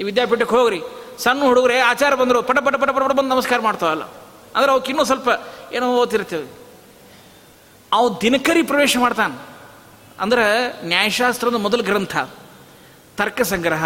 ಈ 0.00 0.02
ವಿದ್ಯಾಪೀಠಕ್ಕೆ 0.02 0.56
ಹೋಗ್ರಿ. 0.56 0.80
ಸಣ್ಣ 1.18 1.42
ಹುಡುಗರೇ 1.42 1.78
ಆಚಾರ 1.78 2.14
ಬಂದರು 2.14 2.42
ಪಟ 2.42 2.58
ಪಟ 2.58 2.74
ಪಟ 2.74 2.90
ಪಟ 2.90 3.02
ಬಂದು 3.02 3.28
ನಮಸ್ಕಾರ 3.28 3.60
ಮಾಡ್ತಾವಲ್ಲ 3.60 4.02
ಅಂದ್ರೆ 4.56 4.72
ಅವಕ್ಕೆ 4.72 4.90
ಇನ್ನೂ 4.90 5.04
ಸ್ವಲ್ಪ 5.04 5.28
ಏನೋ 5.72 5.96
ಓದ್ತಿರ್ತೇವೆ. 5.96 6.46
ಅವು 7.92 8.20
ದಿನಕರಿ 8.20 8.62
ಪ್ರವೇಶ 8.62 8.96
ಮಾಡ್ತಾನೆ. 9.00 9.38
ಅಂದ್ರೆ 10.20 10.72
ನ್ಯಾಯಶಾಸ್ತ್ರದ 10.86 11.54
ಮೊದಲ 11.54 11.80
ಗ್ರಂಥ. 11.80 12.16
ತರ್ಕ 13.16 13.42
ಸಂಗ್ರಹ, 13.42 13.84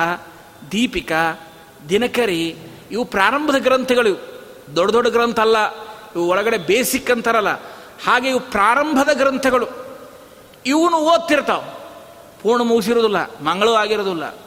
ದೀಪಿಕಾ, 0.72 1.48
ದಿನಕರಿ, 1.88 2.56
ಇವು 2.90 3.04
ಪ್ರಾರಂಭದ 3.04 3.54
ಗ್ರಂಥಗಳು. 3.58 4.42
ದೊಡ್ಡ 4.76 4.92
ದೊಡ್ಡ 4.92 5.08
ಗ್ರಂಥ 5.08 5.40
ಅಲ್ಲ, 5.40 5.74
ಇವು 6.16 6.28
ಒಳಗಡೆ 6.28 6.58
ಬೇಸಿಕ್ 6.58 7.10
ಅಂತಾರಲ್ಲ. 7.10 7.48
ಹಾಗೆ 8.04 8.28
ಇವು 8.28 8.40
ಪ್ರಾರಂಭದ 8.40 9.08
ಗ್ರಂಥಗಳು. 9.12 9.66
ಇವನು 10.66 10.96
ಓದ್ತಿರ್ತಾವ. 10.96 11.64
ಪೂರ್ಣ 12.42 12.62
ಮುಗಿಸಿರೋದಿಲ್ಲ, 12.62 13.40
ಮಂಗಳೂ 13.40 13.72
ಆಗಿರೋದಿಲ್ಲ. 13.72 14.38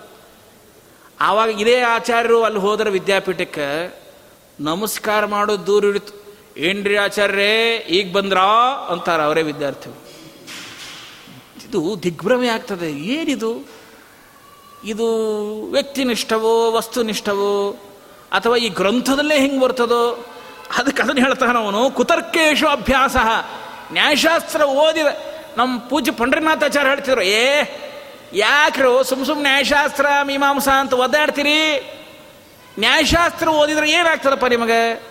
ಆವಾಗ 1.21 1.61
ಇದೇ 1.61 1.81
ಆಚಾರ್ಯರು 1.81 2.43
ಅಲ್ಲಿ 2.43 2.59
ಹೋದರೆ 2.59 2.89
ವಿದ್ಯಾಪೀಠಕ್ಕೆ 2.89 3.99
ನಮಸ್ಕಾರ 4.59 5.25
ಮಾಡೋದು 5.25 5.65
ದೂರ 5.65 5.85
ಇಡಿತು 5.85 6.23
ಏನ್ರಿ 6.57 6.97
ಆಚಾರ್ಯರೇ, 6.97 7.75
ಈಗ 7.75 8.15
ಬಂದ್ರಾ? 8.15 8.87
ಅಂತಾರೆ 8.89 9.23
ಅವರೇ 9.23 9.41
ವಿದ್ಯಾರ್ಥಿಗಳು. 9.41 10.03
ಇದು 11.69 12.03
ದಿಗ್ಭ್ರಮೆ 12.03 12.47
ಆಗ್ತದೆ. 12.47 12.91
ಏನಿದು? 12.91 13.82
ಇದು 14.83 15.05
ವ್ಯಕ್ತಿನಿಷ್ಠವೋ, 15.71 16.71
ವಸ್ತುನಿಷ್ಠವೋ, 16.71 17.71
ಅಥವಾ 18.31 18.55
ಈ 18.55 18.69
ಗ್ರಂಥದಲ್ಲೇ 18.69 19.39
ಹೆಂಗೆ 19.39 19.59
ಬರ್ತದೋ, 19.59 20.25
ಅದಕ್ಕೆ 20.77 21.03
ಅದನ್ನು 21.03 21.21
ಹೇಳ್ತಾನೆ 21.21 21.59
ಅವನು, 21.59 21.91
ಕುತರ್ಕೇಶು 21.91 22.67
ಅಭ್ಯಾಸ. 22.67 23.15
ನ್ಯಾಯಶಾಸ್ತ್ರ 23.91 24.61
ಓದಿದ 24.61 25.05
ನಮ್ಮ 25.57 25.79
ಪೂಜ್ಯ 25.79 26.11
ಪಂಡ್ರಿನಾಥಾಚಾರ್ಯ 26.11 26.89
ಹೇಳ್ತಿದ್ರು, 26.89 27.21
ಏ, 27.21 27.63
ಯಾಕ್ರು 28.33 29.03
ಸುಮ್ 29.03 29.25
ಸುಮ್ 29.25 29.41
ನ್ಯಾಯಶಾಸ್ತ್ರ, 29.41 30.05
ಮೀಮಾಂಸಾ 30.23 30.71
ಅಂತ 30.71 30.93
ಒದ್ದಾಡ್ತೀರಿ? 30.93 31.89
ನ್ಯಾಯಶಾಸ್ತ್ರ 32.79 33.47
ಓದಿದ್ರೆ 33.47 33.91
ಏನಾಗ್ತದಪ್ಪ 33.91 34.45
ನಿಮಗೆ? 34.45 35.03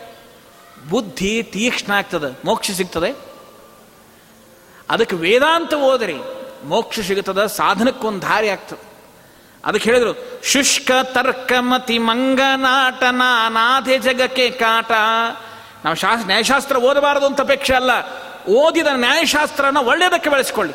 ಬುದ್ಧಿ 0.91 1.43
ತೀಕ್ಷ್ಣ 1.43 1.93
ಆಗ್ತದೆ, 1.93 2.39
ಮೋಕ್ಷ 2.45 2.71
ಸಿಗ್ತದೆ. 2.71 3.17
ಅದಕ್ಕೆ 4.91 5.17
ವೇದಾಂತ 5.17 5.75
ಓದ್ರಿ, 5.75 6.15
ಮೋಕ್ಷ 6.65 7.01
ಸಿಗುತ್ತದೆ, 7.01 7.49
ಸಾಧನಕ್ಕೊಂದು 7.49 8.23
ದಾರಿ 8.23 8.49
ಆಗ್ತದೆ. 8.49 8.92
ಅದಕ್ಕೆ 9.65 9.91
ಹೇಳಿದರು, 9.91 10.13
ಶುಷ್ಕ 10.45 10.91
ತರ್ಕ 11.03 11.53
ಮತಿ 11.59 11.99
ಮಂಗನಾಟ 11.99 13.03
ನಾನಾಥೆ 13.11 13.99
ಜಗಕ್ಕೆ 13.99 14.51
ಕಾಟ. 14.51 14.93
ನಾವು 15.85 15.97
ಶಾಸ್ತ್ರ 15.97 16.27
ನ್ಯಾಯಶಾಸ್ತ್ರ 16.27 16.77
ಓದಬಾರದು 16.77 17.27
ಅಂತ 17.27 17.41
ಅಪೇಕ್ಷೆ 17.41 17.75
ಅಲ್ಲ. 17.75 17.93
ಓದಿದ 18.49 18.87
ನ್ಯಾಯಶಾಸ್ತ್ರನ 18.95 19.77
ಒಳ್ಳೆಯದಕ್ಕೆ 19.77 20.31
ಬೆಳೆಸ್ಕೊಳ್ಳಿ. 20.31 20.75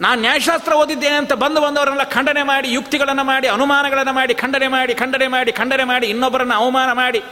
ನಾನು 0.00 0.20
ನ್ಯಾಯಶಾಸ್ತ್ರ 0.20 0.72
ಓದಿದ್ದೇನೆ 0.72 1.16
ಅಂತ 1.16 1.32
ಬಂದು 1.32 1.60
ಬಂದವರನ್ನೆಲ್ಲ 1.60 2.10
ಖಂಡನೆ 2.10 2.42
ಮಾಡಿ, 2.42 2.72
ಯುಕ್ತಿಗಳನ್ನು 2.72 3.24
ಮಾಡಿ, 3.24 3.48
ಅನುಮಾನಗಳನ್ನು 3.48 4.12
ಮಾಡಿ, 4.12 4.34
ಖಂಡನೆ 4.34 4.68
ಮಾಡಿ 4.68 4.94
ಖಂಡನೆ 4.94 5.26
ಮಾಡಿ 5.26 5.52
ಖಂಡನೆ 5.52 5.84
ಮಾಡಿ, 5.84 6.06
ಇನ್ನೊಬ್ಬರನ್ನು 6.06 6.54
ಅವಮಾನ 6.54 6.92
ಮಾಡಿ. 6.92 7.22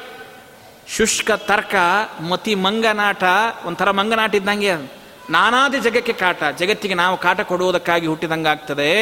ಶುಷ್ಕ 0.97 1.31
ತರ್ಕ 1.31 1.75
ಮತಿ 2.21 2.55
ಮಂಗನಾಟ, 2.55 3.23
ಒಂಥರ 3.65 3.91
ಮಂಗನಾಟ 3.91 4.35
ಇದ್ದಂಗೆ 4.35 4.73
ನಾನಾದಿ 5.31 5.81
ಜಗಕ್ಕೆ 5.81 6.13
ಕಾಟ. 6.13 6.43
ಜಗತ್ತಿಗೆ 6.59 6.95
ನಾವು 6.95 7.17
ಕಾಟ 7.17 7.41
ಕೊಡುವುದಕ್ಕಾಗಿ 7.41 8.07
ಹುಟ್ಟಿದಂಗಾಗ್ತದೆ. 8.07 8.93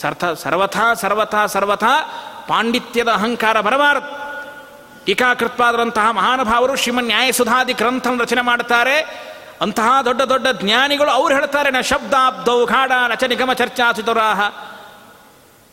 ಸರ್ಥ, 0.00 0.24
ಸರ್ವಥಾ 0.24 0.94
ಸರ್ವಥಾ 0.94 1.46
ಸರ್ವಥಾ, 1.46 2.00
ಪಾಂಡಿತ್ಯದ 2.48 3.08
ಅಹಂಕಾರ 3.08 3.60
ಬರಬಾರದು. 3.60 4.24
ಟೀಕಾಕೃತ್ಪಾದರಂತಹ 5.04 6.10
ಮಹಾನುಭಾವರು 6.10 6.76
ಶ್ರೀಮನ್ 6.76 7.06
ನ್ಯಾಯಸುಧಾದಿ 7.06 7.72
ಗ್ರಂಥ 7.72 8.06
ರಚನೆ 8.20 8.40
ಮಾಡುತ್ತಾರೆ. 8.40 9.24
ಅಂತಹ 9.60 10.02
ದೊಡ್ಡ 10.04 10.22
ದೊಡ್ಡ 10.22 10.46
ಜ್ಞಾನಿಗಳು 10.52 11.10
ಅವ್ರು 11.10 11.34
ಹೇಳ್ತಾರೆ, 11.34 11.70
ನ 11.70 11.80
ಶಬ್ದಾಬ್ದೌ 11.80 12.64
ಘಾಡ 12.64 12.92
ನಚ 13.08 13.24
ನಿಗಮ 13.24 13.52
ಚರ್ಚಾಚಿತುರಾಹ 13.52 14.40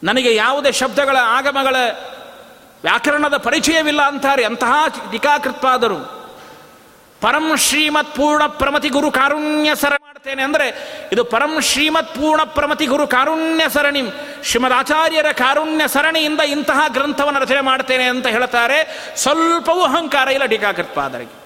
ನನಗೆ 0.04 0.36
ಯಾವುದೇ 0.36 0.72
ಶಬ್ದಗಳ 0.72 1.18
ಆಗಮಗಳ 1.22 1.76
ವ್ಯಾಕರಣದ 2.84 3.38
ಪರಿಚಯವಿಲ್ಲ 3.38 4.02
ಅಂತಾರೆ 4.02 4.44
ಅಂತಹ 4.44 4.74
ಟೀಕಾಕೃತ್ಪಾದರು 5.12 6.21
ಪರಂ 7.22 7.58
ಶ್ರೀಮತ್ 7.58 8.16
ಪೂರ್ಣ 8.16 8.46
ಪ್ರಮತಿ 8.46 8.90
ಗುರು 8.90 9.12
ಕಾರುಣ್ಯ 9.12 9.76
ಸರ 9.76 9.94
ಮಾಡ್ತೇನೆ 10.06 10.42
ಅಂದರೆ 10.42 10.68
ಇದು 11.12 11.24
ಪರಂ 11.24 11.62
ಶ್ರೀಮತ್ 11.62 12.16
ಪೂರ್ಣ 12.16 12.44
ಪ್ರಮತಿ 12.44 12.86
ಗುರು 12.86 13.08
ಕಾರುಣ್ಯ 13.08 13.70
ಸರಣಿ. 13.70 14.02
ಶ್ರೀಮದಾಚಾರ್ಯರ 14.44 15.26
ಕಾರುಣ್ಯ 15.32 15.88
ಸರಣಿಯಿಂದ 15.88 16.40
ಇಂತಹ 16.40 16.80
ಗ್ರಂಥವನ್ನು 16.88 17.40
ರಚನೆ 17.40 17.62
ಮಾಡ್ತೇನೆ 17.62 18.04
ಅಂತ 18.04 18.28
ಹೇಳ್ತಾರೆ. 18.28 19.08
ಸ್ವಲ್ಪವೂ 19.18 19.82
ಅಹಂಕಾರ 19.82 20.28
ಇಲ್ಲ 20.28 20.46
ಟೀಕಾಕೃತ್ಪಾದರಿಗೆ 20.46 21.42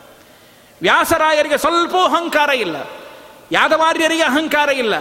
ವ್ಯಾಸರಾಯರಿಗೆ 0.82 1.57
ಸ್ವಲ್ಪವೂ 1.57 2.03
ಅಹಂಕಾರ 2.03 2.49
ಇಲ್ಲ. 2.49 2.76
ಯಾದವಾರ್ಯರಿಗೆ 3.51 4.23
ಅಹಂಕಾರ 4.23 4.69
ಇಲ್ಲ. 4.69 4.93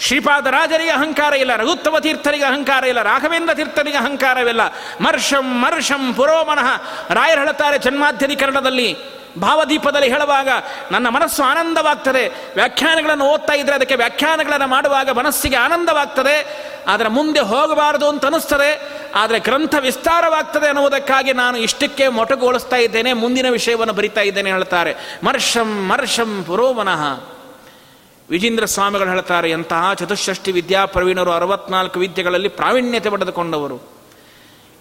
ಶ್ರೀಪಾದರಾಜರಿಗೆ 0.00 0.90
ಅಹಂಕಾರ 0.90 1.32
ಇಲ್ಲ. 1.32 1.56
ರಘುತ್ತಮ 1.56 1.98
ತೀರ್ಥರಿಗೆ 1.98 2.44
ಅಹಂಕಾರ 2.44 2.84
ಇಲ್ಲ. 2.84 3.02
ರಾಘವೇಂದ್ರ 3.02 3.54
ತೀರ್ಥರಿಗೆ 3.54 3.96
ಅಹಂಕಾರವಿಲ್ಲ. 3.96 4.60
ಮರ್ಷಂ 5.00 5.60
ಮರ್ಷಂ 5.60 6.14
ಪುರೋಮನಃ 6.14 6.82
ರಾಯರ್ 7.14 7.38
ಹೇಳುತ್ತಾರೆ 7.38 7.78
ಜನ್ಮಾಧ್ಯಧಿಕರಣದಲ್ಲಿ 7.78 9.14
ಭಾವದೀಪದಲ್ಲಿ 9.38 10.08
ಹೇಳುವಾಗ 10.08 10.48
ನನ್ನ 10.90 11.08
ಮನಸ್ಸು 11.08 11.42
ಆನಂದವಾಗ್ತದೆ. 11.42 12.28
ವ್ಯಾಖ್ಯಾನಗಳನ್ನು 12.54 13.24
ಓದ್ತಾ 13.24 13.52
ಇದ್ರೆ 13.52 13.74
ಅದಕ್ಕೆ 13.74 13.94
ವ್ಯಾಖ್ಯಾನಗಳನ್ನು 13.94 14.66
ಮಾಡುವಾಗ 14.66 15.10
ಮನಸ್ಸಿಗೆ 15.10 15.56
ಆನಂದವಾಗ್ತದೆ. 15.56 16.64
ಆದರೆ 16.88 17.08
ಮುಂದೆ 17.08 17.40
ಹೋಗಬಾರದು 17.40 18.08
ಅಂತ 18.08 18.26
ಅನಿಸ್ತದೆ 18.26 18.80
ಆದರೆ 19.14 19.38
ಗ್ರಂಥ 19.38 19.74
ವಿಸ್ತಾರವಾಗ್ತದೆ 19.80 20.66
ಅನ್ನುವುದಕ್ಕಾಗಿ 20.66 21.32
ನಾನು 21.32 21.58
ಇಷ್ಟಕ್ಕೆ 21.58 22.08
ಮೊಟಗೊಳಿಸ್ತಾ 22.08 22.76
ಇದ್ದೇನೆ. 22.76 23.12
ಮುಂದಿನ 23.12 23.48
ವಿಷಯವನ್ನು 23.50 23.92
ಬರಿತಾ 23.92 24.20
ಇದ್ದೇನೆ 24.20 24.52
ಹೇಳ್ತಾರೆ. 24.52 25.18
ಮರ್ಷಂ 25.24 25.88
ಮರ್ಷಂ 25.88 26.44
ಪುರೋಮನಃ. 26.46 27.20
ವಿಜೇಂದ್ರ 28.30 28.64
ಸ್ವಾಮಿಗಳು 28.64 29.08
ಹೇಳ್ತಾರೆ, 29.08 29.50
ಎಂತಹ 29.50 29.92
ವಿದ್ಯಾ 30.52 30.84
ಪ್ರವೀಣರು 30.84 31.32
ಅರವತ್ನಾಲ್ಕು 31.32 31.98
ವಿದ್ಯೆಗಳಲ್ಲಿ 31.98 32.48
ಪ್ರಾವೀಣ್ಯತೆ 32.48 33.10
ಪಡೆದುಕೊಂಡವರು. 33.10 33.94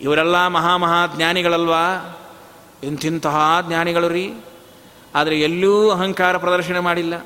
ಇವರೆಲ್ಲ 0.02 0.48
ಮಹಾಮಹಾ 0.48 1.08
ಜ್ಞಾನಿಗಳಲ್ವಾ 1.16 2.20
ಇಂತಿಂತಹ 2.84 3.58
ಜ್ಞಾನಿಗಳು 3.68 4.08
ರೀ? 4.08 4.34
ಆದರೆ 5.16 5.40
ಎಲ್ಲೂ 5.40 5.92
ಅಹಂಕಾರ 5.92 6.38
ಪ್ರದರ್ಶನ 6.38 6.80
ಮಾಡಿಲ್ಲ. 6.80 7.26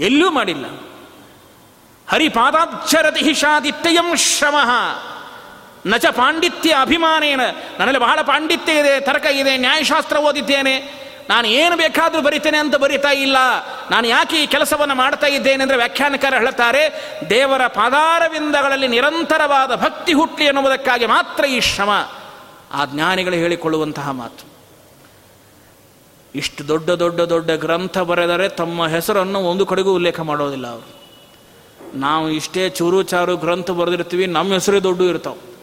ಎಲ್ಲೂ 0.00 0.30
ಮಾಡಿಲ್ಲ. 0.30 0.64
ಹರಿಪಾದಾಕ್ಷರತಿ 2.08 3.20
ಹಿಷಾದಿತ್ಯಯಂ 3.24 4.16
ಶ್ರಮಃ. 4.16 4.70
ನಚ 5.86 6.06
ಪಾಂಡಿತ್ಯ 6.06 6.76
ಅಭಿಮಾನೇನ. 6.80 7.40
ನನ್ನಲ್ಲಿ 7.78 8.00
ಬಹಳ 8.00 8.18
ಪಾಂಡಿತ್ಯ 8.22 8.72
ಇದೆ, 8.72 9.00
ತರ್ಕ 9.00 9.26
ಇದೆ, 9.26 9.56
ನ್ಯಾಯಶಾಸ್ತ್ರ 9.56 10.16
ಓದಿದ್ದೇನೆ. 10.16 11.08
ನಾನು 11.30 11.48
ಏನು 11.48 11.76
ಬೇಕಾದರೂ 11.76 12.22
ಬರಿತೇನೆ 12.22 12.58
ಅಂತ 12.58 12.76
ಬರಿತಾ 12.76 13.08
ಇಲ್ಲ. 13.08 13.36
ನಾನು 13.90 14.06
ಯಾಕೆ 14.06 14.42
ಈ 14.42 14.46
ಕೆಲಸವನ್ನು 14.46 14.94
ಮಾಡ್ತಾ 14.94 15.26
ಇದ್ದೇನೆ 15.26 15.62
ಅಂದರೆ 15.62 15.76
ವ್ಯಾಖ್ಯಾನಕಾರ 15.76 16.34
ಹೇಳ್ತಾರೆ 16.34 17.10
ದೇವರ 17.30 17.66
ಪಾದಾರವಿಂದಗಳಲ್ಲಿ 17.66 18.88
ನಿರಂತರವಾದ 18.88 19.74
ಭಕ್ತಿ 19.74 20.12
ಹುಟ್ಟಲಿ 20.12 20.46
ಎನ್ನುವುದಕ್ಕಾಗಿ 20.46 21.06
ಮಾತ್ರ 21.06 21.44
ಈ 21.44 21.60
ಶ್ರಮ. 21.60 21.90
ಆ 22.72 22.84
ಜ್ಞಾನಿಗಳು 22.84 23.34
ಹೇಳಿಕೊಳ್ಳುವಂತಹ 23.34 24.10
ಮಾತು. 24.10 24.57
ಇಷ್ಟು 26.34 26.68
ದೊಡ್ಡ 26.68 26.90
ದೊಡ್ಡ 26.90 27.20
ದೊಡ್ಡ 27.20 27.50
ಗ್ರಂಥ 27.50 27.98
ಬರೆದರೆ 27.98 28.48
ತಮ್ಮ 28.48 28.86
ಹೆಸರನ್ನು 28.86 29.38
ಒಂದು 29.38 29.66
ಕಡೆಗೂ 29.66 29.94
ಉಲ್ಲೇಖ 29.94 30.20
ಮಾಡೋದಿಲ್ಲ 30.20 30.66
ಅವರು. 30.66 30.98
ನಾವು 31.94 32.30
ಇಷ್ಟೇ 32.30 32.68
ಚೂರು 32.68 33.02
ಚಾರು 33.02 33.36
ಗ್ರಂಥ 33.36 33.70
ಬರೆದಿರ್ತೀವಿ, 33.70 34.26
ನಮ್ಮ 34.26 34.52
ಹೆಸರೇ 34.52 34.80
ದೊಡ್ಡ 34.80 35.02
ಇರ್ತಾವೆ. 35.02 35.56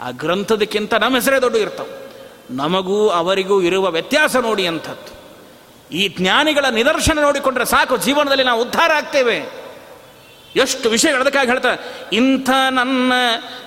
ಆ 0.00 0.10
ಗ್ರಂಥದಕ್ಕಿಂತ 0.10 0.94
ನಮ್ಮ 0.94 1.14
ಹೆಸರೇ 1.14 1.40
ದೊಡ್ಡ 1.40 1.56
ಇರ್ತಾವೆ. 1.56 2.10
ನಮಗೂ 2.50 3.08
ಅವರಿಗೂ 3.08 3.62
ಇರುವ 3.62 3.90
ವ್ಯತ್ಯಾಸ 3.90 4.36
ನೋಡಿ 4.36 4.66
ಅಂಥದ್ದು. 4.66 5.24
ಈ 5.92 6.08
ಜ್ಞಾನಿಗಳ 6.08 6.64
ನಿದರ್ಶನ 6.70 7.18
ನೋಡಿಕೊಂಡ್ರೆ 7.22 7.64
ಸಾಕು, 7.64 7.96
ಜೀವನದಲ್ಲಿ 7.96 8.44
ನಾವು 8.44 8.62
ಉದ್ಧಾರ 8.62 8.90
ಆಗ್ತೇವೆ. 8.96 9.64
ಎಷ್ಟು 10.56 10.88
ವಿಷಯಗಳು 10.88 11.20
ಅದಕ್ಕಾಗಿ 11.20 11.50
ಹೇಳ್ತಾರೆ 11.50 12.08
ಇಂಥ 12.12 12.50
ನನ್ನ 12.70 13.12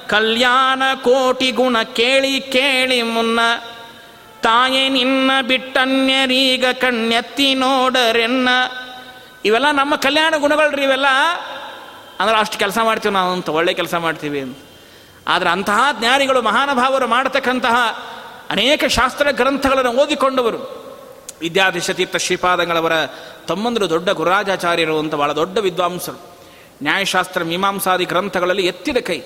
ಕಲ್ಯಾಣ 0.07 0.81
ಕೋಟಿ 0.95 1.51
ಗುಣ 1.51 1.81
ಕೇಳಿ 1.81 2.41
ಕೇಳಿ 2.41 3.01
ಮುನ್ನ 3.01 3.39
ತಾಯೇ 4.47 4.89
ನಿನ್ನ 4.89 5.31
ಬಿಟ್ಟನ್ಯರೀಗ 5.47 6.65
ಕಣ್ಣೆತ್ತಿ 6.73 7.53
ನೋಡರೆನ್ನ. 7.53 8.49
ಇವೆಲ್ಲ 9.45 9.71
ನಮ್ಮ 9.71 9.95
ಕಲ್ಯಾಣ 9.95 10.33
ಗುಣಗಳ್ರಿ 10.37 10.83
ಇವೆಲ್ಲ. 10.83 11.05
ಅಂದ್ರೆ 12.19 12.37
ಅಷ್ಟು 12.37 12.57
ಕೆಲಸ 12.57 12.77
ಮಾಡ್ತೀವಿ 12.83 13.13
ನಾವು 13.13 13.31
ಅಂತ, 13.31 13.49
ಒಳ್ಳೆ 13.49 13.73
ಕೆಲಸ 13.73 13.95
ಮಾಡ್ತೀವಿ 13.95 14.39
ಅಂತ. 14.39 14.57
ಆದರೆ 15.27 15.49
ಅಂತಹ 15.49 15.79
ಜ್ಞಾನಿಗಳು, 15.99 16.41
ಮಹಾನುಭಾವರು 16.41 17.07
ಮಾಡತಕ್ಕಂತಹ 17.07 17.75
ಅನೇಕ 18.49 18.85
ಶಾಸ್ತ್ರ 18.85 19.27
ಗ್ರಂಥಗಳನ್ನು 19.31 19.91
ಓದಿಕೊಂಡವರು. 19.91 20.57
ವಿದ್ಯಾಧಿಶತೀರ್ಥ 21.41 22.15
ಶ್ರೀಪಾದಂಗಳವರ 22.15 22.91
ತಮ್ಮಂದರು 23.47 23.89
ದೊಡ್ಡ 23.89 24.09
ಗುರಾಜಾಚಾರ್ಯರು 24.09 24.99
ಅಂತ 24.99 25.15
ಬಹಳ 25.15 25.31
ದೊಡ್ಡ 25.31 25.57
ವಿದ್ವಾಂಸರು. 25.57 26.37
ನ್ಯಾಯಶಾಸ್ತ್ರ, 26.83 27.43
ಮೀಮಾಂಸಾದಿ 27.43 28.05
ಗ್ರಂಥಗಳಲ್ಲಿ 28.05 28.65
ಎತ್ತಿದ 28.65 28.97
ಕೈ. 28.97 29.21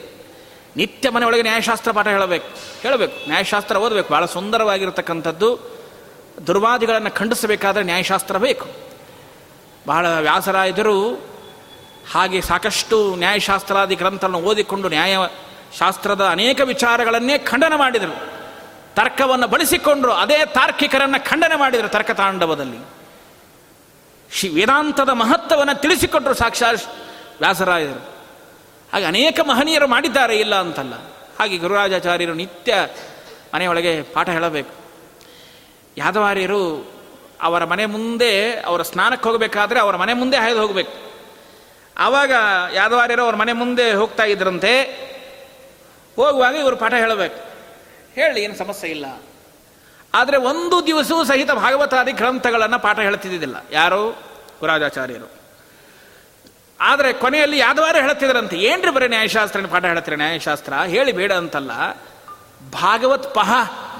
ನಿತ್ಯ 0.76 1.10
ಮನೆಯೊಳಗೆ 1.10 1.42
ನ್ಯಾಯಶಾಸ್ತ್ರ 1.42 1.92
ಪಾಠ 1.92 2.08
ಹೇಳಬೇಕು. 2.08 2.48
ಹೇಳಬೇಕು. 2.82 3.30
ನ್ಯಾಯಶಾಸ್ತ್ರ 3.30 3.78
ಓದಬೇಕು. 3.78 4.14
ಭಾಳ 4.14 4.26
ಸುಂದರವಾಗಿರತಕ್ಕಂಥದ್ದು. 4.26 5.60
ದುರ್ವಾದಿಗಳನ್ನು 6.48 7.12
ಖಂಡಿಸಬೇಕಾದ್ರೆ 7.12 7.84
ನ್ಯಾಯಶಾಸ್ತ್ರ 7.84 8.38
ಬೇಕು. 8.38 8.68
ಬಹಳ 9.88 10.20
ವ್ಯಾಸರಾಯದರು 10.20 11.14
ಹಾಗೆ 12.12 12.42
ಸಾಕಷ್ಟು 12.42 13.16
ನ್ಯಾಯಶಾಸ್ತ್ರಾದಿ 13.16 13.96
ಗ್ರಂಥವನ್ನು 13.96 14.42
ಓದಿಕೊಂಡು 14.42 14.90
ನ್ಯಾಯ 14.90 15.18
ಶಾಸ್ತ್ರದ 15.80 16.26
ಅನೇಕ 16.26 16.62
ವಿಚಾರಗಳನ್ನೇ 16.62 17.38
ಖಂಡನ 17.38 17.74
ಮಾಡಿದರು. 17.76 18.32
ತರ್ಕವನ್ನು 18.96 19.48
ಬಳಸಿಕೊಂಡರು 19.48 20.12
ಅದೇ 20.12 20.46
ತಾರ್ಕಿಕರನ್ನು 20.46 21.30
ಖಂಡನೆ 21.30 21.56
ಮಾಡಿದರು 21.56 21.90
ತರ್ಕ 21.90 22.12
ತಾಂಡವದಲ್ಲಿ. 22.12 22.78
ಶಿ 24.32 24.48
ವೇದಾಂತದ 24.48 25.10
ಮಹತ್ವವನ್ನು 25.10 25.82
ತಿಳಿಸಿಕೊಟ್ಟರು 25.82 26.34
ಸಾಕ್ಷಾತ್ 26.34 26.84
ವ್ಯಾಸರಾಯರು. 27.40 28.11
ಹಾಗೆ 28.94 29.06
ಅನೇಕ 29.06 29.40
ಮಹನೀಯರು 29.40 29.88
ಮಾಡಿದ್ದಾರೆ, 29.88 30.40
ಇಲ್ಲ 30.40 30.56
ಅಂತಲ್ಲ. 30.56 30.94
ಹಾಗೆ 31.40 31.58
ಗುರುರಾಜಾಚಾರ್ಯರು 31.58 32.34
ನಿತ್ಯ 32.34 32.88
ಮನೆಯೊಳಗೆ 33.56 34.02
ಪಾಠ 34.02 34.30
ಹೇಳಬೇಕು. 34.30 34.74
ಯಾದವಾರ್ಯರು 35.98 36.92
ಅವರ 37.42 37.66
ಮನೆ 37.66 37.86
ಮುಂದೆ, 37.86 38.60
ಅವರ 38.60 38.82
ಸ್ನಾನಕ್ಕೆ 38.82 39.30
ಹೋಗಬೇಕಾದ್ರೆ 39.30 39.80
ಅವರ 39.80 39.96
ಮನೆ 39.96 40.14
ಮುಂದೆ 40.14 40.38
ಹಾಯ್ದು 40.38 40.62
ಹೋಗಬೇಕು. 40.62 41.12
ಆವಾಗ 41.98 42.32
ಯಾದವಾರ್ಯರು 42.74 43.24
ಅವ್ರ 43.24 43.36
ಮನೆ 43.36 43.54
ಮುಂದೆ 43.54 43.94
ಹೋಗ್ತಾ 43.94 44.24
ಇದ್ರಂತೆ, 44.24 44.84
ಹೋಗುವಾಗ 46.16 46.56
ಇವರು 46.56 46.76
ಪಾಠ 46.76 46.94
ಹೇಳಬೇಕು. 46.94 47.52
ಹೇಳಿ, 48.16 48.44
ಏನು 48.44 48.56
ಸಮಸ್ಯೆ 48.56 48.90
ಇಲ್ಲ. 48.90 49.06
ಆದರೆ 50.14 50.38
ಒಂದು 50.38 50.88
ದಿವಸವೂ 50.88 51.24
ಸಹಿತ 51.24 51.52
ಭಾಗವತಾದಿ 51.52 52.12
ಗ್ರಂಥಗಳನ್ನು 52.12 52.80
ಪಾಠ 52.80 53.00
ಹೇಳ್ತಿದ್ದಿಲ್ಲ 53.00 53.66
ಯಾರು? 53.72 54.12
ಗುರಾಜಾಚಾರ್ಯರು. 54.60 55.41
ಆದರೆ 56.82 57.14
ಕೊನೆಯಲ್ಲಿ 57.14 57.58
ಯಾದವಾರ 57.58 57.96
ಹೇಳ್ತಿದ್ರಂತೆ 57.96 58.56
ಏನ್ರಿ 58.56 58.92
ಬರೀ 58.92 59.08
ನ್ಯಾಯಶಾಸ್ತ್ರ 59.08 59.62
ಪಾಠ 59.72 59.86
ಹೇಳ್ತೀರಿ 59.86 60.16
ನ್ಯಾಯಶಾಸ್ತ್ರ? 60.16 60.74
ಹೇಳಿ 60.74 61.12
ಬೇಡ 61.12 61.32
ಅಂತಲ್ಲ. 61.32 61.72
ಭಾಗವತ್ 62.72 63.36
ಪಹ 63.36 63.54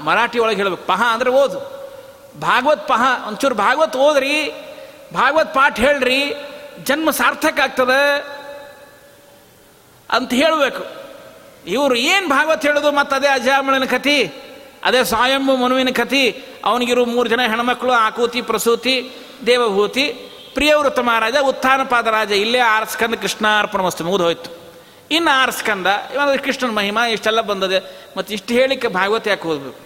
ಮರಾಠಿ 0.04 0.38
ಒಳಗೆ 0.38 0.56
ಹೇಳಬೇಕು. 0.56 0.86
ಪಹ 0.86 1.02
ಅಂದ್ರೆ 1.12 1.30
ಓದು. 1.30 1.82
ಭಾಗವತ್ 2.40 2.88
ಪಹ, 2.88 3.24
ಒಂಚೂರು 3.28 3.54
ಭಾಗವತ್ 3.54 3.96
ಓದ್ರಿ. 3.96 4.50
ಭಾಗವತ್ 5.14 5.54
ಪಾಠ 5.54 5.80
ಹೇಳ್ರಿ. 5.80 6.34
ಜನ್ಮ 6.84 7.10
ಸಾರ್ಥಕ 7.10 7.60
ಆಗ್ತದೆ 7.60 8.16
ಅಂತ 10.10 10.32
ಹೇಳಬೇಕು. 10.32 10.86
ಇವರು 11.66 11.94
ಏನು 11.94 12.28
ಭಾಗವತ್ 12.28 12.66
ಹೇಳೋದು 12.66 12.92
ಮತ್ತು 12.92 13.16
ಅದೇ 13.16 13.28
ಅಜಾಮಳನ 13.28 13.84
ಕತಿ 13.84 14.32
ಅದೇ 14.84 15.04
ಸ್ವಯಂ 15.04 15.62
ಮನುವಿನ 15.62 15.88
ಕತಿ 15.90 16.44
ಅವನಿಗಿರು 16.64 17.04
ಮೂರು 17.04 17.28
ಜನ 17.28 17.40
ಹೆಣ್ಮಕ್ಳು, 17.40 17.92
ಆಕೂತಿ, 17.92 18.42
ಪ್ರಸೂತಿ, 18.42 19.10
ದೇವಭೂತಿ 19.46 20.28
ಪ್ರಿಯವೃತ 20.56 20.98
ಮಹಾರಾಜ, 21.08 21.36
ಉತ್ಥಾನಪಾದ 21.50 22.06
ರಾಜ, 22.16 22.32
ಇಲ್ಲೇ 22.44 22.60
ಆರ್ಸ್ಕಂದ 22.76 23.16
ಕೃಷ್ಣಾರ್ಪಣ 23.22 23.80
ವಸ್ತು 23.88 24.04
ಮುಗಿದು 24.08 24.24
ಹೋಯ್ತು. 24.28 24.50
ಇನ್ನು 25.16 25.30
ಆರ್ಸ್ಕಂದ 25.42 25.88
ಇವಾಗ 26.14 26.36
ಕೃಷ್ಣನ 26.46 26.72
ಮಹಿಮಾ 26.80 27.02
ಇಷ್ಟೆಲ್ಲ 27.14 27.40
ಬಂದದೆ, 27.50 27.78
ಮತ್ತು 28.16 28.30
ಇಷ್ಟು 28.36 28.52
ಹೇಳಿಕ್ಕೆ 28.58 28.88
ಭಾಗವತ 28.98 29.26
ಯಾಕೆ 29.32 29.48
ಓದಬೇಕು 29.52 29.80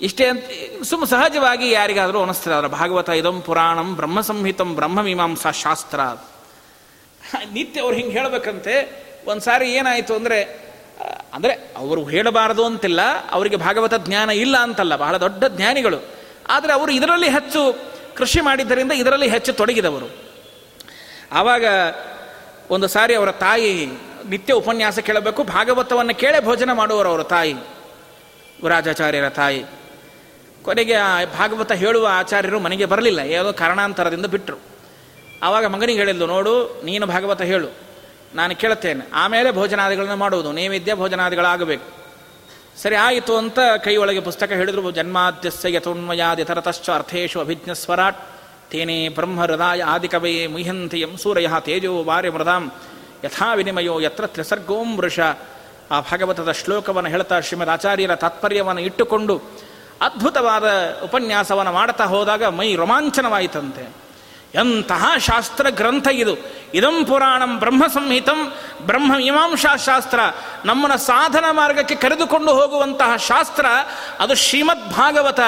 ಇಷ್ಟೇ 0.00 0.24
ಅಂತ, 0.32 0.44
ಸುಮ್ಮ 0.90 1.04
ಸಹಜವಾಗಿ 1.12 1.66
ಯಾರಿಗಾದರೂ 1.78 2.18
ಅನಿಸ್ತದೆ 2.26 2.54
ಅದರ 2.58 2.68
ಭಾಗವತ 2.78 3.08
ಇದಂ 3.20 3.36
ಪುರಾಣಂ 3.48 3.88
ಬ್ರಹ್ಮ 3.98 4.20
ಸಂಹಿತಂ 4.30 4.70
ಬ್ರಹ್ಮ 4.78 5.02
ಮೀಮಾಂಸಾ 5.08 5.52
ಶಾಸ್ತ್ರ 5.64 6.00
ನಿತ್ಯ 7.56 7.84
ಅವ್ರು 7.84 7.96
ಹಿಂಗೆ 7.98 8.14
ಹೇಳಬೇಕಂತೆ 8.18 8.74
ಒಂದು 9.30 9.42
ಸಾರಿ 9.48 9.66
ಏನಾಯಿತು 9.80 10.12
ಅಂದರೆ 10.20 10.38
ಅಂದರೆ 11.36 11.52
ಅವರು 11.82 12.00
ಹೇಳಬಾರದು 12.14 12.62
ಅಂತಿಲ್ಲ, 12.70 13.00
ಅವರಿಗೆ 13.36 13.58
ಭಾಗವತ 13.66 13.94
ಜ್ಞಾನ 14.06 14.30
ಇಲ್ಲ 14.44 14.56
ಅಂತಲ್ಲ, 14.66 14.94
ಬಹಳ 15.04 15.14
ದೊಡ್ಡ 15.26 15.44
ಜ್ಞಾನಿಗಳು. 15.56 15.98
ಆದರೆ 16.54 16.72
ಅವರು 16.78 16.90
ಇದರಲ್ಲಿ 16.98 17.28
ಹೆಚ್ಚು 17.36 17.60
ಕೃಷಿ 18.16 18.40
ಮಾಡಿದ್ದರಿಂದ 18.40 18.92
ಇದರಲ್ಲಿ 18.92 19.28
ಹೆಚ್ಚು 19.28 19.52
ತೊಡಗಿದವರು. 19.52 20.08
ಆವಾಗ 21.32 21.64
ಒಂದು 22.70 22.88
ಸಾರಿ 22.88 23.14
ಅವರ 23.14 23.30
ತಾಯಿ 23.30 23.86
ನಿತ್ಯ 24.28 24.54
ಉಪನ್ಯಾಸ 24.54 24.98
ಕೇಳಬೇಕು, 24.98 25.42
ಭಾಗವತವನ್ನು 25.42 26.14
ಕೇಳೇ 26.14 26.40
ಭೋಜನ 26.40 26.72
ಮಾಡುವರು 26.72 27.08
ಅವರ 27.08 27.22
ತಾಯಿ, 27.22 27.52
ವಿರಾಜಾಚಾರ್ಯರ 28.62 29.28
ತಾಯಿ. 29.28 29.64
ಕೊನೆಗೆ 30.62 30.94
ಆ 30.94 31.24
ಭಾಗವತ 31.24 31.72
ಹೇಳುವ 31.72 32.08
ಆಚಾರ್ಯರು 32.10 32.60
ಮನೆಗೆ 32.60 32.84
ಬರಲಿಲ್ಲ 32.84 33.18
ಯಾವುದೋ 33.18 33.52
ಕಾರಣಾಂತರದಿಂದ 33.52 34.26
ಬಿಟ್ಟರು 34.26 34.58
ಆವಾಗ 35.42 35.66
ಮಗನಿಗೆ 35.66 35.98
ಹೇಳಿದ್ದು 35.98 36.26
ನೋಡು, 36.26 36.82
ನೀನು 36.84 37.06
ಭಾಗವತ 37.06 37.42
ಹೇಳು, 37.42 37.68
ನಾನು 38.34 38.56
ಕೇಳುತ್ತೇನೆ. 38.56 39.06
ಆಮೇಲೆ 39.14 39.50
ಭೋಜನಾದಿಗಳನ್ನು 39.50 40.16
ಮಾಡುವುದು, 40.16 40.52
ನೈವೇದ್ಯ 40.52 40.94
ಭೋಜನಾದಿಗಳಾಗಬೇಕು. 40.94 42.01
ಸರಿ, 42.76 42.94
ಆಯಿತು 42.94 43.36
ಅಂತ 43.36 43.58
ಕೈ 43.84 43.96
ಒಳಗೆ 43.96 44.20
ಪುಸ್ತಕ 44.20 44.52
ಹೇಳಿದ್ರು. 44.52 44.90
ಜನ್ಮಾದ್ಯಸ್ಯ 44.90 45.74
ಯಥೋನ್ಮಯಾದಿ 45.74 46.44
ತರತಶ್ಚ 46.44 46.90
ಅರ್ಥೇಶು 46.90 47.40
ಅಭಿಜ್ಞ 47.40 47.72
ಸ್ವರಾಟ್ 47.72 48.16
ತೇನೇ 48.70 49.08
ಬ್ರಹ್ಮ 49.08 49.40
ಹೃದಯ 49.40 49.82
ಆದಿಕವಯೇ 49.82 50.46
ಮುಹ್ಯಂತಿಯಂ 50.46 51.16
ಸೂರಯ 51.16 51.46
ತೇಜೋ 51.60 52.02
ವಾರ್ಯ 52.02 52.30
ಮೃದಾಂ. 52.30 52.72
ಯಥಾ 53.24 53.54
ವಿನಿಮಯೋ 53.54 54.00
ಯತ್ರ 54.00 54.26
ತ್ರಿಸರ್ಗೋಂ 54.26 55.00
ಆ 55.90 56.00
ಭಾಗವತದ 56.00 56.52
ಶ್ಲೋಕವನ್ನು 56.52 57.10
ಹೇಳ್ತಾ 57.10 57.40
ಶ್ರೀಮದ್ 57.40 57.68
ಆಚಾರ್ಯರ 57.68 58.14
ತಾತ್ಪರ್ಯವನ್ನು 58.14 58.80
ಇಟ್ಟುಕೊಂಡು 58.80 59.40
ಅದ್ಭುತವಾದ 60.00 60.64
ಉಪನ್ಯಾಸವನ್ನು 61.04 61.72
ಮಾಡ್ತಾ 61.72 62.04
ಹೋದಾಗ 62.04 62.44
ಮೈ 62.44 62.74
ರೋಮಾಂಚನವಾಯಿತಂತೆ. 62.74 63.88
ಎಂತಹ 64.54 65.04
ಶಾಸ್ತ್ರ 65.18 65.66
ಗ್ರಂಥ 65.70 66.08
ಇದು. 66.12 66.36
ಇದಂ 66.74 67.04
ಪುರಾಣಂ 67.04 67.58
ಬ್ರಹ್ಮ 67.58 67.86
ಸಂಹಿತಂ 67.86 68.40
ಬ್ರಹ್ಮ 68.82 69.16
ಮೀಮಾಂಸಾ 69.16 69.76
ಶಾಸ್ತ್ರ. 69.76 70.20
ನಮ್ಮನ್ನು 70.64 70.98
ಸಾಧನ 70.98 71.44
ಮಾರ್ಗಕ್ಕೆ 71.50 71.94
ಕರೆದುಕೊಂಡು 71.94 72.52
ಹೋಗುವಂತಹ 72.54 73.16
ಶಾಸ್ತ್ರ, 73.16 73.66
ಅದು 74.20 74.34
ಶ್ರೀಮದ್ 74.34 74.86
ಭಾಗವತ. 74.94 75.40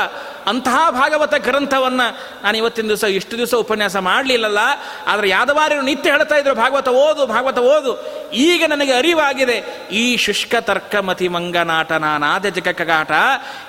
ಅಂತಹ 0.47 0.79
ಭಾಗವತ 0.91 1.35
ಗ್ರಂಥವನ್ನು 1.35 2.07
ನಾನು 2.43 2.57
ಇವತ್ತಿನ 2.57 2.87
ದಿವಸ 2.87 3.05
ಇಷ್ಟು 3.05 3.35
ದಿವಸ 3.37 3.55
ಉಪನ್ಯಾಸ 3.55 3.97
ಮಾಡಲಿಲ್ಲಲ್ಲ, 3.97 4.59
ಆದರೆ 5.07 5.29
ಯಾದವಾರ್ಯರು 5.29 5.83
ನಿತ್ಯ 5.83 6.11
ಹೇಳ್ತಾ 6.11 6.37
ಇದ್ರು, 6.37 6.55
ಭಾಗವತ 6.55 6.89
ಓದು 6.89 7.27
ಭಾಗವತ 7.27 7.59
ಓದು. 7.59 7.93
ಈಗ 8.33 8.64
ನನಗೆ 8.66 8.93
ಅರಿವಾಗಿದೆ, 8.93 9.89
ಈ 9.93 10.16
ಶುಷ್ಕ 10.16 10.55
ತರ್ಕ 10.61 10.95
ಮತಿ 10.97 11.29
ಮಂಗನಾಟ 11.29 11.93
ನಾನಾದ 11.93 12.47
ಜಗಕ್ಕಾಟ 12.47 13.12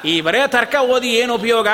ಈ 0.05 0.21
ಬರೇ 0.21 0.47
ತರ್ಕ 0.47 0.75
ಓದಿ 0.75 1.07
ಏನು 1.07 1.35
ಉಪಯೋಗ? 1.35 1.67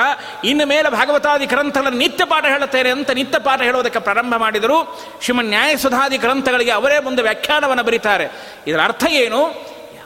ಇನ್ನು 0.44 0.66
ಮೇಲೆ 0.66 0.90
ಭಾಗವತಾದಿ 0.90 1.46
ಗ್ರಂಥಗಳನ್ನು 1.46 1.98
ನಿತ್ಯ 1.98 2.24
ಪಾಠ 2.24 2.44
ಹೇಳುತ್ತೇನೆ 2.44 2.90
ಅಂತ 2.90 3.10
ನಿತ್ಯ 3.10 3.38
ಪಾಠ 3.38 3.60
ಹೇಳೋದಕ್ಕೆ 3.60 3.98
ಪ್ರಾರಂಭ 3.98 4.34
ಮಾಡಿದರು. 4.36 4.78
ಶ್ರೀಮನ್ 5.22 5.50
ನ್ಯಾಯಸುಧಾದಿ 5.72 6.16
ಗ್ರಂಥಗಳಿಗೆ 6.16 6.70
ಅವರೇ 6.70 6.98
ಮುಂದೆ 6.98 7.22
ವ್ಯಾಖ್ಯಾನವನ್ನು 7.22 7.82
ಬರೀತಾರೆ. 7.82 8.28
ಇದರ 8.66 8.80
ಅರ್ಥ 8.84 9.04
ಏನು? 9.10 9.50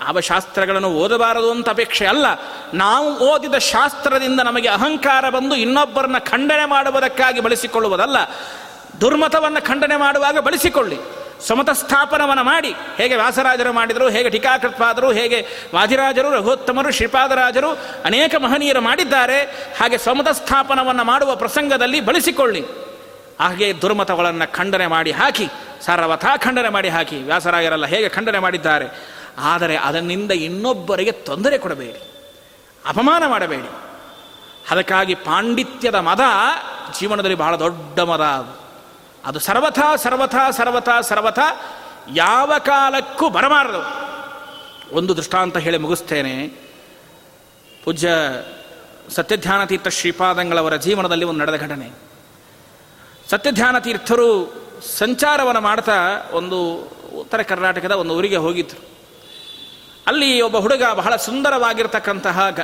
ಯಾವ 0.01 0.21
ಶಾಸ್ತ್ರಗಳನ್ನು 0.21 0.89
ಓದಬಾರದು 0.89 1.51
ಅಂತ 1.51 1.69
ಅಪೇಕ್ಷೆ 1.69 2.07
ಅಲ್ಲ. 2.07 2.27
ನಾವು 2.75 3.19
ಓದಿದ 3.19 3.55
ಶಾಸ್ತ್ರದಿಂದ 3.55 4.41
ನಮಗೆ 4.41 4.69
ಅಹಂಕಾರ 4.69 5.31
ಬಂದು 5.31 5.55
ಇನ್ನೊಬ್ಬರನ್ನ 5.55 6.19
ಖಂಡನೆ 6.19 6.65
ಮಾಡುವುದಕ್ಕಾಗಿ 6.65 7.41
ಬಳಸಿಕೊಳ್ಳುವುದಲ್ಲ. 7.41 8.17
ದುರ್ಮತವನ್ನು 9.01 9.67
ಖಂಡನೆ 9.67 9.97
ಮಾಡುವಾಗ 9.97 10.39
ಬಳಸಿಕೊಳ್ಳಿ. 10.39 10.97
ಸಮತ 11.47 11.71
ಸ್ಥಾಪನವನ್ನು 11.71 12.45
ಮಾಡಿ. 12.45 12.75
ಹೇಗೆ 12.97 13.17
ವ್ಯಾಸರಾಜರು 13.17 13.73
ಮಾಡಿದರು, 13.73 14.09
ಹೇಗೆ 14.09 14.31
ಟೀಕಾಕೃತ್ಪಾದರು, 14.31 15.13
ಹೇಗೆ 15.13 15.47
ವಾದಿರಾಜರು, 15.75 16.31
ರಘೋತ್ತಮರು, 16.31 16.93
ಶ್ರೀಪಾದರಾಜರು 16.93 17.71
ಅನೇಕ 18.05 18.35
ಮಹನೀಯರು 18.35 18.81
ಮಾಡಿದ್ದಾರೆ. 18.81 19.43
ಹಾಗೆ 19.81 19.99
ಸಮತ 19.99 20.29
ಸ್ಥಾಪನವನ್ನು 20.29 21.05
ಮಾಡುವ 21.05 21.37
ಪ್ರಸಂಗದಲ್ಲಿ 21.37 22.01
ಬಳಸಿಕೊಳ್ಳಿ. 22.01 22.87
ಹಾಗೆ 23.41 23.83
ದುರ್ಮತಗಳನ್ನು 23.83 24.53
ಖಂಡನೆ 24.53 24.87
ಮಾಡಿ 24.87 25.13
ಹಾಕಿ 25.13 25.49
ಸರ್ವಥಾ 25.81 26.37
ಖಂಡನೆ 26.37 26.69
ಮಾಡಿ 26.69 26.89
ಹಾಕಿ 26.89 27.17
ವ್ಯಾಸರಾಗಿರಲ್ಲ 27.17 27.87
ಹೇಗೆ 27.87 28.09
ಖಂಡನೆ 28.09 28.39
ಮಾಡಿದ್ದಾರೆ? 28.39 28.87
ಆದರೆ 29.39 29.77
ಅದನ್ನಿಂದ 29.77 30.33
ಇನ್ನೊಬ್ಬರಿಗೆ 30.33 31.13
ತೊಂದರೆ 31.13 31.59
ಕೊಡಬೇಡಿ, 31.59 32.01
ಅಪಮಾನ 32.87 33.23
ಮಾಡಬೇಡಿ. 33.27 33.71
ಅದಕ್ಕಾಗಿ 34.71 35.15
ಪಾಂಡಿತ್ಯದ 35.15 35.95
ಮದ 35.95 36.21
ಜೀವನದಲ್ಲಿ 36.99 37.37
ಬಹಳ 37.37 37.57
ದೊಡ್ಡ 37.57 38.01
ಮದ 38.01 38.21
ಅದು. 38.21 38.67
ಅದು 39.25 39.39
ಸರ್ವಥಾ 39.39 39.97
ಸರ್ವಥಾ 39.97 40.51
ಸರ್ವಥಾ 40.51 41.01
ಸರ್ವಥಾ 41.01 41.61
ಯಾವ 42.15 42.53
ಕಾಲಕ್ಕೂ 42.59 43.29
ಬರಬಾರದು. 43.29 43.83
ಒಂದು 44.97 45.17
ದೃಷ್ಟಾಂತ 45.17 45.57
ಹೇಳಿ 45.57 45.79
ಮುಗಿಸ್ತೇನೆ. 45.79 46.47
ಪೂಜ್ಯ 47.85 48.09
ಸತ್ಯಧ್ಯಾನತೀರ್ಥ 49.11 49.89
ಶ್ರೀಪಾದಂಗಳವರ 49.89 50.77
ಜೀವನದಲ್ಲಿ 50.77 51.25
ಒಂದು 51.25 51.41
ನಡೆದ 51.41 51.57
ಘಟನೆ. 51.57 52.06
ಸತ್ಯಧ್ಯಾನ 53.31 53.79
ತೀರ್ಥರು 53.79 54.29
ಸಂಚಾರವನ್ನು 54.99 55.61
ಮಾಡ್ತಾ 55.61 55.97
ಒಂದು 56.33 56.59
ಉತ್ತರ 57.21 57.43
ಕರ್ನಾಟಕದ 57.43 57.93
ಒಂದು 57.93 58.15
ಊರಿಗೆ 58.15 58.37
ಹೋಗಿದ್ದರು 58.37 58.83
ಅಲ್ಲಿ 60.07 60.41
ಒಬ್ಬ 60.41 60.57
ಹುಡುಗ 60.57 60.83
ಬಹಳ 60.93 61.17
ಸುಂದರವಾಗಿರ್ತಕ್ಕಂತಹ 61.17 62.51
ಗ 62.51 62.61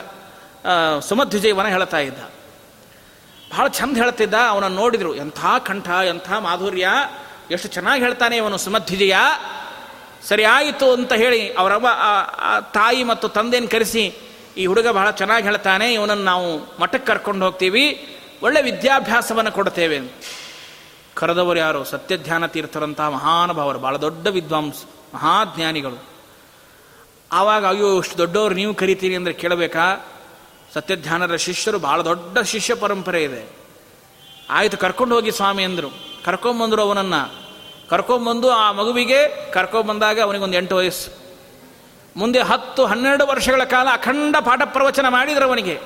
ಸುಮಧ್ವಿಜಯವನ 1.00 1.66
ಹೇಳ್ತಾ 1.66 1.98
ಇದ್ದ. 1.98 2.20
ಬಹಳ 3.52 3.68
ಚಂದ 3.68 3.96
ಹೇಳ್ತಿದ್ದ, 3.96 4.34
ಅವನನ್ನು 4.34 4.76
ನೋಡಿದರು. 4.76 5.14
ಎಂಥ 5.14 5.40
ಕಂಠ, 5.64 5.88
ಎಂಥ 5.88 6.28
ಮಾಧುರ್ಯ, 6.32 6.88
ಎಷ್ಟು 7.50 7.68
ಚೆನ್ನಾಗಿ 7.68 8.00
ಹೇಳ್ತಾನೆ 8.02 8.36
ಇವನು 8.36 8.58
ಸುಮಧ್ವಿಜಯ 8.58 9.16
ಸರಿಯಾಯಿತು 10.28 10.92
ಅಂತ 10.92 11.12
ಹೇಳಿ 11.12 11.54
ಅವರವ್ವ 11.54 11.88
ತಾಯಿ 12.72 13.02
ಮತ್ತು 13.04 13.28
ತಂದೆಯನ್ನು 13.28 13.70
ಕರೆಸಿ, 13.70 14.04
ಈ 14.56 14.66
ಹುಡುಗ 14.66 14.88
ಬಹಳ 14.88 15.10
ಚೆನ್ನಾಗಿ 15.10 15.44
ಹೇಳ್ತಾನೆ, 15.44 15.94
ಇವನನ್ನು 15.94 16.24
ನಾವು 16.24 16.48
ಮಠಕ್ಕೆ 16.80 17.06
ಕರ್ಕೊಂಡು 17.06 17.44
ಹೋಗ್ತೀವಿ, 17.46 17.84
ಒಳ್ಳೆ 18.42 18.62
ವಿದ್ಯಾಭ್ಯಾಸವನ್ನು 18.62 19.52
ಕೊಡ್ತೇವೆ 19.52 19.98
ಕರೆದವರು 21.14 21.58
ಯಾರು 21.58 21.84
ಸತ್ಯಧ್ಯಾನ 21.84 22.46
ತೀರ್ಥರಂತಹ 22.46 23.08
ಮಹಾನುಭಾವರು, 23.08 23.78
ಬಹಳ 23.78 23.96
ದೊಡ್ಡ 23.96 24.26
ವಿದ್ವಾಂಸ, 24.26 24.74
ಮಹಾಜ್ಞಾನಿಗಳು. 25.14 26.04
ಆವಾಗ, 27.32 27.66
ಅಯ್ಯೋ, 27.66 28.00
ಇಷ್ಟು 28.00 28.18
ದೊಡ್ಡವರು 28.18 28.54
ನೀವು 28.54 28.74
ಕರಿತೀರಿ 28.74 29.16
ಅಂದರೆ 29.16 29.32
ಕೇಳಬೇಕಾ? 29.32 30.08
ಸತ್ಯಧ್ಯಾನರ 30.74 31.36
ಶಿಷ್ಯರು, 31.36 31.78
ಬಹಳ 31.78 32.02
ದೊಡ್ಡ 32.02 32.38
ಶಿಷ್ಯ 32.38 32.74
ಪರಂಪರೆ 32.74 33.24
ಇದೆ. 33.24 33.48
ಆಯಿತು, 34.50 34.76
ಕರ್ಕೊಂಡು 34.76 35.14
ಹೋಗಿ 35.14 35.32
ಸ್ವಾಮಿ 35.32 35.64
ಅಂದರು. 35.64 35.88
ಕರ್ಕೊಂಬಂದರು 36.24 36.82
ಅವನನ್ನು. 36.82 37.42
ಕರ್ಕೊಂಬಂದು 37.90 38.50
ಆ 38.50 38.72
ಮಗುವಿಗೆ 38.72 39.50
ಕರ್ಕೊಂಬಂದಾಗ 39.50 40.20
ಅವನಿಗೊಂದು 40.20 40.56
ಎಂಟು 40.56 40.76
ವಯಸ್ಸು. 40.76 41.10
ಮುಂದೆ 42.16 42.40
ಹತ್ತು, 42.40 42.86
ಹನ್ನೆರಡು 42.86 43.26
ವರ್ಷಗಳ 43.26 43.64
ಕಾಲ 43.64 43.88
ಅಖಂಡ 43.92 44.36
ಪಾಠ 44.36 44.62
ಪ್ರವಚನ 44.64 45.06
ಮಾಡಿದರು 45.08 45.44
ಅವನಿಗೆ. 45.44 45.80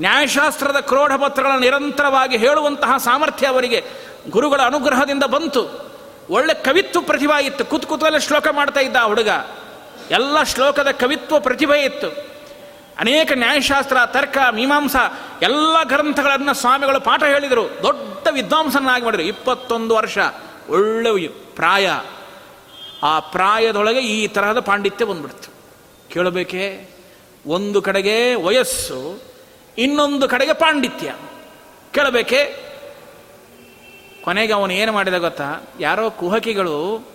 ನ್ಯಾಯಶಾಸ್ತ್ರದ 0.00 0.76
ಕ್ರೋಢ 0.76 1.12
ಪತ್ರಗಳನ್ನು 1.12 1.60
ನಿರಂತರವಾಗಿ 1.60 2.36
ಹೇಳುವಂತಹ 2.36 2.96
ಸಾಮರ್ಥ್ಯ 2.96 3.46
ಅವರಿಗೆ 3.46 3.84
ಗುರುಗಳ 4.30 4.60
ಅನುಗ್ರಹದಿಂದ 4.60 5.24
ಬಂತು. 5.24 5.88
ಒಳ್ಳೆ 6.30 6.54
ಕವಿತ್ವ 6.54 7.00
ಪ್ರತಿಭಾ 7.00 7.40
ಇತ್ತು. 7.40 7.64
ಕುತ್ 7.64 7.86
ಕೂತಲ್ಲೇ 7.86 8.20
ಶ್ಲೋಕ 8.20 8.46
ಮಾಡ್ತಾ 8.52 8.80
ಇದ್ದ 8.80 8.96
ಆ 8.96 9.04
ಹುಡುಗ. 9.04 9.28
ಎಲ್ಲ 10.10 10.42
ಶ್ಲೋಕದ 10.42 10.90
ಕವಿತ್ವ 10.90 11.40
ಪ್ರತಿಭೆ 11.40 11.80
ಇತ್ತು. 11.80 12.08
ಅನೇಕ 12.98 13.32
ನ್ಯಾಯಶಾಸ್ತ್ರ, 13.34 13.96
ತರ್ಕ, 14.06 14.38
ಮೀಮಾಂಸ, 14.50 14.96
ಎಲ್ಲ 15.42 15.82
ಗ್ರಂಥಗಳನ್ನು 15.82 16.54
ಸ್ವಾಮಿಗಳು 16.54 17.00
ಪಾಠ 17.00 17.22
ಹೇಳಿದರು. 17.22 17.82
ದೊಡ್ಡ 17.82 18.28
ವಿದ್ವಾಂಸನಾಗಿ 18.30 19.04
ಮಾಡಿದರು. 19.04 19.24
ಇಪ್ಪತ್ತೊಂದು 19.24 19.94
ವರ್ಷ. 19.94 20.18
ಒಳ್ಳೆ 20.68 21.28
ಪ್ರಾಯ. 21.28 22.00
ಆ 23.02 23.20
ಪ್ರಾಯದೊಳಗೆ 23.20 24.00
ಈ 24.00 24.28
ತರಹದ 24.28 24.60
ಪಾಂಡಿತ್ಯ 24.60 25.04
ಬಂದ್ಬಿಡ್ತು. 25.04 25.52
ಕೇಳಬೇಕೆ? 26.10 26.90
ಒಂದು 27.46 27.82
ಕಡೆಗೆ 27.82 28.34
ವಯಸ್ಸು, 28.34 29.22
ಇನ್ನೊಂದು 29.78 30.28
ಕಡೆಗೆ 30.28 30.52
ಪಾಂಡಿತ್ಯ. 30.52 31.14
ಕೇಳಬೇಕೆ? 31.92 32.67
ಕೊನೆಗೆ 34.28 34.52
ಅವನು 34.52 34.72
ಏನು 34.72 34.92
ಮಾಡಿದ 34.92 35.14
ಗೊತ್ತಾ? 35.14 35.68
ಯಾರೋ 35.80 36.10
ಕುಹಕಿಗಳು 36.10 37.08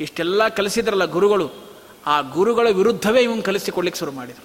ಇಷ್ಟೆಲ್ಲ 0.00 0.48
ಕಲಿಸಿದ್ರಲ್ಲ 0.48 1.04
ಗುರುಗಳು, 1.04 1.50
ಆ 2.06 2.20
ಗುರುಗಳ 2.20 2.66
ವಿರುದ್ಧವೇ 2.72 3.20
ಇವನು 3.20 3.42
ಕಲಿಸಿಕೊಡ್ಲಿಕ್ಕೆ 3.42 3.98
ಶುರು 3.98 4.12
ಮಾಡಿದರು. 4.12 4.44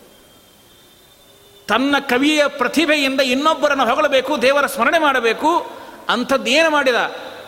ತನ್ನ 1.67 1.95
ಕವಿಯ 1.99 2.47
ಪ್ರತಿಭೆಯಿಂದ 2.47 3.21
ಇನ್ನೊಬ್ಬರನ್ನು 3.21 3.85
ಹೊಗಳಬೇಕು, 3.85 4.41
ದೇವರ 4.41 4.65
ಸ್ಮರಣೆ 4.65 4.99
ಮಾಡಬೇಕು 4.99 5.71
ಅಂಥದ್ದೇನು 6.09 6.69
ಮಾಡಿದ? 6.69 6.95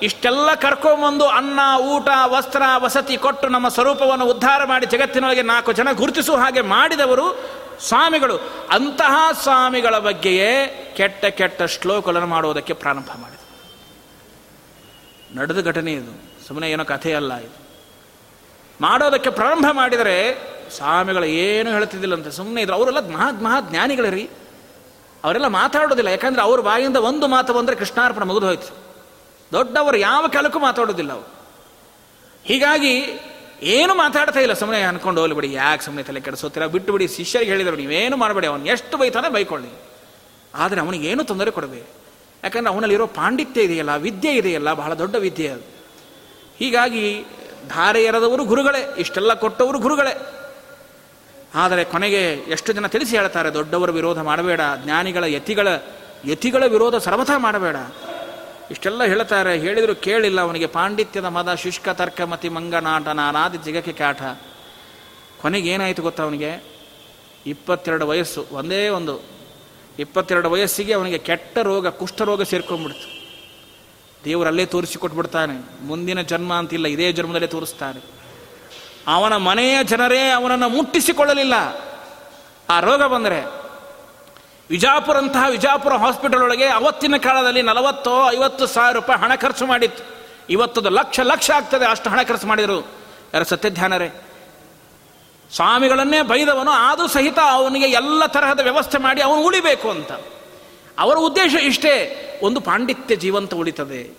ಇಷ್ಟೆಲ್ಲ 0.02 0.54
ಕರ್ಕೊಂಬಂದು 0.54 1.28
ಅನ್ನ, 1.28 1.60
ಊಟ, 1.82 2.08
ವಸ್ತ್ರ, 2.26 2.62
ವಸತಿ 2.78 3.18
ಕೊಟ್ಟು 3.18 3.48
ನಮ್ಮ 3.48 3.68
ಸ್ವರೂಪವನ್ನು 3.68 4.26
ಉದ್ಧಾರ 4.26 4.64
ಮಾಡಿ 4.64 4.86
ಜಗತ್ತಿನೊಳಗೆ 4.86 5.42
ನಾಲ್ಕು 5.42 5.72
ಜನ 5.72 5.88
ಗುರುತಿಸುವ 5.92 6.36
ಹಾಗೆ 6.36 6.62
ಮಾಡಿದವರು 6.62 7.40
ಸ್ವಾಮಿಗಳು. 7.88 8.38
ಅಂತಹ 8.72 9.30
ಸ್ವಾಮಿಗಳ 9.44 9.98
ಬಗ್ಗೆಯೇ 9.98 10.66
ಕೆಟ್ಟ 10.98 11.26
ಕೆಟ್ಟ 11.26 11.64
ಶ್ಲೋಕಗಳನ್ನು 11.64 12.28
ಮಾಡುವುದಕ್ಕೆ 12.28 12.74
ಪ್ರಾರಂಭ 12.74 13.08
ಮಾಡಿದರು. 13.08 13.33
ನಡೆದ 15.36 15.66
ಘಟನೆ 15.66 15.94
ಇದು. 15.94 16.48
ಸುಮ್ಮನೆ 16.48 16.72
ಏನೋ 16.72 16.84
ಕಥೆ 16.84 17.14
ಅಲ್ಲ 17.14 17.38
ಇದು. 17.38 17.64
ಮಾಡೋದಕ್ಕೆ 18.82 19.30
ಪ್ರಾರಂಭ 19.30 19.66
ಮಾಡಿದರೆ 19.72 20.42
ಸ್ವಾಮಿಗಳು 20.72 21.26
ಏನು 21.26 21.72
ಹೇಳ್ತಿದ್ದಿಲ್ಲ 21.72 22.16
ಅಂತ 22.16 22.28
ಸುಮ್ಮನೆ 22.28 22.62
ಇದ್ರು. 22.62 22.76
ಅವರೆಲ್ಲ 22.76 23.14
ಮಹಾ 23.14 23.32
ಮಹಾ 23.32 23.86
ರೀ. 24.10 24.30
ಅವರೆಲ್ಲ 25.24 25.48
ಮಾತಾಡೋದಿಲ್ಲ. 25.48 26.10
ಯಾಕಂದ್ರೆ 26.10 26.42
ಅವ್ರ 26.42 26.60
ಬಾಯಿಂದ 26.60 26.98
ಒಂದು 26.98 27.28
ಮಾತು 27.28 27.54
ಬಂದರೆ 27.54 27.76
ಕೃಷ್ಣಾರ್ಪಣ 27.76 28.24
ಮುಗಿದು 28.24 28.46
ಹೋಯ್ತು. 28.46 28.76
ದೊಡ್ಡವರು 29.52 29.98
ಯಾವ 29.98 30.28
ಕೆಲಕ್ಕೂ 30.28 30.60
ಮಾತಾಡೋದಿಲ್ಲ 30.60 31.14
ಅವರು. 31.14 31.34
ಹೀಗಾಗಿ 32.46 33.06
ಏನು 33.62 33.96
ಮಾತಾಡ್ತಾ 33.96 34.40
ಇಲ್ಲ. 34.40 34.54
ಸುಮ್ಮನೆ 34.54 34.82
ಅನ್ಕೊಂಡು 34.82 35.22
ಹೋಗ್ಲಿ 35.22 35.36
ಬಿಡಿ. 35.36 35.54
ಯಾಕೆ 35.54 35.84
ಸುಮ್ಮನೆ 35.84 36.04
ತಲೆ 36.04 36.22
ಕೆಡಿಸೋತೀರ? 36.22 36.68
ಬಿಟ್ಟು 36.68 36.92
ಬಿಡಿ. 36.92 37.08
ಶಿಷ್ಯರಿಗೆ 37.08 37.52
ಹೇಳಿದ್ರು. 37.52 37.78
ನೀವೇನು 37.78 38.18
ಮಾಡಬೇಡಿ. 38.18 38.48
ಅವನು 38.48 38.66
ಎಷ್ಟು 38.66 38.98
ಬೈತಾನೆ 38.98 39.30
ಬೈಕೊಳ್ಳಿ. 39.30 39.70
ಆದರೆ 40.56 40.82
ಅವನಿಗೆ 40.82 41.08
ಏನು 41.08 41.24
ತೊಂದರೆ 41.24 41.52
ಕೊಡಬೇಕು 41.52 42.03
ಯಾಕಂದ್ರೆ 42.44 42.74
ಅವನಲ್ಲಿರೋ 42.74 43.08
ಪಾಂಡಿತ್ಯ 43.08 43.62
ಇದೆಯಲ್ಲ, 43.62 43.96
ವಿದ್ಯೆ 43.96 44.36
ಇದೆಯಲ್ಲ, 44.36 44.74
ಬಹಳ 44.74 44.94
ದೊಡ್ಡ 44.94 45.16
ವಿದ್ಯೆ 45.16 45.48
ಅದು. 45.48 45.64
ಹೀಗಾಗಿ 46.60 47.26
ಧಾರೆ 47.70 48.04
ಎರೆದವರು 48.04 48.46
ಗುರುಗಳೇ, 48.46 48.96
ಇಷ್ಟೆಲ್ಲ 48.98 49.34
ಕೊಟ್ಟವರು 49.34 49.80
ಗುರುಗಳೇ. 49.80 50.28
ಆದರೆ 51.56 51.84
ಕೊನೆಗೆ 51.84 52.34
ಎಷ್ಟು 52.34 52.74
ಜನ 52.74 52.88
ತಿಳಿಸಿ 52.88 53.18
ಹೇಳ್ತಾರೆ, 53.18 53.54
ದೊಡ್ಡವರ 53.54 53.92
ವಿರೋಧ 53.92 54.20
ಮಾಡಬೇಡ, 54.20 54.62
ಜ್ಞಾನಿಗಳ 54.84 55.24
ಯತಿಗಳ 55.24 55.68
ಯತಿಗಳ 56.26 56.66
ವಿರೋಧ 56.66 56.96
ಸರ್ವಥ 56.96 57.30
ಮಾಡಬೇಡ. 57.38 57.76
ಇಷ್ಟೆಲ್ಲ 58.72 59.04
ಹೇಳ್ತಾರೆ, 59.04 59.60
ಹೇಳಿದರೂ 59.60 59.96
ಕೇಳಿಲ್ಲ 59.96 60.42
ಅವನಿಗೆ, 60.42 60.66
ಪಾಂಡಿತ್ಯದ 60.66 61.26
ಮದ, 61.26 61.56
ಶುಷ್ಕ 61.56 61.90
ತರ್ಕಮತಿ 61.90 62.50
ಮಂಗನಾಟ 62.50 63.08
ನಾನಾದಿ 63.08 63.58
ಜಿಗಕ್ಕೆ 63.58 63.94
ಕಾಟ. 63.94 64.22
ಕೊನೆಗೆ 65.42 65.70
ಏನಾಯಿತು 65.70 66.02
ಗೊತ್ತಾ 66.02 66.24
ಅವನಿಗೆ? 66.24 66.64
ಇಪ್ಪತ್ತೆರಡು 67.46 68.08
ವಯಸ್ಸು, 68.08 68.46
ಒಂದೇ 68.52 68.90
ಒಂದು. 68.90 69.22
ಇಪ್ಪತ್ತೆರಡು 70.00 70.50
ವಯಸ್ಸಿಗೆ 70.50 70.94
ಅವನಿಗೆ 70.94 71.18
ಕೆಟ್ಟ 71.18 71.58
ರೋಗ 71.58 71.88
ಕುಷ್ಠರೋಗ 71.88 72.42
ಸೇರ್ಕೊಂಡ್ಬಿಡ್ತು. 72.42 73.24
ದೇವರಲ್ಲೇ 74.26 74.66
ತೋರಿಸಿಕೊಟ್ಬಿಡ್ತಾನೆ. 74.66 75.86
ಮುಂದಿನ 75.86 76.22
ಜನ್ಮ 76.22 76.54
ಅಂತಿಲ್ಲ, 76.54 76.88
ಇದೇ 76.88 77.12
ಜನ್ಮದಲ್ಲೇ 77.12 77.48
ತೋರಿಸ್ತಾನೆ. 77.48 78.02
ಅವನ 79.08 79.36
ಮನೆಯ 79.36 79.84
ಜನರೇ 79.84 80.30
ಅವನನ್ನು 80.30 80.70
ಮುಟ್ಟಿಸಿಕೊಳ್ಳಲಿಲ್ಲ. 80.70 81.54
ಆ 82.70 82.80
ರೋಗ 82.80 83.04
ಬಂದರೆ 83.04 83.64
ವಿಜಾಪುರಂತಹ 84.70 85.44
ವಿಜಾಪುರ 85.50 85.94
ಹಾಸ್ಪಿಟಲ್ 85.94 86.42
ಒಳಗೆ 86.42 86.66
ಅವತ್ತಿನ 86.66 87.18
ಕಾಲದಲ್ಲಿ 87.18 87.62
ನಲವತ್ತೋ 87.62 88.32
ಐವತ್ತು 88.32 88.68
ಸಾವಿರ 88.68 88.96
ರೂಪಾಯಿ 88.96 89.20
ಹಣ 89.20 89.36
ಖರ್ಚು 89.36 89.66
ಮಾಡಿತ್ತು. 89.66 90.04
ಇವತ್ತದ 90.50 90.86
ಲಕ್ಷ 90.86 91.20
ಲಕ್ಷ 91.20 91.52
ಆಗ್ತದೆ 91.52 91.86
ಅಷ್ಟು 91.86 92.10
ಹಣ 92.10 92.24
ಖರ್ಚು 92.24 92.48
ಮಾಡಿದರು. 92.48 92.92
ಯಾರು 93.34 93.46
ಸತ್ಯಧ್ಯಾನರೇ? 93.46 94.12
ಸ್ವಾಮಿಗಳನ್ನೇ 95.56 96.22
ಬೈದವನು, 96.22 96.72
ಆದರೂ 96.72 97.08
ಸಹಿತ 97.08 97.40
ಅವನಿಗೆ 97.52 97.86
ಎಲ್ಲ 97.86 98.26
ತರಹದ 98.26 98.60
ವ್ಯವಸ್ಥೆ 98.60 98.98
ಮಾಡಿ 98.98 99.22
ಅವನು 99.22 99.44
ಉಳಿಬೇಕು 99.44 99.90
ಅಂತ. 99.90 100.12
ಅವರ 101.00 101.18
ಉದ್ದೇಶ 101.18 101.54
ಇಷ್ಟೇ, 101.54 102.20
ಒಂದು 102.44 102.62
ಪಾಂಡಿತ್ಯ 102.62 103.16
ಜೀವಂತ 103.16 103.54
ಉಳಿತದೆ. 103.54 104.18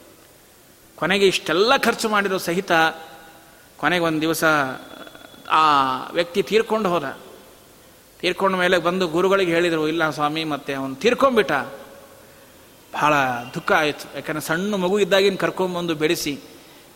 ಕೊನೆಗೆ 0.97 1.27
ಇಷ್ಟೆಲ್ಲ 1.27 1.77
ಖರ್ಚು 1.77 2.09
ಮಾಡಿರೋ 2.09 2.39
ಸಹಿತ 2.39 2.73
ಕೊನೆಗೆ 3.77 4.05
ಒಂದು 4.05 4.21
ದಿವಸ, 4.21 4.45
ಆ 5.51 5.63
ವ್ಯಕ್ತಿ 6.11 6.43
ತೀರ್ಕೊಂಡು 6.43 6.89
ಹೋದ. 6.89 7.17
ತೀರ್ಕೊಂಡ 8.21 8.57
ಮೇಲೆ 8.57 8.79
ಬಂದು 8.79 9.09
ಗುರುಗಳಿಗೆ 9.09 9.53
ಹೇಳಿದರು, 9.53 9.89
ಇಲ್ಲ 9.89 10.11
ಸ್ವಾಮಿ, 10.11 10.45
ಮತ್ತೆ 10.45 10.75
ಅವನು 10.75 10.95
ತೀರ್ಕೊಂಡ್ಬಿಟ್ಟ. 10.95 11.53
ಬಹಳ 12.95 13.15
ದುಃಖ 13.55 13.73
ಆಯಿತು. 13.73 14.15
ಯಾಕಂದರೆ 14.15 14.43
ಸಣ್ಣ 14.43 14.75
ಮಗು 14.75 14.99
ಇದ್ದಾಗಿನ 14.99 15.35
ಕರ್ಕೊಂಬಂದು 15.35 15.95
ಬೆಳೆಸಿ. 15.95 16.41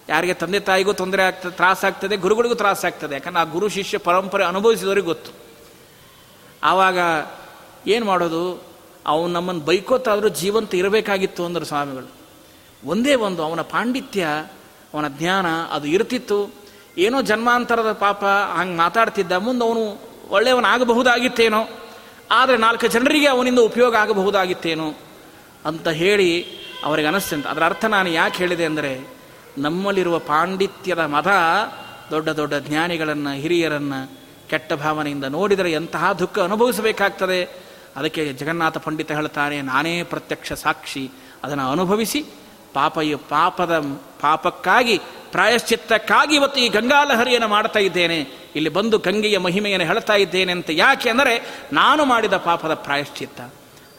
ಯಾರಿಗೆ 0.08 0.34
ತಂದೆ 0.34 0.60
ತಾಯಿಗೂ 0.60 0.92
ತೊಂದರೆ 0.92 1.22
ಆಗ್ತದೆ 1.22 1.52
ತ್ರಾಸಾಗ್ತದೆ 1.52 2.16
ಗುರುಗಳಿಗೂ 2.16 2.54
ತ್ರಾಸಾಗ್ತದೆ 2.54 3.14
ಯಾಕಂದ್ರೆ 3.14 3.40
ಆ 3.40 3.44
ಗುರು 3.44 3.68
ಶಿಷ್ಯ 3.68 3.98
ಪರಂಪರೆ 3.98 4.44
ಅನುಭವಿಸಿದವರಿಗೆ 4.44 5.06
ಗೊತ್ತು. 5.06 5.30
ಆವಾಗ 6.62 6.98
ಏನು 7.86 8.06
ಮಾಡೋದು? 8.06 8.62
ಅವನು 9.06 9.32
ನಮ್ಮನ್ನು 9.32 9.62
ಬೈಕೋತಾದರೂ 9.62 10.28
ಜೀವಂತ 10.28 10.74
ಇರಬೇಕಾಗಿತ್ತು 10.74 11.44
ಅಂದರು 11.44 11.64
ಸ್ವಾಮಿಗಳು. 11.64 12.12
ಒಂದೇ 12.84 13.14
ಒಂದು, 13.14 13.42
ಅವನ 13.42 13.60
ಪಾಂಡಿತ್ಯ, 13.60 14.26
ಅವನ 14.94 15.08
ಜ್ಞಾನ 15.08 15.46
ಅದು 15.70 15.86
ಇರ್ತಿತ್ತು. 15.86 16.54
ಏನೋ 16.98 17.22
ಜನ್ಮಾಂತರದ 17.22 17.92
ಪಾಪ 17.92 18.24
ಹಂಗೆ 18.24 18.76
ಮಾತಾಡ್ತಿದ್ದ, 18.76 19.32
ಮುಂದೆ 19.32 19.64
ಅವನು 19.64 20.00
ಒಳ್ಳೆಯವನಾಗಬಹುದಾಗಿತ್ತೇನೋ. 20.28 21.68
ಆದರೆ 22.30 22.56
ನಾಲ್ಕು 22.56 22.86
ಜನರಿಗೆ 22.86 23.26
ಅವನಿಂದ 23.26 23.58
ಉಪಯೋಗ 23.58 23.96
ಆಗಬಹುದಾಗಿತ್ತೇನೋ 23.96 24.94
ಅಂತ 25.64 25.88
ಹೇಳಿ 25.88 26.44
ಅವರಿಗೆ 26.84 27.08
ಅನಿಸ್ತಂತ 27.08 27.46
ಅದರ 27.46 27.64
ಅರ್ಥ 27.64 27.84
ನಾನು 27.84 28.08
ಯಾಕೆ 28.08 28.38
ಹೇಳಿದೆ 28.38 28.64
ಅಂದರೆ 28.64 29.17
ನಮ್ಮಲ್ಲಿರುವ 29.58 30.18
ಪಾಂಡಿತ್ಯದ 30.18 30.98
ಮದ 30.98 31.26
ದೊಡ್ಡ 32.10 32.28
ದೊಡ್ಡ 32.28 32.54
ಜ್ಞಾನಿಗಳನ್ನು, 32.54 33.40
ಹಿರಿಯರನ್ನು 33.40 34.18
ಕೆಟ್ಟ 34.50 34.72
ಭಾವನೆಯಿಂದ 34.72 35.24
ನೋಡಿದರೆ 35.24 35.72
ಎಂತಹ 35.72 36.12
ದುಃಖ 36.12 36.38
ಅನುಭವಿಸಬೇಕಾಗ್ತದೆ? 36.38 37.40
ಅದಕ್ಕೆ 37.96 38.32
ಜಗನ್ನಾಥ 38.32 38.76
ಪಂಡಿತ 38.76 39.12
ಹೇಳ್ತಾನೆ 39.12 39.62
ನಾನೇ 39.62 40.02
ಪ್ರತ್ಯಕ್ಷ 40.02 40.52
ಸಾಕ್ಷಿ, 40.52 41.10
ಅದನ್ನು 41.44 41.70
ಅನುಭವಿಸಿ 41.70 42.20
ಪಾಪ 42.74 42.98
ಪಾಪದ 43.28 43.78
ಪಾಪಕ್ಕಾಗಿ, 44.20 44.98
ಪ್ರಾಯಶ್ಚಿತ್ತಕ್ಕಾಗಿ 45.32 46.34
ಇವತ್ತು 46.34 46.60
ಈ 46.60 46.68
ಗಂಗಾಲಹರಿಯನ್ನು 46.68 47.48
ಮಾಡ್ತಾ 47.48 47.78
ಇದ್ದೇನೆ. 47.78 48.18
ಇಲ್ಲಿ 48.56 48.70
ಬಂದು 48.70 48.98
ಗಂಗೆಯ 48.98 49.38
ಮಹಿಮೆಯನ್ನು 49.38 49.86
ಹೇಳ್ತಾ 49.86 50.14
ಇದ್ದೇನೆ 50.14 50.52
ಅಂತ 50.52 50.70
ಯಾಕೆ 50.70 51.10
ಅಂದರೆ, 51.10 51.64
ನಾನು 51.72 52.04
ಮಾಡಿದ 52.04 52.36
ಪಾಪದ 52.36 52.74
ಪ್ರಾಯಶ್ಚಿತ್ತ. 52.74 53.40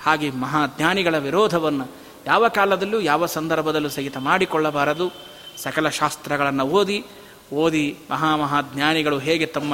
ಹಾಗೆ 0.02 0.32
ಮಹಾಜ್ಞಾನಿಗಳ 0.32 1.18
ವಿರೋಧವನ್ನು 1.18 1.88
ಯಾವ 2.26 2.48
ಕಾಲದಲ್ಲೂ, 2.48 3.02
ಯಾವ 3.02 3.26
ಸಂದರ್ಭದಲ್ಲೂ 3.26 3.90
ಸಹಿತ 3.90 4.18
ಮಾಡಿಕೊಳ್ಳಬಾರದು. 4.18 5.29
ಸಕಲ 5.64 5.90
ಶಾಸ್ತ್ರಗಳನ್ನು 5.90 6.66
ಓದಿ 6.66 7.06
ಓದಿ 7.54 7.98
ಮಹಾಮಹಾಜ್ಞಾನಿಗಳು 8.12 9.18
ಹೇಗೆ 9.18 9.46
ತಮ್ಮ 9.46 9.74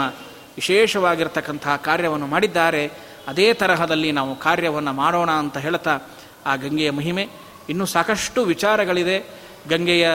ವಿಶೇಷವಾಗಿರ್ತಕ್ಕಂತಹ 0.56 1.76
ಕಾರ್ಯವನ್ನು 1.76 2.28
ಮಾಡಿದ್ದಾರೆ, 2.28 2.91
ಅದೇ 3.28 3.53
ತರಹದಲ್ಲಿ 3.53 4.12
ನಾವು 4.12 4.36
ಕಾರ್ಯವನ್ನು 4.36 4.94
ಮಾಡೋಣ 4.94 5.32
ಅಂತ 5.32 5.57
ಹೇಳ್ತಾ 5.57 5.99
ಆ 6.45 6.56
ಗಂಗೆಯ 6.56 6.91
ಮಹಿಮೆ. 6.91 7.30
ಇನ್ನೂ 7.70 7.86
ಸಾಕಷ್ಟು 7.86 8.44
ವಿಚಾರಗಳಿದೆ. 8.44 9.30
ಗಂಗೆಯ 9.70 10.10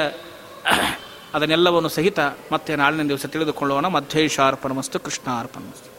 ಅದನ್ನೆಲ್ಲವನ್ನು 1.35 1.89
ಸಹಿತ 1.89 2.19
ಮತ್ತೆ 2.53 2.77
ನಾಳಿನ 2.77 3.09
ದಿವಸ 3.09 3.27
ತಿಳಿದುಕೊಳ್ಳೋಣ. 3.27 3.87
ಮಧ್ವೇಶಾರ್ಪಣಮಸ್ತು 3.87 5.01
ಕೃಷ್ಣಾರ್ಪಣಮಸ್ತು. 5.01 5.90